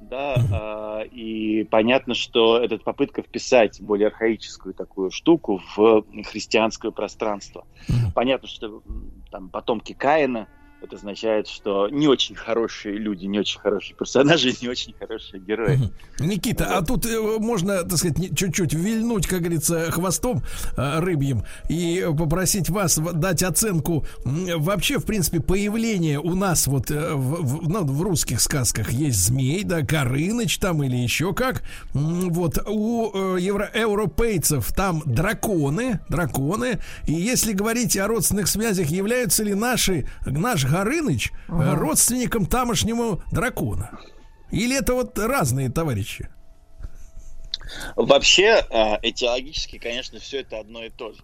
да, 0.01 1.01
э, 1.03 1.09
и 1.09 1.65
понятно, 1.65 2.15
что 2.15 2.59
это 2.59 2.79
попытка 2.79 3.23
вписать 3.23 3.81
более 3.81 4.09
архаическую 4.09 4.75
такую 4.75 5.11
штуку 5.11 5.61
в 5.77 6.05
христианское 6.25 6.93
пространство. 6.93 7.67
Понятно, 8.15 8.49
что 8.49 8.83
там 9.31 9.49
потомки 9.49 9.95
Каина, 9.95 10.49
это 10.81 10.97
означает, 10.97 11.49
что 11.49 11.89
не 11.89 12.07
очень 12.07 12.37
хорошие 12.37 12.97
люди, 12.99 13.25
не 13.25 13.41
очень 13.41 13.59
хорошие 13.59 13.97
персонажи, 13.97 14.55
не 14.63 14.69
очень 14.69 14.95
хорошие 14.97 15.41
герои. 15.41 15.79
Никита, 16.21 16.65
вот. 16.65 16.77
а 16.77 16.83
тут 16.83 17.07
э, 17.07 17.39
можно, 17.39 17.83
так 17.83 17.99
сказать, 17.99 18.37
чуть-чуть 18.37 18.75
вильнуть, 18.75 19.27
как 19.27 19.41
говорится, 19.41 19.91
хвостом 19.91 20.43
э, 20.77 21.01
рыбьим 21.01 21.43
и 21.69 22.07
попросить 22.17 22.71
вас 22.71 22.99
дать 22.99 23.43
оценку 23.43 24.07
вообще, 24.25 24.99
в 24.99 25.05
принципе, 25.05 25.41
появления 25.41 26.21
у 26.21 26.35
нас 26.35 26.69
вот 26.69 26.91
э, 26.91 27.15
в, 27.15 27.43
в, 27.43 27.69
ну, 27.69 27.85
в 27.85 28.03
русских 28.03 28.41
сказках 28.41 28.93
есть 28.93 29.19
змей, 29.19 29.65
да, 29.65 29.83
Горыныч 29.83 30.59
там 30.59 30.85
или 30.85 30.97
еще 30.97 31.35
как. 31.35 31.63
Вот 31.93 32.59
у 32.67 33.37
евро 33.37 33.71
европейцев 33.75 34.73
там 34.75 35.03
драконы, 35.07 36.01
драконы. 36.09 36.79
И 37.07 37.13
если 37.13 37.53
говорить 37.53 37.97
о 37.97 38.07
родственных 38.07 38.47
связях, 38.47 38.89
являются 38.89 39.43
ли 39.43 39.55
наши, 39.55 40.07
наш 40.25 40.68
Горыныч 40.71 41.33
ага. 41.49 41.75
родственником 41.75 42.47
тамошнему 42.47 43.23
дракона? 43.33 43.99
Или 44.51 44.79
это 44.79 44.95
вот 44.95 45.19
разные 45.19 45.71
товарищи? 45.71 46.29
Вообще, 47.97 48.65
этиологически, 49.03 49.79
конечно, 49.79 50.19
все 50.21 50.41
это 50.41 50.59
одно 50.59 50.85
и 50.85 50.91
то 50.91 51.13
же. 51.13 51.21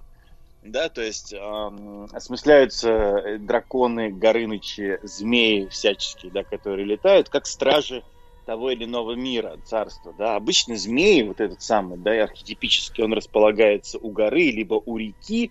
Да, 0.63 0.89
то 0.89 1.03
есть 1.03 1.35
э, 1.35 2.07
осмысляются 2.13 3.39
драконы, 3.39 4.11
горынычи, 4.11 4.99
змеи 5.03 5.67
всяческие, 5.67 6.33
да, 6.33 6.43
которые 6.43 6.87
летают, 6.87 7.29
как 7.29 7.47
стражи 7.47 8.03
того 8.47 8.71
или 8.71 8.85
иного 8.85 9.13
мира, 9.13 9.59
царства. 9.67 10.15
Да. 10.17 10.37
Обычно 10.37 10.77
змеи, 10.77 11.23
вот 11.23 11.41
этот 11.41 11.61
самый, 11.61 11.99
да, 11.99 12.13
архетипически, 12.23 13.03
он 13.03 13.13
располагается 13.13 13.99
у 13.99 14.11
горы, 14.11 14.51
либо 14.51 14.81
у 14.85 14.97
реки, 14.97 15.51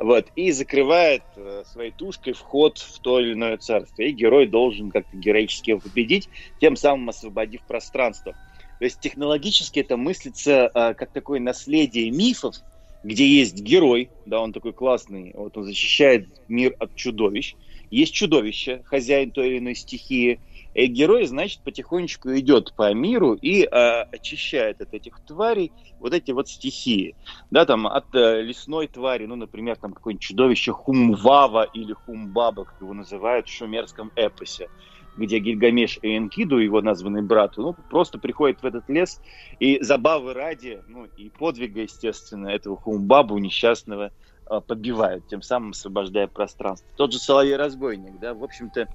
вот, 0.00 0.28
и 0.34 0.50
закрывает 0.50 1.22
э, 1.36 1.62
своей 1.66 1.92
тушкой 1.92 2.32
вход 2.32 2.78
в 2.78 2.98
то 3.00 3.20
или 3.20 3.34
иное 3.34 3.58
царство. 3.58 4.02
И 4.02 4.12
герой 4.12 4.46
должен 4.46 4.90
как-то 4.90 5.14
героически 5.16 5.70
его 5.70 5.80
победить, 5.80 6.30
тем 6.58 6.74
самым 6.74 7.10
освободив 7.10 7.62
пространство. 7.66 8.32
То 8.78 8.84
есть 8.84 8.98
технологически 9.00 9.80
это 9.80 9.98
мыслится 9.98 10.70
э, 10.74 10.94
как 10.94 11.12
такое 11.12 11.38
наследие 11.38 12.10
мифов, 12.10 12.56
где 13.02 13.26
есть 13.26 13.60
герой, 13.60 14.10
да, 14.24 14.40
он 14.40 14.54
такой 14.54 14.72
классный, 14.72 15.32
вот 15.34 15.56
он 15.58 15.64
защищает 15.64 16.28
мир 16.48 16.74
от 16.78 16.94
чудовищ. 16.94 17.54
Есть 17.90 18.14
чудовище, 18.14 18.82
хозяин 18.84 19.30
той 19.32 19.48
или 19.48 19.58
иной 19.58 19.74
стихии, 19.74 20.40
и 20.74 20.86
герой, 20.86 21.26
значит, 21.26 21.62
потихонечку 21.62 22.30
идет 22.36 22.74
по 22.74 22.92
миру 22.94 23.34
и 23.34 23.64
э, 23.64 24.02
очищает 24.02 24.80
от 24.80 24.94
этих 24.94 25.20
тварей 25.26 25.72
вот 25.98 26.14
эти 26.14 26.30
вот 26.30 26.48
стихии. 26.48 27.16
Да, 27.50 27.66
там 27.66 27.86
от 27.86 28.14
э, 28.14 28.42
лесной 28.42 28.86
твари, 28.86 29.26
ну, 29.26 29.36
например, 29.36 29.76
там 29.76 29.92
какое-нибудь 29.92 30.22
чудовище 30.22 30.72
Хумвава 30.72 31.64
или 31.64 31.92
Хумбаба, 31.92 32.64
как 32.64 32.80
его 32.80 32.92
называют 32.92 33.48
в 33.48 33.52
шумерском 33.52 34.12
эпосе 34.16 34.68
где 35.16 35.38
Гильгамеш 35.38 35.98
и 36.02 36.16
Энкиду, 36.16 36.58
его 36.58 36.80
названный 36.80 37.20
брат, 37.20 37.56
ну, 37.56 37.74
просто 37.90 38.18
приходит 38.18 38.62
в 38.62 38.64
этот 38.64 38.88
лес 38.88 39.20
и 39.58 39.82
забавы 39.82 40.32
ради, 40.34 40.82
ну, 40.86 41.04
и 41.04 41.28
подвига, 41.30 41.82
естественно, 41.82 42.46
этого 42.46 42.76
Хумбабу 42.76 43.36
несчастного 43.36 44.12
э, 44.48 44.60
побивают, 44.66 45.26
тем 45.26 45.42
самым 45.42 45.70
освобождая 45.70 46.28
пространство. 46.28 46.88
Тот 46.96 47.12
же 47.12 47.18
Соловей-разбойник, 47.18 48.18
да, 48.20 48.34
в 48.34 48.44
общем-то, 48.44 48.82
Э, 48.82 48.86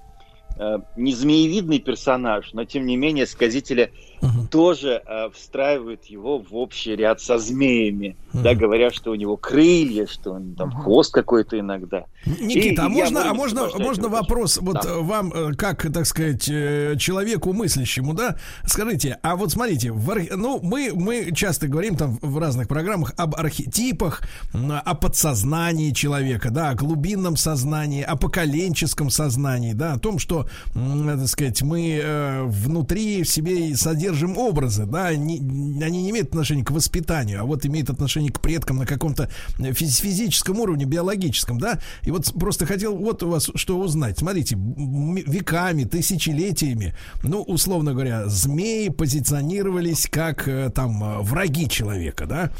не 0.96 1.14
змеевидный 1.14 1.80
персонаж, 1.80 2.54
но 2.54 2.66
тем 2.66 2.86
не 2.86 2.96
менее 2.96 3.26
сказители 3.26 3.92
угу. 4.22 4.48
тоже 4.50 5.02
э, 5.06 5.30
встраивают 5.34 6.06
его 6.06 6.40
в 6.40 6.56
общий 6.56 6.96
ряд 6.96 7.22
со 7.22 7.38
змеями, 7.38 8.16
угу. 8.34 8.44
да, 8.44 8.54
говоря, 8.54 8.92
что 8.92 9.12
у 9.12 9.16
него 9.16 9.38
крылья, 9.38 10.08
что 10.08 10.34
он 10.34 10.56
там 10.56 10.70
угу. 10.70 10.82
хвост 10.84 11.14
какой-то 11.14 11.60
иногда. 11.60 12.06
Никита, 12.26 12.84
и, 12.84 12.86
а 12.86 12.90
можно, 12.90 13.30
а 13.30 13.34
можно, 13.34 13.70
можно 13.78 14.10
вопрос 14.10 14.58
вот 14.58 14.82
да. 14.84 14.98
вам, 14.98 15.32
э, 15.34 15.54
как, 15.54 15.92
так 15.94 16.06
сказать, 16.06 16.48
э, 16.50 16.96
человеку 16.98 17.54
мыслящему, 17.54 18.14
да? 18.14 18.38
Скажите, 18.66 19.18
а 19.22 19.36
вот 19.36 19.52
смотрите, 19.52 19.92
в, 19.92 20.16
ну 20.36 20.60
мы 20.62 20.92
мы 20.94 21.32
часто 21.34 21.68
говорим 21.68 21.96
там 21.96 22.18
в 22.22 22.38
разных 22.40 22.68
программах 22.68 23.14
об 23.18 23.36
архетипах, 23.36 24.22
о 24.54 24.96
подсознании 24.96 25.92
человека, 25.92 26.50
да, 26.50 26.70
о 26.70 26.76
глубинном 26.76 27.38
сознании, 27.38 28.04
о 28.04 28.16
поколенческом 28.16 29.10
сознании, 29.10 29.74
да, 29.74 29.94
о 29.94 30.00
том, 30.00 30.20
что 30.20 30.48
так 30.74 31.28
сказать, 31.28 31.62
мы 31.62 32.00
э, 32.02 32.44
внутри 32.44 33.24
в 33.24 33.30
себе 33.30 33.76
содержим 33.76 34.05
образы, 34.38 34.86
да, 34.86 35.08
они, 35.08 35.38
они 35.82 36.04
не 36.04 36.10
имеют 36.12 36.30
отношения 36.30 36.64
к 36.64 36.72
воспитанию, 36.72 37.42
а 37.42 37.44
вот 37.46 37.66
имеют 37.66 37.90
отношение 37.90 38.32
к 38.32 38.40
предкам 38.40 38.78
на 38.78 38.86
каком-то 38.86 39.30
физическом 39.74 40.60
уровне, 40.60 40.86
биологическом, 40.86 41.60
да, 41.60 41.80
и 42.04 42.12
вот 42.12 42.32
просто 42.34 42.66
хотел 42.66 42.96
вот 42.96 43.24
у 43.24 43.30
вас 43.30 43.50
что 43.56 43.78
узнать. 43.78 44.20
Смотрите, 44.20 44.56
веками, 44.56 45.84
тысячелетиями, 45.84 46.96
ну, 47.24 47.42
условно 47.42 47.94
говоря, 47.94 48.28
змеи 48.28 48.90
позиционировались 48.90 50.08
как 50.10 50.48
э, 50.48 50.70
там 50.74 51.04
э, 51.04 51.22
враги 51.22 51.70
человека, 51.70 52.26
да, 52.26 52.52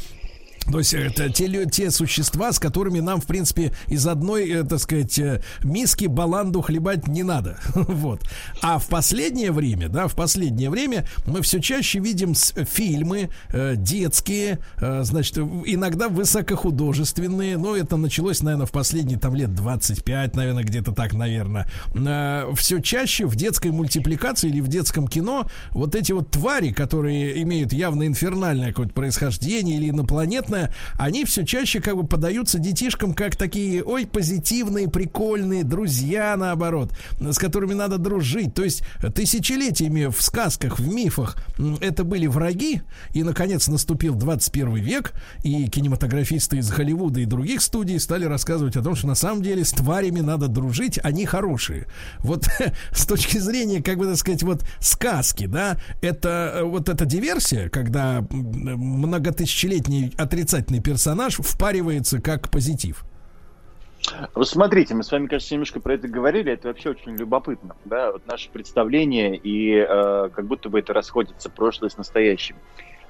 то 0.70 0.78
есть 0.78 0.94
это 0.94 1.30
те, 1.30 1.66
те 1.66 1.90
существа, 1.90 2.52
с 2.52 2.58
которыми 2.58 3.00
нам, 3.00 3.20
в 3.20 3.26
принципе, 3.26 3.72
из 3.88 4.06
одной, 4.06 4.48
э, 4.50 4.64
так 4.64 4.80
сказать, 4.80 5.18
э, 5.18 5.42
миски 5.62 6.06
баланду 6.06 6.60
хлебать 6.60 7.06
не 7.06 7.22
надо. 7.22 7.58
вот. 7.74 8.22
А 8.62 8.78
в 8.78 8.86
последнее 8.86 9.52
время, 9.52 9.88
да, 9.88 10.08
в 10.08 10.14
последнее 10.14 10.70
время 10.70 11.06
мы 11.26 11.42
все 11.42 11.60
чаще 11.60 12.00
видим 12.00 12.34
фильмы 12.34 13.30
э, 13.50 13.74
детские, 13.76 14.58
значит, 14.78 15.38
иногда 15.38 16.08
высокохудожественные, 16.08 17.56
но 17.58 17.76
это 17.76 17.96
началось, 17.96 18.42
наверное, 18.42 18.66
в 18.66 18.72
последние 18.72 19.18
там 19.18 19.34
лет 19.34 19.54
25, 19.54 20.34
наверное, 20.34 20.64
где-то 20.64 20.92
так, 20.92 21.14
наверное. 21.14 21.68
Все 22.54 22.80
чаще 22.80 23.26
в 23.26 23.36
детской 23.36 23.70
мультипликации 23.70 24.48
или 24.48 24.60
в 24.60 24.68
детском 24.68 25.08
кино 25.08 25.46
вот 25.70 25.94
эти 25.94 26.12
вот 26.12 26.30
твари, 26.30 26.72
которые 26.72 27.42
имеют 27.42 27.72
явно 27.72 28.06
инфернальное 28.06 28.68
какое-то 28.68 28.92
происхождение 28.92 29.76
или 29.76 29.90
инопланетное, 29.90 30.55
любопытное, 30.56 30.72
они 30.98 31.24
все 31.24 31.44
чаще 31.44 31.80
как 31.80 31.96
бы 31.96 32.06
подаются 32.06 32.58
детишкам 32.58 33.14
как 33.14 33.36
такие, 33.36 33.82
ой, 33.82 34.06
позитивные, 34.06 34.88
прикольные 34.88 35.64
друзья, 35.64 36.36
наоборот, 36.36 36.92
с 37.20 37.38
которыми 37.38 37.74
надо 37.74 37.98
дружить. 37.98 38.54
То 38.54 38.64
есть 38.64 38.82
тысячелетиями 39.14 40.06
в 40.06 40.20
сказках, 40.20 40.78
в 40.78 40.88
мифах 40.88 41.36
это 41.80 42.04
были 42.04 42.26
враги, 42.26 42.82
и, 43.12 43.22
наконец, 43.22 43.68
наступил 43.68 44.14
21 44.14 44.74
век, 44.76 45.12
и 45.42 45.68
кинематографисты 45.68 46.58
из 46.58 46.70
Голливуда 46.70 47.20
и 47.20 47.24
других 47.24 47.62
студий 47.62 47.98
стали 48.00 48.24
рассказывать 48.24 48.76
о 48.76 48.82
том, 48.82 48.94
что 48.96 49.06
на 49.06 49.14
самом 49.14 49.42
деле 49.42 49.64
с 49.64 49.72
тварями 49.72 50.20
надо 50.20 50.48
дружить, 50.48 50.98
они 51.02 51.26
хорошие. 51.26 51.86
Вот 52.20 52.48
с 52.92 53.06
точки 53.06 53.38
зрения, 53.38 53.82
как 53.82 53.98
бы 53.98 54.06
так 54.06 54.16
сказать, 54.16 54.42
вот 54.42 54.64
сказки, 54.80 55.46
да, 55.46 55.78
это 56.02 56.52
э, 56.56 56.62
вот 56.62 56.88
эта 56.88 57.04
диверсия, 57.04 57.68
когда 57.68 58.24
многотысячелетний 58.30 60.12
отрицательный 60.16 60.45
персонаж 60.82 61.36
впаривается 61.36 62.20
как 62.20 62.50
позитив. 62.50 63.04
Вы 64.34 64.44
смотрите, 64.44 64.94
мы 64.94 65.02
с 65.02 65.10
вами, 65.10 65.26
кажется, 65.26 65.54
немножко 65.54 65.80
про 65.80 65.94
это 65.94 66.06
говорили, 66.06 66.52
это 66.52 66.68
вообще 66.68 66.90
очень 66.90 67.16
любопытно, 67.16 67.74
да, 67.84 68.12
вот 68.12 68.26
наше 68.26 68.50
представление, 68.50 69.36
и 69.36 69.72
э, 69.72 70.28
как 70.32 70.46
будто 70.46 70.68
бы 70.68 70.78
это 70.78 70.92
расходится 70.92 71.50
прошлое 71.50 71.90
с 71.90 71.96
настоящим. 71.96 72.56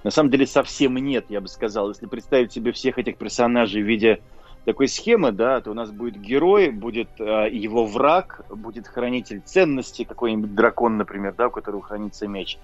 На 0.05 0.11
самом 0.11 0.31
деле 0.31 0.47
совсем 0.47 0.97
нет, 0.97 1.27
я 1.29 1.41
бы 1.41 1.49
сказал. 1.49 1.89
Если 1.91 2.07
представить 2.07 2.53
себе 2.53 2.73
всех 2.73 2.99
этих 2.99 3.19
персонажей 3.19 3.83
в 3.83 3.87
виде 3.87 4.21
такой 4.65 4.89
схемы, 4.89 5.33
да, 5.33 5.61
то 5.61 5.71
у 5.71 5.75
нас 5.75 5.91
будет 5.91 6.21
герой, 6.21 6.71
будет 6.71 7.09
э, 7.19 7.49
его 7.51 7.87
враг, 7.87 8.45
будет 8.49 8.87
хранитель 8.87 9.41
ценностей, 9.45 10.05
какой-нибудь 10.05 10.55
дракон, 10.55 10.97
например, 10.97 11.35
да, 11.37 11.49
у 11.49 11.51
которого 11.51 11.83
хранится 11.83 12.27
меч. 12.27 12.59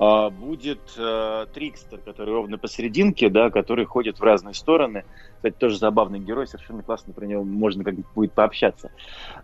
Э, 0.00 0.30
будет 0.30 0.80
э, 0.96 1.46
Трикстер, 1.52 1.98
который 1.98 2.34
ровно 2.34 2.58
посерединке, 2.58 3.28
да, 3.28 3.50
который 3.50 3.84
ходит 3.84 4.18
в 4.18 4.22
разные 4.22 4.54
стороны. 4.54 5.04
Кстати, 5.36 5.54
тоже 5.54 5.78
забавный 5.78 6.18
герой, 6.18 6.46
совершенно 6.46 6.82
классно 6.82 7.12
про 7.12 7.26
него 7.26 7.44
можно 7.44 7.84
как-нибудь 7.84 8.10
будет 8.14 8.32
пообщаться. 8.32 8.90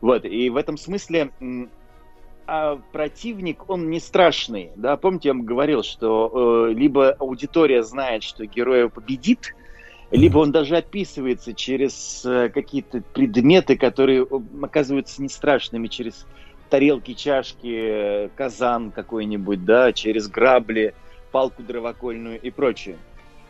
Вот, 0.01 0.25
и 0.25 0.51
в 0.51 0.57
этом 0.57 0.77
смысле 0.77 1.31
а 2.51 2.81
противник, 2.93 3.69
он 3.69 3.91
не 3.91 4.01
страшный. 4.01 4.71
Да? 4.75 4.97
Помните, 4.97 5.29
я 5.29 5.35
вам 5.35 5.45
говорил, 5.45 5.83
что 5.83 6.69
э, 6.71 6.73
либо 6.73 7.11
аудитория 7.11 7.83
знает, 7.83 8.23
что 8.23 8.47
герой 8.47 8.89
победит, 8.89 9.55
либо 10.11 10.39
он 10.39 10.51
даже 10.51 10.79
описывается 10.79 11.53
через 11.53 12.25
э, 12.25 12.49
какие-то 12.49 13.03
предметы, 13.13 13.77
которые 13.77 14.27
оказываются 14.63 15.21
не 15.21 15.29
страшными, 15.29 15.89
через 15.89 16.27
тарелки, 16.69 17.15
чашки, 17.15 18.31
казан 18.37 18.91
какой-нибудь, 18.91 19.65
да, 19.65 19.93
через 19.93 20.29
грабли, 20.29 20.95
палку 21.33 21.63
дровокольную 21.63 22.41
и 22.41 22.51
прочее. 22.51 22.97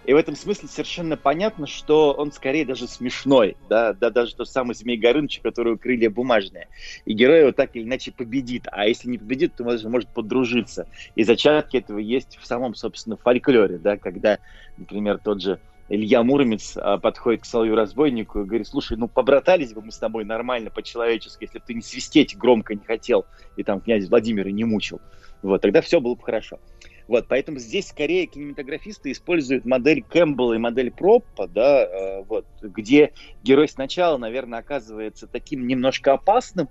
И 0.09 0.15
в 0.15 0.17
этом 0.17 0.37
смысле 0.37 0.69
совершенно 0.69 1.19
понятно, 1.19 1.67
что 1.67 2.15
он 2.15 2.33
скорее 2.33 2.65
даже 2.65 2.89
смешной, 2.89 3.59
да, 3.69 3.93
да 3.93 4.09
даже 4.09 4.35
тот 4.35 4.49
самый 4.49 4.75
Змей 4.75 4.97
Горыныч, 4.97 5.41
у 5.41 5.43
которого 5.43 5.77
крылья 5.77 6.09
бумажные. 6.09 6.69
И 7.05 7.13
герой 7.13 7.41
его 7.41 7.53
так 7.53 7.77
или 7.77 7.83
иначе 7.83 8.11
победит, 8.11 8.65
а 8.73 8.87
если 8.87 9.11
не 9.11 9.19
победит, 9.19 9.55
то 9.57 9.65
может, 9.65 9.85
может 9.85 10.09
подружиться. 10.09 10.89
И 11.15 11.25
зачатки 11.25 11.77
этого 11.77 11.99
есть 11.99 12.39
в 12.41 12.47
самом, 12.47 12.75
собственно, 12.75 13.19
фольклоре, 13.19 13.77
да, 13.77 13.99
когда, 13.99 14.39
например, 14.79 15.19
тот 15.23 15.43
же 15.43 15.61
Илья 15.89 16.23
Муромец 16.23 16.77
а, 16.77 16.99
подходит 16.99 17.43
к 17.43 17.45
Соловью-разбойнику 17.47 18.41
и 18.41 18.45
говорит, 18.45 18.69
слушай, 18.69 18.97
ну 18.97 19.09
побратались 19.09 19.73
бы 19.73 19.81
мы 19.83 19.91
с 19.91 19.99
тобой 19.99 20.25
нормально, 20.25 20.71
по-человечески, 20.71 21.45
если 21.45 21.59
бы 21.59 21.65
ты 21.67 21.75
не 21.75 21.83
свистеть 21.83 22.37
громко 22.37 22.75
не 22.75 22.85
хотел, 22.85 23.27
и 23.57 23.63
там 23.63 23.81
князь 23.81 24.09
Владимира 24.09 24.51
не 24.51 24.65
мучил. 24.65 25.01
Вот, 25.43 25.63
тогда 25.63 25.81
все 25.81 26.01
было 26.01 26.15
бы 26.15 26.23
хорошо. 26.23 26.59
Вот, 27.07 27.27
поэтому 27.27 27.59
здесь 27.59 27.89
скорее 27.89 28.27
кинематографисты 28.27 29.13
используют 29.13 29.65
модель 29.65 30.03
Кэмпбелла 30.03 30.55
и 30.55 30.59
модель 30.59 30.91
Проппа, 30.91 31.49
да, 31.49 31.85
э, 31.85 32.23
вот, 32.25 32.45
где 32.61 33.15
герой 33.43 33.67
сначала, 33.69 34.19
наверное, 34.19 34.59
оказывается 34.59 35.27
таким 35.27 35.67
немножко 35.67 36.13
опасным, 36.13 36.69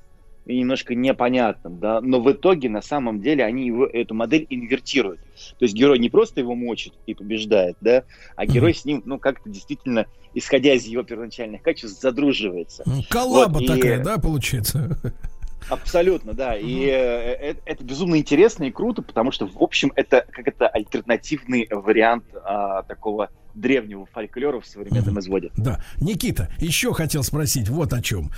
и 0.47 0.59
немножко 0.59 0.95
непонятным, 0.95 1.79
да, 1.79 2.01
но 2.01 2.21
в 2.21 2.31
итоге 2.31 2.69
на 2.69 2.81
самом 2.81 3.21
деле 3.21 3.43
они 3.43 3.67
его, 3.67 3.85
эту 3.85 4.13
модель 4.13 4.47
инвертируют. 4.49 5.19
То 5.59 5.65
есть 5.65 5.75
герой 5.75 5.99
не 5.99 6.09
просто 6.09 6.39
его 6.39 6.55
мочит 6.55 6.93
и 7.05 7.13
побеждает, 7.13 7.77
да, 7.81 8.03
а 8.35 8.45
герой 8.45 8.73
с 8.73 8.85
ним, 8.85 9.03
ну, 9.05 9.19
как-то 9.19 9.49
действительно, 9.49 10.05
исходя 10.33 10.73
из 10.73 10.85
его 10.85 11.03
первоначальных 11.03 11.61
качеств, 11.61 12.01
задруживается. 12.01 12.83
Коллаба 13.09 13.59
вот, 13.59 13.67
такая, 13.67 13.99
и... 13.99 14.03
да, 14.03 14.17
получается? 14.17 14.97
Абсолютно, 15.69 16.33
да. 16.33 16.55
И 16.55 16.85
э, 16.85 16.93
это, 16.93 17.61
это 17.65 17.83
безумно 17.83 18.17
интересно 18.17 18.63
и 18.63 18.71
круто, 18.71 19.01
потому 19.01 19.31
что, 19.31 19.47
в 19.47 19.61
общем, 19.61 19.91
это 19.95 20.25
как 20.31 20.47
это 20.47 20.67
альтернативный 20.67 21.67
вариант 21.69 22.23
а, 22.45 22.83
такого 22.83 23.29
древнего 23.57 24.05
фольклора 24.05 24.61
в 24.61 24.65
современном 24.65 25.19
изводе. 25.19 25.51
Да. 25.57 25.81
Никита, 25.99 26.49
еще 26.59 26.93
хотел 26.93 27.23
спросить 27.23 27.69
вот 27.69 27.91
о 27.93 28.01
чем. 28.01 28.31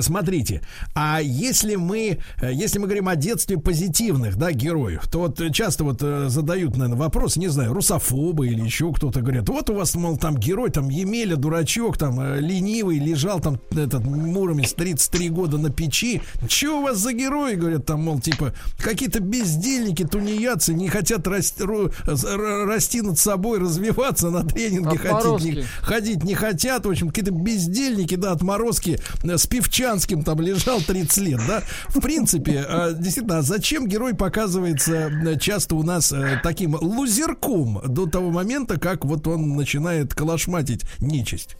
Смотрите, 0.00 0.62
а 0.94 1.20
если 1.20 1.74
мы, 1.74 2.18
э, 2.40 2.50
если 2.52 2.78
мы 2.78 2.86
говорим 2.86 3.08
о 3.08 3.16
детстве 3.16 3.58
позитивных, 3.58 4.36
да, 4.36 4.52
героев, 4.52 5.08
то 5.10 5.20
вот 5.20 5.40
часто 5.52 5.84
вот 5.84 6.02
э, 6.02 6.28
задают, 6.28 6.76
наверное, 6.76 6.98
вопрос, 6.98 7.36
не 7.36 7.48
знаю, 7.48 7.72
русофобы 7.72 8.48
или 8.48 8.62
еще 8.62 8.92
кто-то 8.92 9.20
говорят, 9.20 9.48
вот 9.48 9.70
у 9.70 9.74
вас, 9.74 9.94
мол, 9.94 10.16
там 10.16 10.36
герой, 10.36 10.70
там 10.70 10.88
Емеля, 10.88 11.36
дурачок, 11.36 11.98
там 11.98 12.20
э, 12.20 12.40
ленивый, 12.40 12.98
лежал 12.98 13.40
там 13.40 13.60
этот 13.72 14.04
Муромец 14.04 14.72
33 14.74 15.28
года 15.30 15.58
на 15.58 15.70
печи. 15.70 16.22
Че 16.48 16.78
у 16.78 16.82
вас 16.82 16.98
за 16.98 17.12
герои, 17.12 17.54
говорят, 17.54 17.86
там, 17.86 18.04
мол, 18.04 18.20
типа, 18.20 18.54
какие-то 18.78 19.20
бездельники, 19.20 20.06
тунеядцы, 20.06 20.74
не 20.74 20.88
хотят 20.88 21.26
расти, 21.26 21.64
расти 21.64 23.02
над 23.02 23.18
собой, 23.18 23.58
развиваться, 23.58 24.30
надо 24.30 24.59
тренинги 24.60 24.96
ходить 24.96 25.56
не, 25.56 25.62
ходить 25.62 26.24
не 26.24 26.34
хотят. 26.34 26.84
В 26.84 26.90
общем, 26.90 27.08
какие-то 27.08 27.32
бездельники, 27.32 28.14
да, 28.16 28.32
отморозки 28.32 28.98
э, 29.24 29.36
с 29.36 29.46
Певчанским 29.46 30.22
там 30.22 30.40
лежал 30.40 30.80
30 30.80 31.16
лет, 31.18 31.40
да. 31.46 31.62
В 31.88 32.00
принципе, 32.00 32.64
э, 32.66 32.92
действительно, 32.94 33.38
а 33.38 33.42
зачем 33.42 33.86
герой 33.86 34.14
показывается 34.14 35.10
э, 35.10 35.38
часто 35.38 35.76
у 35.76 35.82
нас 35.82 36.14
таким 36.42 36.74
лузерком 36.74 37.80
до 37.84 38.06
того 38.06 38.30
момента, 38.30 38.78
как 38.78 39.04
вот 39.04 39.26
он 39.26 39.56
начинает 39.56 40.14
калашматить 40.14 40.84
нечисть? 40.98 41.56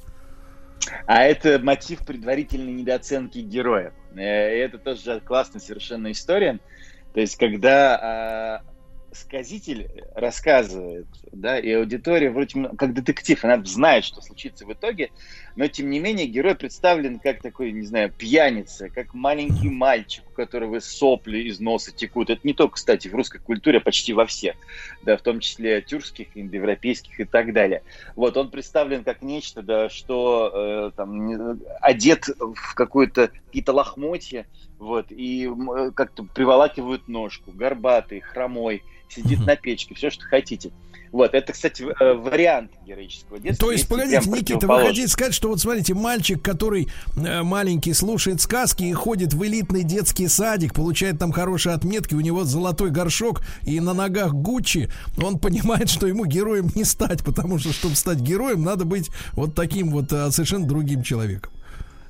А 1.06 1.22
это 1.24 1.58
мотив 1.58 2.00
предварительной 2.00 2.72
недооценки 2.72 3.38
героя. 3.38 3.92
Это 4.16 4.78
тоже 4.78 5.20
классная 5.20 5.60
совершенно 5.60 6.10
история. 6.10 6.58
То 7.12 7.20
есть, 7.20 7.36
когда 7.36 8.62
сказитель 9.12 9.88
рассказывает, 10.14 11.08
да, 11.32 11.58
и 11.58 11.70
аудитория 11.72 12.30
вроде 12.30 12.68
как 12.76 12.94
детектив, 12.94 13.42
она 13.44 13.62
знает, 13.64 14.04
что 14.04 14.20
случится 14.20 14.64
в 14.64 14.72
итоге, 14.72 15.10
но 15.56 15.66
тем 15.66 15.90
не 15.90 15.98
менее 15.98 16.26
герой 16.26 16.54
представлен 16.54 17.18
как 17.18 17.42
такой, 17.42 17.72
не 17.72 17.86
знаю, 17.86 18.12
пьяница, 18.12 18.88
как 18.88 19.14
маленький 19.14 19.68
мальчик, 19.68 20.24
у 20.30 20.32
которого 20.32 20.80
сопли 20.80 21.38
из 21.38 21.60
носа 21.60 21.92
текут. 21.92 22.30
Это 22.30 22.40
не 22.44 22.54
только, 22.54 22.74
кстати, 22.74 23.08
в 23.08 23.14
русской 23.14 23.38
культуре, 23.38 23.78
а 23.78 23.80
почти 23.80 24.12
во 24.12 24.26
всех, 24.26 24.56
да, 25.02 25.16
в 25.16 25.22
том 25.22 25.40
числе 25.40 25.82
тюркских, 25.82 26.28
индоевропейских 26.34 27.18
и 27.20 27.24
так 27.24 27.52
далее. 27.52 27.82
Вот, 28.14 28.36
он 28.36 28.50
представлен 28.50 29.04
как 29.04 29.22
нечто, 29.22 29.62
да, 29.62 29.88
что 29.88 30.52
э, 30.52 30.90
там 30.96 31.58
одет 31.80 32.26
в 32.38 32.74
какое-то 32.74 33.30
какие-то 33.46 33.72
лохмотья, 33.72 34.46
вот, 34.78 35.06
и 35.10 35.48
э, 35.48 35.90
как-то 35.94 36.22
приволакивают 36.22 37.08
ножку, 37.08 37.52
горбатый, 37.52 38.20
хромой, 38.20 38.82
сидит 39.10 39.40
на 39.40 39.56
печке, 39.56 39.94
все, 39.94 40.10
что 40.10 40.24
хотите. 40.24 40.70
Вот, 41.12 41.34
это, 41.34 41.52
кстати, 41.52 41.82
э, 41.82 42.14
вариант 42.14 42.70
героического 42.86 43.40
детства. 43.40 43.66
То 43.66 43.72
есть, 43.72 43.88
погодите, 43.88 44.30
Никита, 44.30 44.68
вы 44.68 44.80
хотите 44.80 45.08
сказать, 45.08 45.34
что 45.34 45.48
вот 45.48 45.60
смотрите, 45.60 45.92
мальчик, 45.92 46.40
который 46.40 46.88
э, 47.16 47.42
маленький, 47.42 47.92
слушает 47.94 48.40
сказки 48.40 48.84
и 48.84 48.92
ходит 48.92 49.34
в 49.34 49.44
элитный 49.44 49.82
детский 49.82 50.28
садик, 50.28 50.72
получает 50.72 51.18
там 51.18 51.32
хорошие 51.32 51.74
отметки, 51.74 52.14
у 52.14 52.20
него 52.20 52.44
золотой 52.44 52.90
горшок 52.90 53.42
и 53.62 53.80
на 53.80 53.92
ногах 53.92 54.32
Гуччи, 54.34 54.88
он 55.20 55.40
понимает, 55.40 55.88
что 55.90 56.06
ему 56.06 56.26
героем 56.26 56.70
не 56.76 56.84
стать, 56.84 57.24
потому 57.24 57.58
что, 57.58 57.72
чтобы 57.72 57.96
стать 57.96 58.20
героем, 58.20 58.62
надо 58.62 58.84
быть 58.84 59.10
вот 59.32 59.56
таким 59.56 59.90
вот 59.90 60.12
а, 60.12 60.30
совершенно 60.30 60.66
другим 60.66 61.02
человеком. 61.02 61.52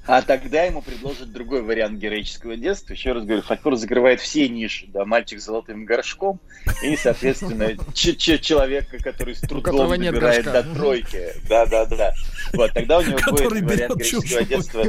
А 0.07 0.23
тогда 0.23 0.65
ему 0.65 0.83
предложат 0.83 1.31
другой 1.31 1.63
вариант 1.63 1.99
героического 1.99 2.57
детства. 2.57 2.95
Еще 2.95 3.13
раз 3.13 3.25
говорю, 3.25 3.43
фольклор 3.43 3.77
закрывает 3.77 4.21
все 4.21 4.49
ниши. 4.49 4.87
Да, 4.89 5.05
мальчик 5.05 5.41
с 5.41 5.45
золотым 5.45 5.85
горшком 5.85 6.41
и, 6.83 6.97
соответственно, 6.97 7.77
человека, 7.95 8.99
который 8.99 9.35
с 9.35 9.41
трудом 9.41 9.91
добирает 9.91 10.45
до 10.45 10.63
тройки. 10.63 11.35
Да, 11.49 11.67
да, 11.67 11.85
да. 11.87 12.13
Вот, 12.53 12.73
тогда 12.73 12.99
у 12.99 13.03
него 13.03 13.19
будет 13.31 13.63
вариант 13.63 13.97
героического 13.97 14.45
детства. 14.45 14.85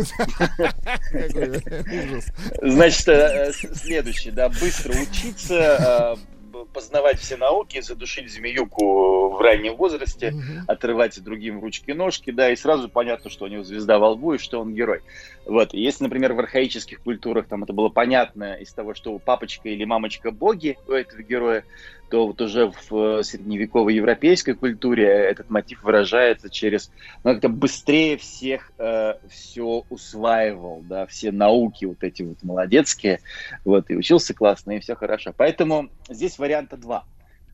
Значит, 2.61 3.07
э, 3.07 3.51
следующий, 3.53 4.31
да, 4.31 4.49
быстро 4.49 4.93
учиться, 4.93 6.17
э, 6.17 6.40
познавать 6.65 7.19
все 7.19 7.38
науки, 7.38 7.81
задушить 7.81 8.31
змеюку 8.31 9.29
в 9.29 9.41
раннем 9.41 9.75
возрасте, 9.75 10.29
mm-hmm. 10.29 10.65
отрывать 10.67 11.21
другим 11.23 11.59
ручки-ножки, 11.59 12.31
да, 12.31 12.51
и 12.51 12.55
сразу 12.55 12.89
понятно, 12.89 13.29
что 13.29 13.45
у 13.45 13.47
него 13.47 13.63
звезда 13.63 13.99
во 13.99 14.09
лбу 14.11 14.33
и 14.33 14.38
что 14.38 14.59
он 14.59 14.73
герой. 14.73 15.01
Вот, 15.45 15.73
если, 15.73 16.03
например, 16.03 16.33
в 16.33 16.39
архаических 16.39 17.01
культурах 17.01 17.47
там 17.47 17.63
это 17.63 17.73
было 17.73 17.89
понятно 17.89 18.55
из 18.55 18.71
того, 18.73 18.93
что 18.93 19.17
папочка 19.19 19.69
или 19.69 19.83
мамочка 19.83 20.31
боги 20.31 20.77
у 20.88 20.91
этого 20.91 21.21
героя, 21.21 21.63
то 22.11 22.27
вот 22.27 22.41
уже 22.41 22.67
в 22.67 23.19
э, 23.19 23.23
средневековой 23.23 23.95
европейской 23.95 24.51
культуре 24.51 25.07
этот 25.07 25.49
мотив 25.49 25.81
выражается 25.81 26.49
через, 26.49 26.91
ну, 27.23 27.31
как-то 27.31 27.47
быстрее 27.47 28.17
всех 28.17 28.73
э, 28.77 29.13
все 29.29 29.85
усваивал, 29.89 30.83
да, 30.83 31.05
все 31.05 31.31
науки 31.31 31.85
вот 31.85 32.03
эти 32.03 32.23
вот 32.23 32.43
молодецкие, 32.43 33.21
вот, 33.63 33.89
и 33.89 33.95
учился 33.95 34.33
классно, 34.33 34.73
и 34.73 34.79
все 34.81 34.95
хорошо. 34.95 35.33
Поэтому 35.35 35.89
здесь 36.09 36.38
варианта 36.38 36.75
два. 36.75 37.05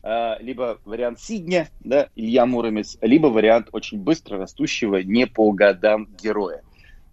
Э, 0.01 0.37
либо 0.39 0.79
вариант 0.85 1.19
Сидня, 1.19 1.69
да, 1.81 2.09
Илья 2.15 2.47
Муромец, 2.47 2.97
либо 3.01 3.27
вариант 3.27 3.69
очень 3.73 3.99
быстро 3.99 4.39
растущего 4.39 4.97
не 5.03 5.27
по 5.27 5.51
годам 5.51 6.07
героя. 6.19 6.63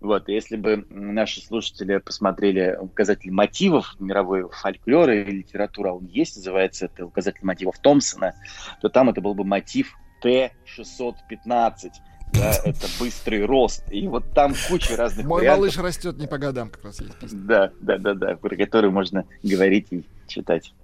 Вот, 0.04 0.28
если 0.28 0.56
бы 0.56 0.84
наши 0.90 1.40
слушатели 1.40 1.96
посмотрели 1.96 2.76
указатель 2.78 3.30
мотивов 3.30 3.96
мировой 3.98 4.46
фольклора 4.50 5.16
и 5.22 5.24
литературы, 5.24 5.88
а 5.88 5.92
он 5.94 6.04
есть, 6.04 6.36
называется 6.36 6.84
это 6.84 7.06
указатель 7.06 7.42
мотивов 7.42 7.78
Томпсона, 7.78 8.34
то 8.82 8.90
там 8.90 9.08
это 9.08 9.22
был 9.22 9.32
бы 9.32 9.44
мотив 9.44 9.96
Т-615. 10.20 11.90
Да, 12.34 12.52
это 12.66 12.86
быстрый 13.00 13.46
рост. 13.46 13.82
И 13.90 14.06
вот 14.06 14.30
там 14.34 14.52
куча 14.68 14.94
разных 14.94 15.24
Мой 15.24 15.38
вариантов. 15.38 15.60
малыш 15.60 15.78
растет 15.78 16.18
не 16.18 16.26
по 16.26 16.36
годам, 16.36 16.68
как 16.68 16.84
раз 16.84 17.00
есть 17.00 17.16
песня. 17.18 17.38
Да, 17.38 17.72
да, 17.80 17.96
да, 17.96 18.12
да, 18.12 18.36
про 18.36 18.56
который 18.56 18.90
можно 18.90 19.24
говорить 19.42 19.86
и 19.90 20.04
читать. 20.26 20.74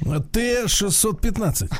Т-615. 0.00 1.72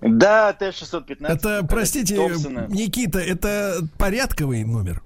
Да, 0.00 0.54
Т-615. 0.54 1.26
Это, 1.26 1.66
простите, 1.68 2.16
Томпсона. 2.16 2.66
Никита, 2.70 3.18
это 3.18 3.86
порядковый 3.98 4.64
номер? 4.64 5.02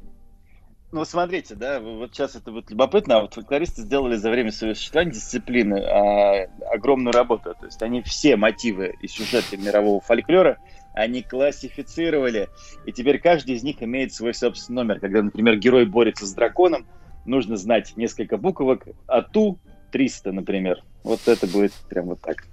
Ну, 0.94 1.04
смотрите, 1.04 1.56
да, 1.56 1.80
вот 1.80 2.14
сейчас 2.14 2.36
это 2.36 2.52
вот 2.52 2.70
любопытно, 2.70 3.16
а 3.16 3.22
вот 3.22 3.34
фольклористы 3.34 3.82
сделали 3.82 4.14
за 4.14 4.30
время 4.30 4.52
своего 4.52 4.76
существования 4.76 5.10
дисциплины 5.10 5.80
а, 5.80 6.48
огромную 6.72 7.12
работу. 7.12 7.56
То 7.58 7.66
есть 7.66 7.82
они 7.82 8.00
все 8.02 8.36
мотивы 8.36 8.94
и 9.00 9.08
сюжеты 9.08 9.56
мирового 9.56 10.00
фольклора, 10.00 10.58
они 10.94 11.22
классифицировали, 11.22 12.48
и 12.86 12.92
теперь 12.92 13.18
каждый 13.18 13.56
из 13.56 13.64
них 13.64 13.82
имеет 13.82 14.14
свой 14.14 14.34
собственный 14.34 14.84
номер. 14.84 15.00
Когда, 15.00 15.20
например, 15.20 15.56
герой 15.56 15.84
борется 15.84 16.26
с 16.26 16.32
драконом, 16.32 16.86
нужно 17.24 17.56
знать 17.56 17.96
несколько 17.96 18.36
буквок, 18.36 18.86
АТУ 19.08 19.58
300, 19.90 20.30
например. 20.30 20.84
Вот 21.02 21.26
это 21.26 21.48
будет 21.48 21.72
прям 21.88 22.06
вот 22.06 22.20
так. 22.20 22.46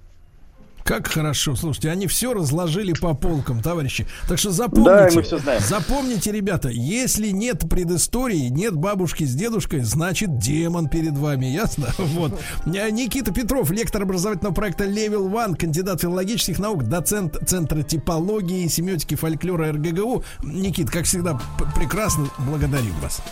Как 0.84 1.06
хорошо. 1.06 1.54
Слушайте, 1.54 1.90
они 1.90 2.06
все 2.06 2.34
разложили 2.34 2.92
по 2.92 3.14
полкам, 3.14 3.62
товарищи. 3.62 4.06
Так 4.28 4.38
что 4.38 4.50
запомните. 4.50 4.90
Да, 4.90 5.08
мы 5.14 5.22
всё 5.22 5.38
знаем. 5.38 5.62
Запомните, 5.66 6.32
ребята, 6.32 6.68
если 6.68 7.28
нет 7.28 7.68
предыстории, 7.68 8.48
нет 8.48 8.74
бабушки 8.74 9.24
с 9.24 9.34
дедушкой, 9.34 9.80
значит 9.80 10.38
демон 10.38 10.88
перед 10.88 11.16
вами, 11.16 11.46
ясно? 11.46 11.88
Вот. 12.12 12.38
А 12.66 12.90
Никита 12.90 13.32
Петров, 13.32 13.70
лектор 13.70 14.02
образовательного 14.02 14.54
проекта 14.54 14.84
Level 14.84 15.30
One, 15.30 15.56
кандидат 15.56 16.00
филологических 16.02 16.58
наук, 16.58 16.84
доцент 16.84 17.38
Центра 17.46 17.82
типологии 17.82 18.64
и 18.64 18.68
семиотики 18.68 19.14
фольклора 19.14 19.72
РГГУ. 19.72 20.24
Никит, 20.42 20.90
как 20.90 21.04
всегда, 21.04 21.40
прекрасно 21.76 22.28
благодарю 22.38 22.92
вас. 23.00 23.22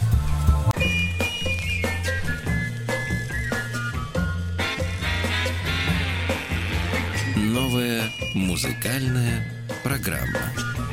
Новая 7.71 8.03
музыкальная 8.35 9.45
программа. 9.85 10.90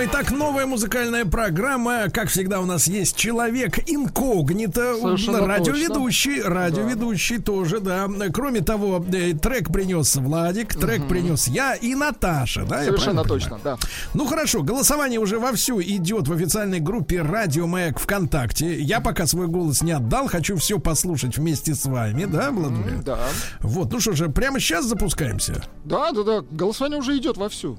Друзья 0.00 0.14
мои, 0.16 0.24
так 0.24 0.32
новая 0.32 0.64
музыкальная 0.64 1.26
программа. 1.26 2.08
Как 2.10 2.28
всегда, 2.28 2.60
у 2.60 2.64
нас 2.64 2.86
есть 2.86 3.16
человек 3.16 3.78
инкогнито. 3.86 4.96
Совершенно 4.98 5.46
радиоведущий. 5.46 6.40
Радиоведущий 6.40 7.36
тоже, 7.36 7.80
да. 7.80 8.08
Кроме 8.32 8.62
того, 8.62 9.04
э, 9.12 9.34
трек 9.34 9.70
принес 9.70 10.16
Владик, 10.16 10.74
трек 10.74 11.06
принес 11.06 11.48
я 11.48 11.74
и 11.74 11.94
Наташа, 11.94 12.64
да? 12.64 12.82
Совершенно 12.82 13.24
точно, 13.24 13.58
понимаю? 13.58 13.78
да. 13.82 13.88
Ну 14.14 14.24
хорошо, 14.24 14.62
голосование 14.62 15.20
уже 15.20 15.38
вовсю 15.38 15.82
идет 15.82 16.28
в 16.28 16.32
официальной 16.32 16.80
группе 16.80 17.20
Радио 17.20 17.66
Маяк 17.66 17.98
ВКонтакте. 17.98 18.80
Я 18.80 19.00
пока 19.00 19.26
свой 19.26 19.48
голос 19.48 19.82
не 19.82 19.92
отдал, 19.92 20.28
хочу 20.28 20.56
все 20.56 20.78
послушать 20.78 21.36
вместе 21.36 21.74
с 21.74 21.84
вами, 21.84 22.24
да, 22.24 22.52
Владимир? 22.52 23.02
Да. 23.02 23.18
Вот, 23.60 23.92
ну 23.92 24.00
что 24.00 24.12
же, 24.12 24.30
прямо 24.30 24.60
сейчас 24.60 24.86
запускаемся. 24.86 25.62
Да, 25.84 26.12
да, 26.12 26.22
да. 26.22 26.40
Голосование 26.50 26.98
уже 26.98 27.18
идет 27.18 27.36
вовсю. 27.36 27.78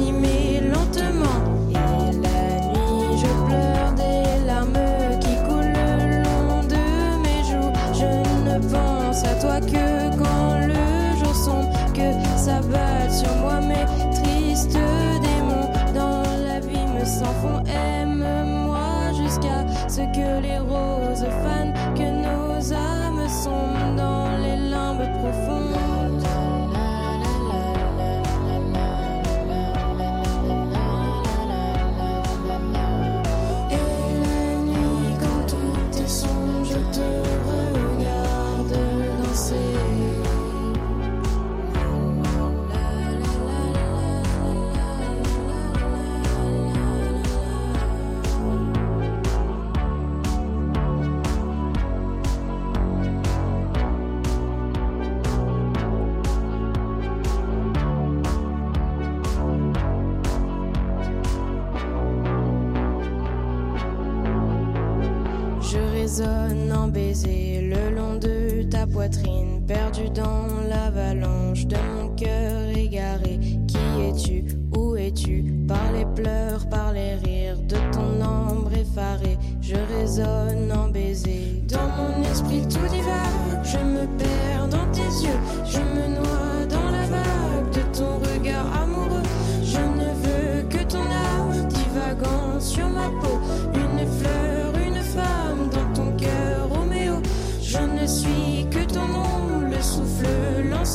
Le 67.13 67.93
long 67.93 68.15
de 68.15 68.63
ta 68.63 68.87
poitrine, 68.87 69.61
perdu 69.67 70.09
dans 70.11 70.47
l'avalanche 70.69 71.65
de 71.65 71.75
mon 71.75 72.07
cœur 72.15 72.69
égaré. 72.75 73.37
Qui 73.67 73.77
es-tu? 74.07 74.45
Où 74.77 74.95
es-tu? 74.95 75.53
Par 75.67 75.91
les 75.91 76.05
pleurs, 76.15 76.69
par 76.69 76.93
les 76.93 77.15
rires 77.15 77.57
de 77.67 77.75
ton 77.91 78.25
ombre 78.25 78.71
effarée, 78.73 79.37
je 79.61 79.75
résonne 79.97 80.71
en 80.71 80.87
baiser. 80.87 81.61
Dans 81.67 81.89
mon 81.97 82.23
esprit 82.31 82.61
tout 82.69 82.87
divague, 82.89 83.61
je 83.63 83.77
me 83.77 84.07
perds 84.17 84.67
dans 84.69 84.89
tes 84.91 85.01
yeux, 85.01 85.39
je 85.65 85.79
me 85.79 86.15
noie 86.15 86.65
dans 86.69 86.91
la 86.91 87.07
vague 87.07 87.73
de 87.73 87.97
ton 87.97 88.19
regard 88.19 88.83
amoureux. 88.83 89.23
Je 89.63 89.79
ne 89.79 90.13
veux 90.23 90.63
que 90.69 90.83
ton 90.85 90.99
âme 90.99 91.67
divagant 91.67 92.59
sur 92.59 92.87
ma 92.87 93.09
peau, 93.21 93.37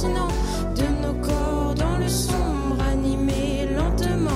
maintenant 0.06 0.28
de 0.74 0.86
nos 1.02 1.14
corps 1.20 1.74
dans 1.74 1.98
le 1.98 2.08
sombre 2.08 2.80
animé 2.92 3.68
lentement. 3.74 4.30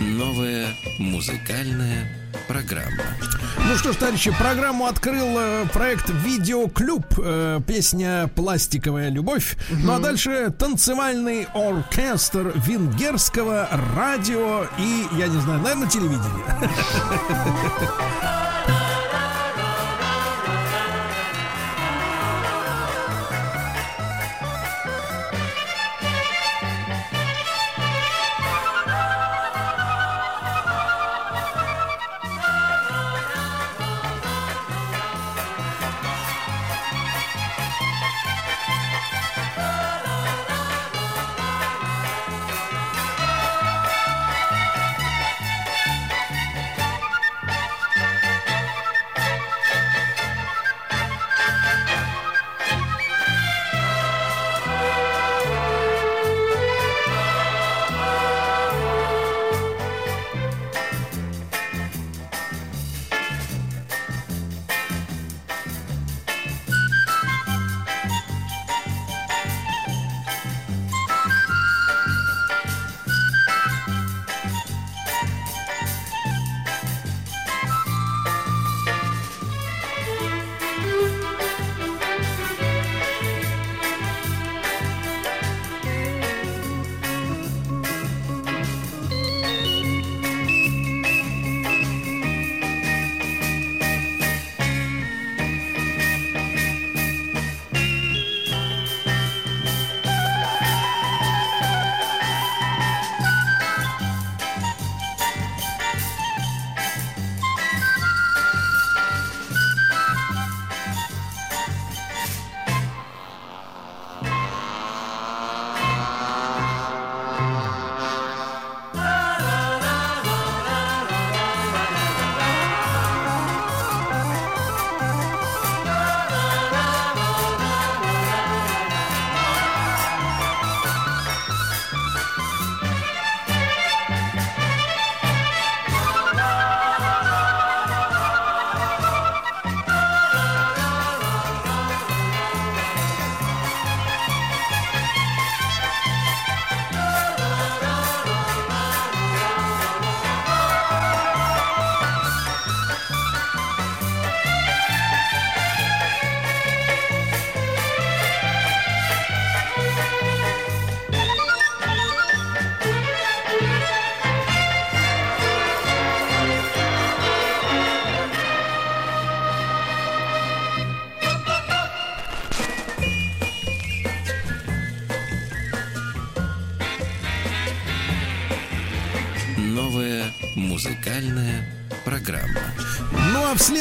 Новая 0.00 0.66
музыкальная 0.98 2.08
программа. 2.48 3.35
Ну 3.58 3.76
что 3.76 3.92
ж, 3.92 3.96
товарищи, 3.96 4.32
программу 4.38 4.86
открыл 4.86 5.38
э, 5.38 5.64
проект 5.72 6.08
Видеоклуб, 6.10 7.04
Э, 7.18 7.60
песня 7.66 8.30
Пластиковая 8.34 9.10
любовь. 9.10 9.56
Угу. 9.70 9.80
Ну 9.82 9.92
а 9.94 9.98
дальше 9.98 10.52
танцевальный 10.58 11.48
оркестр 11.54 12.52
венгерского 12.54 13.68
радио 13.96 14.66
и, 14.78 15.06
я 15.18 15.28
не 15.28 15.40
знаю, 15.40 15.60
наверное, 15.60 15.88
телевидение. 15.88 16.44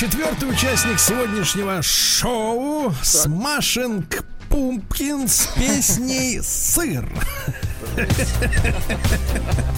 Четвертый 0.06 0.52
участник 0.52 1.00
сегодняшнего 1.00 1.82
шоу 1.82 2.94
Смашинг 3.02 4.24
Пумпкин 4.50 5.28
с 5.28 5.48
песней 5.56 6.42
«Сыр». 6.44 7.10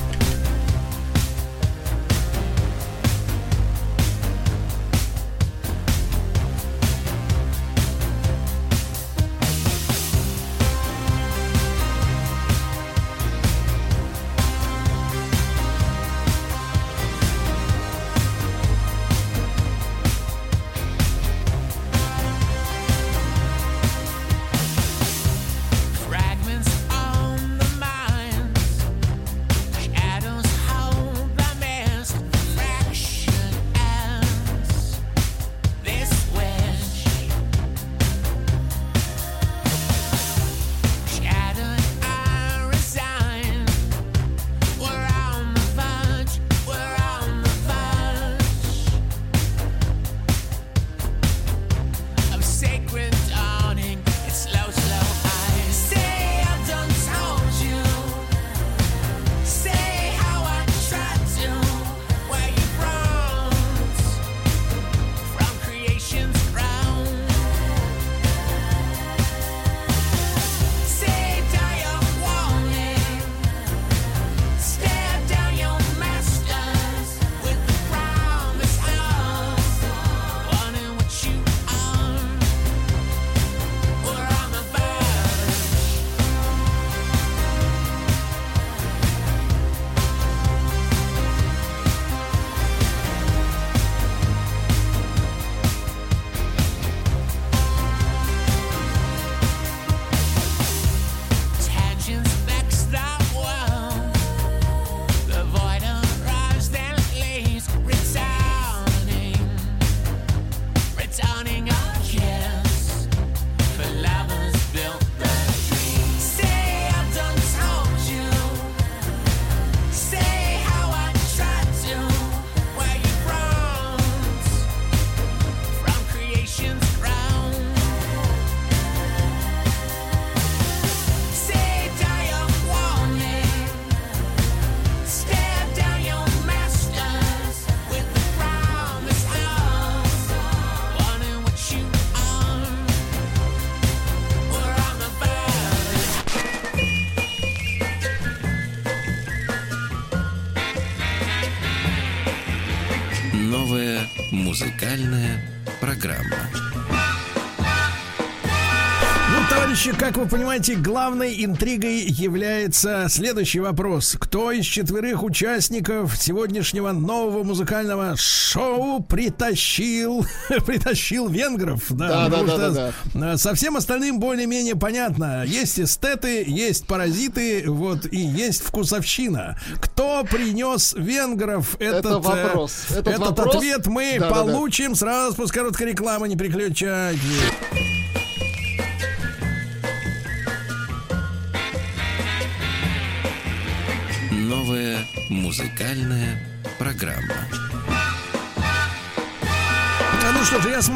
Товарищи, 159.88 160.04
как 160.04 160.18
вы 160.18 160.28
понимаете, 160.28 160.76
главной 160.76 161.46
интригой 161.46 162.02
является 162.02 163.06
следующий 163.10 163.62
вопрос. 163.62 164.18
Кто 164.20 164.52
из 164.52 164.66
четверых 164.66 165.24
участников 165.24 166.18
сегодняшнего 166.18 166.92
нового 166.92 167.44
музыкального 167.44 168.18
шоу 168.18 169.02
притащил, 169.02 170.26
притащил 170.66 171.30
венгров? 171.30 171.86
Да, 171.90 172.28
да, 172.28 172.44
да, 172.44 172.48
что, 172.48 172.94
да, 173.14 173.34
э, 173.34 173.38
Со 173.38 173.56
всем 173.56 173.78
остальным 173.78 174.20
более-менее 174.20 174.76
понятно. 174.76 175.46
Есть 175.46 175.80
эстеты, 175.80 176.44
есть 176.46 176.86
паразиты, 176.86 177.64
вот, 177.68 178.12
и 178.12 178.18
есть 178.18 178.64
вкусовщина. 178.64 179.58
Кто 179.80 180.26
принес 180.26 180.96
венгров? 180.98 181.76
Это 181.80 182.00
Этот, 182.00 182.26
э, 182.26 182.28
вопрос. 182.28 182.88
Этот 182.90 183.08
Этот 183.08 183.40
вопрос- 183.40 183.56
ответ 183.56 183.88
мы 183.88 184.18
Да, 184.20 184.30
да, 184.30 184.36
да. 184.36 184.52
получим 184.54 184.96
сразу 184.96 185.36
после 185.38 185.62
короткой 185.62 185.92
рекламы. 185.92 186.28
Не 186.28 186.36
переключайте. 186.36 187.20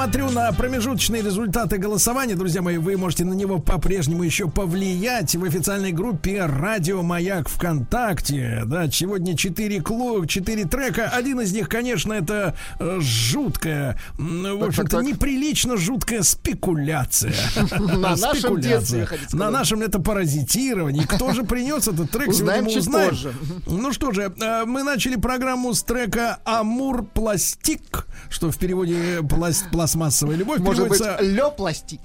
Смотрю 0.01 0.31
на 0.31 0.51
промежуточные 0.51 1.21
результаты 1.21 1.77
голосования. 1.77 2.33
Друзья 2.33 2.63
мои, 2.63 2.77
вы 2.77 2.97
можете 2.97 3.23
на 3.23 3.33
него 3.33 3.59
по-прежнему 3.59 4.23
еще 4.23 4.49
повлиять 4.49 5.35
в 5.35 5.43
официальной 5.43 5.91
группе 5.91 6.43
Радио 6.43 7.03
Маяк 7.03 7.47
ВКонтакте. 7.47 8.63
Да, 8.65 8.89
сегодня 8.89 9.37
4 9.37 9.79
клу, 9.81 10.25
4 10.25 10.65
трека. 10.65 11.07
Один 11.09 11.39
из 11.41 11.53
них, 11.53 11.69
конечно, 11.69 12.13
это 12.13 12.55
э, 12.79 12.97
жуткая, 12.99 13.95
в 14.17 14.63
общем-то, 14.63 15.01
неприлично 15.01 15.77
жуткая 15.77 16.23
спекуляция. 16.23 17.35
На 17.79 18.15
нашем 18.15 18.59
детстве, 18.59 19.07
На 19.33 19.51
нашем 19.51 19.83
это 19.83 19.99
паразитирование. 19.99 21.05
Кто 21.05 21.31
же 21.31 21.43
принес 21.43 21.87
этот 21.87 22.09
трек, 22.09 22.29
Узнаем 22.29 22.67
сегодня 22.67 22.91
мы 22.91 23.09
узнаем. 23.11 23.35
Ну 23.67 23.93
что 23.93 24.11
же, 24.13 24.33
э, 24.35 24.65
мы 24.65 24.81
начали 24.81 25.15
программу 25.15 25.75
с 25.75 25.83
трека 25.83 26.39
Амур 26.43 27.05
Пластик, 27.05 28.07
что 28.31 28.49
в 28.49 28.57
переводе 28.57 29.21
пласт, 29.29 29.69
пластмассовая 29.91 30.35
любовь 30.37 30.59
Может 30.59 30.87
быть, 30.87 31.01
лё 31.19 31.51
пластик. 31.51 31.99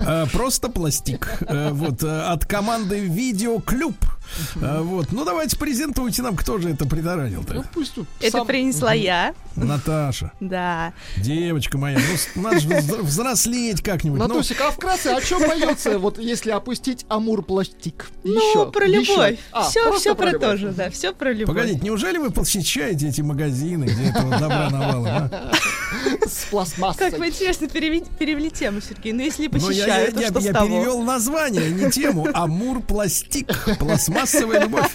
э, 0.00 0.26
просто 0.32 0.68
пластик. 0.68 1.38
Э, 1.48 1.70
Вот 1.72 2.02
э, 2.02 2.20
от 2.32 2.44
команды 2.44 3.00
Видеоклюб. 3.00 3.94
Э, 4.56 4.80
Вот, 4.82 5.12
ну 5.12 5.24
давайте 5.24 5.56
презентуйте 5.56 6.22
нам, 6.22 6.36
кто 6.36 6.58
же 6.58 6.70
это 6.70 6.86
притаранил-то. 6.86 7.64
Пусть 7.72 7.94
тут 7.94 8.06
Это 8.20 8.38
сам- 8.38 8.46
принесла 8.46 8.92
я. 8.92 9.34
Наташа, 9.56 10.32
Да. 10.40 10.92
девочка 11.16 11.78
моя, 11.78 11.98
ну 12.34 12.42
надо 12.42 12.58
же 12.60 12.68
взр- 12.68 13.02
взрослеть 13.02 13.82
как-нибудь. 13.82 14.18
Ну, 14.18 14.26
Натусик, 14.26 14.60
а 14.60 14.70
вкратце, 14.72 15.08
о 15.08 15.20
чем 15.20 15.40
поется, 15.44 15.98
вот 16.00 16.18
если 16.18 16.50
опустить 16.50 17.06
Амур 17.08 17.42
пластик? 17.44 18.10
Ну, 18.24 18.34
Еще, 18.34 18.70
про 18.72 18.86
любовь. 18.86 19.38
А, 19.52 19.62
все, 19.68 19.82
просто 19.84 20.00
все 20.00 20.14
про, 20.16 20.38
то 20.38 20.56
же, 20.56 20.72
да, 20.72 20.90
все 20.90 21.12
про 21.14 21.32
любовь. 21.32 21.54
Погодите, 21.54 21.80
неужели 21.84 22.18
вы 22.18 22.30
посещаете 22.30 23.08
эти 23.08 23.20
магазины, 23.20 23.84
где 23.84 24.04
этого 24.10 24.30
добра 24.38 24.70
навалом, 24.70 25.06
а? 25.06 25.52
С 26.26 26.46
пластмассой. 26.50 27.10
Как 27.10 27.18
вы 27.20 27.28
интересно 27.28 27.68
перевели, 27.68 28.50
тему, 28.50 28.80
Сергей. 28.80 29.12
Ну, 29.12 29.22
если 29.22 29.46
Ну, 29.46 29.50
я, 29.58 29.66
посещаю, 29.66 30.06
я, 30.06 30.10
то 30.12 30.20
я- 30.20 30.28
что 30.30 30.38
я 30.40 30.50
с 30.50 30.54
того? 30.54 30.66
перевел 30.68 31.02
название, 31.02 31.70
не 31.70 31.90
тему. 31.90 32.26
Амур 32.34 32.80
пластик. 32.82 33.46
Массовая 34.14 34.60
любовь. 34.60 34.90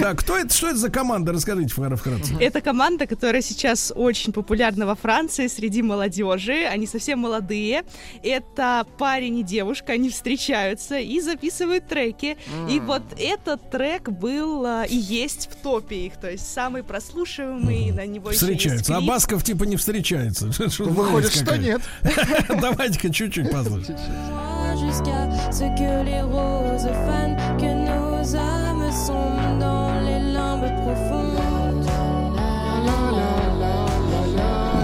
Да, 0.00 0.14
кто 0.14 0.36
это, 0.38 0.54
что 0.54 0.68
это 0.68 0.76
за 0.78 0.90
команда? 0.90 1.32
Расскажите 1.32 1.74
вкра- 1.74 1.96
вкратце. 1.96 2.34
Это 2.40 2.60
команда, 2.60 3.06
которая 3.06 3.42
сейчас 3.42 3.92
очень 3.94 4.32
популярна 4.32 4.86
во 4.86 4.94
Франции 4.94 5.46
среди 5.48 5.82
молодежи. 5.82 6.64
Они 6.64 6.86
совсем 6.86 7.20
молодые. 7.20 7.84
Это 8.22 8.86
парень 8.98 9.38
и 9.38 9.42
девушка, 9.42 9.92
они 9.92 10.10
встречаются 10.10 10.98
и 10.98 11.20
записывают 11.20 11.88
треки. 11.88 12.36
И 12.68 12.80
вот 12.80 13.02
этот 13.18 13.70
трек 13.70 14.08
был 14.08 14.64
а, 14.64 14.84
и 14.84 14.96
есть 14.96 15.48
в 15.50 15.56
топе 15.56 16.06
их, 16.06 16.16
то 16.20 16.30
есть 16.30 16.52
самый 16.52 16.82
прослушиваемый, 16.82 17.90
на 17.92 18.06
него 18.06 18.30
Встречаются. 18.30 18.96
А. 18.96 19.00
Басков 19.00 19.44
типа 19.44 19.64
не 19.64 19.76
встречается. 19.76 20.50
Выходит, 20.78 21.32
что 21.32 21.56
нет. 21.56 21.80
Давайте-ка 22.48 23.12
чуть-чуть 23.12 23.50
послушаем. 23.50 23.98
Nos 28.20 28.36
âmes 28.36 28.92
sont 28.92 29.58
dans 29.58 30.00
les 30.02 30.20
limbes 30.20 30.74
profondes. 30.84 31.86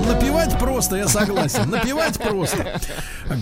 Напевать 0.07 0.59
просто, 0.59 0.97
я 0.97 1.09
согласен. 1.09 1.69
Напевать 1.69 2.19
просто. 2.19 2.81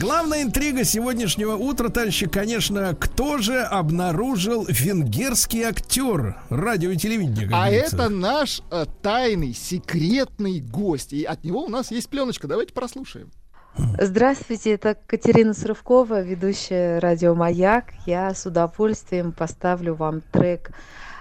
Главная 0.00 0.42
интрига 0.42 0.82
сегодняшнего 0.84 1.54
утра, 1.56 1.90
товарищи, 1.90 2.26
конечно, 2.26 2.96
кто 2.98 3.38
же 3.38 3.60
обнаружил 3.60 4.66
венгерский 4.68 5.62
актер 5.62 6.36
радио 6.48 6.90
и 6.90 6.96
телевидения, 6.96 7.50
А 7.52 7.68
это 7.70 8.08
наш 8.08 8.62
э, 8.70 8.86
тайный, 9.02 9.54
секретный 9.54 10.60
гость. 10.60 11.12
И 11.12 11.24
от 11.24 11.44
него 11.44 11.64
у 11.64 11.68
нас 11.68 11.90
есть 11.90 12.08
пленочка. 12.08 12.48
Давайте 12.48 12.72
прослушаем. 12.72 13.30
Здравствуйте, 13.76 14.74
это 14.74 14.96
Катерина 15.06 15.52
Суровкова, 15.52 16.20
ведущая 16.22 17.00
радио 17.00 17.34
«Маяк». 17.34 17.86
Я 18.06 18.32
с 18.32 18.46
удовольствием 18.46 19.32
поставлю 19.32 19.94
вам 19.94 20.20
трек 20.20 20.70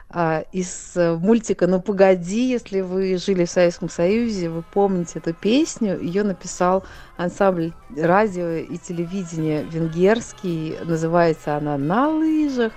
а, 0.07 0.43
из 0.51 0.95
э, 0.95 1.15
мультика 1.15 1.65
«Ну 1.65 1.81
погоди», 1.81 2.47
если 2.47 2.81
вы 2.81 3.17
жили 3.17 3.45
в 3.45 3.49
Советском 3.49 3.89
Союзе, 3.89 4.49
вы 4.49 4.61
помните 4.61 5.17
эту 5.17 5.33
песню. 5.33 5.99
Ее 5.99 6.21
написал 6.21 6.83
ансамбль 7.17 7.73
радио 7.95 8.49
и 8.49 8.77
телевидения 8.77 9.63
венгерский. 9.63 10.77
Называется 10.83 11.57
она 11.57 11.77
«На 11.77 12.09
лыжах». 12.09 12.73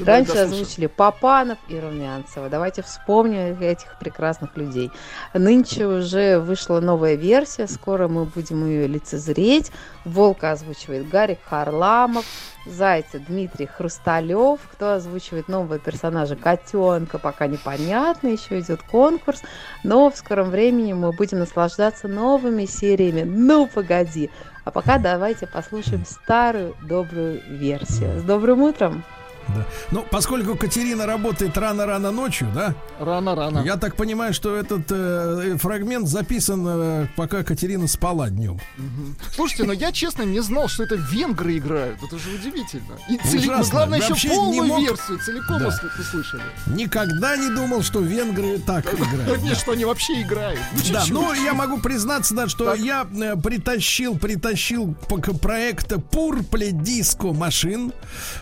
Раньше 0.00 0.38
озвучили 0.38 0.86
Папанов 0.86 1.58
и 1.68 1.78
Румянцева. 1.78 2.48
Давайте 2.48 2.82
вспомним 2.82 3.60
этих 3.60 3.98
прекрасных 3.98 4.56
людей. 4.56 4.90
Нынче 5.34 5.86
уже 5.86 6.38
вышла 6.38 6.80
новая 6.80 7.16
версия, 7.16 7.66
скоро 7.66 8.08
мы 8.08 8.24
будем 8.24 8.66
ее 8.66 8.86
лицезреть. 8.86 9.70
Волка 10.06 10.52
озвучивает 10.52 11.08
Гарик 11.10 11.38
Харламов, 11.44 12.24
Зайца 12.66 13.18
Дмитрий 13.18 13.66
Хрусталев. 13.66 14.60
Кто 14.72 14.94
озвучивает 14.94 15.48
нового 15.48 15.78
персонажа 15.78 16.36
Котенка, 16.36 17.18
пока 17.18 17.46
непонятно, 17.46 18.28
еще 18.28 18.58
идет 18.60 18.82
конкурс. 18.82 19.42
Но 19.84 20.10
в 20.10 20.16
скором 20.32 20.48
времени 20.48 20.94
мы 20.94 21.12
будем 21.12 21.40
наслаждаться 21.40 22.08
новыми 22.08 22.64
сериями. 22.64 23.20
Ну, 23.22 23.66
погоди. 23.66 24.30
А 24.64 24.70
пока 24.70 24.96
давайте 24.96 25.46
послушаем 25.46 26.06
старую 26.06 26.74
добрую 26.88 27.42
версию. 27.50 28.18
С 28.18 28.22
добрым 28.22 28.62
утром! 28.62 29.04
Да. 29.48 29.66
Ну, 29.90 30.06
поскольку 30.10 30.56
Катерина 30.56 31.06
работает 31.06 31.56
рано-рано 31.58 32.10
ночью, 32.12 32.48
да? 32.54 32.74
Рано-рано. 33.00 33.60
Я 33.64 33.76
так 33.76 33.96
понимаю, 33.96 34.32
что 34.32 34.56
этот 34.56 34.90
э, 34.90 35.56
фрагмент 35.58 36.08
записан, 36.08 36.64
э, 36.66 37.06
пока 37.16 37.42
Катерина 37.42 37.86
спала 37.88 38.30
днем. 38.30 38.60
Мгм. 38.78 39.16
Слушайте, 39.34 39.64
но 39.64 39.72
я 39.72 39.92
честно 39.92 40.22
не 40.22 40.40
знал, 40.40 40.68
что 40.68 40.84
это 40.84 40.94
венгры 40.94 41.58
играют. 41.58 41.98
Это 42.02 42.18
же 42.18 42.30
удивительно. 42.34 42.96
И 43.10 43.16
цели- 43.18 43.38
Ужасно. 43.48 43.70
главное, 43.72 44.00
Вообще 44.00 44.28
еще 44.28 44.36
полную 44.36 44.64
мог- 44.68 44.80
версию 44.80 45.18
целиком 45.18 45.58
Да. 45.58 45.66
усл- 45.68 46.00
услышали. 46.00 46.42
Никогда 46.66 47.36
не 47.36 47.48
думал, 47.54 47.82
что 47.82 48.00
венгры 48.00 48.58
так 48.58 48.92
играют. 48.94 49.42
Нет, 49.42 49.56
что 49.58 49.72
они 49.72 49.84
вообще 49.84 50.22
играют. 50.22 50.60
Ну, 50.72 50.80
Да, 50.92 51.04
ну 51.10 51.32
я 51.34 51.52
могу 51.54 51.78
признаться, 51.78 52.34
да, 52.34 52.48
что 52.48 52.74
я 52.74 53.06
э, 53.12 53.36
притащил, 53.36 54.16
притащил 54.18 54.94
проекта 55.40 55.96
Purple 55.96 56.70
Disco 56.72 57.34
машин. 57.34 57.92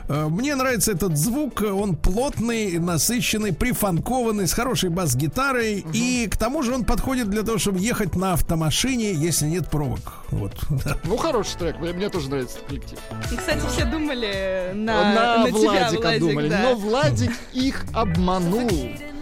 Э, 0.09 0.27
Мне 0.29 0.55
нравится 0.55 0.90
этот 0.91 1.17
звук, 1.17 1.63
он 1.63 1.97
плотный, 1.97 2.79
насыщенный, 2.79 3.53
прифанкованный, 3.53 4.47
с 4.47 4.53
хорошей 4.53 4.91
бас-гитарой. 4.91 5.85
И 5.93 6.29
к 6.31 6.37
тому 6.37 6.63
же 6.63 6.75
он 6.75 6.85
подходит 6.85 7.31
для 7.31 7.43
того, 7.43 7.59
чтобы 7.59 7.79
ехать 7.81 8.15
на 8.17 8.35
автомашине, 8.35 9.13
если 9.15 9.47
нет 9.47 9.71
пробок. 9.71 10.25
Вот. 10.31 10.53
Ну, 11.05 11.17
хороший 11.17 11.59
трек. 11.59 11.79
Мне, 11.81 11.93
мне 11.93 12.09
тоже 12.09 12.29
нравится 12.31 12.57
этот 12.59 12.69
коллектив. 12.69 12.99
И, 13.33 13.37
кстати, 13.37 13.61
все 13.73 13.85
думали 13.85 14.73
на, 14.75 15.15
на, 15.15 15.39
на 15.45 15.47
тебя, 15.51 15.59
Владика 15.59 16.01
Владик, 16.03 16.21
думали. 16.21 16.49
да. 16.49 16.61
Но 16.63 16.75
Владик 16.75 17.33
их 17.53 17.85
обманул. 17.95 18.71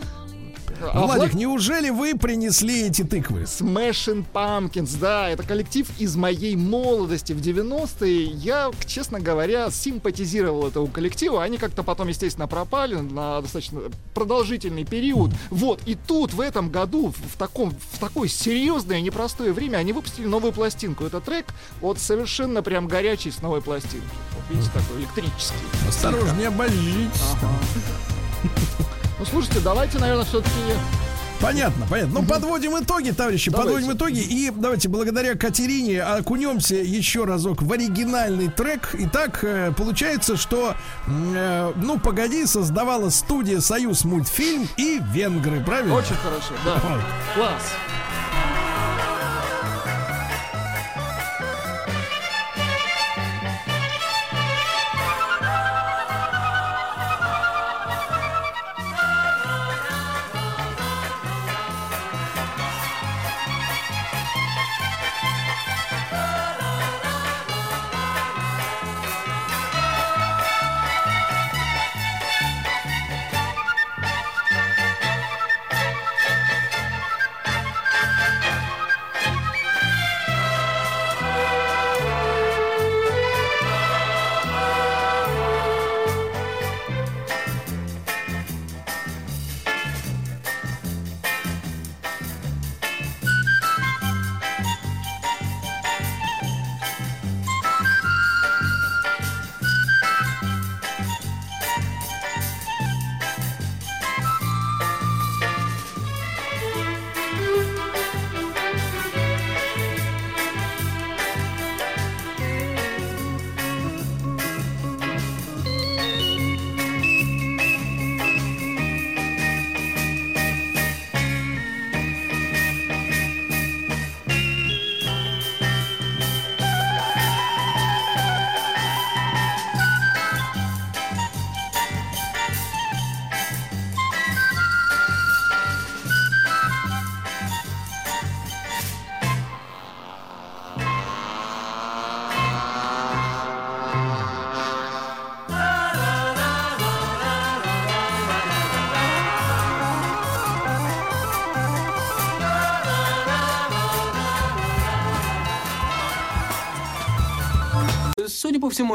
А 0.81 1.01
Владик, 1.07 1.35
Влад- 1.35 1.37
неужели 1.37 1.91
вы 1.91 2.15
принесли 2.17 2.87
эти 2.87 3.03
тыквы? 3.03 3.43
Smashing 3.43 4.25
Pumpkins, 4.33 4.99
да, 4.99 5.29
это 5.29 5.43
коллектив 5.43 5.89
из 5.99 6.17
моей 6.17 6.57
молодости 6.57 7.33
в 7.33 7.41
90-е. 7.41 8.25
Я, 8.25 8.71
честно 8.87 9.21
говоря, 9.21 9.71
симпатизировал 9.71 10.69
этому 10.69 10.87
коллективу. 10.89 11.39
Они 11.39 11.59
как-то 11.59 11.83
потом, 11.83 12.09
естественно, 12.09 12.47
пропали 12.47 12.97
на 12.97 13.41
достаточно 13.41 13.81
продолжительный 14.15 14.85
период. 14.85 15.31
Вот, 15.51 15.81
и 15.87 15.95
тут, 15.95 16.33
в 16.35 16.41
этом 16.41 16.71
году, 16.71 17.13
в, 17.33 17.37
таком, 17.37 17.75
в 17.93 17.99
такое 17.99 18.29
серьезное, 18.29 19.01
непростое 19.01 19.53
время, 19.53 19.79
они 19.79 19.93
выпустили 19.93 20.27
новую 20.27 20.53
пластинку. 20.53 21.05
Это 21.05 21.21
трек 21.21 21.47
вот 21.81 21.99
совершенно 21.99 22.63
прям 22.63 22.89
горячий 22.89 23.31
с 23.31 23.43
новой 23.43 23.63
пластинки. 23.63 24.07
Вот, 24.35 24.45
видите, 24.51 24.71
такой 24.73 25.01
электрический. 25.01 25.57
Осторожно, 25.89 26.33
не 26.39 26.45
обожжитесь. 26.47 27.23
Ну, 29.19 29.25
слушайте, 29.25 29.61
давайте, 29.61 29.99
наверное, 29.99 30.25
все-таки... 30.25 30.53
Понятно, 31.41 31.87
понятно. 31.89 32.21
Ну, 32.21 32.27
подводим 32.27 32.77
итоги, 32.83 33.11
товарищи, 33.11 33.51
Давайте. 33.51 33.73
подводим 33.75 33.97
итоги. 33.97 34.19
И 34.19 34.51
давайте 34.51 34.89
благодаря 34.89 35.37
Катерине 35.37 36.03
окунемся 36.03 36.75
еще 36.75 37.25
разок 37.25 37.63
в 37.63 37.73
оригинальный 37.73 38.49
трек. 38.49 38.91
Итак, 38.95 39.45
э, 39.45 39.73
получается, 39.77 40.37
что, 40.37 40.75
э, 41.07 41.73
ну, 41.77 42.01
погоди, 42.01 42.45
создавала 42.45 43.11
студия 43.11 43.61
«Союз 43.61 44.05
мультфильм» 44.05 44.69
и 44.77 45.01
венгры, 45.13 45.63
правильно? 45.63 45.95
Очень 45.95 46.17
хорошо, 46.17 46.55
да. 46.65 46.75
Вот. 46.75 47.01
Класс. 47.37 47.63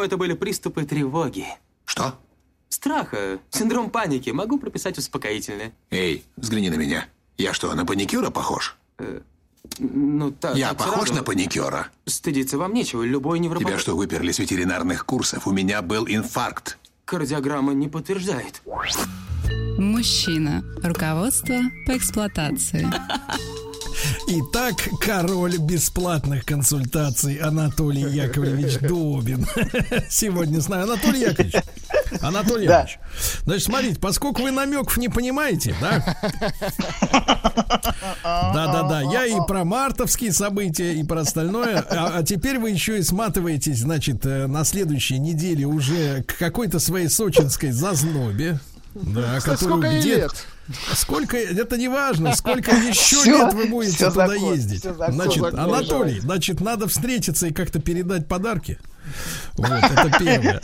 Это 0.04 0.18
были 0.18 0.34
приступы 0.34 0.86
тревоги. 0.86 1.48
Что? 1.86 2.20
Страха, 2.70 3.40
синдром 3.52 3.90
паники. 3.90 4.30
Могу 4.32 4.58
прописать 4.58 4.98
успокоительное. 4.98 5.74
Эй, 5.92 6.24
взгляни 6.38 6.70
на 6.70 6.76
меня. 6.76 7.08
Я 7.38 7.54
что, 7.54 7.74
на 7.74 7.86
паникюра 7.86 8.30
похож? 8.30 8.78
Ну, 9.80 10.32
так. 10.32 10.56
Я 10.56 10.70
так 10.70 10.80
похож 10.80 11.08
сразу. 11.08 11.14
на 11.16 11.24
паникюра? 11.24 11.88
Стыдиться 12.06 12.58
вам 12.58 12.74
нечего. 12.74 13.04
Любой 13.04 13.40
невропат... 13.40 13.68
Тебя 13.68 13.80
что, 13.80 13.96
выперли 13.96 14.32
с 14.32 14.40
ветеринарных 14.40 15.06
курсов? 15.06 15.48
У 15.48 15.52
меня 15.52 15.82
был 15.82 16.06
инфаркт. 16.08 16.78
Кардиограмма 17.06 17.74
не 17.74 17.88
подтверждает. 17.88 18.62
Мужчина. 19.78 20.64
Руководство 20.84 21.56
по 21.86 21.98
эксплуатации. 21.98 22.88
Итак, 24.28 24.76
король 25.00 25.58
бесплатных 25.58 26.46
консультаций 26.46 27.36
Анатолий 27.38 28.02
Яковлевич 28.04 28.80
Добин. 28.80 29.46
Сегодня 30.10 30.60
знаю. 30.60 30.84
Анатолий 30.84 31.22
Яковлевич. 31.22 31.56
Анатолий 32.22 32.68
Да. 32.68 32.80
Яковлевич. 32.82 33.00
Значит, 33.44 33.64
смотрите, 33.66 34.00
поскольку 34.00 34.42
вы 34.44 34.52
намеков 34.52 34.98
не 34.98 35.10
понимаете, 35.10 35.76
да? 35.82 36.18
Да-да-да, 38.24 39.02
я 39.02 39.26
и 39.26 39.36
про 39.48 39.64
мартовские 39.64 40.32
события, 40.32 40.94
и 40.94 41.04
про 41.04 41.22
остальное. 41.22 41.80
А, 41.90 42.18
а 42.18 42.24
теперь 42.24 42.60
вы 42.60 42.72
еще 42.72 43.00
и 43.00 43.04
сматываетесь, 43.04 43.80
значит, 43.80 44.26
э, 44.26 44.48
на 44.48 44.64
следующей 44.64 45.20
неделе 45.20 45.66
уже 45.66 46.24
к 46.24 46.38
какой-то 46.38 46.80
своей 46.80 47.10
сочинской 47.10 47.72
зазнобе. 47.72 48.60
Да, 48.96 49.38
Кстати, 49.38 49.60
которую 49.60 49.82
сколько 49.82 49.88
ей 49.96 50.02
где- 50.02 50.16
лет? 50.16 50.32
Сколько, 50.96 51.38
это 51.38 51.78
не 51.78 51.88
важно, 51.90 52.36
сколько 52.36 52.72
еще 52.76 53.18
Всё, 53.18 53.46
лет 53.46 53.54
вы 53.54 53.66
будете 53.68 54.10
туда 54.10 54.28
закон, 54.28 54.54
ездить. 54.54 54.84
закон. 54.84 55.14
Значит, 55.14 55.42
Закон. 55.44 55.60
Анатолий, 55.60 56.20
значит, 56.20 56.62
надо 56.62 56.88
встретиться 56.88 57.48
и 57.48 57.54
как-то 57.54 57.80
передать 57.80 58.28
подарки. 58.28 58.80
Вот, 59.56 59.68
это 59.70 60.10
первое. 60.18 60.62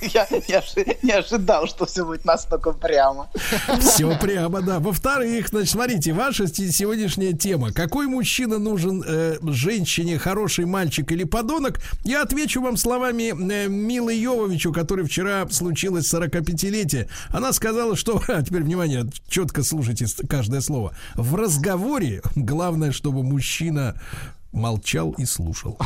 Я 0.00 0.24
ожи- 0.60 0.96
не 1.02 1.10
ожидал, 1.10 1.66
что 1.66 1.86
все 1.86 2.04
будет 2.06 2.24
настолько 2.24 2.70
прямо. 2.72 3.28
Все 3.80 4.16
прямо, 4.16 4.62
да. 4.62 4.78
Во-вторых, 4.78 5.48
значит, 5.48 5.70
смотрите, 5.70 6.12
ваша 6.12 6.46
се- 6.46 6.70
сегодняшняя 6.70 7.32
тема. 7.32 7.72
Какой 7.72 8.06
мужчина 8.06 8.58
нужен 8.58 9.02
э, 9.04 9.38
женщине, 9.42 10.18
хороший 10.18 10.66
мальчик 10.66 11.10
или 11.10 11.24
подонок? 11.24 11.80
Я 12.04 12.22
отвечу 12.22 12.62
вам 12.62 12.76
словами 12.76 13.32
э, 13.52 13.66
Милы 13.66 14.14
Йововичу, 14.14 14.72
который 14.72 15.04
вчера 15.04 15.48
случилось 15.50 16.14
45-летие. 16.14 17.08
Она 17.30 17.52
сказала, 17.52 17.96
что, 17.96 18.22
а 18.28 18.40
теперь 18.42 18.62
внимание, 18.62 19.10
четко 19.40 19.62
слушайте 19.62 20.06
каждое 20.28 20.60
слово. 20.60 20.92
В 21.14 21.34
разговоре 21.34 22.22
главное, 22.36 22.92
чтобы 22.92 23.22
мужчина 23.22 23.94
молчал 24.52 25.12
и 25.12 25.24
слушал. 25.24 25.78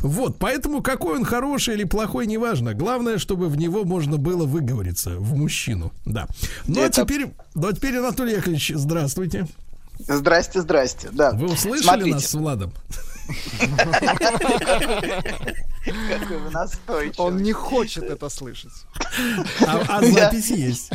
Вот, 0.00 0.38
поэтому 0.38 0.82
какой 0.82 1.16
он 1.16 1.24
хороший 1.24 1.74
или 1.74 1.84
плохой, 1.84 2.26
неважно. 2.26 2.74
Главное, 2.74 3.18
чтобы 3.18 3.48
в 3.48 3.56
него 3.56 3.84
можно 3.84 4.18
было 4.18 4.44
выговориться, 4.46 5.16
в 5.16 5.34
мужчину. 5.36 5.92
Да. 6.04 6.26
Ну 6.68 6.80
а 6.80 6.84
Это- 6.84 7.02
теперь, 7.02 7.32
ну 7.54 7.68
а 7.68 7.72
теперь, 7.72 7.96
Анатолий 7.96 8.34
Яковлевич, 8.34 8.72
здравствуйте. 8.74 9.46
Здрасте, 9.98 10.60
здрасте. 10.60 11.08
Да. 11.10 11.32
Вы 11.32 11.46
услышали 11.46 11.82
Смотрите. 11.82 12.14
нас 12.14 12.26
с 12.26 12.34
Владом? 12.34 12.72
Какой 15.86 16.38
вы 16.38 16.50
настойчивый. 16.50 17.26
Он 17.26 17.36
не 17.38 17.52
хочет 17.52 18.04
это 18.04 18.28
слышать. 18.28 18.72
А, 19.66 19.82
а 19.88 20.04
запись 20.04 20.50
есть. 20.50 20.90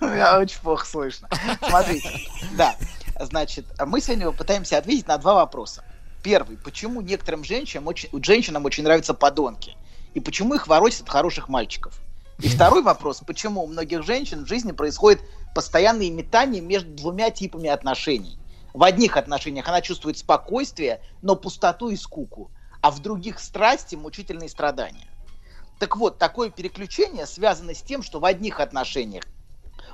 Меня 0.00 0.38
очень 0.38 0.60
плохо 0.60 0.86
слышно. 0.86 1.28
Смотрите, 1.66 2.10
да, 2.56 2.74
значит, 3.20 3.66
мы 3.86 4.00
сегодня 4.00 4.26
попытаемся 4.26 4.78
ответить 4.78 5.08
на 5.08 5.18
два 5.18 5.34
вопроса. 5.34 5.84
Первый, 6.22 6.56
почему 6.56 7.00
некоторым 7.00 7.44
женщинам 7.44 7.86
очень, 7.86 8.08
женщинам 8.24 8.64
очень 8.64 8.84
нравятся 8.84 9.14
подонки? 9.14 9.76
И 10.14 10.20
почему 10.20 10.54
их 10.54 10.66
воротят 10.66 11.02
от 11.02 11.10
хороших 11.10 11.48
мальчиков? 11.48 11.94
И 12.40 12.48
второй 12.48 12.82
вопрос, 12.82 13.22
почему 13.26 13.62
у 13.64 13.66
многих 13.66 14.04
женщин 14.04 14.44
в 14.44 14.48
жизни 14.48 14.72
происходит 14.72 15.20
постоянные 15.54 16.10
метания 16.10 16.60
между 16.60 16.90
двумя 16.90 17.30
типами 17.30 17.68
отношений? 17.68 18.38
В 18.78 18.84
одних 18.84 19.16
отношениях 19.16 19.66
она 19.66 19.80
чувствует 19.80 20.18
спокойствие, 20.18 21.00
но 21.20 21.34
пустоту 21.34 21.88
и 21.88 21.96
скуку, 21.96 22.52
а 22.80 22.92
в 22.92 23.00
других 23.00 23.40
страсти, 23.40 23.96
мучительные 23.96 24.48
страдания. 24.48 25.08
Так 25.80 25.96
вот, 25.96 26.18
такое 26.18 26.50
переключение 26.50 27.26
связано 27.26 27.74
с 27.74 27.82
тем, 27.82 28.04
что 28.04 28.20
в 28.20 28.24
одних 28.24 28.60
отношениях 28.60 29.24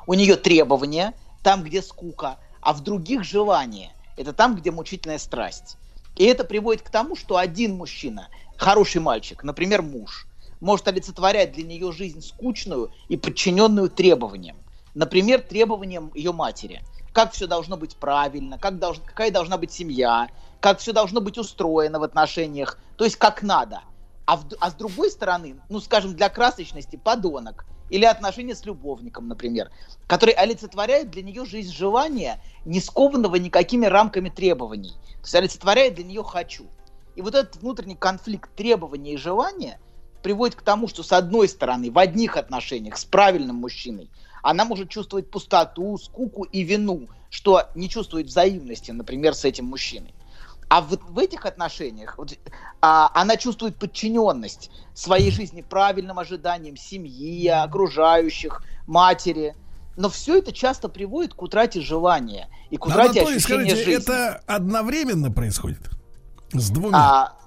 у 0.07 0.13
нее 0.13 0.37
требования, 0.37 1.15
там, 1.43 1.65
где 1.65 1.81
скука, 1.81 2.37
а 2.61 2.75
в 2.75 2.83
других 2.83 3.25
желания. 3.25 3.91
Это 4.19 4.35
там, 4.35 4.55
где 4.55 4.71
мучительная 4.71 5.17
страсть. 5.17 5.79
И 6.17 6.27
это 6.27 6.45
приводит 6.45 6.83
к 6.83 6.91
тому, 6.91 7.17
что 7.17 7.39
один 7.39 7.77
мужчина, 7.77 8.29
хороший 8.59 9.01
мальчик, 9.01 9.45
например, 9.45 9.81
муж, 9.81 10.29
может 10.61 10.87
олицетворять 10.89 11.53
для 11.53 11.65
нее 11.65 11.91
жизнь 11.91 12.21
скучную 12.21 12.93
и 13.09 13.17
подчиненную 13.17 13.89
требованиям. 13.89 14.59
Например, 14.93 15.41
требованиям 15.41 16.13
ее 16.15 16.33
матери. 16.33 16.83
Как 17.15 17.31
все 17.33 17.47
должно 17.47 17.77
быть 17.77 17.97
правильно, 17.97 18.59
как 18.59 18.75
долж- 18.75 19.01
какая 19.05 19.31
должна 19.31 19.57
быть 19.57 19.71
семья, 19.71 20.29
как 20.59 20.81
все 20.81 20.93
должно 20.93 21.21
быть 21.21 21.39
устроено 21.39 22.01
в 22.01 22.03
отношениях, 22.03 22.77
то 22.97 23.05
есть 23.05 23.17
как 23.17 23.41
надо. 23.43 23.83
А, 24.27 24.37
в- 24.37 24.49
а 24.59 24.71
с 24.71 24.75
другой 24.75 25.13
стороны, 25.13 25.61
ну, 25.69 25.79
скажем, 25.79 26.17
для 26.17 26.29
красочности 26.29 26.97
подонок 26.97 27.67
или 27.89 28.05
отношения 28.05 28.57
с 28.57 28.65
любовником, 28.65 29.29
например, 29.29 29.71
который 30.09 30.35
олицетворяет 30.35 31.11
для 31.11 31.23
нее 31.23 31.47
жизнь 31.47 31.73
желания, 31.73 32.43
не 32.65 32.81
скованного 32.81 33.37
никакими 33.37 33.87
рамками 33.87 34.29
требований. 34.29 34.91
То 34.91 35.27
есть 35.27 35.35
олицетворяет 35.37 35.95
для 35.95 36.05
нее 36.05 36.25
«хочу». 36.25 36.67
И 37.15 37.23
вот 37.23 37.37
этот 37.37 37.63
внутренний 37.63 37.95
конфликт 37.95 38.53
требования 38.57 39.15
и 39.15 39.19
желания 39.19 39.79
приводит 40.21 40.57
к 40.57 40.63
тому, 40.63 40.89
что 40.89 41.05
с 41.05 41.13
одной 41.13 41.49
стороны, 41.49 41.93
в 41.93 41.99
одних 41.99 42.37
отношениях 42.37 42.97
с 42.97 43.05
правильным 43.05 43.57
мужчиной, 43.57 44.11
она 44.45 44.67
может 44.67 44.91
чувствовать 44.91 45.31
пустоту, 45.31 45.97
скуку 45.97 46.43
и 46.45 46.63
вину, 46.63 47.09
что 47.31 47.63
не 47.75 47.89
чувствует 47.89 48.27
взаимности, 48.27 48.91
например, 48.91 49.35
с 49.35 49.47
этим 49.47 49.65
мужчиной. 49.65 50.15
А 50.69 50.83
вот 50.83 51.01
в 51.09 51.19
этих 51.19 51.47
отношениях 51.47 52.19
вот, 52.19 52.35
а, 52.83 53.11
она 53.15 53.39
чувствует 53.39 53.77
подчиненность 53.77 54.71
своей 54.93 55.31
жизни 55.31 55.63
правильным 55.63 56.19
ожиданиям 56.19 56.77
семьи, 56.77 57.49
окружающих, 57.49 58.63
матери. 58.87 59.57
Но 59.97 60.11
все 60.11 60.39
это 60.39 60.53
часто 60.53 60.91
приводит 60.91 61.33
к 61.33 61.41
утрате 61.41 61.81
желания 61.81 62.49
и 62.69 62.77
к 62.77 62.85
утрате 62.85 63.21
Анатолий, 63.21 63.37
ощущения 63.37 63.71
скажите, 63.71 63.77
жизни. 63.77 64.03
это 64.03 64.43
одновременно 64.47 65.31
происходит? 65.31 65.91
С 66.53 66.69
двумя? 66.71 66.99
А, 66.99 67.39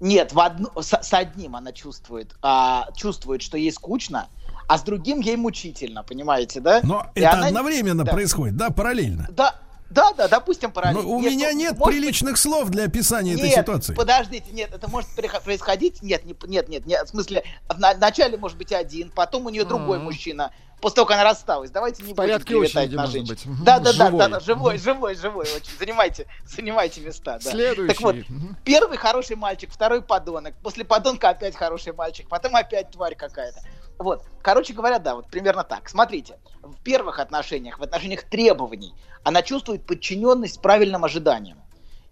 нет, 0.00 0.32
в 0.32 0.38
одну- 0.38 0.80
с, 0.80 0.92
с 0.92 1.12
одним 1.12 1.56
она 1.56 1.72
чувствует, 1.72 2.34
а, 2.40 2.88
чувствует, 2.96 3.42
что 3.42 3.58
ей 3.58 3.70
скучно, 3.70 4.28
а 4.72 4.78
с 4.78 4.82
другим 4.84 5.20
ей 5.20 5.36
мучительно, 5.36 6.02
понимаете, 6.02 6.60
да? 6.60 6.80
Но 6.82 7.06
И 7.14 7.20
это 7.20 7.32
она- 7.32 7.48
одновременно 7.48 8.04
да. 8.04 8.12
происходит, 8.12 8.56
да, 8.56 8.70
параллельно. 8.70 9.28
Да, 9.30 9.54
да, 9.90 10.14
да, 10.14 10.28
допустим, 10.28 10.72
параллельно. 10.72 11.02
Но 11.02 11.10
у 11.10 11.20
Нет, 11.20 11.32
меня 11.32 11.50
ну, 11.52 11.58
нет 11.58 11.72
может 11.78 11.84
быть, 11.84 11.94
приличных 11.94 12.38
слов 12.38 12.70
для 12.70 12.84
описания 12.84 13.34
этой 13.34 13.50
нет, 13.50 13.58
ситуации. 13.58 13.92
подождите, 13.94 14.50
нет, 14.50 14.70
это 14.74 14.88
может 14.88 15.10
происходить, 15.44 16.02
нет, 16.02 16.24
не- 16.24 16.34
нет, 16.46 16.70
нет, 16.70 16.86
нет, 16.86 17.06
в 17.06 17.10
смысле, 17.10 17.44
вначале 17.68 18.38
может 18.38 18.56
быть 18.56 18.72
один, 18.72 19.10
потом 19.10 19.44
у 19.44 19.50
нее 19.50 19.64
другой 19.66 19.98
Мгм. 19.98 20.06
мужчина, 20.06 20.52
после 20.80 20.96
того, 20.96 21.06
как 21.06 21.16
она 21.16 21.24
рассталась, 21.24 21.70
давайте 21.70 22.02
не 22.04 22.14
будем 22.14 22.40
клеветать 22.40 22.90
на 22.92 23.06
женщин. 23.06 23.34
быть. 23.34 23.64
Да, 23.64 23.78
да, 23.78 23.92
да, 23.92 24.06
Живой. 24.06 24.18
да, 24.20 24.28
да, 24.28 24.40
живой, 24.40 24.78
живой, 24.78 25.14
живой, 25.16 25.44
очень, 25.54 25.76
занимайте, 25.78 26.26
занимайте 26.46 27.02
места, 27.02 27.38
да. 27.44 27.50
Следующий. 27.50 27.88
Так 27.92 28.00
вот, 28.00 28.16
первый 28.64 28.96
хороший 28.96 29.36
мальчик, 29.36 29.70
второй 29.70 30.00
подонок, 30.00 30.54
после 30.62 30.84
подонка 30.86 31.28
опять 31.28 31.54
хороший 31.56 31.92
мальчик, 31.92 32.26
потом 32.30 32.56
опять 32.56 32.90
тварь 32.90 33.14
какая-то. 33.14 33.60
Вот, 34.02 34.24
короче 34.42 34.72
говоря, 34.72 34.98
да, 34.98 35.14
вот 35.14 35.28
примерно 35.28 35.62
так. 35.62 35.88
Смотрите, 35.88 36.38
в 36.60 36.74
первых 36.82 37.20
отношениях, 37.20 37.78
в 37.78 37.82
отношениях 37.82 38.24
требований, 38.24 38.94
она 39.22 39.42
чувствует 39.42 39.86
подчиненность 39.86 40.60
правильным 40.60 41.04
ожиданиям. 41.04 41.62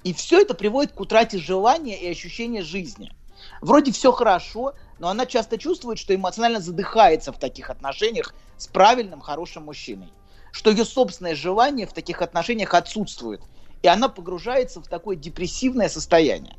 И 0.04 0.14
все 0.14 0.40
это 0.40 0.54
приводит 0.54 0.92
к 0.92 1.00
утрате 1.00 1.38
желания 1.38 2.00
и 2.00 2.08
ощущения 2.08 2.62
жизни. 2.62 3.12
Вроде 3.60 3.90
все 3.90 4.12
хорошо, 4.12 4.74
но 4.98 5.08
она 5.08 5.26
часто 5.26 5.58
чувствует, 5.58 5.98
что 5.98 6.14
эмоционально 6.14 6.60
задыхается 6.60 7.32
в 7.32 7.38
таких 7.38 7.70
отношениях 7.70 8.34
с 8.56 8.68
правильным, 8.68 9.20
хорошим 9.20 9.64
мужчиной. 9.64 10.12
Что 10.52 10.70
ее 10.70 10.84
собственное 10.84 11.34
желание 11.34 11.86
в 11.86 11.92
таких 11.92 12.22
отношениях 12.22 12.72
отсутствует. 12.74 13.42
И 13.82 13.88
она 13.88 14.08
погружается 14.08 14.80
в 14.80 14.86
такое 14.86 15.16
депрессивное 15.16 15.88
состояние. 15.88 16.56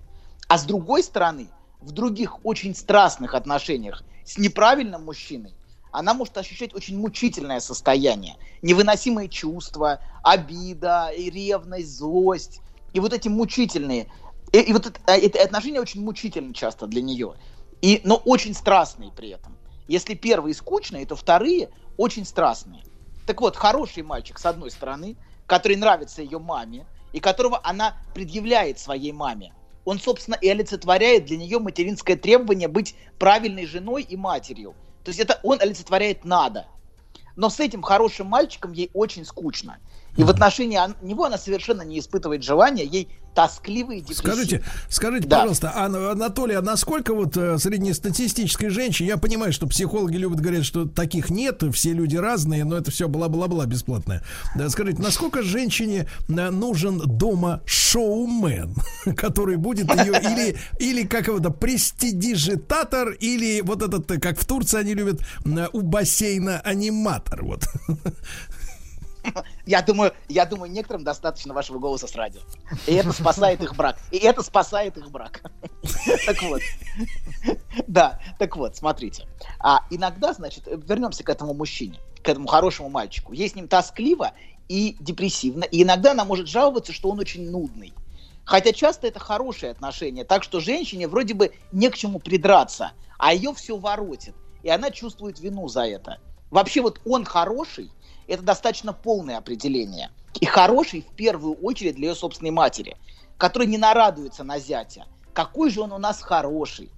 А 0.50 0.58
с 0.58 0.66
другой 0.66 1.04
стороны, 1.04 1.48
в 1.80 1.92
других 1.92 2.46
очень 2.46 2.76
страстных 2.76 3.34
отношениях 3.34 4.04
с 4.32 4.38
неправильным 4.38 5.04
мужчиной, 5.04 5.54
она 5.92 6.14
может 6.14 6.38
ощущать 6.38 6.74
очень 6.74 6.98
мучительное 6.98 7.60
состояние, 7.60 8.38
невыносимые 8.62 9.28
чувства, 9.28 10.00
обида, 10.24 11.10
и 11.10 11.30
ревность, 11.30 11.98
злость. 11.98 12.62
И 12.94 13.02
вот 13.02 13.12
эти 13.12 13.28
мучительные, 13.28 14.08
и, 14.54 14.60
и 14.60 14.72
вот 14.72 14.86
это, 14.86 15.00
а, 15.06 15.18
это 15.18 15.44
отношения 15.44 15.82
очень 15.82 16.02
мучительны 16.02 16.54
часто 16.54 16.88
для 16.88 17.02
нее, 17.02 17.36
и, 17.82 18.00
но 18.06 18.16
очень 18.16 18.54
страстные 18.54 19.12
при 19.12 19.30
этом. 19.30 19.58
Если 19.90 20.14
первые 20.14 20.54
скучные, 20.54 21.06
то 21.06 21.18
вторые 21.18 21.70
очень 21.98 22.26
страстные. 22.26 22.84
Так 23.26 23.42
вот, 23.42 23.58
хороший 23.58 24.04
мальчик, 24.04 24.40
с 24.40 24.46
одной 24.46 24.72
стороны, 24.72 25.18
который 25.46 25.76
нравится 25.76 26.22
ее 26.22 26.40
маме, 26.40 26.88
и 27.12 27.20
которого 27.20 27.60
она 27.64 27.98
предъявляет 28.14 28.80
своей 28.80 29.12
маме. 29.12 29.54
Он, 29.86 30.00
собственно, 30.00 30.36
и 30.36 30.48
олицетворяет 30.50 31.26
для 31.26 31.38
нее 31.38 31.60
материнское 31.60 32.16
требование 32.16 32.68
быть 32.68 32.96
правильной 33.18 33.66
женой 33.66 34.04
и 34.04 34.16
матерью. 34.16 34.76
То 35.04 35.10
есть 35.10 35.20
это 35.20 35.40
он 35.44 35.60
олицетворяет 35.62 36.26
надо. 36.26 36.68
Но 37.36 37.50
с 37.50 37.60
этим 37.60 37.82
хорошим 37.82 38.28
мальчиком 38.28 38.74
ей 38.74 38.92
очень 38.94 39.26
скучно. 39.26 39.80
И 40.18 40.24
в 40.24 40.30
отношении 40.30 40.80
него 41.04 41.26
она 41.26 41.38
совершенно 41.38 41.82
не 41.82 42.00
испытывает 42.00 42.44
желания, 42.44 42.84
ей 42.84 43.10
тоскливо 43.34 43.92
и 43.94 44.02
депрессивно. 44.02 44.34
Скажите, 44.34 44.64
скажите, 44.90 45.28
Да. 45.28 45.38
пожалуйста, 45.40 45.72
Анна, 45.76 46.12
Анатолий, 46.12 46.56
а 46.56 46.62
насколько 46.62 47.14
вот 47.14 47.38
э, 47.38 47.58
среднестатистической 47.58 48.70
женщине, 48.70 49.10
я 49.10 49.18
понимаю, 49.18 49.54
что 49.54 49.68
психологи 49.68 50.18
любят 50.18 50.40
говорить, 50.40 50.66
что 50.66 50.86
таких 50.86 51.30
нет, 51.30 51.64
все 51.74 51.94
люди 51.94 52.18
разные, 52.18 52.64
но 52.66 52.78
это 52.78 52.92
все 52.92 53.08
бла-бла-бла 53.08 53.66
бесплатное. 53.66 54.24
Да, 54.56 54.70
скажите, 54.70 55.02
насколько 55.02 55.44
женщине 55.44 56.08
э, 56.28 56.50
нужен 56.50 57.00
дома 57.00 57.62
шоумен, 57.66 58.76
который 59.16 59.58
будет 59.58 59.90
ее 59.94 60.14
или, 60.22 60.58
или 60.80 61.08
как 61.08 61.28
его-то 61.28 61.50
престидижитатор, 61.50 63.12
или 63.12 63.62
вот 63.62 63.82
этот, 63.82 64.10
э, 64.12 64.20
как 64.20 64.40
в 64.40 64.46
Турции 64.46 64.80
они 64.80 64.94
любят, 64.94 65.22
у 65.74 65.82
бассейна 65.82 66.60
аниматор, 66.60 67.44
вот. 67.44 67.64
Я 69.66 69.82
думаю, 69.82 70.14
я 70.28 70.46
думаю, 70.46 70.72
некоторым 70.72 71.04
достаточно 71.04 71.54
вашего 71.54 71.80
голоса 71.80 72.08
с 72.08 72.16
радио. 72.16 72.42
И 72.88 72.94
это 72.94 73.12
спасает 73.12 73.62
их 73.62 73.76
брак. 73.76 73.98
И 74.12 74.18
это 74.18 74.42
спасает 74.42 74.98
их 74.98 75.10
брак. 75.12 75.42
Так 76.26 76.42
вот. 76.44 76.62
Да, 77.88 78.20
так 78.40 78.56
вот, 78.56 78.76
смотрите. 78.76 79.28
А 79.60 79.86
иногда, 79.90 80.34
значит, 80.34 80.68
вернемся 80.68 81.24
к 81.24 81.30
этому 81.30 81.54
мужчине, 81.54 82.00
к 82.24 82.30
этому 82.30 82.48
хорошему 82.48 82.90
мальчику. 82.90 83.34
Ей 83.34 83.50
с 83.50 83.56
ним 83.56 83.68
тоскливо 83.68 84.34
и 84.68 84.96
депрессивно. 85.00 85.64
И 85.64 85.84
иногда 85.84 86.12
она 86.12 86.26
может 86.26 86.48
жаловаться, 86.48 86.94
что 86.94 87.10
он 87.10 87.20
очень 87.20 87.50
нудный. 87.50 87.94
Хотя 88.46 88.74
часто 88.74 89.08
это 89.08 89.20
хорошие 89.20 89.72
отношения, 89.72 90.24
так 90.24 90.44
что 90.44 90.60
женщине 90.60 91.08
вроде 91.08 91.34
бы 91.34 91.52
не 91.72 91.90
к 91.90 91.96
чему 91.96 92.20
придраться, 92.20 92.92
а 93.18 93.34
ее 93.34 93.54
все 93.54 93.78
воротит. 93.78 94.36
И 94.64 94.70
она 94.70 94.92
чувствует 94.92 95.40
вину 95.40 95.68
за 95.68 95.86
это. 95.86 96.20
Вообще 96.50 96.82
вот 96.82 97.00
он 97.06 97.24
хороший, 97.26 97.92
это 98.32 98.44
достаточно 98.44 98.94
полное 98.94 99.38
определение. 99.38 100.10
И 100.40 100.46
хороший 100.46 101.02
в 101.02 101.14
первую 101.16 101.56
очередь 101.56 101.96
для 101.96 102.10
ее 102.10 102.16
собственной 102.16 102.52
матери, 102.52 102.96
которая 103.38 103.68
не 103.68 103.78
нарадуется 103.78 104.46
на 104.46 104.58
зятя. 104.58 105.06
Какой 105.34 105.70
же 105.70 105.82
он 105.82 105.92
у 105.92 105.98
нас 105.98 106.22
хороший. 106.22 106.90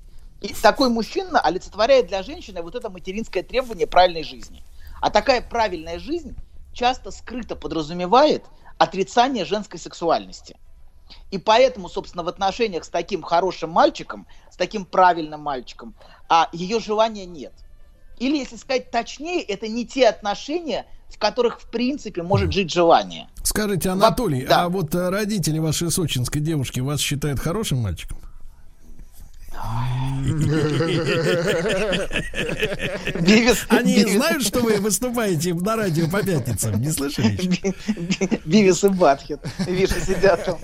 И 0.42 0.54
такой 0.54 0.90
мужчина 0.90 1.40
олицетворяет 1.40 2.08
для 2.08 2.22
женщины 2.22 2.62
вот 2.62 2.76
это 2.76 2.90
материнское 2.90 3.42
требование 3.42 3.88
правильной 3.88 4.24
жизни. 4.24 4.64
А 5.02 5.10
такая 5.10 5.42
правильная 5.42 5.98
жизнь 5.98 6.36
часто 6.72 7.10
скрыто 7.10 7.56
подразумевает 7.56 8.46
отрицание 8.78 9.44
женской 9.44 9.80
сексуальности. 9.80 10.56
И 11.32 11.40
поэтому, 11.40 11.90
собственно, 11.90 12.24
в 12.24 12.28
отношениях 12.28 12.84
с 12.84 12.90
таким 12.90 13.24
хорошим 13.24 13.72
мальчиком, 13.72 14.28
с 14.52 14.56
таким 14.56 14.86
правильным 14.86 15.42
мальчиком, 15.42 15.96
а 16.30 16.50
ее 16.54 16.80
желания 16.80 17.26
нет. 17.26 17.54
Или, 18.24 18.38
если 18.38 18.56
сказать 18.56 18.90
точнее, 18.90 19.42
это 19.42 19.68
не 19.68 19.86
те 19.86 20.08
отношения, 20.08 20.86
в 21.10 21.20
которых, 21.20 21.60
в 21.60 21.70
принципе, 21.70 22.24
может 22.24 22.54
жить 22.54 22.72
желание. 22.72 23.28
Скажите, 23.44 23.90
Анатолий, 23.90 24.46
а 24.50 24.70
вот 24.70 24.96
э, 24.96 25.10
родители 25.10 25.60
вашей 25.60 25.92
сочинской 25.92 26.40
девушки 26.40 26.80
вас 26.80 27.02
считают 27.02 27.42
хорошим 27.42 27.80
мальчиком? 27.80 28.20
Бивис- 33.22 33.66
Они 33.70 33.96
Бивис- 33.98 34.16
знают, 34.16 34.44
что 34.46 34.60
вы 34.62 34.78
выступаете 34.78 35.54
на 35.54 35.76
радио 35.76 36.08
по 36.10 36.24
пятницам, 36.24 36.80
не 36.82 36.92
слышали? 36.92 37.28
еще? 37.40 37.74
Бивис 38.46 38.84
и 38.84 38.90
Батхет. 38.90 39.42
Видишь, 39.68 39.92
сидят 40.04 40.46
там. 40.46 40.58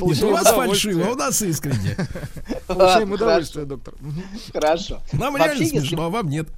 Нет, 0.00 0.22
у 0.22 0.30
вас 0.30 0.48
фальшиво, 0.48 1.10
у 1.10 1.14
нас 1.14 1.40
искренне. 1.42 1.96
Получаем 2.66 3.12
удовольствие, 3.12 3.66
доктор. 3.66 3.94
Хорошо. 4.52 5.00
Нам 5.12 5.36
реально 5.36 5.66
смешно, 5.66 6.04
а 6.04 6.08
вам 6.10 6.28
нет. 6.28 6.48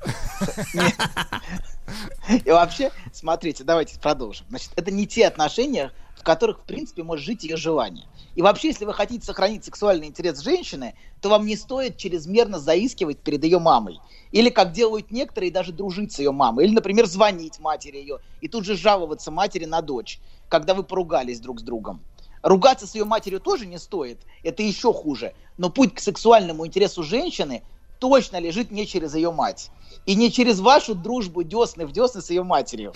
И 2.45 2.51
вообще, 2.51 2.91
смотрите, 3.13 3.63
давайте 3.65 3.99
продолжим. 4.01 4.47
Значит, 4.49 4.71
это 4.77 4.91
не 4.91 5.07
те 5.07 5.27
отношения, 5.27 5.93
которых, 6.27 6.59
в 6.59 6.65
принципе, 6.65 7.05
может 7.05 7.25
жить 7.25 7.45
ее 7.45 7.57
желание. 7.57 8.05
И 8.35 8.43
вообще, 8.43 8.69
если 8.69 8.85
вы 8.85 8.93
хотите 8.93 9.25
сохранить 9.25 9.65
сексуальный 9.65 10.09
интерес 10.09 10.41
женщины, 10.41 10.97
то 11.23 11.29
вам 11.29 11.47
не 11.47 11.57
стоит 11.57 11.97
чрезмерно 11.97 12.59
заискивать 12.59 13.19
перед 13.19 13.45
ее 13.45 13.61
мамой. 13.61 14.01
Или, 14.33 14.51
как 14.51 14.73
делают 14.73 15.13
некоторые, 15.13 15.53
даже 15.53 15.73
дружить 15.73 16.13
с 16.13 16.19
ее 16.19 16.33
мамой. 16.33 16.65
Или, 16.65 16.75
например, 16.75 17.07
звонить 17.07 17.61
матери 17.61 17.99
ее 17.99 18.19
и 18.41 18.49
тут 18.49 18.65
же 18.65 18.77
жаловаться 18.77 19.31
матери 19.31 19.67
на 19.67 19.83
дочь, 19.83 20.19
когда 20.49 20.75
вы 20.75 20.83
поругались 20.83 21.39
друг 21.39 21.61
с 21.61 21.63
другом. 21.63 22.03
Ругаться 22.43 22.89
с 22.89 22.97
ее 22.97 23.05
матерью 23.05 23.39
тоже 23.39 23.65
не 23.65 23.79
стоит, 23.79 24.19
это 24.43 24.65
еще 24.65 24.93
хуже. 24.93 25.33
Но 25.59 25.71
путь 25.71 25.95
к 25.95 26.01
сексуальному 26.01 26.67
интересу 26.67 27.05
женщины 27.05 27.63
точно 28.01 28.41
лежит 28.41 28.73
не 28.73 28.85
через 28.85 29.15
ее 29.15 29.31
мать. 29.31 29.71
И 30.07 30.17
не 30.17 30.33
через 30.33 30.59
вашу 30.59 30.97
дружбу 30.97 31.45
десны 31.45 31.87
в 31.87 31.93
десны 31.93 32.21
с 32.21 32.31
ее 32.31 32.43
матерью. 32.43 32.93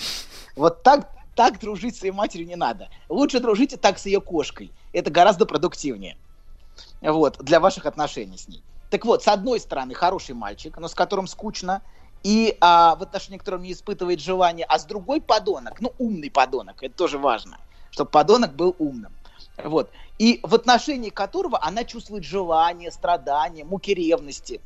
Вот 0.56 0.82
так, 0.82 1.08
так 1.40 1.58
дружить 1.58 1.96
с 1.96 2.02
ее 2.02 2.12
матерью 2.12 2.46
не 2.46 2.56
надо. 2.56 2.90
Лучше 3.08 3.40
дружите 3.40 3.78
так 3.78 3.98
с 3.98 4.04
ее 4.04 4.20
кошкой. 4.20 4.70
Это 4.92 5.10
гораздо 5.10 5.46
продуктивнее. 5.46 6.18
Вот, 7.00 7.38
для 7.38 7.60
ваших 7.60 7.86
отношений 7.86 8.36
с 8.36 8.46
ней. 8.46 8.62
Так 8.90 9.06
вот, 9.06 9.22
с 9.22 9.28
одной 9.28 9.58
стороны, 9.58 9.94
хороший 9.94 10.34
мальчик, 10.34 10.76
но 10.76 10.86
с 10.86 10.94
которым 10.94 11.26
скучно, 11.26 11.80
и 12.22 12.58
а, 12.60 12.94
в 12.94 13.02
отношении 13.02 13.38
которого 13.38 13.62
не 13.62 13.72
испытывает 13.72 14.20
желания, 14.20 14.66
а 14.68 14.78
с 14.78 14.84
другой 14.84 15.22
подонок, 15.22 15.80
ну, 15.80 15.94
умный 15.96 16.30
подонок, 16.30 16.82
это 16.82 16.94
тоже 16.94 17.16
важно, 17.16 17.56
чтобы 17.90 18.10
подонок 18.10 18.52
был 18.54 18.76
умным. 18.78 19.16
Вот. 19.64 19.90
И 20.18 20.40
в 20.42 20.54
отношении 20.54 21.08
которого 21.08 21.58
она 21.64 21.84
чувствует 21.84 22.22
желание, 22.22 22.90
страдания, 22.90 23.64
муки 23.64 23.94
ревности. 23.94 24.60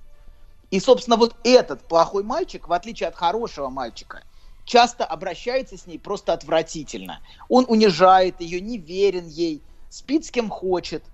И, 0.72 0.80
собственно, 0.80 1.16
вот 1.16 1.36
этот 1.44 1.86
плохой 1.86 2.24
мальчик, 2.24 2.66
в 2.66 2.72
отличие 2.72 3.08
от 3.10 3.14
хорошего 3.14 3.68
мальчика, 3.68 4.24
часто 4.64 5.04
обращается 5.04 5.76
с 5.76 5.86
ней 5.86 5.98
просто 5.98 6.32
отвратительно. 6.32 7.20
Он 7.48 7.64
унижает 7.68 8.40
ее, 8.40 8.60
не 8.60 8.78
верен 8.78 9.26
ей, 9.26 9.62
спит 9.88 10.24
с 10.24 10.30
кем 10.30 10.50
хочет. 10.50 11.04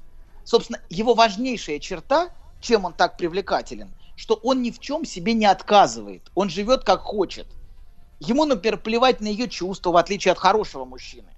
Собственно, 0.45 0.81
его 0.89 1.15
важнейшая 1.15 1.79
черта, 1.79 2.31
чем 2.61 2.85
он 2.85 2.93
так 2.93 3.17
привлекателен, 3.17 3.95
что 4.17 4.35
он 4.35 4.63
ни 4.63 4.71
в 4.71 4.79
чем 4.79 5.05
себе 5.05 5.33
не 5.33 5.47
отказывает. 5.47 6.31
Он 6.35 6.49
живет 6.49 6.85
как 6.85 7.01
хочет. 7.01 7.49
Ему, 8.21 8.45
например, 8.45 8.79
плевать 8.79 9.21
на 9.21 9.29
ее 9.29 9.49
чувства, 9.49 9.93
в 9.93 9.97
отличие 9.97 10.33
от 10.33 10.39
хорошего 10.39 10.85
мужчины. 10.85 11.29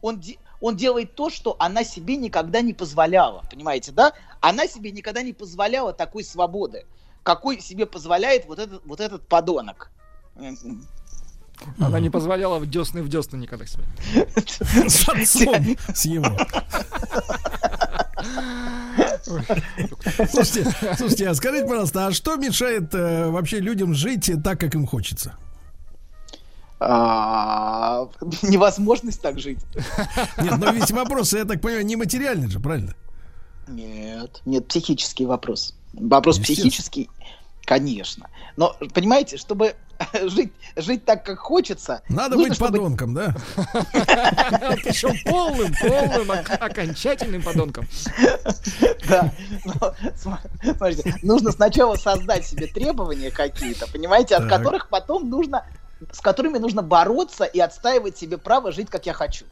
Он, 0.00 0.18
де- 0.18 0.38
он 0.60 0.76
делает 0.76 1.14
то, 1.14 1.28
что 1.28 1.56
она 1.58 1.84
себе 1.84 2.16
никогда 2.16 2.60
не 2.60 2.72
позволяла. 2.72 3.44
Понимаете, 3.50 3.92
да? 3.92 4.12
Она 4.40 4.66
себе 4.66 4.92
никогда 4.92 5.22
не 5.22 5.32
позволяла 5.32 5.92
такой 5.92 6.24
свободы, 6.24 6.86
какой 7.22 7.60
себе 7.60 7.84
позволяет 7.84 8.46
вот 8.46 8.58
этот, 8.58 8.84
вот 8.86 9.00
этот 9.00 9.28
подонок. 9.28 9.90
Она 11.78 12.00
не 12.00 12.10
позволяла 12.10 12.58
в 12.58 12.68
десны 12.68 13.02
в 13.02 13.08
десны 13.08 13.36
никогда 13.36 13.66
себе. 13.66 13.84
С 14.88 15.08
отцом, 15.08 15.76
с 15.94 16.04
его. 16.04 16.36
Слушайте, 20.30 20.74
слушайте, 20.96 21.28
а 21.28 21.34
скажите, 21.34 21.66
пожалуйста, 21.66 22.06
а 22.06 22.12
что 22.12 22.36
мешает 22.36 22.94
э, 22.94 23.30
вообще 23.30 23.60
людям 23.60 23.94
жить 23.94 24.30
так, 24.42 24.58
как 24.60 24.74
им 24.74 24.86
хочется? 24.86 25.34
А, 26.80 28.08
Невозможность 28.42 29.20
так 29.20 29.38
жить. 29.38 29.58
Нет, 30.42 30.58
но 30.58 30.72
ведь 30.72 30.90
вопрос, 30.90 31.32
я 31.32 31.44
так 31.44 31.60
понимаю, 31.60 31.84
не 31.84 31.96
материальный 31.96 32.48
же, 32.48 32.58
правильно? 32.58 32.94
Нет, 33.68 34.40
нет, 34.46 34.66
психический 34.66 35.26
вопрос. 35.26 35.74
Вопрос 35.92 36.38
психический, 36.38 37.10
конечно. 37.70 38.28
Но, 38.56 38.74
понимаете, 38.92 39.36
чтобы 39.36 39.76
жить, 40.22 40.52
жить 40.74 41.04
так, 41.04 41.24
как 41.24 41.38
хочется... 41.38 42.02
Надо 42.08 42.34
нужно, 42.34 42.48
быть 42.48 42.56
чтобы- 42.56 42.72
подонком, 42.78 43.14
да? 43.14 43.36
Причем 44.82 45.14
полным, 45.24 45.72
полным, 45.80 46.30
ок- 46.30 46.50
окончательным 46.50 47.42
подонком. 47.42 47.86
Да. 49.08 49.32
Смотрите, 50.16 51.14
нужно 51.22 51.52
сначала 51.52 51.94
создать 51.94 52.44
себе 52.44 52.66
требования 52.66 53.30
какие-то, 53.30 53.86
понимаете, 53.86 54.34
от 54.36 54.48
которых 54.48 54.88
потом 54.88 55.30
нужно, 55.30 55.64
с 56.12 56.20
которыми 56.20 56.58
нужно 56.58 56.82
бороться 56.82 57.44
и 57.44 57.60
отстаивать 57.60 58.16
себе 58.18 58.36
право 58.36 58.72
жить, 58.72 58.90
как 58.90 59.06
я 59.06 59.12
хочу. 59.12 59.44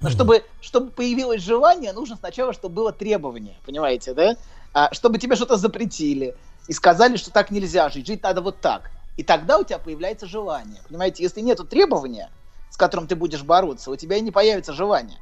Но 0.00 0.10
чтобы, 0.10 0.44
чтобы 0.60 0.90
появилось 0.90 1.42
желание, 1.42 1.92
нужно 1.92 2.16
сначала, 2.16 2.52
чтобы 2.52 2.74
было 2.76 2.92
требование, 2.92 3.56
понимаете, 3.66 4.14
да? 4.14 4.36
А, 4.72 4.92
чтобы 4.92 5.18
тебе 5.18 5.36
что-то 5.36 5.56
запретили 5.56 6.34
и 6.66 6.72
сказали, 6.72 7.16
что 7.16 7.30
так 7.30 7.50
нельзя 7.50 7.88
жить, 7.88 8.06
жить 8.06 8.22
надо 8.22 8.40
вот 8.40 8.60
так. 8.60 8.90
И 9.16 9.22
тогда 9.22 9.58
у 9.58 9.64
тебя 9.64 9.78
появляется 9.78 10.26
желание. 10.26 10.82
Понимаете, 10.88 11.22
если 11.22 11.40
нету 11.40 11.64
требования, 11.64 12.30
с 12.68 12.76
которым 12.76 13.06
ты 13.06 13.14
будешь 13.14 13.42
бороться, 13.42 13.90
у 13.90 13.96
тебя 13.96 14.16
и 14.16 14.20
не 14.20 14.30
появится 14.30 14.72
желание. 14.72 15.20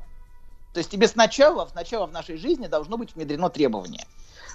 То 0.73 0.79
есть 0.79 0.91
тебе 0.91 1.07
сначала, 1.07 1.67
сначала 1.67 2.07
в 2.07 2.13
нашей 2.13 2.37
жизни 2.37 2.67
должно 2.67 2.97
быть 2.97 3.15
внедрено 3.15 3.51
требование, 3.51 4.07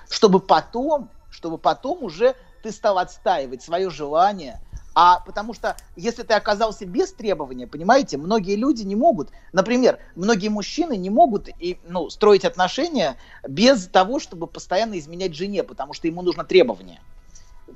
чтобы 0.09 0.39
потом, 0.39 1.11
чтобы 1.29 1.59
потом 1.59 2.03
уже 2.03 2.35
ты 2.63 2.71
стал 2.71 2.97
отстаивать 2.97 3.61
свое 3.61 3.91
желание, 3.91 4.59
А 4.99 5.19
потому 5.19 5.53
что 5.53 5.77
если 5.95 6.23
ты 6.23 6.33
оказался 6.33 6.87
без 6.87 7.13
требования, 7.13 7.67
понимаете, 7.67 8.17
многие 8.17 8.55
люди 8.55 8.81
не 8.81 8.95
могут, 8.95 9.29
например, 9.53 9.99
многие 10.15 10.47
мужчины 10.47 10.97
не 10.97 11.11
могут 11.11 11.49
и, 11.59 11.77
ну, 11.87 12.09
строить 12.09 12.45
отношения 12.45 13.15
без 13.47 13.85
того, 13.85 14.19
чтобы 14.19 14.47
постоянно 14.47 14.97
изменять 14.97 15.35
жене, 15.35 15.61
потому 15.61 15.93
что 15.93 16.07
ему 16.07 16.23
нужно 16.23 16.45
требование. 16.45 16.99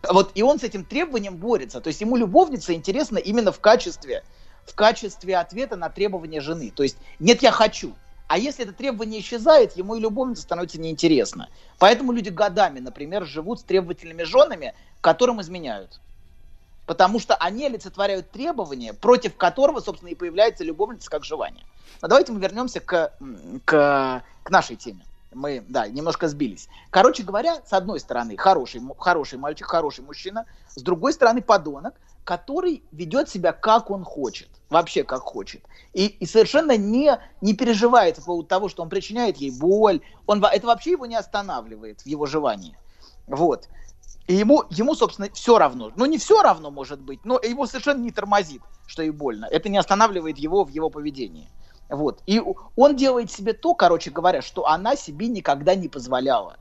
Вот 0.09 0.31
и 0.33 0.41
он 0.41 0.59
с 0.59 0.63
этим 0.63 0.83
требованием 0.83 1.37
борется. 1.37 1.79
То 1.79 1.89
есть 1.89 2.01
ему 2.01 2.15
любовница 2.17 2.73
интересна 2.73 3.19
именно 3.19 3.51
в 3.51 3.59
качестве, 3.59 4.23
в 4.65 4.73
качестве 4.73 5.37
ответа 5.37 5.75
на 5.75 5.91
требования 5.91 6.41
жены. 6.41 6.73
То 6.75 6.81
есть 6.81 6.97
нет, 7.19 7.43
я 7.43 7.51
хочу. 7.51 7.93
А 8.29 8.39
если 8.39 8.63
это 8.63 8.73
требование 8.73 9.21
исчезает, 9.21 9.77
ему 9.77 9.93
и 9.93 9.99
любовница 9.99 10.41
становится 10.41 10.81
неинтересна. 10.81 11.49
Поэтому 11.77 12.13
люди 12.13 12.29
годами, 12.29 12.79
например, 12.79 13.27
живут 13.27 13.59
с 13.59 13.63
требовательными 13.63 14.23
женами, 14.23 14.73
которым 15.01 15.39
изменяют. 15.39 16.01
Потому 16.91 17.21
что 17.21 17.35
они 17.35 17.67
олицетворяют 17.67 18.31
требования, 18.31 18.91
против 18.91 19.37
которого, 19.37 19.79
собственно, 19.79 20.09
и 20.09 20.13
появляется 20.13 20.65
любовница 20.65 21.09
как 21.09 21.23
желание. 21.23 21.63
Но 22.01 22.09
давайте 22.09 22.33
мы 22.33 22.41
вернемся 22.41 22.81
к, 22.81 23.13
к, 23.63 24.23
к 24.43 24.49
нашей 24.49 24.75
теме. 24.75 25.05
Мы, 25.33 25.63
да, 25.69 25.87
немножко 25.87 26.27
сбились. 26.27 26.67
Короче 26.89 27.23
говоря, 27.23 27.61
с 27.65 27.71
одной 27.71 28.01
стороны, 28.01 28.35
хороший, 28.35 28.81
хороший 28.97 29.39
мальчик, 29.39 29.67
хороший 29.67 30.03
мужчина, 30.03 30.45
с 30.75 30.81
другой 30.81 31.13
стороны, 31.13 31.41
подонок, 31.41 31.93
который 32.25 32.83
ведет 32.91 33.29
себя 33.29 33.53
как 33.53 33.89
он 33.89 34.03
хочет, 34.03 34.49
вообще 34.69 35.05
как 35.05 35.21
хочет. 35.21 35.63
И, 35.93 36.07
и 36.07 36.25
совершенно 36.25 36.75
не, 36.75 37.17
не 37.39 37.53
переживает 37.53 38.17
по 38.17 38.23
поводу 38.23 38.49
того, 38.49 38.67
что 38.67 38.83
он 38.83 38.89
причиняет 38.89 39.37
ей 39.37 39.57
боль. 39.57 40.01
Он, 40.25 40.43
это 40.43 40.67
вообще 40.67 40.91
его 40.91 41.05
не 41.05 41.15
останавливает 41.15 42.01
в 42.01 42.05
его 42.05 42.25
желании. 42.25 42.75
Вот. 43.27 43.69
И 44.31 44.35
ему, 44.35 44.63
ему, 44.69 44.95
собственно, 44.95 45.27
все 45.33 45.57
равно. 45.57 45.91
Ну, 45.97 46.05
не 46.05 46.17
все 46.17 46.41
равно, 46.41 46.71
может 46.71 47.01
быть, 47.01 47.25
но 47.25 47.37
его 47.37 47.67
совершенно 47.67 47.99
не 47.99 48.11
тормозит, 48.11 48.61
что 48.87 49.01
ей 49.03 49.09
больно. 49.09 49.45
Это 49.51 49.67
не 49.67 49.77
останавливает 49.77 50.37
его 50.37 50.63
в 50.63 50.69
его 50.69 50.89
поведении. 50.89 51.49
Вот. 51.89 52.23
И 52.27 52.41
он 52.77 52.95
делает 52.95 53.29
себе 53.29 53.51
то, 53.51 53.73
короче 53.73 54.09
говоря, 54.09 54.41
что 54.41 54.65
она 54.65 54.95
себе 54.95 55.27
никогда 55.27 55.75
не 55.75 55.89
позволяла. 55.89 56.55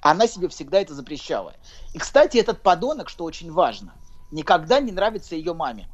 Она 0.00 0.26
себе 0.26 0.48
всегда 0.48 0.80
это 0.80 0.94
запрещала. 0.94 1.52
И, 1.92 1.98
кстати, 1.98 2.38
этот 2.38 2.62
подонок, 2.62 3.10
что 3.10 3.24
очень 3.24 3.52
важно, 3.52 3.92
никогда 4.30 4.80
не 4.80 4.90
нравится 4.90 5.36
ее 5.36 5.52
маме. 5.52 5.90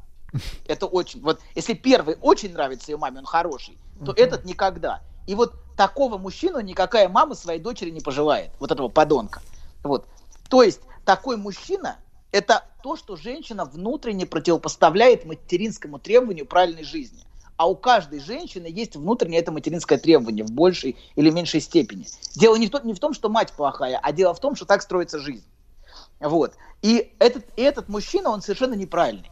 Это 0.69 0.87
очень... 0.87 1.21
Вот 1.23 1.41
если 1.57 1.75
первый 1.75 2.19
очень 2.21 2.53
нравится 2.53 2.93
ее 2.93 2.99
маме, 2.99 3.19
он 3.19 3.25
хороший, 3.25 3.77
то 4.07 4.13
этот 4.13 4.45
никогда. 4.45 5.03
И 5.27 5.35
вот 5.35 5.55
такого 5.77 6.19
мужчину 6.19 6.61
никакая 6.61 7.09
мама 7.09 7.35
своей 7.35 7.59
дочери 7.59 7.91
не 7.91 8.01
пожелает. 8.01 8.53
Вот 8.61 8.71
этого 8.71 8.89
подонка. 8.89 9.43
Вот. 9.83 10.07
То 10.51 10.63
есть 10.65 10.81
такой 11.07 11.37
мужчина– 11.37 11.97
это 12.33 12.65
то, 12.83 12.97
что 12.97 13.17
женщина 13.17 13.65
внутренне 13.65 14.27
противопоставляет 14.27 15.25
материнскому 15.25 15.99
требованию 15.99 16.45
правильной 16.45 16.85
жизни. 16.85 17.23
А 17.57 17.69
у 17.69 17.77
каждой 17.77 18.21
женщины 18.21 18.67
есть 18.67 18.97
внутреннее 18.97 19.41
это 19.41 19.53
материнское 19.53 19.99
требование 19.99 20.45
в 20.45 20.51
большей 20.51 20.97
или 21.15 21.31
меньшей 21.31 21.61
степени. 21.61 22.07
Дело 22.35 22.57
не 22.57 22.67
в, 22.67 22.71
том, 22.71 22.85
не 22.85 22.95
в 22.95 22.99
том, 22.99 23.15
что 23.15 23.29
мать 23.29 23.53
плохая, 23.53 24.01
а 24.03 24.13
дело 24.13 24.35
в 24.35 24.41
том, 24.41 24.57
что 24.57 24.65
так 24.65 24.83
строится 24.83 25.19
жизнь. 25.19 25.45
Вот. 26.19 26.55
И 26.83 27.13
этот, 27.19 27.45
и 27.57 27.63
этот 27.63 27.89
мужчина, 27.89 28.31
он 28.31 28.43
совершенно 28.43 28.75
неправильный. 28.75 29.31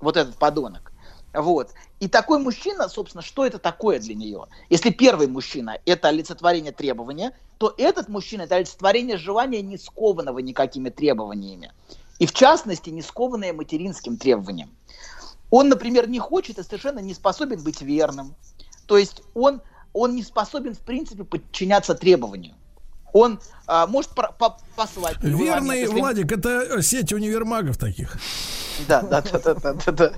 Вот 0.00 0.16
этот 0.16 0.36
подонок. 0.36 0.87
Вот. 1.32 1.72
И 2.00 2.08
такой 2.08 2.38
мужчина, 2.38 2.88
собственно, 2.88 3.22
что 3.22 3.44
это 3.44 3.58
такое 3.58 3.98
для 3.98 4.14
нее? 4.14 4.46
Если 4.70 4.90
первый 4.90 5.26
мужчина– 5.26 5.78
это 5.84 6.08
олицетворение 6.08 6.72
требования, 6.72 7.36
то 7.58 7.74
этот 7.76 8.08
мужчина– 8.08 8.42
это 8.42 8.56
олицетворение 8.56 9.18
желания, 9.18 9.60
не 9.60 9.76
скованного 9.76 10.38
никакими 10.38 10.88
требованиями. 10.88 11.72
И 12.18 12.26
в 12.26 12.32
частности, 12.32 12.90
не 12.90 13.02
скованное 13.02 13.52
материнским 13.52 14.16
требованием. 14.16 14.70
Он, 15.50 15.68
например, 15.68 16.08
не 16.08 16.18
хочет 16.18 16.58
и 16.58 16.62
совершенно 16.62 16.98
не 17.00 17.14
способен 17.14 17.62
быть 17.62 17.80
верным. 17.82 18.34
То 18.86 18.96
есть 18.98 19.22
он, 19.34 19.60
он 19.92 20.14
не 20.14 20.22
способен, 20.22 20.74
в 20.74 20.80
принципе, 20.80 21.24
подчиняться 21.24 21.94
требованию. 21.94 22.54
Он 23.18 23.40
а, 23.66 23.88
может 23.88 24.12
про- 24.12 24.30
по- 24.30 24.56
послать. 24.76 25.20
момент, 25.20 25.40
Верный, 25.40 25.80
если- 25.80 25.98
Владик, 25.98 26.30
это 26.30 26.80
сеть 26.82 27.12
универмагов 27.12 27.76
таких. 27.76 28.16
Да, 28.86 29.02
да, 29.02 29.20
да, 29.22 29.38
да, 29.40 29.54
да, 29.54 29.72
да, 29.72 29.92
да. 29.92 30.12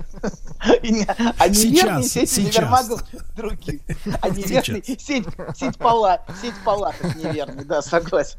Не- 0.83 1.07
А 1.39 1.49
неверные 1.49 2.03
Сейчас, 2.03 2.37
универмагов 2.37 3.03
других. 3.35 3.81
А 4.21 4.29
неверный 4.29 4.83
сеть, 4.85 5.27
сеть, 5.55 5.77
палат, 5.79 6.21
сеть 6.39 6.53
палаток 6.63 7.15
неверный, 7.15 7.65
да, 7.65 7.81
согласен. 7.81 8.37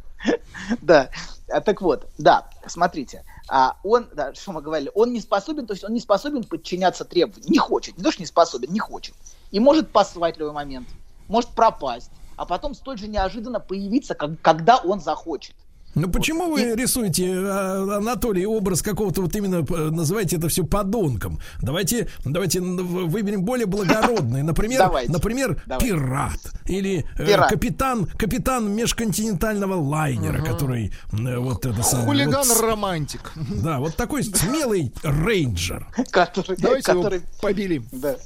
Да. 0.80 1.10
А, 1.50 1.60
так 1.60 1.82
вот, 1.82 2.06
да, 2.18 2.48
смотрите. 2.68 3.24
А 3.48 3.76
он, 3.82 4.08
да, 4.14 4.32
что 4.34 4.52
мы 4.52 4.62
говорили, 4.62 4.92
он 4.94 5.12
не 5.12 5.20
способен, 5.20 5.66
то 5.66 5.72
есть 5.72 5.82
он 5.82 5.92
не 5.92 6.00
способен 6.00 6.44
подчиняться 6.44 7.04
требованиям. 7.04 7.50
Не 7.50 7.58
хочет. 7.58 7.98
Не 7.98 8.04
то, 8.04 8.12
что 8.12 8.22
не 8.22 8.26
способен, 8.26 8.72
не 8.72 8.78
хочет. 8.78 9.14
И 9.50 9.58
может 9.58 9.90
послать 9.90 10.36
в 10.36 10.38
любой 10.38 10.54
момент. 10.54 10.86
Может 11.26 11.50
пропасть. 11.50 12.10
А 12.42 12.44
потом 12.44 12.74
столь 12.74 12.98
же 12.98 13.06
неожиданно 13.06 13.60
появиться, 13.60 14.14
как- 14.14 14.40
когда 14.42 14.78
он 14.78 15.00
захочет. 15.00 15.54
Ну 15.94 16.08
почему 16.10 16.50
вы 16.50 16.74
рисуете, 16.74 17.34
а, 17.36 17.98
Анатолий, 17.98 18.44
образ 18.46 18.82
какого-то 18.82 19.20
вот 19.22 19.36
именно, 19.36 19.56
э, 19.56 19.90
называете 19.90 20.36
это 20.38 20.48
все 20.48 20.64
подонком? 20.64 21.38
Давайте, 21.60 22.08
давайте 22.24 22.60
выберем 22.60 23.44
более 23.44 23.66
благородный. 23.66 24.42
Например, 24.42 24.78
Давайте. 24.80 25.12
например, 25.12 25.62
Давайте. 25.66 25.86
пират. 25.94 26.40
Или 26.66 27.04
э, 27.16 27.26
Пират. 27.26 27.48
капитан, 27.50 28.06
капитан 28.06 28.72
межконтинентального 28.74 29.74
лайнера, 29.74 30.42
который 30.42 30.92
э, 31.12 31.36
вот 31.38 31.64
это 31.64 31.80
самое. 31.84 32.06
вот 32.08 32.16
Хулиган-романтик. 32.16 33.32
Да, 33.62 33.78
вот 33.78 33.94
такой 33.94 34.24
смелый 34.24 34.92
рейнджер. 35.04 35.86
Который, 36.10 36.56
Давайте 36.56 36.90
его 36.92 37.02
который, 37.02 37.20
побелим. 37.40 37.86
да. 37.92 38.16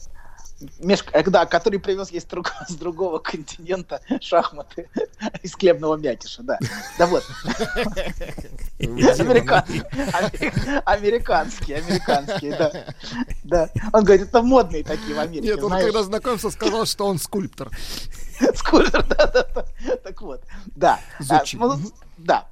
Меж- 0.80 1.04
э, 1.12 1.22
да, 1.24 1.44
который 1.44 1.78
привез 1.78 2.10
ей 2.10 2.20
с, 2.20 2.24
друг- 2.24 2.52
с 2.68 2.74
другого 2.74 3.18
континента 3.18 4.00
шахматы 4.20 4.88
из 5.42 5.54
хлебного 5.54 5.96
мякиша, 5.96 6.42
да. 6.42 6.58
Да 6.98 7.06
вот. 7.06 7.24
Американские, 10.86 11.78
американские, 11.78 12.56
да. 12.56 12.72
Да. 13.44 13.68
Он 13.92 14.04
говорит, 14.04 14.28
это 14.28 14.42
модные 14.42 14.82
такие 14.82 15.14
в 15.14 15.18
Америке, 15.18 15.54
Нет, 15.54 15.62
он 15.62 15.70
когда 15.70 16.02
знакомился, 16.02 16.50
сказал, 16.50 16.86
что 16.86 17.06
он 17.06 17.18
скульптор. 17.18 17.70
Скульптор, 18.54 19.04
да, 19.06 19.26
да, 19.26 19.46
да. 19.54 19.96
Так 19.96 20.22
вот, 20.22 20.42
да. 20.74 21.00
А, 21.28 21.42
да, 22.18 22.46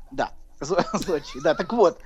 Зодчий, 0.65 1.41
да, 1.43 1.55
так 1.55 1.73
вот, 1.73 1.99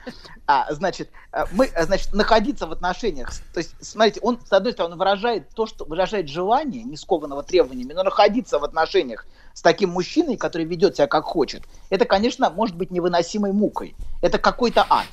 а, 0.47 0.73
значит, 0.73 1.11
а, 1.33 1.47
мы, 1.53 1.67
а, 1.67 1.85
значит, 1.85 2.13
находиться 2.13 2.67
в 2.67 2.73
отношениях, 2.73 3.31
то 3.53 3.59
есть, 3.59 3.75
смотрите, 3.81 4.21
он, 4.21 4.41
с 4.45 4.53
одной 4.53 4.73
стороны, 4.73 4.97
выражает 4.97 5.49
то, 5.51 5.67
что 5.67 5.85
выражает 5.85 6.29
желание, 6.29 6.85
не 6.85 6.97
скованного 6.97 7.43
требованиями, 7.43 7.93
но 7.93 8.03
находиться 8.03 8.59
в 8.59 8.65
отношениях 8.65 9.27
с 9.55 9.63
таким 9.63 9.91
мужчиной, 9.91 10.37
который 10.37 10.65
ведет 10.65 10.97
себя 10.97 11.07
как 11.07 11.25
хочет, 11.25 11.63
это, 11.91 12.05
конечно, 12.05 12.51
может 12.51 12.77
быть 12.77 12.91
невыносимой 12.91 13.53
мукой. 13.53 13.97
Это 14.23 14.39
какой-то 14.39 14.87
ад. 14.89 15.07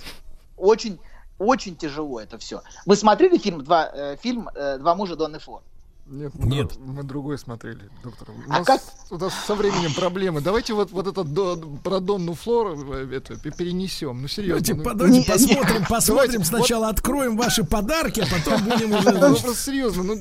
Очень, 0.57 0.99
очень 1.39 1.75
тяжело 1.75 2.19
это 2.19 2.37
все. 2.37 2.61
Вы 2.85 2.95
смотрели 2.95 3.37
фильм 3.37 3.63
«Два, 3.63 3.89
э, 3.91 4.17
фильм, 4.21 4.49
э, 4.53 4.77
«Два 4.77 4.95
мужа 4.95 5.15
Донны 5.15 5.39
Фор»? 5.39 5.63
Нет, 6.07 6.33
мы, 6.35 6.45
Нет. 6.47 6.71
мы 6.77 7.01
другой 7.01 7.39
смотрели, 7.39 7.89
доктор. 8.03 8.29
У 8.29 8.33
А 8.51 8.59
нас, 8.59 8.67
как- 8.67 8.81
у 9.09 9.17
нас 9.17 9.33
со 9.47 9.55
временем 9.55 9.91
проблемы. 9.95 10.39
Давайте 10.39 10.73
вот, 10.75 10.91
вот 10.91 11.07
этот 11.07 11.33
до- 11.33 11.57
про 11.83 11.99
Донну 11.99 12.35
Флор 12.35 12.77
э, 12.93 13.09
это, 13.15 13.35
перенесем. 13.51 14.21
Ну, 14.21 14.27
серьезно. 14.27 14.61
Давайте, 14.61 14.73
ну, 14.75 14.95
давайте 14.95 15.19
не- 15.19 15.25
посмотрим, 15.25 15.65
Давайте, 15.65 15.87
посмотрим 15.89 16.37
вот- 16.39 16.47
сначала, 16.47 16.89
откроем 16.89 17.35
ваши 17.37 17.63
подарки, 17.63 18.19
а 18.19 18.27
потом 18.27 18.63
будем 18.65 18.91
ну, 18.91 18.97
уже... 18.99 19.13
просто 19.13 19.55
серьезно, 19.55 20.03
ну, 20.03 20.15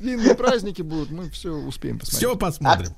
длинные 0.00 0.34
праздники 0.34 0.82
будут, 0.82 1.12
мы 1.12 1.30
все 1.30 1.50
успеем 1.52 2.00
посмотреть. 2.00 2.28
Все 2.28 2.36
посмотрим. 2.36 2.88
Нет, 2.88 2.96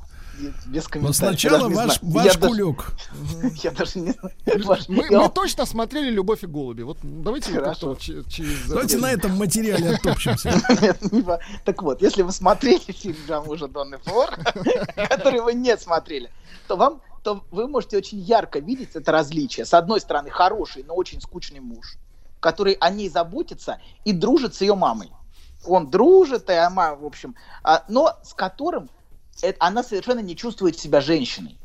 Без 0.66 0.85
Но 0.85 0.90
комментариев. 0.90 1.16
сначала 1.16 1.59
даже 1.59 1.69
не 1.70 1.74
ваш, 1.77 1.98
знаю. 1.98 2.15
ваш 2.15 2.24
Я 2.24 2.35
даже- 2.35 2.48
кулек. 2.48 2.93
Я 3.62 3.70
даже 3.70 3.98
не 4.01 4.12
знаю. 4.12 4.85
Мы, 4.89 5.11
мы 5.11 5.28
точно 5.28 5.66
смотрели 5.66 6.11
«Любовь 6.11 6.43
и 6.43 6.47
голуби». 6.47 6.82
Вот 6.82 6.98
давайте 7.02 7.52
вот 7.52 7.61
Хорошо. 7.61 7.94
через... 7.97 8.69
Давайте 8.69 8.98
на 8.98 9.11
этом 9.12 9.36
материале 9.36 9.90
оттопчемся. 9.90 10.52
Так 11.65 11.82
вот, 11.82 12.02
если 12.02 12.23
вы 12.23 12.32
смотрели 12.32 12.78
фильм 12.93 13.16
«Два 13.27 13.43
мужа 13.43 13.69
Донны 13.69 13.98
Флор», 13.98 14.31
который 15.09 15.40
вы 15.40 15.55
не 15.55 15.77
смотрели, 15.77 16.31
то 16.69 16.77
вам 16.77 17.01
то 17.23 17.43
вы 17.51 17.66
можете 17.69 17.97
очень 17.97 18.19
ярко 18.19 18.59
видеть 18.59 18.90
это 18.94 19.11
различие. 19.11 19.65
С 19.65 19.73
одной 19.73 20.01
стороны, 20.01 20.28
хороший, 20.31 20.85
но 20.86 20.94
очень 20.94 21.23
скучный 21.23 21.61
муж, 21.61 21.97
который 22.39 22.74
о 22.74 22.90
ней 22.90 23.09
заботится 23.09 23.81
и 24.05 24.12
дружит 24.12 24.55
с 24.55 24.61
ее 24.61 24.74
мамой. 24.74 25.11
Он 25.65 25.90
дружит, 25.90 26.51
и 26.51 26.52
она, 26.52 26.94
в 26.94 27.05
общем, 27.06 27.35
а, 27.62 27.82
но 27.89 28.19
с 28.23 28.35
которым 28.35 28.90
она 29.59 29.82
совершенно 29.82 30.20
не 30.20 30.36
чувствует 30.36 30.78
себя 30.78 31.01
женщиной. 31.01 31.59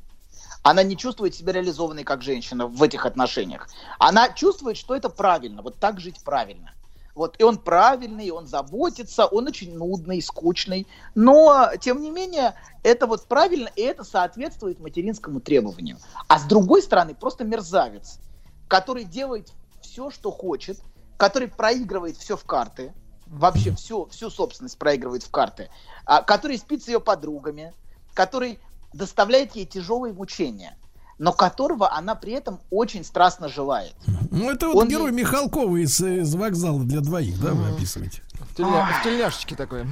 Она 0.64 0.84
не 0.84 0.98
чувствует 0.98 1.34
себя 1.36 1.54
реализованной 1.54 2.04
как 2.04 2.22
женщина 2.22 2.68
в 2.68 2.84
этих 2.84 3.06
отношениях. 3.06 3.70
Она 3.98 4.30
чувствует, 4.30 4.78
что 4.78 4.96
это 4.96 5.10
правильно, 5.10 5.62
вот 5.62 5.80
так 5.80 6.00
жить 6.00 6.22
правильно. 6.24 6.74
Вот, 7.16 7.36
и 7.40 7.44
он 7.44 7.58
правильный, 7.58 8.30
он 8.32 8.48
заботится, 8.48 9.26
он 9.26 9.48
очень 9.48 9.76
нудный, 9.76 10.22
скучный. 10.22 10.88
Но, 11.16 11.72
тем 11.80 12.02
не 12.02 12.12
менее, 12.12 12.56
это 12.84 13.08
вот 13.08 13.26
правильно, 13.28 13.70
и 13.76 13.82
это 13.82 14.04
соответствует 14.04 14.80
материнскому 14.80 15.42
требованию. 15.42 15.98
А 16.28 16.40
с 16.40 16.44
другой 16.44 16.82
стороны, 16.82 17.16
просто 17.16 17.44
мерзавец, 17.44 18.20
который 18.68 19.04
делает 19.04 19.52
все, 19.82 20.12
что 20.12 20.32
хочет, 20.32 20.80
который 21.18 21.50
проигрывает 21.50 22.16
все 22.16 22.38
в 22.38 22.46
карты, 22.46 22.94
вообще 23.30 23.74
всю, 23.76 24.08
всю 24.08 24.30
собственность 24.30 24.78
проигрывает 24.78 25.24
в 25.24 25.32
карты, 25.32 25.70
а, 26.06 26.22
который 26.22 26.58
спит 26.58 26.84
с 26.84 26.88
ее 26.88 27.00
подругами, 27.00 27.74
который 28.14 28.60
доставляет 28.94 29.56
ей 29.56 29.66
тяжелые 29.66 30.14
мучения, 30.14 30.78
но 31.18 31.32
которого 31.32 31.94
она 31.94 32.16
при 32.16 32.34
этом 32.34 32.60
очень 32.72 33.04
страстно 33.04 33.48
желает. 33.48 33.94
Ну, 34.32 34.50
это 34.50 34.68
вот 34.68 34.76
Он 34.84 34.88
герой 34.88 35.12
Михалкова 35.12 35.78
из, 35.78 36.00
из 36.02 36.34
вокзала 36.36 36.84
для 36.84 37.02
двоих, 37.02 37.40
да, 37.42 37.52
вы 37.54 37.70
описываете? 37.70 38.24
В, 38.34 38.56
тельня- 38.56 38.88
в 39.00 39.04
тельняшечке 39.04 39.56
такой. 39.56 39.86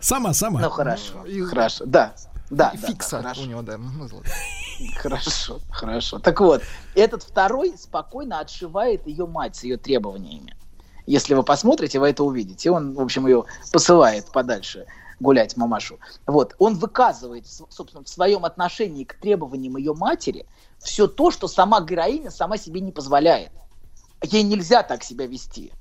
Сама, 0.00 0.32
сама. 0.32 0.60
Ну 0.60 0.70
хорошо, 0.70 1.24
И- 1.24 1.42
хорошо, 1.42 1.84
да. 1.86 2.14
Да, 2.50 2.70
и 2.70 2.78
да, 2.78 2.86
фикса 2.88 3.16
да, 3.18 3.22
хорошо. 3.22 3.42
у 3.42 3.44
него, 3.44 3.62
да. 3.62 3.76
золото. 4.08 4.30
Хорошо, 4.96 5.58
хорошо. 5.70 6.18
Так 6.18 6.40
вот, 6.40 6.62
этот 6.94 7.22
второй 7.22 7.76
спокойно 7.76 8.40
отшивает 8.40 9.06
ее 9.06 9.26
мать 9.26 9.56
с 9.56 9.64
ее 9.64 9.76
требованиями. 9.76 10.54
Если 11.08 11.32
вы 11.32 11.42
посмотрите, 11.42 11.98
вы 11.98 12.10
это 12.10 12.22
увидите. 12.22 12.70
Он, 12.70 12.92
в 12.92 13.00
общем, 13.00 13.26
ее 13.26 13.46
посылает 13.72 14.30
подальше 14.30 14.84
гулять 15.20 15.56
мамашу. 15.56 15.98
Вот, 16.26 16.54
он 16.58 16.74
выказывает, 16.74 17.46
собственно, 17.46 18.04
в 18.04 18.08
своем 18.10 18.44
отношении 18.44 19.04
к 19.04 19.14
требованиям 19.14 19.78
ее 19.78 19.94
матери 19.94 20.44
все 20.78 21.06
то, 21.06 21.30
что 21.30 21.48
сама 21.48 21.80
героиня 21.80 22.30
сама 22.30 22.58
себе 22.58 22.82
не 22.82 22.92
позволяет. 22.92 23.50
Ей 24.22 24.42
нельзя 24.42 24.82
так 24.82 25.02
себя 25.02 25.26
вести. 25.26 25.72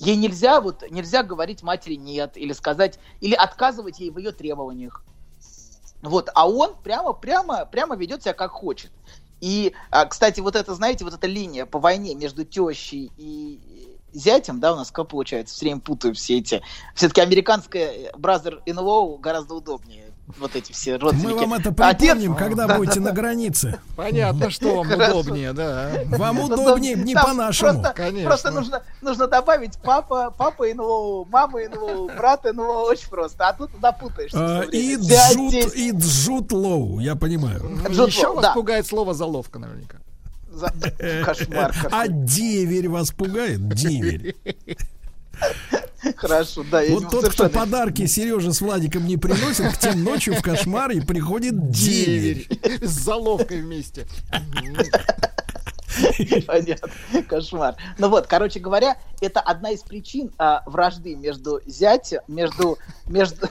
Ей 0.00 0.16
нельзя 0.16 0.60
вот 0.60 0.82
нельзя 0.90 1.22
говорить 1.22 1.62
матери 1.62 1.94
нет 1.94 2.36
или 2.36 2.52
сказать 2.52 2.98
или 3.20 3.34
отказывать 3.34 4.00
ей 4.00 4.10
в 4.10 4.18
ее 4.18 4.32
требованиях. 4.32 5.04
Вот, 6.02 6.28
а 6.34 6.48
он 6.48 6.74
прямо, 6.82 7.12
прямо, 7.12 7.66
прямо 7.66 7.94
ведет 7.94 8.22
себя 8.22 8.34
как 8.34 8.50
хочет. 8.50 8.90
И, 9.40 9.74
а, 9.90 10.06
кстати, 10.06 10.40
вот 10.40 10.56
это, 10.56 10.74
знаете, 10.74 11.04
вот 11.04 11.14
эта 11.14 11.28
линия 11.28 11.66
по 11.66 11.78
войне 11.78 12.16
между 12.16 12.44
тещей 12.44 13.12
и 13.16 13.81
зятем, 14.12 14.60
да, 14.60 14.72
у 14.72 14.76
нас 14.76 14.90
как 14.90 15.08
получается, 15.08 15.54
все 15.54 15.66
время 15.66 15.80
путаю 15.80 16.14
все 16.14 16.38
эти. 16.38 16.62
Все-таки 16.94 17.20
американская 17.20 18.12
brother 18.12 18.60
in 18.66 18.76
law 18.76 19.18
гораздо 19.18 19.54
удобнее. 19.54 20.04
Вот 20.38 20.54
эти 20.56 20.72
все 20.72 20.96
родственники. 20.96 21.34
Мы 21.34 21.40
вам 21.40 21.54
это 21.54 21.70
Отец- 21.70 21.98
припомним, 21.98 22.36
когда 22.36 22.66
Да, 22.66 22.76
будете 22.76 23.00
да, 23.00 23.06
на 23.06 23.10
да. 23.10 23.16
границе. 23.20 23.80
Понятно, 23.96 24.50
что 24.50 24.76
вам 24.76 24.86
Хорошо. 24.88 25.18
удобнее, 25.18 25.52
да. 25.52 25.90
Вам 26.06 26.40
удобнее, 26.40 26.94
не 26.94 27.14
по-нашему. 27.14 27.72
Просто, 27.72 27.92
Конечно. 27.92 28.28
просто 28.30 28.50
нужно, 28.52 28.82
нужно 29.02 29.26
добавить 29.26 29.76
папа, 29.82 30.32
папа 30.36 30.64
НЛО, 30.72 31.24
мама 31.24 31.58
НЛО, 31.68 32.12
брат 32.16 32.44
НЛО, 32.44 32.84
очень 32.88 33.08
просто. 33.08 33.48
А 33.48 33.52
тут 33.52 33.70
запутаешься. 33.82 34.60
А. 34.60 34.62
И 34.62 34.94
Джут, 34.96 35.74
и 35.74 35.90
Джут 35.90 36.52
Лоу, 36.52 37.00
я 37.00 37.16
понимаю. 37.16 37.60
Еще 37.90 38.26
Лоу, 38.28 38.36
вас 38.36 38.44
да. 38.44 38.52
пугает 38.54 38.86
слово 38.86 39.12
заловка 39.14 39.58
наверняка. 39.58 39.98
А 41.90 42.08
деверь 42.08 42.88
вас 42.88 43.10
пугает? 43.10 43.68
Деверь. 43.68 44.36
Хорошо, 46.16 46.64
да. 46.70 46.82
я 46.82 46.94
Вот 46.94 47.10
тот, 47.10 47.28
кто 47.30 47.48
подарки 47.48 48.06
Сереже 48.06 48.52
с 48.52 48.60
Владиком 48.60 49.06
не 49.06 49.16
приносит, 49.16 49.72
к 49.72 49.78
тем 49.78 50.02
ночью 50.02 50.34
в 50.34 50.42
кошмаре 50.42 51.02
приходит 51.02 51.70
деверь. 51.70 52.48
С 52.82 52.90
заловкой 52.90 53.62
вместе. 53.62 54.06
Понятно. 56.46 56.88
Кошмар. 57.28 57.76
Ну 57.98 58.08
вот, 58.08 58.26
короче 58.26 58.58
говоря, 58.60 58.96
это 59.20 59.40
одна 59.40 59.70
из 59.70 59.82
причин 59.82 60.32
а, 60.38 60.62
вражды 60.66 61.14
между 61.14 61.60
зятем, 61.66 62.20
между... 62.28 62.78
между... 63.06 63.48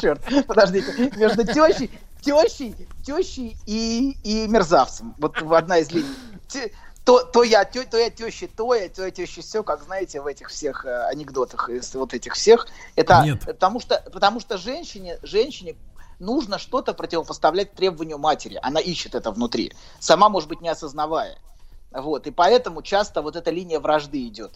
Черт, 0.00 0.20
подождите. 0.46 1.12
Между 1.16 1.44
тещей, 1.44 1.90
тещей, 2.20 2.74
тещей 3.04 3.56
и, 3.66 4.16
и 4.22 4.48
мерзавцем. 4.48 5.14
Вот 5.18 5.36
одна 5.42 5.78
из 5.78 5.90
линий. 5.90 6.14
То, 7.04 7.22
то 7.22 7.42
я, 7.42 7.64
тё, 7.64 7.84
то 7.90 7.96
я 7.96 8.10
теща, 8.10 8.48
то 8.54 8.74
я, 8.74 8.86
то 8.90 9.02
я 9.02 9.10
теща, 9.10 9.40
все, 9.40 9.62
как 9.62 9.82
знаете, 9.82 10.20
в 10.20 10.26
этих 10.26 10.50
всех 10.50 10.84
э, 10.84 11.06
анекдотах 11.06 11.70
из 11.70 11.94
вот 11.94 12.12
этих 12.12 12.34
всех. 12.34 12.66
Это 12.96 13.22
Нет. 13.24 13.46
потому 13.46 13.80
что, 13.80 14.04
потому 14.12 14.40
что 14.40 14.58
женщине, 14.58 15.18
женщине 15.22 15.76
нужно 16.18 16.58
что-то 16.58 16.92
противопоставлять 16.92 17.72
требованию 17.72 18.18
матери. 18.18 18.58
Она 18.62 18.80
ищет 18.80 19.14
это 19.14 19.30
внутри, 19.30 19.72
сама, 20.00 20.28
может 20.28 20.50
быть, 20.50 20.60
не 20.60 20.68
осознавая. 20.68 21.38
Вот, 21.90 22.26
и 22.26 22.30
поэтому 22.30 22.82
часто 22.82 23.22
вот 23.22 23.36
эта 23.36 23.50
линия 23.50 23.80
вражды 23.80 24.26
идет. 24.26 24.52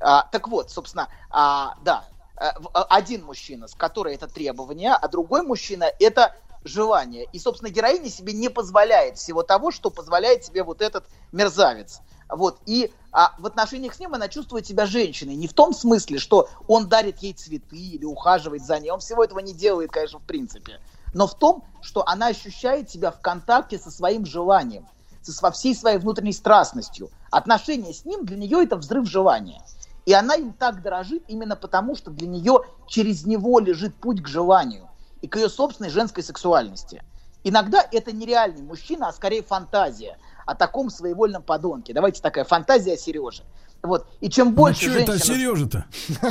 А, 0.00 0.22
так 0.30 0.46
вот, 0.48 0.70
собственно, 0.70 1.08
а, 1.30 1.74
да, 1.82 2.04
а, 2.36 2.84
один 2.84 3.24
мужчина, 3.24 3.66
с 3.66 3.74
которой 3.74 4.14
это 4.14 4.28
требование, 4.28 4.92
а 4.92 5.08
другой 5.08 5.42
мужчина 5.42 5.90
это 5.98 6.36
желание. 6.64 7.26
И, 7.32 7.38
собственно, 7.38 7.70
героиня 7.70 8.10
себе 8.10 8.32
не 8.32 8.48
позволяет 8.48 9.18
всего 9.18 9.42
того, 9.42 9.70
что 9.70 9.90
позволяет 9.90 10.44
себе 10.44 10.62
вот 10.62 10.82
этот 10.82 11.04
мерзавец. 11.32 12.00
Вот. 12.28 12.58
И 12.66 12.92
а, 13.10 13.34
в 13.38 13.46
отношениях 13.46 13.94
с 13.94 14.00
ним 14.00 14.14
она 14.14 14.28
чувствует 14.28 14.66
себя 14.66 14.86
женщиной. 14.86 15.34
Не 15.34 15.48
в 15.48 15.54
том 15.54 15.72
смысле, 15.72 16.18
что 16.18 16.48
он 16.66 16.88
дарит 16.88 17.18
ей 17.18 17.32
цветы 17.32 17.76
или 17.76 18.04
ухаживает 18.04 18.64
за 18.64 18.78
ней. 18.78 18.90
Он 18.90 19.00
всего 19.00 19.24
этого 19.24 19.38
не 19.38 19.52
делает, 19.52 19.90
конечно, 19.90 20.18
в 20.18 20.24
принципе. 20.24 20.80
Но 21.14 21.26
в 21.26 21.38
том, 21.38 21.64
что 21.80 22.06
она 22.06 22.26
ощущает 22.26 22.90
себя 22.90 23.10
в 23.10 23.20
контакте 23.20 23.78
со 23.78 23.90
своим 23.90 24.26
желанием, 24.26 24.86
со 25.22 25.50
всей 25.50 25.74
своей 25.74 25.98
внутренней 25.98 26.32
страстностью. 26.32 27.10
Отношения 27.30 27.92
с 27.92 28.04
ним 28.04 28.24
для 28.24 28.36
нее 28.36 28.62
это 28.62 28.76
взрыв 28.76 29.06
желания. 29.06 29.62
И 30.06 30.12
она 30.12 30.34
им 30.36 30.52
так 30.52 30.82
дорожит 30.82 31.22
именно 31.28 31.54
потому, 31.54 31.94
что 31.96 32.10
для 32.10 32.26
нее 32.26 32.62
через 32.86 33.26
него 33.26 33.58
лежит 33.58 33.94
путь 33.94 34.22
к 34.22 34.26
желанию 34.26 34.87
и 35.20 35.28
к 35.28 35.36
ее 35.36 35.48
собственной 35.48 35.90
женской 35.90 36.22
сексуальности. 36.22 37.02
Иногда 37.44 37.86
это 37.92 38.12
нереальный 38.12 38.62
мужчина, 38.62 39.08
а 39.08 39.12
скорее 39.12 39.42
фантазия 39.42 40.18
о 40.46 40.54
таком 40.54 40.90
своевольном 40.90 41.42
подонке. 41.42 41.92
Давайте 41.92 42.20
такая 42.20 42.44
фантазия 42.44 42.94
о 42.94 42.96
Сереже. 42.96 43.44
Вот. 43.82 44.06
И 44.20 44.28
чем 44.28 44.48
Ну 44.48 44.54
больше 44.54 44.90
это 44.90 45.12
женщина... 45.12 45.36
Сережа-то? 45.36 45.86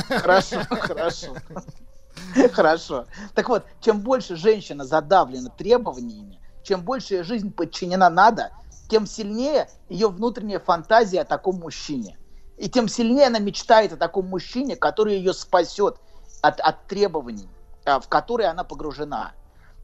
Хорошо, 0.20 0.62
хорошо. 0.70 1.36
Хорошо. 2.52 3.06
Так 3.36 3.48
вот, 3.50 3.66
чем 3.80 4.02
больше 4.02 4.36
женщина 4.36 4.86
задавлена 4.86 5.50
требованиями, 5.50 6.40
чем 6.64 6.82
больше 6.82 7.16
ее 7.16 7.24
жизнь 7.24 7.52
подчинена 7.52 8.10
надо, 8.10 8.52
тем 8.90 9.06
сильнее 9.06 9.70
ее 9.90 10.10
внутренняя 10.10 10.60
фантазия 10.60 11.22
о 11.22 11.26
таком 11.26 11.58
мужчине. 11.58 12.18
И 12.58 12.70
тем 12.70 12.88
сильнее 12.88 13.28
она 13.28 13.40
мечтает 13.40 13.94
о 13.94 13.98
таком 13.98 14.28
мужчине, 14.28 14.76
который 14.76 15.18
ее 15.18 15.34
спасет 15.34 15.98
от, 16.42 16.60
от 16.60 16.88
требований, 16.88 17.48
в 17.88 18.08
которые 18.08 18.50
она 18.50 18.64
погружена. 18.64 19.32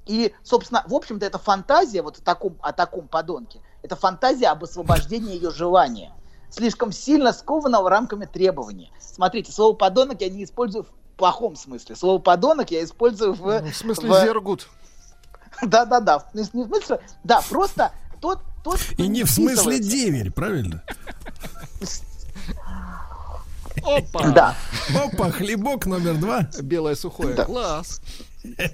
И, 0.06 0.34
собственно, 0.44 0.84
в 0.88 0.94
общем-то, 0.94 1.26
это 1.26 1.38
фантазия 1.38 2.02
вот 2.02 2.18
о 2.18 2.22
таком, 2.22 2.58
о 2.62 2.74
таком 2.74 3.08
подонке. 3.08 3.62
Это 3.82 3.96
фантазия 3.96 4.48
об 4.48 4.64
освобождении 4.64 5.34
ее 5.36 5.50
желания. 5.50 6.12
Слишком 6.50 6.92
сильно 6.92 7.34
скованного 7.34 7.90
рамками 7.90 8.26
требований. 8.26 8.92
Смотрите, 9.00 9.52
слово 9.52 9.76
подонок 9.76 10.22
я 10.22 10.30
не 10.30 10.44
использую 10.44 10.84
в 10.84 10.90
плохом 11.18 11.56
смысле. 11.56 11.96
Слово 11.96 12.20
подонок 12.20 12.70
я 12.72 12.84
использую 12.84 13.34
в... 13.34 13.62
В 13.62 13.76
смысле 13.76 14.10
в- 14.10 14.22
зергут. 14.22 14.68
Да-да-да. 15.62 16.28
Не, 16.34 16.44
не 16.54 16.64
в 16.64 16.68
смысле... 16.68 17.00
Да, 17.24 17.42
просто 17.50 17.94
тот... 18.20 18.40
тот 18.64 18.80
И 18.98 19.08
не 19.08 19.24
в 19.24 19.32
смысле 19.32 19.80
деверь, 19.80 20.32
правильно? 20.32 20.84
Опа! 23.84 24.28
Да. 24.32 24.56
Опа, 24.95 25.32
хлебок 25.32 25.86
номер 25.86 26.16
два. 26.18 26.48
Белое 26.62 26.95
сухое. 26.95 27.34
Да. 27.36 27.45
Класс. 27.45 28.02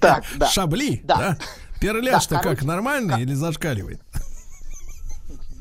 Так, 0.01 0.23
да. 0.37 0.47
Шабли, 0.47 1.01
Да. 1.03 1.15
да? 1.17 1.37
Перляш-то 1.79 2.35
Да, 2.35 2.41
как, 2.41 2.63
нормальный 2.63 3.21
или 3.21 3.33
зашкаливает? 3.33 4.01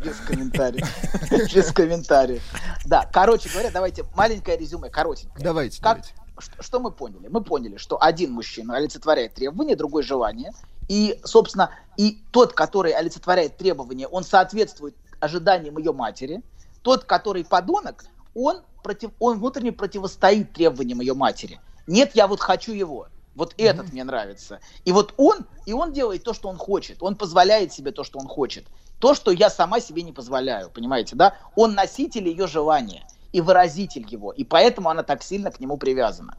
Без 0.04 0.16
комментариев. 0.16 0.88
Без 1.54 1.72
комментариев. 1.72 2.42
Да, 2.84 3.08
короче 3.12 3.48
говоря, 3.50 3.70
давайте 3.70 4.04
маленькое 4.14 4.56
резюме, 4.56 4.90
коротенькое. 4.90 5.42
Давайте, 5.44 5.80
Как, 5.82 5.98
давайте. 5.98 6.14
что, 6.38 6.62
что 6.62 6.80
мы 6.80 6.90
поняли? 6.92 7.28
Мы 7.28 7.42
поняли, 7.42 7.76
что 7.76 8.00
один 8.02 8.32
мужчина 8.32 8.76
олицетворяет 8.76 9.34
требования, 9.34 9.74
другой 9.76 10.02
желание. 10.04 10.52
И, 10.88 11.18
собственно, 11.24 11.70
и 11.96 12.22
тот, 12.30 12.52
который 12.52 12.92
олицетворяет 12.92 13.56
требования, 13.56 14.06
он 14.06 14.24
соответствует 14.24 14.94
ожиданиям 15.20 15.76
ее 15.78 15.92
матери. 15.92 16.42
Тот, 16.82 17.04
который 17.04 17.44
подонок, 17.44 18.04
он, 18.34 18.62
против, 18.88 19.10
он 19.18 19.38
внутренне 19.38 19.72
противостоит 19.72 20.54
требованиям 20.54 21.00
ее 21.00 21.12
матери. 21.12 21.60
Нет, 21.86 22.12
я 22.14 22.26
вот 22.26 22.40
хочу 22.40 22.72
его. 22.72 23.08
Вот 23.34 23.54
этот 23.58 23.92
мне 23.92 24.02
нравится. 24.02 24.60
И 24.86 24.92
вот 24.92 25.12
он, 25.18 25.46
и 25.66 25.72
он 25.74 25.92
делает 25.92 26.24
то, 26.24 26.32
что 26.32 26.48
он 26.48 26.56
хочет. 26.56 27.02
Он 27.02 27.14
позволяет 27.14 27.72
себе 27.72 27.92
то, 27.92 28.02
что 28.02 28.18
он 28.18 28.26
хочет. 28.26 28.66
То, 28.98 29.14
что 29.14 29.30
я 29.30 29.50
сама 29.50 29.80
себе 29.80 30.02
не 30.02 30.12
позволяю, 30.12 30.70
понимаете, 30.70 31.16
да? 31.16 31.36
Он 31.54 31.74
носитель 31.74 32.26
ее 32.28 32.46
желания 32.46 33.06
и 33.32 33.40
выразитель 33.42 34.06
его. 34.08 34.32
И 34.32 34.42
поэтому 34.42 34.88
она 34.88 35.02
так 35.02 35.22
сильно 35.22 35.50
к 35.50 35.60
нему 35.60 35.76
привязана. 35.76 36.38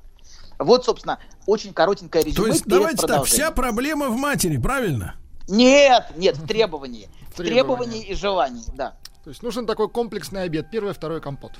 Вот, 0.57 0.83
собственно, 0.83 1.19
очень 1.45 1.73
коротенькое 1.73 2.23
резюме 2.25 2.35
То 2.35 2.47
есть, 2.47 2.63
перед 2.65 2.79
давайте 2.79 3.07
так, 3.07 3.25
вся 3.25 3.51
проблема 3.51 4.09
в 4.09 4.17
матери, 4.17 4.57
правильно? 4.57 5.15
Нет, 5.47 6.11
нет, 6.17 6.35
в 6.35 6.47
требовании. 6.47 7.09
В 7.29 7.37
Требования. 7.37 7.53
требовании 7.53 8.03
и 8.03 8.13
желании, 8.15 8.65
да. 8.75 8.97
То 9.23 9.29
есть 9.29 9.43
нужен 9.43 9.65
такой 9.65 9.89
комплексный 9.89 10.43
обед. 10.43 10.69
Первый, 10.71 10.93
второй 10.93 11.21
компот. 11.21 11.53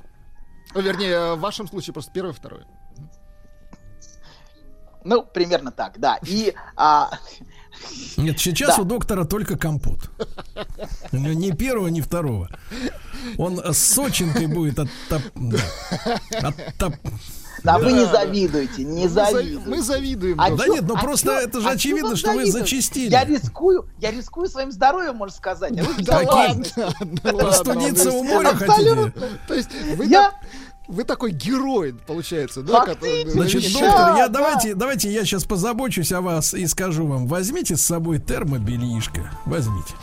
Ну, 0.73 0.81
Вернее, 0.81 1.35
в 1.35 1.39
вашем 1.39 1.67
случае 1.67 1.93
просто 1.93 2.11
первый, 2.11 2.33
второй. 2.33 2.63
Ну, 5.03 5.23
примерно 5.23 5.71
так, 5.71 5.99
да. 5.99 6.19
И 6.25 6.53
а, 6.75 7.09
Нет, 8.17 8.39
сейчас 8.39 8.75
Да. 8.75 8.81
у 8.81 8.85
доктора 8.85 9.23
только 9.23 9.57
компот. 9.57 10.09
Ни 11.11 11.51
первого, 11.51 11.87
ни 11.87 12.01
второго. 12.01 12.49
Он 13.37 13.59
с 13.59 13.77
сочинкой 13.77 14.47
будет 14.47 14.77
от 14.79 14.89
топ... 15.07 15.21
да. 15.35 15.59
От 16.49 16.55
топ- 16.77 16.95
да, 17.63 17.77
вы 17.77 17.91
не 17.91 18.05
завидуете, 18.05 18.83
не 18.83 19.07
за- 19.07 19.27
завидуете. 19.31 19.69
Мы 19.69 19.81
завидуем. 19.81 20.39
А 20.39 20.49
Да 20.51 20.67
нет, 20.67 20.83
ну 20.87 20.95
а 20.95 20.99
просто 20.99 21.27
чё- 21.27 21.39
это 21.39 21.61
же 21.61 21.67
а 21.67 21.71
очевидно, 21.71 22.15
что 22.15 22.31
вы 22.33 22.49
зачастили. 22.49 23.11
Я 23.11 23.25
рискую, 23.25 23.87
я 23.99 24.11
рискую 24.11 24.47
своим 24.47 24.71
здоровьем, 24.71 25.15
можно 25.15 25.35
сказать. 25.35 25.73
Простудиться 27.23 28.11
у 28.11 28.23
моря 28.23 28.49
хотите? 28.55 29.13
То 29.47 29.53
есть 29.53 29.69
вы, 29.95 30.07
вы 30.87 31.03
такой 31.03 31.31
герой, 31.31 31.93
получается, 31.93 32.61
да? 32.63 32.83
который-. 32.83 33.29
Значит, 33.29 33.71
доктор, 33.71 34.15
я 34.17 34.27
да. 34.27 34.29
давайте, 34.29 34.73
давайте 34.73 35.11
я 35.11 35.23
сейчас 35.23 35.43
позабочусь 35.45 36.11
о 36.11 36.21
вас 36.21 36.53
и 36.53 36.65
скажу 36.67 37.05
вам, 37.05 37.27
возьмите 37.27 37.75
с 37.77 37.81
собой 37.81 38.19
термобельишко. 38.19 39.31
Возьмите. 39.45 39.93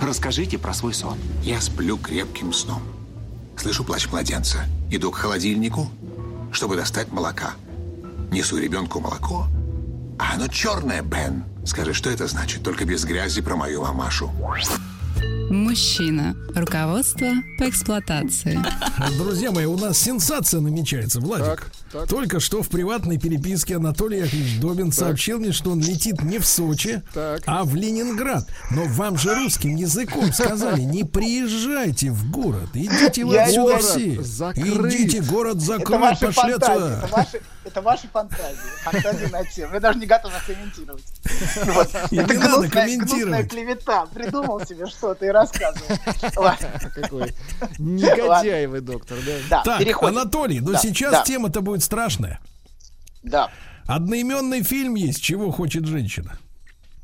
Расскажите 0.00 0.58
про 0.58 0.72
свой 0.74 0.94
сон. 0.94 1.18
Я 1.42 1.60
сплю 1.60 1.98
крепким 1.98 2.52
сном. 2.52 2.82
Слышу 3.56 3.82
плач 3.82 4.08
младенца. 4.08 4.58
Иду 4.92 5.10
к 5.10 5.16
холодильнику, 5.16 5.90
чтобы 6.52 6.76
достать 6.76 7.12
молока. 7.12 7.52
Несу 8.30 8.58
ребенку 8.58 9.00
молоко. 9.00 9.46
А 10.18 10.34
оно 10.34 10.48
черное, 10.48 11.02
Бен. 11.02 11.44
Скажи, 11.64 11.92
что 11.94 12.10
это 12.10 12.26
значит? 12.26 12.62
Только 12.62 12.84
без 12.84 13.04
грязи 13.04 13.40
про 13.40 13.56
мою 13.56 13.82
мамашу. 13.82 14.30
Мужчина. 15.50 16.36
Руководство 16.54 17.28
по 17.58 17.68
эксплуатации. 17.68 18.58
Друзья 19.16 19.50
мои, 19.50 19.64
у 19.64 19.78
нас 19.78 19.96
сенсация 19.98 20.60
намечается, 20.60 21.20
Владик. 21.20 21.46
Так, 21.46 21.66
так. 21.92 22.08
Только 22.08 22.38
что 22.38 22.62
в 22.62 22.68
приватной 22.68 23.18
переписке 23.18 23.76
Анатолий 23.76 24.18
Яковлевич 24.18 24.60
Добин 24.60 24.92
сообщил 24.92 25.38
мне, 25.38 25.52
что 25.52 25.70
он 25.70 25.80
летит 25.80 26.22
не 26.22 26.38
в 26.38 26.46
Сочи, 26.46 27.02
Так. 27.14 27.42
а 27.46 27.64
в 27.64 27.74
Ленинград. 27.74 28.46
Но 28.70 28.84
вам 28.84 29.16
же 29.16 29.34
русским 29.34 29.74
языком 29.76 30.32
сказали, 30.32 30.82
не 30.82 31.04
приезжайте 31.04 32.10
в 32.10 32.30
город, 32.30 32.68
идите 32.74 33.24
вы 33.24 33.34
Я 33.34 33.44
отсюда 33.44 33.78
все. 33.78 34.16
Идите, 34.16 35.22
город 35.22 35.62
закрыт, 35.62 36.20
пошли 36.20 36.52
отсюда. 36.52 37.08
Это 37.68 37.82
ваши, 37.82 38.08
фантазии. 38.08 38.58
Фантазии 38.82 39.26
на 39.26 39.44
тему. 39.44 39.74
Я 39.74 39.80
даже 39.80 39.98
не 39.98 40.06
готов 40.06 40.32
их 40.34 40.46
комментировать. 40.46 41.04
Вот. 41.64 41.94
Это 41.94 42.34
надо 42.34 42.68
гнусная, 42.68 43.44
клевета. 43.46 44.06
Придумал 44.06 44.64
себе 44.66 44.86
что-то 44.86 45.26
и 45.26 45.28
рассказывал. 45.28 45.96
Какой 46.94 47.34
негодяй 47.78 48.66
вы, 48.66 48.80
доктор, 48.80 49.18
да? 49.24 49.32
Да, 49.48 49.62
Так, 49.62 49.78
переходим. 49.78 50.18
Анатолий, 50.18 50.60
но 50.60 50.72
Да, 50.72 50.78
сейчас 50.78 51.26
тема-то 51.26 51.60
будет 51.60 51.82
страшная. 51.82 52.40
Да, 53.22 53.50
Одноименный 53.86 54.62
фильм 54.62 54.96
есть 54.96 55.22
«Чего 55.22 55.50
хочет 55.50 55.86
женщина». 55.86 56.38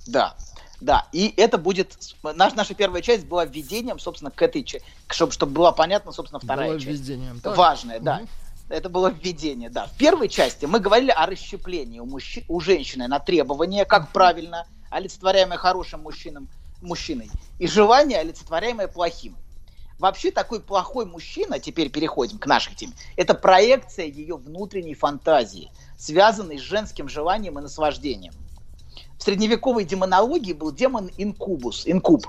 да. 0.07 0.35
Да, 0.81 1.07
и 1.13 1.33
это 1.39 1.57
будет... 1.57 1.97
Наш, 2.23 2.53
наша 2.55 2.75
первая 2.75 3.01
часть 3.01 3.25
была 3.25 3.47
введением, 3.47 3.99
собственно, 3.99 4.31
к 4.31 4.43
этой 4.43 4.63
части, 4.63 4.87
чтобы, 5.09 5.33
чтобы 5.33 5.53
была 5.53 5.73
понятна, 5.73 6.13
собственно, 6.13 6.41
вторая 6.41 6.73
Было 6.73 6.81
часть. 6.81 7.01
введением. 7.01 7.41
Так. 7.41 7.57
Важное, 7.57 8.01
да. 8.01 8.21
Это 8.69 8.89
было 8.89 9.09
введение, 9.09 9.69
да. 9.69 9.87
В 9.87 9.93
первой 9.93 10.29
части 10.29 10.65
мы 10.65 10.81
говорили 10.81 11.11
о 11.11 11.27
расщеплении 11.27 11.99
у, 11.99 12.07
мужчи- 12.07 12.45
у 12.49 12.61
женщины 12.61 13.07
на 13.09 13.21
требования, 13.21 13.85
как 13.85 14.11
правильно, 14.13 14.67
олицетворяемое 14.91 15.59
хорошим 15.59 16.01
мужчинам, 16.01 16.49
мужчиной, 16.81 17.31
и 17.59 17.67
желание, 17.67 18.19
олицетворяемое 18.21 18.89
плохим. 18.89 19.37
Вообще 19.99 20.31
такой 20.31 20.61
плохой 20.61 21.05
мужчина, 21.07 21.61
теперь 21.61 21.91
переходим 21.91 22.39
к 22.39 22.47
нашей 22.47 22.75
теме, 22.75 22.93
это 23.17 23.35
проекция 23.35 24.07
ее 24.07 24.37
внутренней 24.37 24.95
фантазии, 24.95 25.71
связанной 25.99 26.59
с 26.59 26.63
женским 26.63 27.09
желанием 27.09 27.59
и 27.59 27.63
наслаждением. 27.63 28.35
В 29.19 29.23
средневековой 29.23 29.85
демонологии 29.85 30.53
был 30.53 30.73
демон 30.73 31.11
инкубус, 31.17 31.85
инкуб, 31.87 32.27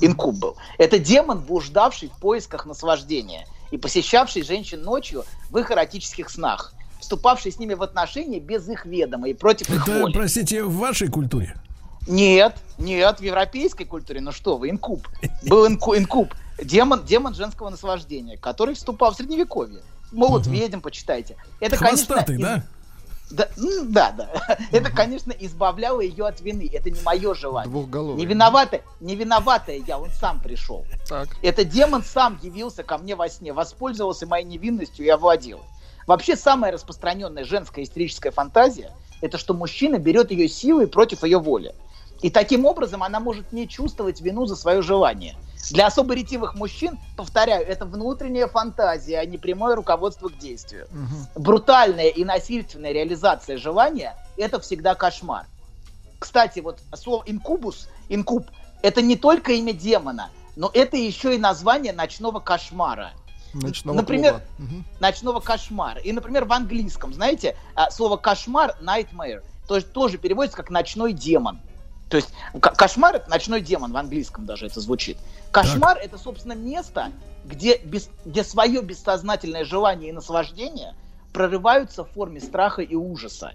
инкуб 0.00 0.34
был. 0.36 0.56
Это 0.78 0.98
демон, 0.98 1.40
блуждавший 1.40 2.08
в 2.08 2.18
поисках 2.18 2.66
наслаждения 2.66 3.46
и 3.76 3.78
посещавший 3.78 4.42
женщин 4.42 4.82
ночью 4.82 5.24
в 5.50 5.58
их 5.58 5.70
эротических 5.70 6.30
снах, 6.30 6.72
вступавший 6.98 7.52
с 7.52 7.58
ними 7.58 7.74
в 7.74 7.82
отношения 7.82 8.40
без 8.40 8.66
их 8.68 8.86
ведома 8.86 9.28
и 9.28 9.34
против 9.34 9.68
их 9.70 9.82
Это, 9.86 10.00
воли. 10.00 10.12
простите, 10.14 10.64
в 10.64 10.74
вашей 10.76 11.08
культуре? 11.08 11.54
Нет, 12.08 12.56
нет, 12.78 13.20
в 13.20 13.22
европейской 13.22 13.84
культуре, 13.84 14.20
ну 14.20 14.32
что 14.32 14.56
вы, 14.56 14.70
инкуб. 14.70 15.06
Был 15.42 15.66
инку- 15.66 15.96
инкуб, 15.96 16.32
демон, 16.62 17.04
демон 17.04 17.34
женского 17.34 17.68
наслаждения, 17.68 18.38
который 18.38 18.74
вступал 18.74 19.12
в 19.12 19.16
средневековье. 19.16 19.82
Молот 20.12 20.46
ведьм, 20.46 20.80
почитайте. 20.80 21.36
Это, 21.60 21.76
Хвостатый, 21.76 22.36
конечно, 22.38 22.56
да? 22.56 22.64
Да, 23.30 23.48
м, 23.56 23.92
да, 23.92 24.12
да. 24.12 24.30
Это, 24.72 24.90
конечно, 24.90 25.32
избавляло 25.32 26.00
ее 26.00 26.26
от 26.26 26.40
вины. 26.40 26.70
Это 26.72 26.90
не 26.90 27.00
мое 27.02 27.34
желание. 27.34 27.70
Двухголовый. 27.70 28.16
Не 28.16 28.26
виноватая, 28.26 28.82
не 29.00 29.16
виноватая 29.16 29.82
я, 29.86 29.98
он 29.98 30.10
сам 30.10 30.40
пришел. 30.40 30.84
Так. 31.08 31.28
Это 31.42 31.64
демон 31.64 32.04
сам 32.04 32.38
явился 32.42 32.82
ко 32.82 32.98
мне 32.98 33.16
во 33.16 33.28
сне, 33.28 33.52
воспользовался 33.52 34.26
моей 34.26 34.44
невинностью 34.44 35.04
и 35.04 35.08
овладел. 35.08 35.60
Вообще 36.06 36.36
самая 36.36 36.70
распространенная 36.70 37.44
женская 37.44 37.82
истерическая 37.82 38.30
фантазия– 38.30 38.92
это 39.20 39.38
что 39.38 39.54
мужчина 39.54 39.98
берет 39.98 40.30
ее 40.30 40.48
силой 40.48 40.86
против 40.86 41.24
ее 41.24 41.38
воли. 41.38 41.74
И 42.22 42.30
таким 42.30 42.64
образом 42.64 43.02
она 43.02 43.18
может 43.18 43.52
не 43.52 43.68
чувствовать 43.68 44.20
вину 44.20 44.46
за 44.46 44.56
свое 44.56 44.82
желание. 44.82 45.34
Для 45.70 45.86
особо 45.86 46.14
ретивых 46.14 46.54
мужчин, 46.54 46.98
повторяю, 47.16 47.66
это 47.66 47.84
внутренняя 47.86 48.46
фантазия, 48.46 49.18
а 49.18 49.26
не 49.26 49.38
прямое 49.38 49.74
руководство 49.74 50.28
к 50.28 50.38
действию. 50.38 50.86
Брутальная 51.34 52.08
и 52.08 52.24
насильственная 52.24 52.92
реализация 52.92 53.56
желания– 53.58 54.16
это 54.36 54.60
всегда 54.60 54.94
кошмар. 54.94 55.46
Кстати, 56.18 56.60
вот 56.60 56.78
слово 56.94 57.24
инкубус, 57.26 57.88
инкуб, 58.08 58.46
это 58.82 59.02
не 59.02 59.16
только 59.16 59.52
имя 59.52 59.72
демона, 59.72 60.30
но 60.56 60.70
это 60.72 60.96
еще 60.96 61.34
и 61.34 61.38
название 61.38 61.92
ночного 61.92 62.40
кошмара. 62.40 63.12
Ночного 63.52 63.96
Например, 63.96 64.42
клуба. 64.56 64.84
Ночного 65.00 65.40
кошмара. 65.40 66.00
И, 66.00 66.12
например, 66.12 66.44
в 66.44 66.52
английском, 66.52 67.14
знаете, 67.14 67.56
а, 67.74 67.90
слово 67.90 68.16
кошмар, 68.16 68.76
nightmare, 68.82 69.42
то 69.66 69.80
тоже 69.80 70.18
переводится 70.18 70.56
как 70.56 70.70
ночной 70.70 71.12
демон. 71.12 71.60
То 72.08 72.18
есть 72.18 72.28
кошмар 72.60 73.16
это 73.16 73.28
ночной 73.28 73.60
демон 73.60 73.92
в 73.92 73.96
английском 73.96 74.46
даже 74.46 74.66
это 74.66 74.80
звучит. 74.80 75.18
Кошмар 75.50 75.98
это, 75.98 76.18
собственно, 76.18 76.52
место, 76.52 77.10
где, 77.44 77.78
без, 77.78 78.08
где 78.24 78.44
свое 78.44 78.80
бессознательное 78.82 79.64
желание 79.64 80.10
и 80.10 80.12
наслаждение 80.12 80.94
прорываются 81.32 82.04
в 82.04 82.10
форме 82.12 82.40
страха 82.40 82.82
и 82.82 82.94
ужаса. 82.94 83.54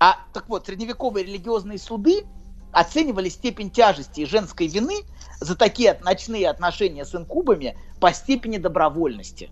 А 0.00 0.18
так 0.32 0.48
вот, 0.48 0.66
средневековые 0.66 1.24
религиозные 1.24 1.78
суды 1.78 2.24
оценивали 2.72 3.28
степень 3.28 3.70
тяжести 3.70 4.22
и 4.22 4.26
женской 4.26 4.66
вины 4.66 5.04
за 5.40 5.54
такие 5.54 5.98
ночные 6.02 6.50
отношения 6.50 7.04
с 7.04 7.14
инкубами 7.14 7.78
по 8.00 8.12
степени 8.12 8.58
добровольности. 8.58 9.50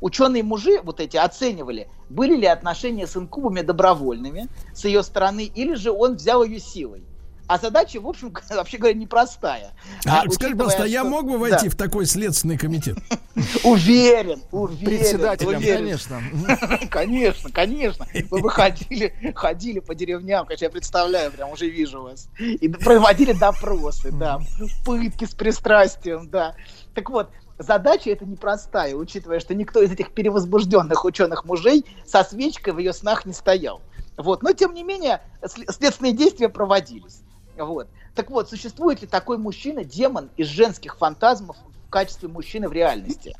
Ученые 0.00 0.42
мужи 0.42 0.80
вот 0.82 1.00
эти 1.00 1.16
оценивали, 1.16 1.88
были 2.08 2.36
ли 2.36 2.46
отношения 2.46 3.06
с 3.06 3.16
инкубами 3.16 3.60
добровольными 3.62 4.48
с 4.74 4.84
ее 4.84 5.04
стороны, 5.04 5.44
или 5.44 5.74
же 5.74 5.92
он 5.92 6.16
взял 6.16 6.42
ее 6.42 6.58
силой. 6.58 7.04
А 7.46 7.58
задача, 7.58 8.00
в 8.00 8.06
общем, 8.06 8.32
вообще 8.50 8.78
говоря, 8.78 8.94
непростая. 8.98 9.72
А, 10.06 10.22
А, 10.22 10.30
скажи, 10.30 10.54
пожалуйста, 10.54 10.84
а 10.84 10.86
я 10.86 11.00
что- 11.00 11.10
мог 11.10 11.24
бы 11.30 11.36
войти 11.38 11.64
Да. 11.66 11.70
в 11.70 11.76
такой 11.76 12.06
следственный 12.06 12.56
комитет? 12.56 12.96
Уверен, 13.64 14.42
уверен. 14.50 14.84
Председателем, 14.84 15.58
уверен. 15.58 15.76
конечно. 15.76 16.22
Конечно, 16.90 17.50
конечно. 17.50 18.06
Вы 18.30 18.40
бы 18.40 18.50
ходили, 18.50 19.32
ходили 19.34 19.80
по 19.80 19.94
деревням, 19.94 20.46
конечно, 20.46 20.64
я 20.66 20.70
представляю, 20.70 21.32
прям 21.32 21.50
уже 21.50 21.68
вижу 21.68 22.02
вас. 22.02 22.28
И 22.38 22.68
проводили 22.68 23.32
допросы, 23.32 24.12
да, 24.12 24.40
пытки 24.84 25.24
с 25.24 25.34
пристрастием, 25.34 26.28
да. 26.30 26.54
Так 26.94 27.10
вот, 27.10 27.30
задача 27.58 28.10
эта 28.10 28.24
непростая, 28.24 28.94
учитывая, 28.94 29.40
что 29.40 29.54
никто 29.54 29.82
из 29.82 29.90
этих 29.90 30.12
перевозбужденных 30.12 31.04
ученых 31.04 31.44
мужей 31.44 31.84
со 32.06 32.22
свечкой 32.22 32.72
в 32.72 32.78
ее 32.78 32.92
снах 32.92 33.26
не 33.26 33.32
стоял. 33.32 33.82
Вот. 34.16 34.42
Но, 34.44 34.52
тем 34.52 34.74
не 34.74 34.84
менее, 34.84 35.20
след- 35.46 35.70
следственные 35.74 36.12
действия 36.12 36.48
проводились. 36.48 37.20
Вот. 37.56 37.88
Так 38.14 38.30
вот, 38.30 38.48
существует 38.48 39.00
ли 39.02 39.06
такой 39.06 39.38
мужчина, 39.38 39.84
демон 39.84 40.30
из 40.36 40.48
женских 40.48 40.96
фантазмов 40.96 41.56
в 41.86 41.90
качестве 41.90 42.28
мужчины 42.28 42.68
в 42.68 42.72
реальности? 42.72 43.36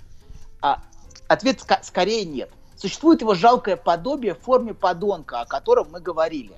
А, 0.61 0.83
ответ 1.29 1.59
ска- 1.61 1.83
скорее 1.83 2.25
нет. 2.25 2.51
Существует 2.77 3.21
его 3.21 3.35
жалкое 3.35 3.77
подобие 3.77 4.35
в 4.35 4.41
форме 4.41 4.75
подонка, 4.75 5.41
о 5.41 5.47
котором 5.47 5.89
мы 5.93 6.01
говорили, 6.01 6.55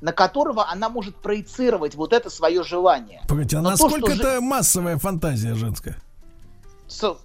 на 0.00 0.12
которого 0.12 0.68
она 0.68 0.88
может 0.88 1.16
проецировать 1.16 1.94
вот 1.94 2.12
это 2.12 2.30
свое 2.30 2.62
желание. 2.64 3.22
Погодите, 3.28 3.56
а 3.58 3.60
Но 3.62 3.76
то, 3.76 3.84
насколько 3.84 4.12
же- 4.14 4.20
это 4.22 4.40
массовая 4.40 4.98
фантазия 4.98 5.54
женская? 5.54 5.96
С- 6.88 7.16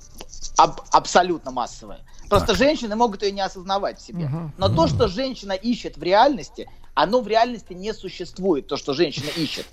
аб- 0.58 0.82
абсолютно 0.92 1.52
массовая. 1.52 2.00
Просто 2.30 2.56
женщины 2.56 2.96
могут 2.96 3.24
ее 3.24 3.32
не 3.32 3.42
осознавать 3.42 4.00
в 4.00 4.06
себе. 4.06 4.26
Мгм. 4.28 4.54
Но 4.58 4.70
то, 4.70 4.88
что 4.88 5.08
женщина 5.08 5.54
ищет 5.54 5.98
в 5.98 6.04
реальности, 6.04 6.70
оно 6.98 7.22
в 7.22 7.28
реальности 7.28 7.74
не 7.74 7.94
существует, 7.94 8.66
то, 8.66 8.76
что 8.76 8.94
женщина 8.94 9.30
ищет. 9.38 9.68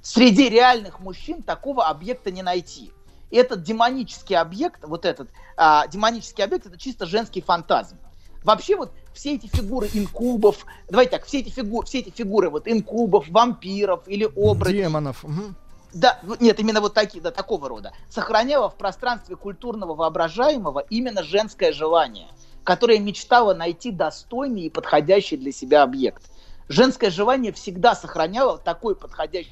Среди 0.00 0.48
реальных 0.48 0.98
мужчин 1.00 1.42
такого 1.42 1.86
объекта 1.86 2.30
не 2.30 2.42
найти. 2.42 2.90
Этот 3.30 3.62
демонический 3.62 4.34
объект, 4.34 4.82
вот 4.84 5.04
этот 5.04 5.28
а, 5.58 5.86
демонический 5.88 6.42
объект, 6.42 6.64
это 6.64 6.78
чисто 6.78 7.04
женский 7.04 7.42
фантазм. 7.42 7.98
Вообще 8.44 8.76
вот 8.76 8.92
все 9.12 9.34
эти 9.34 9.46
фигуры 9.46 9.90
инкубов, 9.92 10.64
давайте 10.88 11.10
так, 11.10 11.26
все 11.26 11.40
эти 11.40 11.50
фигуры, 11.50 11.86
все 11.86 11.98
эти 11.98 12.08
фигуры 12.08 12.48
вот 12.48 12.66
инкубов, 12.66 13.28
вампиров 13.28 14.08
или 14.08 14.24
оборотней, 14.24 14.84
Демонов. 14.84 15.22
мгм. 15.22 15.54
да, 15.92 16.18
ну, 16.22 16.34
нет, 16.40 16.58
именно 16.60 16.80
вот 16.80 16.94
такие, 16.94 17.20
да, 17.20 17.30
такого 17.30 17.68
рода. 17.68 17.92
Сохраняло 18.08 18.70
в 18.70 18.76
пространстве 18.76 19.36
культурного 19.36 19.94
воображаемого 19.94 20.80
именно 20.88 21.22
женское 21.22 21.72
желание, 21.72 22.28
которое 22.64 22.98
мечтало 22.98 23.52
найти 23.52 23.90
достойный 23.90 24.62
и 24.62 24.70
подходящий 24.70 25.36
для 25.36 25.52
себя 25.52 25.82
объект. 25.82 26.29
Женское 26.70 27.10
желание 27.10 27.52
всегда 27.52 27.96
сохраняло 27.96 28.56
такой 28.56 28.94
подходящий 28.94 29.50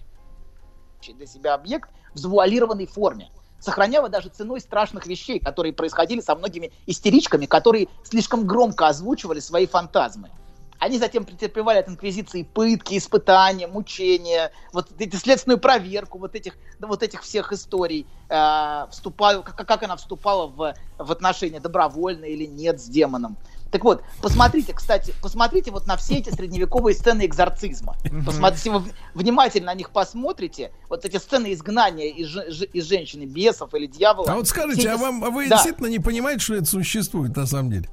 для 1.16 1.26
себя 1.26 1.54
объект 1.54 1.90
в 2.14 2.18
завуалированной 2.18 2.86
форме. 2.86 3.32
Сохраняло 3.58 4.08
даже 4.08 4.28
ценой 4.28 4.60
страшных 4.60 5.04
вещей, 5.08 5.40
которые 5.40 5.72
происходили 5.72 6.20
со 6.20 6.36
многими 6.36 6.70
истеричками, 6.86 7.46
которые 7.46 7.88
слишком 8.04 8.46
громко 8.46 8.86
озвучивали 8.86 9.40
свои 9.40 9.66
фантазмы. 9.66 10.30
Они 10.78 10.96
затем 10.96 11.24
претерпевали 11.24 11.78
от 11.78 11.88
инквизиции 11.88 12.44
пытки, 12.44 12.96
испытания, 12.96 13.66
мучения, 13.66 14.52
вот 14.72 14.86
эти 14.96 15.16
следственную 15.16 15.58
проверку 15.58 16.18
вот 16.18 16.36
этих, 16.36 16.56
вот 16.78 17.02
этих 17.02 17.22
всех 17.22 17.52
историй, 17.52 18.06
э, 18.28 18.86
вступаю, 18.92 19.42
как, 19.42 19.56
как 19.56 19.82
она 19.82 19.96
вступала 19.96 20.46
в, 20.46 20.72
в 20.98 21.10
отношения 21.10 21.58
добровольно 21.58 22.26
или 22.26 22.46
нет 22.46 22.80
с 22.80 22.84
демоном. 22.84 23.36
Так 23.70 23.84
вот, 23.84 24.02
посмотрите, 24.22 24.72
кстати, 24.72 25.12
посмотрите 25.20 25.70
вот 25.70 25.86
на 25.86 25.96
все 25.96 26.16
эти 26.16 26.30
средневековые 26.30 26.94
сцены 26.94 27.26
экзорцизма. 27.26 27.96
Посмотрите, 28.24 28.70
вы 28.70 28.82
внимательно 29.14 29.66
на 29.66 29.74
них 29.74 29.90
посмотрите, 29.90 30.72
вот 30.88 31.04
эти 31.04 31.18
сцены 31.18 31.52
изгнания 31.52 32.06
из, 32.10 32.34
из 32.72 32.84
женщины, 32.86 33.24
бесов 33.24 33.74
или 33.74 33.86
дьявола. 33.86 34.32
А 34.32 34.34
вот 34.36 34.48
скажите, 34.48 34.88
а 34.90 34.94
эти- 34.94 35.00
вам 35.02 35.22
а 35.24 35.30
вы 35.30 35.48
Да. 35.48 35.56
действительно 35.56 35.88
не 35.88 35.98
понимаете, 35.98 36.40
что 36.40 36.54
это 36.54 36.64
существует 36.64 37.36
на 37.36 37.46
самом 37.46 37.70
деле? 37.70 37.88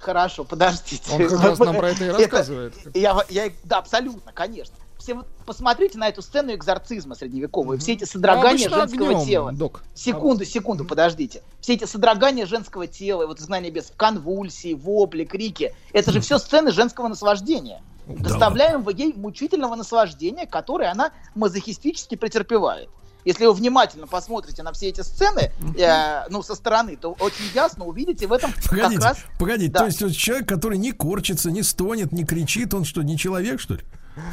Хорошо, 0.00 0.42
подождите. 0.42 1.04
Он 1.12 1.28
как 1.28 1.40
раз 1.40 1.58
нам 1.60 1.76
про 1.76 1.90
это 1.90 2.04
и 2.04 2.08
рассказывает. 2.10 2.74
Я, 2.94 3.24
я- 3.28 3.52
да, 3.62 3.78
абсолютно, 3.78 4.32
конечно. 4.32 4.74
Все 5.02 5.14
вот 5.14 5.26
посмотрите 5.44 5.98
на 5.98 6.08
эту 6.08 6.22
сцену 6.22 6.54
экзорцизма 6.54 7.16
средневековую, 7.16 7.76
все 7.80 7.94
эти 7.94 8.04
содрогания 8.04 8.68
Обычно 8.68 8.76
женского 8.86 9.10
огнем, 9.10 9.26
тела. 9.26 9.52
док. 9.52 9.82
Секунду, 9.94 10.44
секунду, 10.44 10.84
подождите. 10.84 11.42
Все 11.60 11.74
эти 11.74 11.86
содрогания 11.86 12.46
женского 12.46 12.86
тела, 12.86 13.26
вот 13.26 13.40
изгнание 13.40 13.72
без 13.72 13.92
конвульсии, 13.96 14.74
вопли, 14.74 15.24
крики, 15.24 15.74
это 15.92 16.12
же 16.12 16.20
все 16.20 16.38
сцены 16.38 16.70
женского 16.70 17.08
наслаждения. 17.08 17.82
Доставляем 18.06 18.88
ей 18.90 19.12
мучительного 19.12 19.74
наслаждения, 19.74 20.46
которое 20.46 20.92
она 20.92 21.10
мазохистически 21.34 22.14
претерпевает. 22.14 22.88
Если 23.24 23.44
вы 23.44 23.54
внимательно 23.54 24.06
посмотрите 24.06 24.62
на 24.62 24.72
все 24.72 24.88
эти 24.88 25.00
сцены, 25.00 25.50
э, 25.76 26.28
ну, 26.28 26.44
со 26.44 26.54
стороны, 26.54 26.96
то 26.96 27.12
очень 27.18 27.44
ясно 27.54 27.86
увидите 27.86 28.28
в 28.28 28.32
этом 28.32 28.52
Погодите, 28.68 29.00
как 29.00 29.04
раз... 29.04 29.18
погодите, 29.38 29.72
Да. 29.72 29.80
то 29.80 29.86
есть 29.86 30.02
вот 30.02 30.12
человек, 30.12 30.48
который 30.48 30.78
не 30.78 30.92
корчится, 30.92 31.50
не 31.50 31.62
стонет, 31.64 32.12
не 32.12 32.24
кричит, 32.24 32.72
он 32.74 32.84
что, 32.84 33.02
не 33.02 33.16
человек, 33.18 33.60
что 33.60 33.74
ли? 33.74 33.80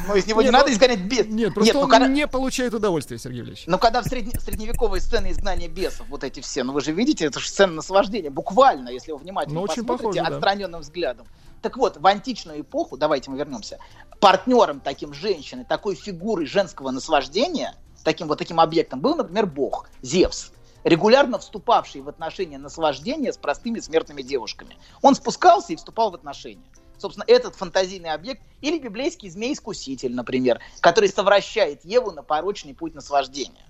Ну, 0.07 0.15
из 0.15 0.27
него 0.27 0.41
не, 0.41 0.47
Не, 0.47 0.51
надо 0.51 0.67
ну, 0.67 0.73
изгонять 0.73 0.99
бес. 1.01 1.25
Нет, 1.27 1.53
просто 1.53 1.73
ну, 1.73 1.79
он 1.81 1.89
когда- 1.89 2.07
не 2.07 2.27
получает 2.27 2.73
удовольствия, 2.73 3.17
Сергей 3.17 3.41
Ильич. 3.41 3.63
Но 3.65 3.77
когда 3.77 4.01
в 4.01 4.05
средне- 4.05 4.37
средневековые 4.39 5.01
сцены 5.01 5.31
изгнания 5.31 5.69
бесов, 5.69 6.07
вот 6.09 6.23
эти 6.23 6.41
все, 6.41 6.63
ну 6.63 6.73
вы 6.73 6.81
же 6.81 6.91
видите, 6.91 7.25
это 7.25 7.39
же 7.39 7.47
сцена 7.47 7.73
наслаждения, 7.73 8.29
буквально, 8.29 8.89
если 8.89 9.11
вы 9.13 9.19
внимательно 9.19 9.55
Ну, 9.55 9.61
очень 9.61 9.83
посмотрите 9.85 10.03
похоже, 10.19 10.19
да. 10.21 10.35
отстраненным 10.35 10.81
взглядом. 10.81 11.27
Так 11.61 11.77
вот, 11.77 11.97
в 11.97 12.05
античную 12.07 12.61
эпоху, 12.61 12.97
давайте 12.97 13.31
мы 13.31 13.37
вернемся, 13.37 13.79
партнером 14.19 14.79
таким 14.81 15.13
женщины, 15.13 15.65
такой 15.65 15.95
фигурой 15.95 16.45
женского 16.45 16.91
наслаждения, 16.91 17.75
таким 18.03 18.27
вот 18.27 18.37
таким 18.37 18.59
объектом 18.59 18.99
был, 18.99 19.15
например, 19.15 19.45
бог, 19.45 19.89
Зевс, 20.01 20.51
регулярно 20.83 21.39
вступавший 21.39 22.01
в 22.01 22.09
отношения 22.09 22.57
наслаждения 22.57 23.31
с 23.33 23.37
простыми 23.37 23.79
смертными 23.79 24.21
девушками. 24.21 24.77
Он 25.01 25.15
спускался 25.15 25.73
и 25.73 25.75
вступал 25.75 26.11
в 26.11 26.15
отношения. 26.15 26.63
Собственно, 26.99 27.23
этот 27.27 27.55
фантазийный 27.55 28.11
объект, 28.11 28.41
или 28.61 28.77
библейский 28.77 29.29
змей-искуситель, 29.29 30.13
например, 30.13 30.59
который 30.81 31.09
совращает 31.09 31.85
Еву 31.85 32.11
на 32.11 32.23
порочный 32.23 32.75
путь 32.75 32.93
наслаждения. 32.93 33.65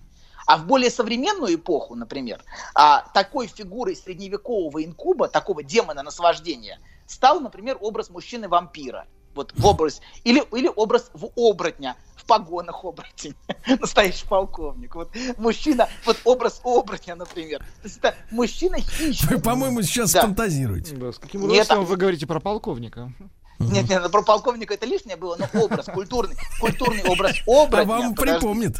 А 0.47 0.57
в 0.57 0.65
более 0.65 0.89
современную 0.89 1.55
эпоху, 1.55 1.93
например, 1.93 2.43
а, 2.73 3.05
такой 3.13 3.45
фигурой 3.45 3.95
средневекового 3.95 4.83
инкуба, 4.83 5.27
такого 5.27 5.61
демона 5.61 6.01
наслаждения, 6.01 6.79
стал, 7.05 7.39
например, 7.39 7.77
образ 7.79 8.09
мужчины-вампира. 8.09 9.05
Вот 9.35 9.53
в 9.55 9.65
образ, 9.65 10.01
или, 10.23 10.43
или 10.57 10.71
образ 10.75 11.11
в 11.13 11.29
оборотня, 11.35 11.95
погонах 12.29 12.85
оборотень, 12.85 13.35
настоящий 13.81 14.25
полковник. 14.27 14.95
Вот 14.95 15.09
мужчина, 15.37 15.89
вот 16.05 16.17
образ 16.23 16.61
оборотня, 16.63 17.15
например. 17.15 17.59
То 17.59 17.65
есть 17.85 17.97
это 17.97 18.15
мужчина-хищник. 18.31 19.29
Вы, 19.31 19.39
по-моему, 19.39 19.81
сейчас 19.81 20.13
Да. 20.13 20.21
фантазируете. 20.21 20.95
Да, 20.95 21.11
с 21.11 21.17
каким 21.17 21.41
Нет, 21.41 21.49
удовольствием 21.49 21.81
а- 21.81 21.83
вы 21.85 21.97
говорите 21.97 22.27
про 22.27 22.39
полковника? 22.39 23.11
Нет, 23.57 23.89
нет, 23.89 24.09
про 24.09 24.21
полковника 24.21 24.73
это 24.73 24.85
лишнее 24.85 25.17
было, 25.17 25.35
но 25.37 25.61
образ, 25.61 25.87
культурный, 25.87 26.37
культурный 26.61 27.03
образ 27.03 27.35
А 27.47 27.51
оборотня. 27.63 27.85
вам 27.85 28.15
подожди. 28.15 28.39
припомнит. 28.39 28.77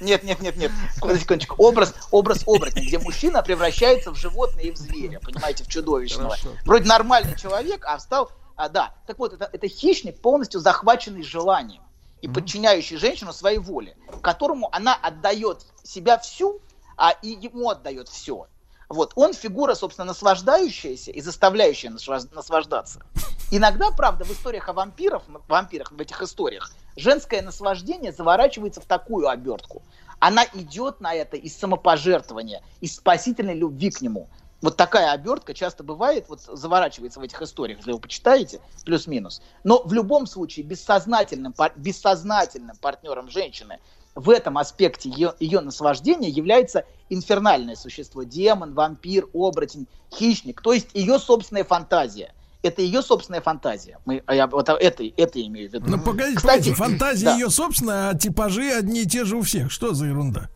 Нет, 0.00 0.22
нет, 0.22 0.40
нет, 0.40 0.56
нет. 0.56 0.70
Секундочку. 0.94 1.56
Образ, 1.58 1.92
образ 2.12 2.42
оборотня, 2.46 2.82
где 2.82 2.98
мужчина 3.00 3.42
превращается 3.42 4.12
в 4.12 4.14
животное 4.14 4.62
и 4.64 4.70
в 4.70 4.76
зверя, 4.76 5.18
понимаете, 5.18 5.64
в 5.64 5.68
чудовищного. 5.68 6.30
Хорошо. 6.36 6.50
Вроде 6.64 6.84
нормальный 6.88 7.36
человек, 7.36 7.84
а 7.84 7.96
встал... 7.98 8.30
А, 8.54 8.68
да. 8.68 8.94
Так 9.08 9.18
вот, 9.18 9.32
это, 9.32 9.48
это 9.52 9.66
хищник, 9.66 10.20
полностью 10.20 10.60
захваченный 10.60 11.24
желанием 11.24 11.82
и 12.22 12.28
подчиняющий 12.28 12.96
женщину 12.96 13.32
своей 13.32 13.58
воле, 13.58 13.96
которому 14.22 14.70
она 14.72 14.94
отдает 14.94 15.66
себя 15.82 16.16
всю, 16.18 16.60
а 16.96 17.10
и 17.10 17.28
ему 17.28 17.68
отдает 17.68 18.08
все. 18.08 18.46
Вот. 18.88 19.12
Он 19.16 19.34
фигура, 19.34 19.74
собственно, 19.74 20.06
наслаждающаяся 20.06 21.10
и 21.10 21.20
заставляющая 21.20 21.90
наслаж- 21.90 22.32
наслаждаться. 22.34 23.02
Иногда, 23.50 23.90
правда, 23.90 24.24
в 24.24 24.30
историях 24.30 24.68
о 24.68 24.72
вампирах, 24.72 25.22
вампирах, 25.48 25.92
в 25.92 26.00
этих 26.00 26.22
историях, 26.22 26.72
женское 26.96 27.42
наслаждение 27.42 28.12
заворачивается 28.12 28.80
в 28.80 28.86
такую 28.86 29.28
обертку. 29.28 29.82
Она 30.20 30.44
идет 30.54 31.00
на 31.00 31.14
это 31.14 31.36
из 31.36 31.56
самопожертвования, 31.58 32.62
из 32.80 32.96
спасительной 32.96 33.54
любви 33.54 33.90
к 33.90 34.00
нему. 34.00 34.28
Вот 34.62 34.76
такая 34.76 35.10
обертка 35.10 35.54
часто 35.54 35.82
бывает, 35.82 36.26
вот 36.28 36.40
заворачивается 36.40 37.18
в 37.18 37.24
этих 37.24 37.42
историях, 37.42 37.78
если 37.78 37.92
вы 37.92 37.98
почитаете, 37.98 38.60
плюс-минус. 38.84 39.42
Но 39.64 39.82
в 39.82 39.92
любом 39.92 40.26
случае 40.26 40.64
бессознательным, 40.64 41.52
бессознательным 41.76 42.76
партнером 42.76 43.28
женщины 43.28 43.80
в 44.14 44.30
этом 44.30 44.58
аспекте 44.58 45.10
ее, 45.10 45.34
ее 45.40 45.60
наслаждения 45.60 46.28
является 46.28 46.84
инфернальное 47.10 47.74
существо. 47.74 48.22
Демон, 48.22 48.74
вампир, 48.74 49.26
оборотень, 49.34 49.88
хищник. 50.14 50.62
То 50.62 50.72
есть 50.72 50.88
ее 50.94 51.18
собственная 51.18 51.64
фантазия. 51.64 52.32
Это 52.62 52.82
ее 52.82 53.02
собственная 53.02 53.40
фантазия. 53.40 53.98
Мы, 54.04 54.22
а 54.26 54.36
я 54.36 54.46
вот 54.46 54.68
это, 54.68 55.02
это 55.16 55.42
имею 55.44 55.68
в 55.68 55.72
виду. 55.72 55.90
Ну, 55.90 55.98
погодите, 55.98 56.36
Кстати, 56.36 56.70
погодите, 56.70 56.76
фантазия 56.76 57.24
да. 57.24 57.34
ее 57.34 57.50
собственная, 57.50 58.10
а 58.10 58.14
типажи 58.14 58.70
одни 58.70 59.02
и 59.02 59.06
те 59.06 59.24
же 59.24 59.36
у 59.36 59.42
всех. 59.42 59.72
Что 59.72 59.92
за 59.92 60.06
ерунда? 60.06 60.48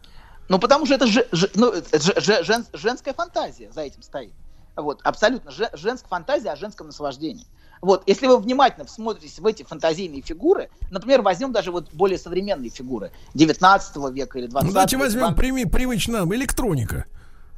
Ну, 0.48 0.58
потому 0.58 0.86
что 0.86 0.94
это 0.94 1.06
же, 1.06 1.26
же- 1.32 1.50
ну, 1.54 1.70
это 1.70 2.00
же- 2.00 2.20
же- 2.20 2.44
жен- 2.44 2.66
женская 2.72 3.12
фантазия 3.14 3.70
за 3.72 3.82
этим 3.82 4.02
стоит. 4.02 4.32
Вот, 4.76 5.00
абсолютно. 5.02 5.50
Же- 5.50 5.70
женская 5.72 6.08
фантазия 6.08 6.50
о 6.50 6.56
женском 6.56 6.86
наслаждении. 6.88 7.46
Вот, 7.82 8.02
если 8.06 8.26
вы 8.26 8.38
внимательно 8.38 8.86
всмотритесь 8.86 9.38
в 9.38 9.46
эти 9.46 9.62
фантазийные 9.62 10.22
фигуры, 10.22 10.70
например, 10.90 11.22
возьмем 11.22 11.52
даже 11.52 11.70
вот 11.72 11.92
более 11.92 12.18
современные 12.18 12.70
фигуры 12.70 13.10
19 13.34 14.10
века 14.10 14.38
или 14.38 14.46
20 14.46 14.66
Ну, 14.68 14.72
давайте 14.72 14.96
века, 14.96 15.04
возьмем 15.04 15.34
прими, 15.34 15.64
привычно 15.66 16.18
электроника. 16.30 17.04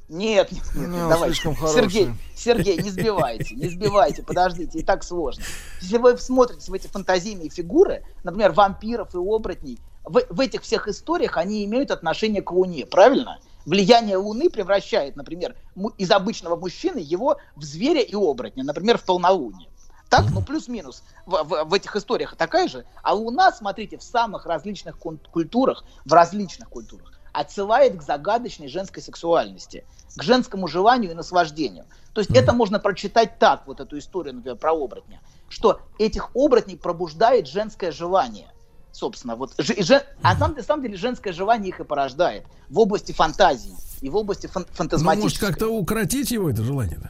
Нет, 0.08 0.50
нет, 0.50 0.62
нет, 0.74 0.88
Ну, 0.88 1.24
слишком 1.24 1.54
Сергей. 1.68 2.10
Сергей, 2.34 2.78
не 2.82 2.90
сбивайте, 2.90 3.54
не 3.54 3.68
сбивайте, 3.68 4.22
подождите, 4.22 4.78
и 4.78 4.82
так 4.82 5.04
сложно. 5.04 5.42
Если 5.82 5.98
вы 5.98 6.16
смотрите 6.16 6.70
в 6.70 6.74
эти 6.74 6.86
фантазийные 6.86 7.50
фигуры, 7.50 8.02
например, 8.24 8.52
вампиров 8.52 9.14
и 9.14 9.18
оборотней, 9.18 9.78
в, 10.08 10.22
в 10.30 10.40
этих 10.40 10.62
всех 10.62 10.88
историях 10.88 11.36
они 11.36 11.64
имеют 11.64 11.90
отношение 11.90 12.42
к 12.42 12.50
Луне, 12.50 12.86
правильно? 12.86 13.38
Влияние 13.64 14.16
Луны 14.16 14.48
превращает, 14.48 15.16
например, 15.16 15.54
из 15.98 16.10
обычного 16.10 16.56
мужчины 16.56 16.98
его 16.98 17.36
в 17.54 17.62
зверя 17.62 18.00
и 18.00 18.14
оборотня, 18.14 18.64
например, 18.64 18.96
в 18.96 19.04
полнолуние. 19.04 19.68
Так, 20.08 20.24
ну 20.30 20.40
плюс-минус 20.40 21.02
в, 21.26 21.42
в- 21.44 21.64
в 21.64 21.74
этих 21.74 21.94
историях 21.94 22.34
такая 22.36 22.66
же. 22.68 22.86
А 23.02 23.12
Луна, 23.14 23.52
смотрите, 23.52 23.98
в 23.98 24.02
самых 24.02 24.46
различных 24.46 24.98
культурах, 24.98 25.84
в 26.06 26.12
различных 26.14 26.70
культурах, 26.70 27.12
отсылает 27.34 27.98
к 27.98 28.02
загадочной 28.02 28.68
женской 28.68 29.02
сексуальности, 29.02 29.84
к 30.16 30.22
женскому 30.22 30.66
желанию 30.66 31.10
и 31.10 31.14
наслаждению. 31.14 31.84
То 32.14 32.22
есть 32.22 32.34
это 32.34 32.54
можно 32.54 32.80
прочитать 32.80 33.38
так, 33.38 33.66
вот 33.66 33.80
эту 33.80 33.98
историю, 33.98 34.34
например, 34.36 34.56
про 34.56 34.72
оборотня, 34.72 35.20
что 35.50 35.82
этих 35.98 36.30
оборотней 36.34 36.78
пробуждает 36.78 37.46
женское 37.46 37.92
желание. 37.92 38.50
Собственно, 38.98 39.36
вот, 39.36 39.52
же- 39.58 39.80
же- 39.80 40.02
а 40.22 40.34
на, 40.34 40.48
на 40.48 40.62
самом 40.64 40.82
деле 40.82 40.96
женское 40.96 41.32
желание 41.32 41.68
их 41.68 41.78
и 41.78 41.84
порождает 41.84 42.44
в 42.68 42.80
области 42.80 43.12
фантазии 43.12 43.70
и 44.00 44.08
в 44.10 44.16
области 44.16 44.46
фан- 44.48 44.62
Ну, 44.62 44.66
может, 44.66 44.76
фантазматической. 44.76 45.48
как-то 45.50 45.68
укротить 45.68 46.32
его, 46.32 46.50
это 46.50 46.64
желание-то? 46.64 47.08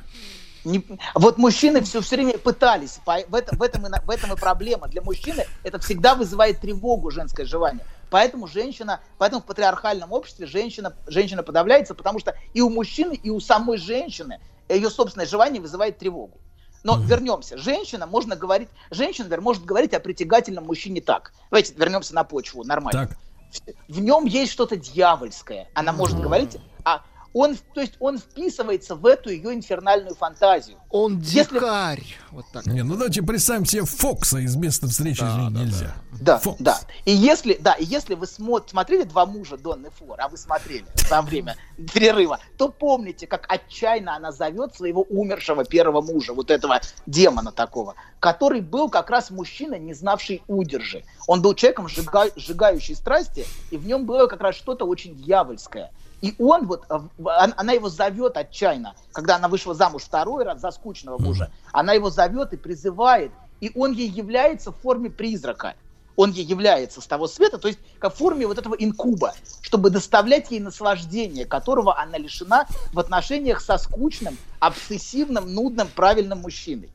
Не- 0.64 0.84
вот 1.14 1.38
мужчины 1.38 1.80
все, 1.80 2.02
все 2.02 2.16
время 2.16 2.36
пытались, 2.36 2.98
по- 3.06 3.24
в, 3.26 3.34
этом, 3.34 3.56
в, 3.56 3.62
этом 3.62 3.86
и, 3.86 4.00
в 4.04 4.10
этом 4.10 4.34
и 4.34 4.36
проблема. 4.36 4.86
Для 4.88 5.00
мужчины 5.00 5.46
это 5.62 5.78
всегда 5.78 6.14
вызывает 6.14 6.60
тревогу 6.60 7.10
женское 7.10 7.46
желание. 7.46 7.86
Поэтому 8.10 8.46
женщина, 8.48 9.00
поэтому 9.16 9.40
в 9.40 9.46
патриархальном 9.46 10.12
обществе 10.12 10.46
женщина, 10.46 10.92
женщина 11.06 11.42
подавляется, 11.42 11.94
потому 11.94 12.18
что 12.18 12.34
и 12.52 12.60
у 12.60 12.68
мужчины, 12.68 13.14
и 13.14 13.30
у 13.30 13.40
самой 13.40 13.78
женщины 13.78 14.40
ее 14.68 14.90
собственное 14.90 15.26
желание 15.26 15.62
вызывает 15.62 15.96
тревогу. 15.98 16.38
Но 16.84 16.96
вернемся. 16.98 17.58
Женщина 17.58 18.06
можно 18.06 18.36
говорить, 18.36 18.68
женщина, 18.90 19.24
например, 19.24 19.42
может 19.42 19.64
говорить 19.64 19.94
о 19.94 20.00
притягательном 20.00 20.64
мужчине 20.64 21.00
так. 21.00 21.32
Давайте 21.50 21.74
вернемся 21.74 22.14
на 22.14 22.24
почву, 22.24 22.64
нормально. 22.64 23.08
Так. 23.08 23.18
В 23.88 24.00
нем 24.00 24.26
есть 24.26 24.52
что-то 24.52 24.76
дьявольское. 24.76 25.68
Она 25.74 25.92
может 25.92 26.20
говорить, 26.20 26.58
он, 27.34 27.56
то 27.74 27.80
есть 27.80 27.94
он 28.00 28.18
вписывается 28.18 28.94
в 28.94 29.04
эту 29.06 29.30
ее 29.30 29.54
инфернальную 29.54 30.14
фантазию. 30.14 30.78
Он 30.90 31.18
Если- 31.20 31.54
дикарь. 31.54 32.02
Вот 32.30 32.46
так. 32.52 32.66
Не, 32.66 32.82
ну 32.82 32.94
давайте 32.94 33.22
представим 33.22 33.64
себе 33.66 33.84
Фокса 33.84 34.38
из 34.38 34.56
места 34.56 34.88
встречи 34.88 35.20
с 35.20 35.22
ней 35.36 35.50
нельзя. 35.50 35.94
Да, 36.20 36.38
Фокс. 36.38 36.56
да. 36.60 36.78
И 37.04 37.12
если, 37.12 37.54
да, 37.60 37.74
и 37.74 37.84
если 37.84 38.14
вы 38.14 38.26
смо- 38.26 38.66
смотрели 38.68 39.02
«Два 39.04 39.26
мужа» 39.26 39.56
Донны 39.56 39.90
Флор, 39.98 40.20
а 40.20 40.28
вы 40.28 40.36
смотрели 40.36 40.84
во 41.10 41.22
время 41.22 41.56
перерыва, 41.92 42.40
то 42.56 42.68
помните, 42.70 43.26
как 43.26 43.44
отчаянно 43.48 44.16
она 44.16 44.32
зовет 44.32 44.74
своего 44.74 45.02
умершего 45.02 45.64
первого 45.64 46.00
мужа, 46.02 46.32
вот 46.32 46.50
этого 46.50 46.80
демона 47.06 47.52
такого, 47.52 47.94
который 48.20 48.60
был 48.62 48.88
как 48.88 49.10
раз 49.10 49.30
мужчина, 49.30 49.78
не 49.78 49.94
знавший 49.94 50.42
удержи. 50.48 51.04
Он 51.26 51.40
был 51.42 51.54
человеком, 51.54 51.86
сжига- 51.86 52.32
сжигающей 52.36 52.94
страсти, 52.96 53.46
и 53.70 53.76
в 53.76 53.86
нем 53.86 54.06
было 54.06 54.26
как 54.26 54.40
раз 54.40 54.56
что-то 54.56 54.86
очень 54.86 55.14
дьявольское. 55.14 55.92
И 56.20 56.34
он 56.38 56.66
вот, 56.66 56.84
э, 56.90 56.98
она 57.56 57.72
его 57.72 57.88
зовет 57.88 58.36
отчаянно, 58.36 58.94
когда 59.12 59.36
она 59.36 59.48
вышла 59.48 59.74
замуж 59.74 60.02
второй 60.02 60.44
раз 60.44 60.60
за 60.60 60.70
скучного 60.70 61.18
мужа, 61.18 61.50
она 61.72 61.92
его 61.92 62.10
зовет 62.10 62.52
и 62.52 62.56
призывает, 62.56 63.30
и 63.60 63.70
он 63.74 63.92
ей 63.92 64.08
является 64.08 64.72
в 64.72 64.76
форме 64.76 65.10
призрака. 65.10 65.74
Он 66.16 66.32
ей 66.32 66.44
является 66.44 67.00
с 67.00 67.06
того 67.06 67.28
света, 67.28 67.58
то 67.58 67.68
есть 67.68 67.78
как 68.00 68.12
в 68.12 68.18
форме 68.18 68.44
вот 68.48 68.58
этого 68.58 68.74
инкуба, 68.74 69.34
чтобы 69.62 69.90
доставлять 69.90 70.50
ей 70.50 70.58
наслаждение, 70.58 71.46
которого 71.46 71.96
она 71.96 72.18
лишена 72.18 72.66
в 72.92 72.98
отношениях 72.98 73.60
со 73.60 73.78
скучным, 73.78 74.36
обсессивным, 74.58 75.54
нудным, 75.54 75.86
правильным 75.86 76.40
мужчиной. 76.40 76.90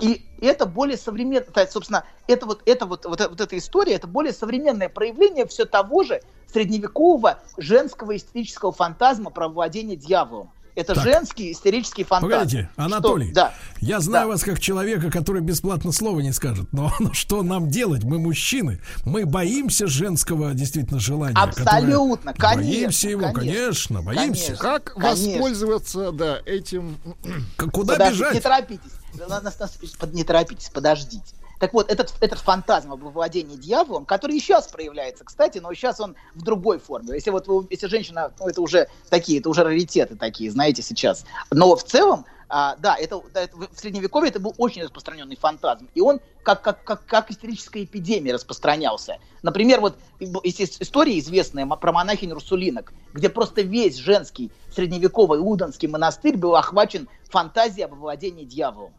И 0.00 0.24
это 0.40 0.66
более 0.66 0.96
современное, 0.96 1.66
собственно, 1.70 2.04
это 2.28 2.46
вот, 2.46 2.62
это 2.66 2.86
вот, 2.86 3.04
вот, 3.04 3.20
вот 3.20 3.40
эта 3.40 3.58
история, 3.58 3.94
это 3.94 4.06
более 4.06 4.32
современное 4.32 4.88
проявление 4.88 5.46
все 5.46 5.64
того 5.64 6.04
же 6.04 6.22
средневекового 6.46 7.40
женского 7.56 8.16
истерического 8.16 8.72
фантазма 8.72 9.30
про 9.30 9.48
владение 9.48 9.96
дьяволом. 9.96 10.52
Это 10.78 10.94
Так. 10.94 11.02
женский 11.02 11.50
истерический 11.50 12.04
фантазм. 12.04 12.30
Погодите, 12.32 12.70
Что- 12.72 12.82
Анатолий, 12.84 13.32
да. 13.32 13.52
я 13.80 13.98
знаю 13.98 14.26
Да. 14.26 14.32
вас 14.34 14.42
как 14.44 14.60
человека, 14.60 15.10
который 15.10 15.42
бесплатно 15.42 15.90
слова 15.90 16.20
не 16.20 16.32
скажет, 16.32 16.72
но, 16.72 16.92
но 17.00 17.12
что 17.12 17.42
нам 17.42 17.68
делать? 17.68 18.04
Мы 18.04 18.20
мужчины, 18.20 18.80
мы 19.04 19.26
боимся 19.26 19.88
женского 19.88 20.54
действительно 20.54 21.00
желания. 21.00 21.34
Абсолютно, 21.36 22.32
которое- 22.32 22.54
конечно, 22.54 22.72
Боимся 22.80 23.08
его, 23.10 23.32
конечно. 23.32 23.40
конечно, 23.40 24.02
боимся. 24.02 24.44
Конечно. 24.46 24.56
Как 24.56 24.94
Конечно. 24.94 25.32
воспользоваться, 25.32 26.12
да, 26.12 26.38
этим... 26.46 26.96
Куда 27.56 27.94
Подождите, 27.94 28.20
бежать? 28.20 28.34
Не 28.34 28.40
торопитесь. 28.40 28.92
Не 30.12 30.24
торопитесь, 30.24 30.70
подождите. 30.72 31.34
Так 31.58 31.72
вот, 31.72 31.90
этот, 31.90 32.14
этот 32.20 32.38
фантазм 32.38 32.92
об 32.92 33.04
овладении 33.04 33.56
дьяволом, 33.56 34.04
который 34.04 34.36
и 34.36 34.40
сейчас 34.40 34.68
проявляется, 34.68 35.24
кстати, 35.24 35.58
но 35.58 35.72
сейчас 35.74 36.00
он 36.00 36.14
в 36.34 36.42
другой 36.42 36.78
форме. 36.78 37.14
Если 37.14 37.30
вот 37.30 37.48
если 37.70 37.86
женщина, 37.86 38.32
ну 38.38 38.46
это 38.46 38.60
уже 38.60 38.88
такие, 39.10 39.40
это 39.40 39.48
уже 39.48 39.64
раритеты 39.64 40.16
такие, 40.16 40.50
знаете, 40.50 40.82
сейчас. 40.82 41.24
Но 41.50 41.74
в 41.74 41.82
целом, 41.82 42.26
а, 42.48 42.76
да, 42.76 42.96
это, 42.96 43.20
да, 43.34 43.42
это 43.42 43.56
в 43.56 43.68
средневековье 43.74 44.30
это 44.30 44.40
был 44.40 44.54
очень 44.56 44.82
распространенный 44.82 45.36
фантазм. 45.36 45.88
И 45.94 46.00
он 46.00 46.20
как, 46.42 46.62
как, 46.62 46.84
как, 46.84 47.04
как 47.04 47.30
истерическая 47.30 47.84
эпидемия 47.84 48.32
распространялся. 48.32 49.18
Например, 49.42 49.80
вот 49.80 49.98
история 50.18 51.18
известная 51.18 51.66
про 51.66 51.92
монахинь 51.92 52.32
Русулинок, 52.32 52.92
где 53.12 53.28
просто 53.28 53.62
весь 53.62 53.96
женский 53.96 54.50
средневековый 54.72 55.40
Удонский 55.40 55.88
монастырь 55.88 56.36
был 56.36 56.56
охвачен 56.56 57.08
фантазией 57.28 57.84
об 57.84 57.94
овладении 57.94 58.44
дьяволом. 58.44 58.92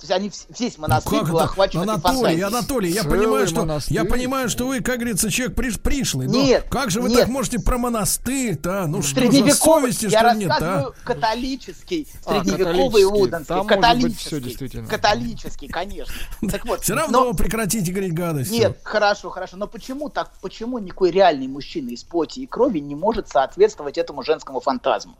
То 0.00 0.04
есть 0.06 0.12
они 0.12 0.30
весь 0.58 0.78
монастырь 0.78 1.12
Ну 1.12 1.18
Как 1.20 1.28
был 1.30 1.36
это? 1.40 1.44
охвачен 1.44 1.80
этой 1.82 1.90
Анатолий, 1.92 2.14
фантазией. 2.16 2.40
Анатолий, 2.42 2.90
я 2.90 3.02
Целый 3.02 3.18
понимаю, 3.18 3.46
что 3.46 3.60
монастырь. 3.60 3.94
я 3.94 4.04
понимаю, 4.06 4.48
что 4.48 4.66
вы, 4.66 4.80
как 4.80 4.96
говорится, 4.96 5.30
человек 5.30 5.54
приш, 5.56 5.78
пришлый. 5.78 6.26
но 6.26 6.32
Нет, 6.42 6.66
как 6.70 6.90
же 6.90 7.02
вы 7.02 7.10
нет. 7.10 7.18
так 7.20 7.28
можете 7.28 7.58
про 7.58 7.76
монастырь-то? 7.76 8.84
а? 8.84 8.86
Ну 8.86 9.02
что 9.02 9.20
за 9.30 9.54
совести, 9.54 10.06
я 10.06 10.20
что 10.20 10.32
нет, 10.34 10.48
рассказываю 10.48 10.94
а? 10.98 11.06
католический, 11.06 12.08
А, 12.24 12.30
средневековый 12.42 13.02
католический. 13.04 13.10
Может 13.10 13.48
быть 13.48 13.66
католический, 13.68 14.26
всё 14.26 14.40
действительно. 14.40 14.88
католический, 14.88 15.68
конечно. 15.68 16.14
Так 16.50 16.64
вот, 16.64 16.80
Все 16.80 16.94
равно 16.94 17.24
но- 17.26 17.34
прекратите 17.34 17.92
говорить 17.92 18.14
гадости. 18.14 18.52
Нет, 18.52 18.78
хорошо, 18.82 19.28
хорошо. 19.28 19.58
Но 19.58 19.66
почему 19.66 20.08
так? 20.08 20.30
Почему 20.40 20.78
никакой 20.78 21.10
реальный 21.10 21.46
мужчина 21.46 21.90
из 21.90 22.02
плоти 22.04 22.40
и 22.40 22.46
крови 22.46 22.78
не 22.78 22.94
может 22.94 23.28
соответствовать 23.28 23.98
этому 23.98 24.22
женскому 24.22 24.60
фантазму? 24.60 25.16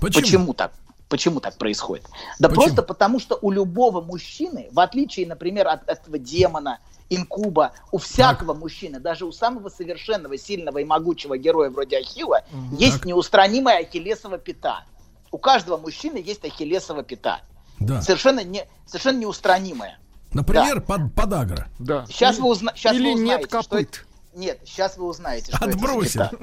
Почему? 0.00 0.52
так? 0.52 0.72
Почему 1.08 1.40
так 1.40 1.56
происходит? 1.56 2.04
Да 2.38 2.48
Почему? 2.48 2.64
просто 2.64 2.82
потому, 2.82 3.20
что 3.20 3.38
у 3.40 3.50
любого 3.52 4.00
мужчины, 4.00 4.68
в 4.72 4.80
отличие, 4.80 5.26
например, 5.26 5.68
от 5.68 5.88
этого 5.88 6.18
демона, 6.18 6.80
инкуба, 7.08 7.72
у 7.92 7.98
всякого 7.98 8.54
мужчины, 8.54 8.98
даже 8.98 9.24
у 9.24 9.30
самого 9.30 9.68
совершенного, 9.68 10.36
сильного 10.36 10.78
и 10.78 10.84
могучего 10.84 11.38
героя 11.38 11.70
вроде 11.70 11.98
Ахилла, 11.98 12.42
есть 12.72 13.04
неустранимая 13.04 13.80
ахиллесова 13.82 14.38
пята. 14.38 14.82
У 15.30 15.38
каждого 15.38 15.76
мужчины 15.76 16.16
есть 16.18 16.44
ахиллесова 16.44 17.04
пята. 17.04 17.40
Да. 17.78 18.02
Совершенно, 18.02 18.42
не, 18.42 18.66
совершенно 18.86 19.18
неустранимая. 19.18 19.98
Например, 20.32 20.80
под, 20.80 21.14
подагра. 21.14 21.68
Да. 21.78 22.04
Сейчас 22.06 22.38
вы, 22.38 22.48
узна... 22.50 22.72
сейчас 22.74 22.94
Или 22.94 23.08
вы 23.08 23.14
узнаете, 23.14 23.42
нет 23.42 23.48
что 23.48 23.62
копыт. 23.62 23.88
это- 23.88 23.98
Нет, 24.36 24.60
сейчас 24.66 24.98
вы 24.98 25.06
узнаете, 25.06 25.50
что 25.50 25.64
Отбросили. 25.64 26.26
это. 26.26 26.36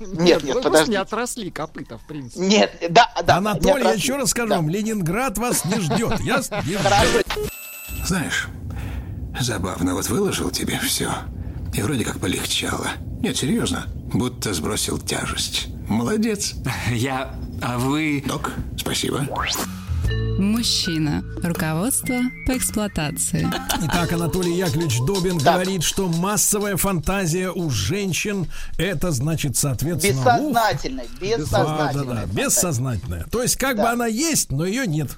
Нет, 0.22 0.44
нет, 0.44 0.52
просто 0.52 0.70
подожди. 0.70 0.90
не 0.90 0.96
отросли 0.96 1.50
копыта, 1.50 1.96
в 1.96 2.06
принципе. 2.06 2.46
Нет, 2.46 2.76
да, 2.90 3.10
да. 3.24 3.36
Анатолий, 3.38 3.84
я 3.84 3.92
еще 3.92 4.16
раз 4.16 4.30
скажу 4.30 4.50
вам, 4.54 4.68
Ленинград 4.68 5.38
вас 5.38 5.64
не 5.64 5.80
ждет. 5.80 6.20
Хорошо. 6.82 7.22
Знаешь, 8.04 8.48
забавно, 9.40 9.94
вот 9.94 10.08
выложил 10.10 10.50
тебе 10.50 10.78
все. 10.78 11.10
И 11.72 11.80
вроде 11.80 12.04
как 12.04 12.20
полегчало. 12.20 12.88
Нет, 13.22 13.38
серьезно, 13.38 13.86
будто 14.12 14.52
сбросил 14.52 14.98
тяжесть. 14.98 15.68
Молодец. 15.88 16.54
Я... 16.90 17.34
А 17.62 17.78
вы... 17.78 18.22
Док, 18.26 18.52
спасибо. 18.76 19.26
Мужчина. 20.38 21.22
Руководство 21.42 22.14
по 22.46 22.56
эксплуатации. 22.56 23.46
Итак, 23.82 24.12
Анатолий 24.12 24.54
Яковлевич 24.56 25.00
Добин 25.06 25.38
говорит, 25.38 25.82
что 25.82 26.08
массовая 26.08 26.76
фантазия 26.76 27.50
у 27.50 27.68
женщин 27.70 28.50
это 28.78 29.10
значит, 29.10 29.56
соответственно, 29.56 30.20
ух, 30.38 30.50
Бессознательное, 30.50 31.06
да, 31.20 31.26
бессознательное. 31.26 32.04
да, 32.04 32.26
да, 32.26 32.26
бессознательная. 32.26 33.24
То 33.30 33.42
есть, 33.42 33.56
как 33.56 33.76
бы 33.76 33.82
Да. 33.82 33.92
она 33.92 34.06
есть, 34.06 34.50
но 34.50 34.64
ее 34.64 34.86
нет. 34.86 35.10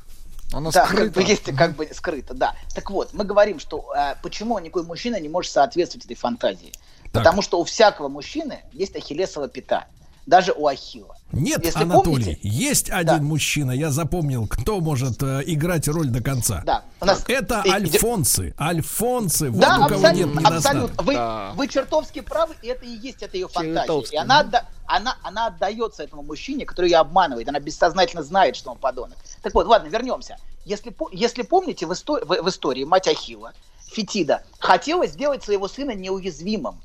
Она 0.52 0.70
Да, 0.70 0.86
как 0.86 0.90
скрыта. 0.96 1.20
бы 1.20 1.26
есть, 1.26 1.44
как 1.56 1.76
бы 1.76 1.88
скрыто, 1.94 2.34
да. 2.34 2.54
Так 2.74 2.90
вот, 2.90 3.12
мы 3.12 3.24
говорим, 3.24 3.60
что 3.60 3.92
э, 3.96 4.14
почему 4.22 4.58
никакой 4.58 4.82
мужчина 4.84 5.20
не 5.20 5.28
может 5.28 5.52
соответствовать 5.52 6.06
этой 6.06 6.16
фантазии. 6.16 6.72
Потому 7.12 7.42
что 7.42 7.60
у 7.60 7.64
всякого 7.64 8.08
мужчины 8.08 8.60
есть 8.72 8.96
ахиллесова 8.96 9.48
пята. 9.48 9.84
Даже 10.26 10.52
у 10.52 10.66
Ахилла. 10.66 11.16
Нет, 11.32 11.64
Если 11.64 11.82
Анатолий, 11.82 12.24
помните- 12.24 12.38
есть 12.42 12.90
один 12.90 13.24
мужчина, 13.24 13.70
я 13.70 13.90
запомнил, 13.90 14.46
кто 14.48 14.80
может 14.80 15.22
э, 15.22 15.42
играть 15.46 15.86
роль 15.86 16.08
до 16.08 16.20
конца. 16.22 16.62
Да, 16.66 16.82
у 17.00 17.04
нас- 17.04 17.24
Это 17.28 17.62
и- 17.64 17.70
Альфонсы. 17.70 18.54
Альфонсы. 18.58 19.50
Вот 19.50 19.60
да, 19.60 19.78
у 19.78 19.88
кого 19.88 20.00
нет 20.08 20.26
абсолютно, 20.26 20.40
недостатка. 20.40 20.68
абсолютно. 20.70 21.02
Вы, 21.04 21.14
Да. 21.14 21.52
вы 21.54 21.68
чертовски 21.68 22.20
правы, 22.22 22.54
и 22.62 22.66
это 22.68 22.84
и 22.84 22.90
есть, 22.90 23.22
это 23.22 23.36
ее 23.36 23.46
фантазия. 23.46 23.80
Чертовски, 23.86 24.14
И 24.14 24.18
она, 24.18 24.40
отда- 24.40 24.68
она, 24.86 25.16
она 25.22 25.46
отдается 25.46 26.02
этому 26.02 26.22
мужчине, 26.22 26.64
который 26.66 26.90
ее 26.90 26.98
обманывает. 26.98 27.48
Она 27.48 27.60
бессознательно 27.60 28.24
знает, 28.24 28.56
что 28.56 28.72
он 28.72 28.78
подонок. 28.78 29.16
Так 29.42 29.54
вот, 29.54 29.66
ладно, 29.66 29.88
вернемся. 29.88 30.36
Если, 30.64 30.92
если 31.12 31.42
помните, 31.42 31.86
в, 31.86 31.92
исто- 31.92 32.24
в- 32.24 32.42
в 32.42 32.48
истории 32.48 32.82
мать 32.84 33.06
Ахилла, 33.06 33.52
Фетида, 33.92 34.42
хотела 34.58 35.06
сделать 35.06 35.42
своего 35.44 35.68
сына 35.68 35.92
неуязвимым. 35.94 36.80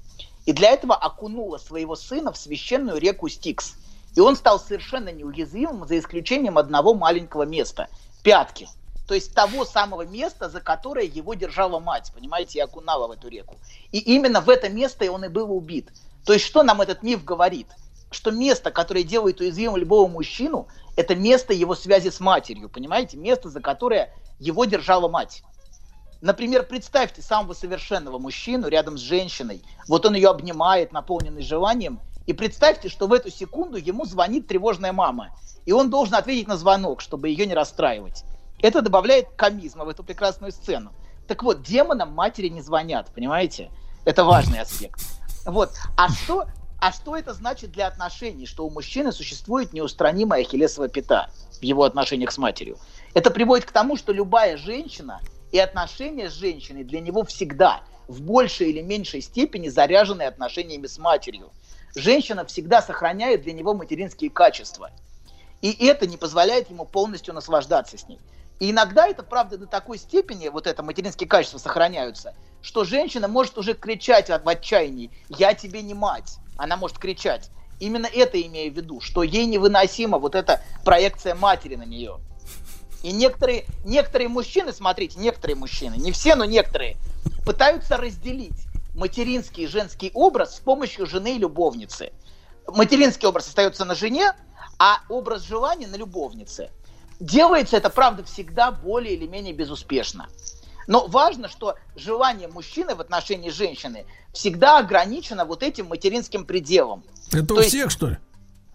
И 0.46 0.54
для 0.54 0.70
этого 0.72 0.96
окунула 0.96 1.58
своего 1.58 1.96
сына 1.96 2.32
в 2.32 2.38
священную 2.38 3.00
реку 3.00 3.28
Стикс. 3.28 3.74
И 4.16 4.20
он 4.20 4.36
стал 4.36 4.60
совершенно 4.60 5.10
неуязвимым, 5.10 5.88
за 5.88 6.00
исключением 6.00 6.58
одного 6.58 6.94
маленького 6.94 7.44
места– 7.44 7.88
пятки. 8.24 8.68
То 9.08 9.14
есть 9.14 9.36
того 9.36 9.66
самого 9.66 10.06
места, 10.06 10.50
за 10.50 10.62
которое 10.62 11.06
его 11.06 11.36
держала 11.36 11.80
мать, 11.80 12.12
понимаете, 12.16 12.60
и 12.60 12.62
окунала 12.62 13.08
в 13.08 13.12
эту 13.12 13.28
реку. 13.28 13.56
И 13.92 14.00
именно 14.00 14.42
в 14.42 14.50
это 14.50 14.68
место 14.70 15.10
он 15.12 15.26
и 15.26 15.28
был 15.28 15.56
убит. 15.56 15.92
То 16.26 16.34
есть 16.34 16.46
что 16.46 16.64
нам 16.64 16.82
этот 16.82 17.04
миф 17.04 17.24
говорит? 17.24 17.68
Что 18.10 18.32
место, 18.32 18.72
которое 18.72 19.04
делает 19.04 19.42
уязвимым 19.42 19.78
любого 19.78 20.08
мужчину, 20.08 20.68
это 20.96 21.16
место 21.16 21.54
его 21.54 21.76
связи 21.76 22.10
с 22.10 22.20
матерью, 22.20 22.70
понимаете? 22.70 23.18
Место, 23.18 23.50
за 23.50 23.62
которое 23.62 24.12
его 24.40 24.66
держала 24.66 25.08
мать. 25.08 25.44
Например, 26.22 26.64
представьте 26.64 27.22
самого 27.22 27.54
совершенного 27.54 28.18
мужчину 28.18 28.70
рядом 28.70 28.98
с 28.98 29.02
женщиной. 29.02 29.62
Вот 29.88 30.06
он 30.06 30.16
ее 30.16 30.30
обнимает, 30.30 30.92
наполненный 30.92 31.44
желанием. 31.44 32.00
И 32.26 32.34
представьте, 32.34 32.90
что 32.90 33.08
в 33.08 33.14
эту 33.14 33.30
секунду 33.30 33.78
ему 33.78 34.06
звонит 34.06 34.48
тревожная 34.48 34.94
мама. 34.94 35.36
И 35.66 35.72
он 35.72 35.90
должен 35.90 36.16
ответить 36.16 36.48
на 36.48 36.58
звонок, 36.58 37.02
чтобы 37.02 37.30
ее 37.30 37.46
не 37.46 37.54
расстраивать. 37.54 38.24
Это 38.62 38.82
добавляет 38.82 39.30
комизма 39.36 39.86
в 39.86 39.90
эту 39.90 40.04
прекрасную 40.04 40.52
сцену. 40.52 40.92
Так 41.28 41.44
вот, 41.44 41.62
демонам 41.64 42.14
матери 42.14 42.50
не 42.50 42.62
звонят, 42.62 43.12
понимаете? 43.14 43.72
Это 44.06 44.24
важный 44.24 44.60
аспект. 44.60 45.02
Вот. 45.46 45.72
А 45.98 46.10
что, 46.10 46.46
А 46.80 46.92
что 46.92 47.16
это 47.16 47.34
значит 47.34 47.72
для 47.72 47.88
отношений, 47.88 48.46
что 48.46 48.66
у 48.66 48.70
мужчины 48.70 49.12
существует 49.12 49.74
неустранимая 49.74 50.42
ахиллесова 50.42 50.88
пята 50.88 51.30
в 51.60 51.64
его 51.64 51.84
отношениях 51.84 52.32
с 52.32 52.38
матерью? 52.38 52.78
Это 53.14 53.32
приводит 53.32 53.66
к 53.66 53.72
тому, 53.72 53.98
что 53.98 54.12
любая 54.12 54.58
женщина 54.58 55.20
и 55.52 55.58
отношения 55.58 56.30
с 56.30 56.34
женщиной 56.34 56.84
для 56.84 57.00
него 57.02 57.24
всегда 57.24 57.82
в 58.08 58.22
большей 58.22 58.70
или 58.70 58.82
меньшей 58.82 59.22
степени 59.22 59.70
заряжены 59.70 60.24
отношениями 60.24 60.86
с 60.86 61.00
матерью. 61.00 61.52
Женщина 61.96 62.46
всегда 62.46 62.82
сохраняет 62.82 63.44
для 63.44 63.54
него 63.54 63.74
материнские 63.74 64.30
качества. 64.30 64.92
И 65.62 65.72
это 65.88 66.06
не 66.06 66.18
позволяет 66.18 66.70
ему 66.70 66.86
полностью 66.86 67.34
наслаждаться 67.34 67.98
с 67.98 68.08
ней. 68.08 68.20
И 68.60 68.72
иногда 68.72 69.08
это, 69.08 69.24
правда, 69.24 69.58
до 69.58 69.66
такой 69.66 69.98
степени, 69.98 70.50
вот 70.50 70.68
это 70.68 70.84
материнские 70.84 71.28
качества 71.28 71.58
сохраняются, 71.58 72.36
что 72.62 72.84
женщина 72.84 73.28
может 73.28 73.58
уже 73.58 73.74
кричать 73.74 74.30
в 74.30 74.48
отчаянии 74.48 75.10
«я 75.30 75.54
тебе 75.54 75.82
не 75.82 75.94
мать». 75.94 76.38
Она 76.58 76.78
может 76.78 76.98
кричать. 76.98 77.50
Именно 77.80 78.08
это 78.08 78.42
имею 78.42 78.74
в 78.74 78.78
виду, 78.78 79.02
что 79.02 79.24
ей 79.24 79.46
невыносима 79.46 80.20
вот 80.20 80.36
эта 80.36 80.62
проекция 80.84 81.36
матери 81.36 81.76
на 81.76 81.84
нее. 81.84 82.20
И 83.04 83.12
некоторые, 83.12 83.66
некоторые 83.86 84.30
мужчины, 84.30 84.74
смотрите, 84.74 85.20
некоторые 85.20 85.56
мужчины, 85.56 85.96
не 85.96 86.12
все, 86.12 86.36
но 86.36 86.46
некоторые, 86.46 86.98
пытаются 87.46 87.98
разделить 87.98 88.65
материнский 88.96 89.66
и 89.66 89.68
женский 89.68 90.12
образ 90.14 90.58
с 90.58 90.60
помощью 90.60 91.06
жены 91.06 91.36
и 91.36 91.40
любовницы. 91.40 92.12
Материнский 92.68 93.28
образ 93.28 93.48
остается 93.48 93.86
на 93.86 93.96
жене, 93.96 94.34
а 94.80 95.02
образ 95.10 95.44
желания 95.44 95.88
на 95.88 95.96
любовнице. 95.96 96.72
Делается 97.20 97.78
это, 97.78 97.90
правда, 97.90 98.24
всегда 98.24 98.72
более 98.72 99.16
или 99.16 99.28
менее 99.28 99.54
безуспешно. 99.54 100.28
Но 100.88 101.08
важно, 101.08 101.48
что 101.48 101.76
желание 101.96 102.48
мужчины 102.48 102.96
в 102.96 103.02
отношении 103.02 103.50
женщины 103.50 104.06
всегда 104.34 104.80
ограничено 104.80 105.46
вот 105.46 105.64
этим 105.64 105.88
материнским 105.88 106.46
пределом. 106.46 107.04
Это 107.32 107.48
То 107.48 107.56
у 107.56 107.58
есть 107.58 107.70
всех, 107.70 107.92
что 107.92 108.08
ли? 108.10 108.18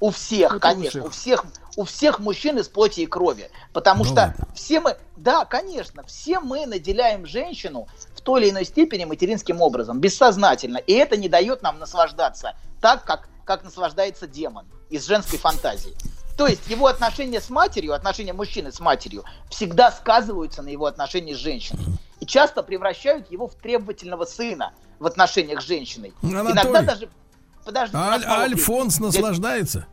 У 0.00 0.10
всех, 0.10 0.54
Это 0.54 0.56
у 0.56 0.60
конечно, 0.60 1.04
у 1.04 1.10
всех, 1.10 1.44
у 1.76 1.84
всех 1.84 2.18
мужчин 2.18 2.58
из 2.58 2.68
плоти 2.68 3.00
и 3.00 3.06
крови. 3.06 3.50
Потому 3.72 4.04
Ну 4.04 4.10
что 4.10 4.14
ладно. 4.14 4.48
все 4.54 4.80
мы, 4.80 4.96
да, 5.16 5.44
конечно, 5.44 6.02
все 6.04 6.40
мы 6.40 6.66
наделяем 6.66 7.26
женщину 7.26 7.86
в 8.14 8.20
той 8.22 8.42
или 8.42 8.50
иной 8.50 8.64
степени 8.64 9.04
материнским 9.04 9.60
образом, 9.60 10.00
бессознательно. 10.00 10.78
И 10.78 10.92
это 10.92 11.16
не 11.16 11.28
дает 11.28 11.62
нам 11.62 11.78
наслаждаться 11.78 12.56
так, 12.80 13.04
как, 13.04 13.28
как 13.44 13.62
наслаждается 13.62 14.26
демон 14.26 14.66
из 14.88 15.06
женской 15.06 15.38
фантазии. 15.38 15.94
То 16.36 16.46
есть 16.46 16.66
его 16.68 16.86
отношения 16.86 17.40
с 17.40 17.50
матерью, 17.50 17.92
отношения 17.92 18.32
мужчины 18.32 18.72
с 18.72 18.80
матерью 18.80 19.24
всегда 19.50 19.92
сказываются 19.92 20.62
на 20.62 20.68
его 20.68 20.86
отношении 20.86 21.34
с 21.34 21.36
женщиной. 21.36 21.84
И 22.20 22.26
часто 22.26 22.62
превращают 22.62 23.30
его 23.30 23.46
в 23.46 23.54
требовательного 23.54 24.24
сына 24.24 24.72
в 24.98 25.06
отношениях 25.06 25.60
с 25.60 25.66
женщиной. 25.66 26.14
Анатолий, 26.22 26.52
Иногда 26.52 26.82
даже... 26.82 27.10
Подожди, 27.70 27.96
А 27.96 28.14
Аль- 28.14 28.24
Альфонс 28.24 28.98
наслаждается? 28.98 29.86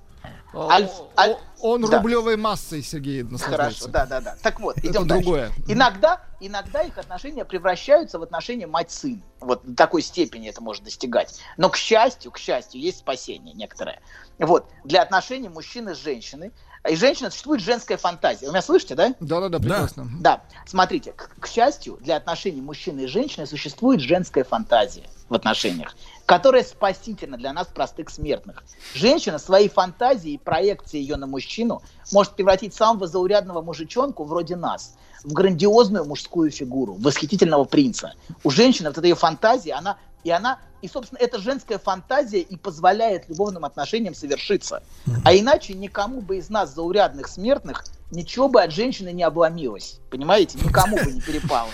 Аль- 0.53 0.89
Аль- 1.15 1.37
Он 1.59 1.81
Да. 1.81 1.97
рублевой 1.97 2.37
массой, 2.37 2.81
Сергей, 2.83 3.23
наслаждается. 3.23 3.81
Хорошо, 3.81 3.87
да, 3.87 4.05
да, 4.05 4.21
да. 4.21 4.35
Так 4.43 4.59
вот, 4.59 4.77
Это 4.77 4.87
идем 4.87 5.07
дальше. 5.07 5.23
другое. 5.23 5.51
Иногда, 5.67 6.21
иногда 6.39 6.81
их 6.81 6.97
отношения 6.99 7.45
превращаются 7.45 8.17
в 8.19 8.23
отношения 8.23 8.67
мать-сын. 8.67 9.21
Вот 9.39 9.63
до 9.65 9.75
такой 9.75 10.01
степени 10.03 10.49
это 10.49 10.61
может 10.61 10.83
достигать. 10.83 11.39
Но, 11.57 11.69
к 11.69 11.75
счастью, 11.77 12.31
к 12.31 12.37
счастью, 12.37 12.79
есть 12.81 12.99
спасение 12.99 13.53
некоторое. 13.55 13.99
Вот, 14.39 14.67
для 14.83 15.01
отношений 15.01 15.49
мужчины 15.49 15.95
с 15.95 15.97
женщиной, 15.99 16.51
и 16.87 16.95
женщины 16.95 17.29
существует 17.31 17.61
женская 17.61 17.97
фантазия. 17.97 18.45
Вы 18.45 18.51
меня 18.53 18.61
слышите, 18.61 18.93
да? 18.95 19.13
Да-да-да, 19.19 19.57
прекрасно. 19.59 20.07
Да, 20.21 20.43
смотрите, 20.67 21.11
к, 21.11 21.31
к 21.39 21.47
счастью, 21.47 21.97
для 22.01 22.17
отношений 22.17 22.61
мужчины 22.61 23.01
и 23.01 23.07
женщины 23.07 23.47
существует 23.47 23.99
женская 23.99 24.43
фантазия 24.43 25.03
в 25.27 25.33
отношениях, 25.33 25.95
которая 26.27 26.63
спасительна 26.63 27.37
для 27.37 27.53
нас, 27.53 27.67
простых 27.67 28.09
смертных. 28.09 28.63
Женщина 28.93 29.39
своей 29.39 29.69
фантазией 29.69 30.35
и 30.35 30.37
проекцией 30.37 31.01
ее 31.03 31.15
на 31.15 31.25
мужчину 31.25 31.81
может 32.11 32.33
превратить 32.33 32.73
самого 32.73 33.07
заурядного 33.07 33.61
мужичонку, 33.61 34.25
вроде 34.25 34.57
нас, 34.57 34.95
в 35.23 35.31
грандиозную 35.31 36.03
мужскую 36.03 36.51
фигуру, 36.51 36.95
восхитительного 36.99 37.63
принца. 37.63 38.13
У 38.43 38.49
женщины 38.49 38.89
вот 38.89 38.97
эта 38.97 39.07
ее 39.07 39.15
фантазия, 39.15 39.73
она 39.73 39.97
и 40.25 40.29
она, 40.29 40.59
и, 40.81 40.89
собственно, 40.89 41.19
эта 41.19 41.39
женская 41.39 41.77
фантазия 41.77 42.41
и 42.41 42.57
позволяет 42.57 43.29
любовным 43.29 43.63
отношениям 43.63 44.13
совершиться. 44.13 44.83
А 45.23 45.33
иначе 45.33 45.75
никому 45.75 46.19
бы 46.19 46.37
из 46.37 46.49
нас, 46.49 46.75
заурядных 46.75 47.29
смертных, 47.29 47.85
ничего 48.11 48.49
бы 48.49 48.61
от 48.61 48.73
женщины 48.73 49.13
не 49.13 49.23
обломилось. 49.23 50.01
Понимаете? 50.09 50.59
Никому 50.61 50.97
бы 50.97 51.09
не 51.09 51.21
перепало. 51.21 51.69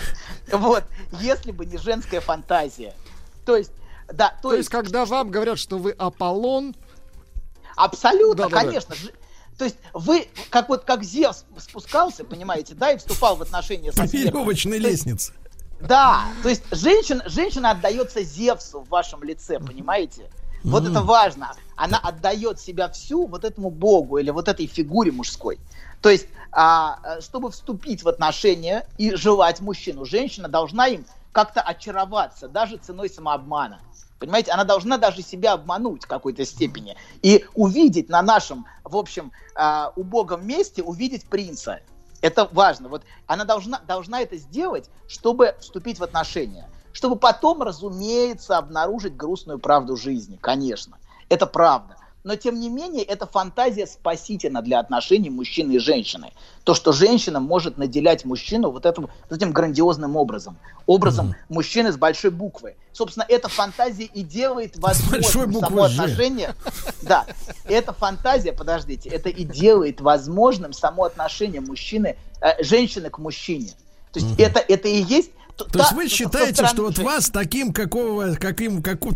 Вот. 0.52 0.84
Если 1.20 1.50
бы 1.50 1.66
не 1.66 1.76
женская 1.76 2.20
фантазия. 2.20 2.94
То 3.44 3.56
есть, 3.56 3.72
да, 4.12 4.34
то, 4.42 4.50
То 4.50 4.56
есть, 4.56 4.68
когда 4.68 5.04
вам 5.04 5.30
говорят, 5.30 5.58
что 5.58 5.78
вы 5.78 5.92
Аполлон, 5.92 6.74
Абсолютно, 7.76 8.44
Да-да-да. 8.44 8.64
конечно. 8.66 8.94
Ж- 8.94 9.10
То 9.58 9.64
есть 9.64 9.76
вы, 9.92 10.28
как 10.50 10.68
вот 10.68 10.84
как 10.84 11.02
Зевс 11.02 11.44
спускался, 11.58 12.24
понимаете, 12.24 12.74
да, 12.74 12.92
и 12.92 12.98
вступал 12.98 13.36
в 13.36 13.42
отношения 13.42 13.92
со 13.92 14.02
По 14.02 14.06
веревочной 14.06 14.78
есть- 14.78 14.88
лестнице. 15.06 15.32
Да, 15.80 16.24
то 16.42 16.48
есть 16.48 16.62
женщина, 16.70 17.24
женщина 17.26 17.72
отдается 17.72 18.22
Зевсу 18.22 18.80
в 18.80 18.88
вашем 18.88 19.22
лице, 19.22 19.58
понимаете? 19.58 20.30
Вот 20.62 20.88
это 20.88 21.02
важно. 21.02 21.54
Она 21.76 21.98
отдает 21.98 22.58
себя 22.58 22.88
всю 22.88 23.26
вот 23.26 23.44
этому 23.44 23.70
богу 23.70 24.16
или 24.18 24.30
вот 24.30 24.48
этой 24.48 24.66
фигуре 24.66 25.12
мужской. 25.12 25.58
То 26.00 26.08
есть, 26.08 26.26
а, 26.52 26.98
а, 27.02 27.20
чтобы 27.20 27.50
вступить 27.50 28.02
в 28.02 28.08
отношения 28.08 28.86
и 28.96 29.14
желать 29.14 29.60
мужчину, 29.60 30.06
женщина 30.06 30.48
должна 30.48 30.86
им 30.86 31.04
как-то 31.32 31.60
очароваться, 31.60 32.48
даже 32.48 32.76
ценой 32.78 33.10
самообмана. 33.10 33.80
Понимаете, 34.18 34.52
она 34.52 34.64
должна 34.64 34.96
даже 34.96 35.22
себя 35.22 35.52
обмануть 35.52 36.04
в 36.04 36.08
какой-то 36.08 36.44
степени 36.44 36.96
и 37.22 37.44
увидеть 37.54 38.08
на 38.08 38.22
нашем, 38.22 38.66
в 38.84 38.96
общем, 38.96 39.32
а, 39.54 39.92
убогом 39.96 40.46
месте, 40.46 40.82
увидеть 40.82 41.26
принца. 41.26 41.80
Это 42.20 42.48
важно. 42.52 42.88
Вот 42.88 43.02
она 43.26 43.44
должна, 43.44 43.80
должна 43.80 44.20
это 44.20 44.36
сделать, 44.36 44.88
чтобы 45.08 45.56
вступить 45.60 45.98
в 45.98 46.04
отношения. 46.04 46.68
Чтобы 46.92 47.16
потом, 47.16 47.62
разумеется, 47.62 48.56
обнаружить 48.56 49.16
грустную 49.16 49.58
правду 49.58 49.96
жизни. 49.96 50.38
Конечно. 50.40 50.96
Это 51.28 51.46
правда. 51.46 51.93
Но, 52.24 52.36
тем 52.36 52.58
не 52.58 52.70
менее, 52.70 53.04
эта 53.04 53.26
фантазия 53.26 53.86
спасительна 53.86 54.62
для 54.62 54.80
отношений 54.80 55.28
мужчины 55.28 55.72
и 55.72 55.78
женщины. 55.78 56.32
То, 56.64 56.72
что 56.72 56.90
женщина 56.90 57.38
может 57.38 57.76
наделять 57.76 58.24
мужчину 58.24 58.70
вот 58.70 58.86
этим, 58.86 59.10
вот 59.28 59.36
этим 59.36 59.52
грандиозным 59.52 60.16
образом. 60.16 60.56
Образом 60.86 61.34
мужчины 61.50 61.92
с 61.92 61.98
большой 61.98 62.30
буквы. 62.30 62.76
Собственно, 62.94 63.26
эта 63.28 63.50
фантазия 63.50 64.04
и 64.04 64.22
делает 64.22 64.78
возможным 64.78 65.52
само 65.52 65.82
отношение. 65.82 66.54
Да, 67.02 67.26
эта 67.66 67.92
фантазия, 67.92 68.54
подождите, 68.54 69.10
это 69.10 69.28
и 69.28 69.44
делает 69.44 70.00
возможным 70.00 70.72
само 70.72 71.04
отношение 71.04 71.60
мужчины, 71.60 72.16
э, 72.40 72.62
женщины 72.64 73.10
к 73.10 73.18
мужчине. 73.18 73.72
То 74.12 74.20
есть 74.20 74.40
это, 74.40 74.60
это 74.60 74.88
и 74.88 75.02
есть... 75.02 75.30
То 75.56 75.78
есть 75.78 75.92
вы 75.92 76.08
считаете, 76.08 76.66
что 76.66 76.82
вот 76.82 76.98
вас 76.98 77.30
таким, 77.30 77.72
какого, 77.72 78.34
каким, 78.34 78.82
каку- 78.82 79.14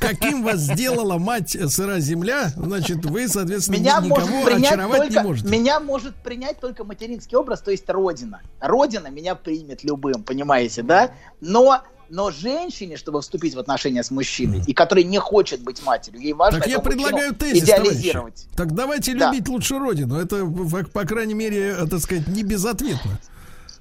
каким 0.00 0.42
вас 0.42 0.58
сделала 0.60 1.18
мать 1.18 1.56
сыра 1.68 2.00
земля, 2.00 2.52
значит, 2.56 3.04
вы, 3.06 3.28
соответственно, 3.28 3.76
меня 3.76 4.00
никого 4.00 4.26
может 4.26 4.44
принять 4.46 4.72
очаровать 4.72 4.98
только, 5.02 5.14
не 5.14 5.22
можете. 5.22 5.48
Меня 5.48 5.80
может 5.80 6.14
принять 6.16 6.60
только 6.60 6.84
материнский 6.84 7.36
образ, 7.36 7.60
то 7.60 7.70
есть 7.70 7.88
родина. 7.88 8.40
Родина 8.60 9.08
меня 9.08 9.34
примет 9.36 9.84
любым, 9.84 10.22
понимаете, 10.24 10.82
да? 10.82 11.12
Но 11.40 11.82
но 12.10 12.30
женщине, 12.30 12.96
чтобы 12.96 13.20
вступить 13.20 13.54
в 13.54 13.58
отношения 13.58 14.02
с 14.02 14.10
мужчиной, 14.10 14.62
и 14.66 14.72
который 14.72 15.04
не 15.04 15.18
хочет 15.18 15.60
быть 15.60 15.84
матерью, 15.84 16.22
ей 16.22 16.32
важно 16.32 16.60
Так 16.60 16.68
я 16.68 16.78
предлагаю 16.78 17.34
тезис, 17.34 17.64
идеализировать. 17.64 18.12
товарищи. 18.46 18.56
Так 18.56 18.74
давайте 18.74 19.14
Да. 19.14 19.26
любить 19.30 19.46
лучше 19.46 19.78
родину. 19.78 20.16
Это, 20.18 20.46
по, 20.46 20.84
по 20.84 21.04
крайней 21.04 21.34
мере, 21.34 21.76
э, 21.78 21.86
так 21.86 22.00
сказать, 22.00 22.26
не 22.28 22.42
безответно. 22.44 23.18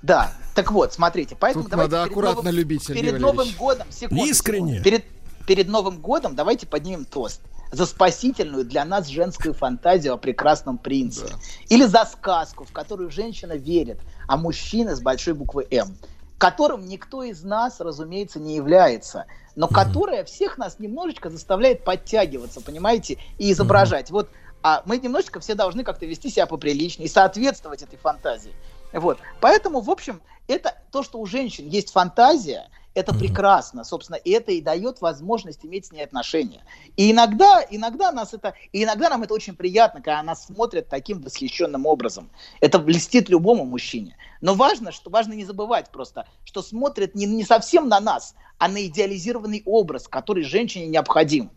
Да, 0.08 0.32
так 0.56 0.72
вот, 0.72 0.94
смотрите, 0.94 1.36
поэтому 1.38 1.66
Тут 1.66 1.72
давайте 1.72 1.92
надо 1.92 2.06
перед 2.06 2.14
аккуратно 2.14 2.44
новым, 2.44 2.56
любить, 2.56 2.84
Сергей 2.84 3.04
перед 3.04 3.22
Валерьевич. 3.22 3.36
Новым 3.36 3.56
годом, 3.58 3.88
секунду, 3.92 4.26
Искренне. 4.26 4.82
перед, 4.82 5.04
перед 5.46 5.68
Новым 5.68 6.00
годом 6.00 6.34
давайте 6.34 6.66
поднимем 6.66 7.04
тост 7.04 7.42
за 7.74 7.86
спасительную 7.86 8.64
для 8.64 8.86
нас 8.86 9.08
женскую 9.08 9.54
фантазию 9.54 10.14
о 10.14 10.18
прекрасном 10.18 10.78
принце. 10.78 11.28
Или 11.68 11.84
за 11.84 12.06
сказку, 12.06 12.64
в 12.64 12.72
которую 12.72 13.12
женщина 13.12 13.58
верит, 13.58 14.00
а 14.30 14.38
мужчина 14.38 14.96
с 14.96 15.02
большой 15.02 15.34
буквы 15.34 15.68
М, 15.72 15.98
которым 16.38 16.88
никто 16.88 17.24
из 17.24 17.44
нас, 17.44 17.82
разумеется, 17.82 18.40
не 18.40 18.56
является, 18.56 19.26
но 19.58 19.68
которая 19.68 20.24
всех 20.24 20.58
нас 20.58 20.80
немножечко 20.80 21.30
заставляет 21.30 21.84
подтягиваться, 21.84 22.62
понимаете, 22.62 23.18
и 23.38 23.52
изображать. 23.52 24.10
Вот 24.10 24.30
а 24.64 24.82
мы 24.86 24.98
немножечко 24.98 25.40
все 25.40 25.56
должны 25.56 25.84
как-то 25.84 26.06
вести 26.06 26.30
себя 26.30 26.46
поприличнее 26.46 27.08
и 27.08 27.10
соответствовать 27.10 27.84
этой 27.84 27.98
фантазии. 27.98 28.54
Вот. 29.00 29.20
Поэтому, 29.42 29.82
в 29.82 29.90
общем, 29.90 30.22
это 30.48 30.76
то, 30.92 31.04
что 31.04 31.20
у 31.20 31.26
женщин 31.26 31.68
есть 31.68 31.92
фантазия, 31.92 32.70
это 32.96 33.14
прекрасно, 33.14 33.84
собственно, 33.84 34.16
и 34.16 34.32
это 34.32 34.52
и 34.52 34.60
дает 34.60 35.02
возможность 35.02 35.64
иметь 35.64 35.86
с 35.86 35.92
ней 35.92 36.04
отношения. 36.04 36.64
И 36.96 37.12
иногда, 37.12 37.64
иногда 37.70 38.12
нас 38.12 38.34
это, 38.34 38.56
и 38.72 38.84
иногда 38.84 39.10
нам 39.10 39.22
это 39.22 39.36
очень 39.36 39.56
приятно, 39.56 40.02
когда 40.02 40.24
нас 40.24 40.48
смотрят 40.48 40.90
таким 40.90 41.22
восхищенным 41.22 41.86
образом. 41.86 42.32
Это 42.60 42.80
блестит 42.80 43.30
любому 43.30 43.66
мужчине. 43.66 44.18
Но 44.42 44.56
важно, 44.56 44.92
что 44.92 45.12
важно 45.12 45.34
не 45.34 45.46
забывать 45.46 45.92
просто, 45.92 46.26
что 46.44 46.64
смотрят 46.64 47.14
не, 47.14 47.28
не 47.28 47.44
совсем 47.44 47.88
на 47.88 48.00
нас, 48.00 48.34
а 48.58 48.68
на 48.68 48.84
идеализированный 48.88 49.62
образ, 49.66 50.08
который 50.08 50.44
женщине 50.44 50.88
необходим. 50.88 51.52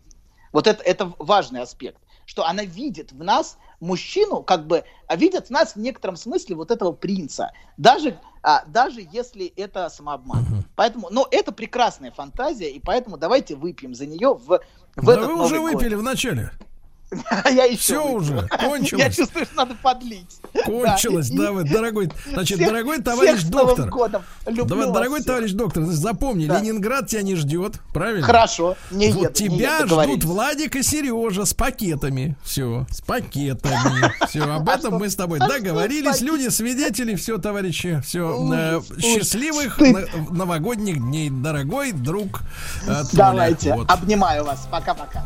Вот 0.51 0.67
это, 0.67 0.83
это 0.83 1.11
важный 1.17 1.61
аспект, 1.61 1.97
что 2.31 2.47
она 2.47 2.63
видит 2.63 3.11
в 3.11 3.21
нас 3.21 3.57
мужчину, 3.81 4.41
как 4.41 4.65
бы, 4.65 4.85
а 5.05 5.17
видит 5.17 5.47
в 5.47 5.49
нас 5.49 5.75
в 5.75 5.79
некотором 5.79 6.15
смысле 6.15 6.55
вот 6.55 6.71
этого 6.71 6.93
принца, 6.93 7.51
даже, 7.75 8.17
а, 8.41 8.63
даже 8.67 9.05
если 9.11 9.47
это 9.47 9.89
самообман. 9.89 10.45
Поэтому, 10.77 11.09
но 11.11 11.27
это 11.29 11.51
прекрасная 11.51 12.11
фантазия, 12.11 12.71
и 12.71 12.79
поэтому 12.79 13.17
давайте 13.17 13.55
выпьем 13.55 13.93
за 13.93 14.05
нее 14.05 14.33
в, 14.33 14.45
в 14.47 15.05
Да 15.05 15.11
этот 15.11 15.25
вы 15.25 15.33
Новый 15.33 15.45
уже 15.45 15.59
год. 15.59 15.73
выпили 15.73 15.95
в 15.95 16.03
начале. 16.03 16.51
Я 17.45 17.65
еще 17.65 17.77
Все 17.77 18.01
выпью. 18.01 18.17
уже, 18.37 18.47
кончилось. 18.65 19.03
Я 19.03 19.09
чувствую, 19.11 19.45
что 19.45 19.55
надо 19.55 19.75
подлить. 19.81 20.39
Кончилось, 20.65 21.29
Да, 21.29 21.35
и- 21.35 21.37
да, 21.45 21.51
вы, 21.51 21.63
дорогой, 21.65 22.11
значит, 22.31 22.57
всех- 22.57 22.69
дорогой 22.69 23.01
товарищ 23.01 23.39
всех 23.39 23.49
доктор. 23.51 23.89
годом. 23.89 24.23
Люблю 24.45 24.65
Давай, 24.65 24.91
дорогой 24.93 25.15
всех. 25.19 25.25
товарищ 25.27 25.51
доктор, 25.51 25.83
запомни, 25.85 26.45
Да. 26.45 26.59
Ленинград 26.59 27.07
тебя 27.07 27.21
не 27.23 27.35
ждет, 27.35 27.73
правильно? 27.93 28.25
Хорошо, 28.25 28.77
не 28.91 29.11
Вот 29.11 29.39
еду, 29.39 29.53
не 29.53 29.57
тебя 29.59 29.77
еду, 29.79 30.01
ждут. 30.03 30.23
Владик 30.23 30.75
и 30.77 30.83
Сережа 30.83 31.43
с 31.45 31.53
пакетами. 31.53 32.37
Все, 32.43 32.85
с 32.89 33.01
пакетами. 33.01 34.13
Все, 34.29 34.43
об 34.43 34.69
А 34.69 34.75
этом 34.75 34.93
мы 34.95 35.09
с 35.09 35.15
тобой 35.15 35.39
а 35.39 35.47
договорились. 35.49 36.21
Люди, 36.21 36.47
свидетели, 36.47 37.15
все, 37.15 37.37
товарищи, 37.39 38.01
все. 38.05 38.21
Ужас. 38.37 38.85
Счастливых 38.99 39.79
новогодних 40.29 40.97
дней, 40.99 41.29
дорогой 41.29 41.91
друг. 41.91 42.41
э. 42.87 43.03
Давайте, 43.11 43.73
Вот. 43.73 43.91
обнимаю 43.91 44.45
вас. 44.45 44.67
Пока-пока. 44.71 45.25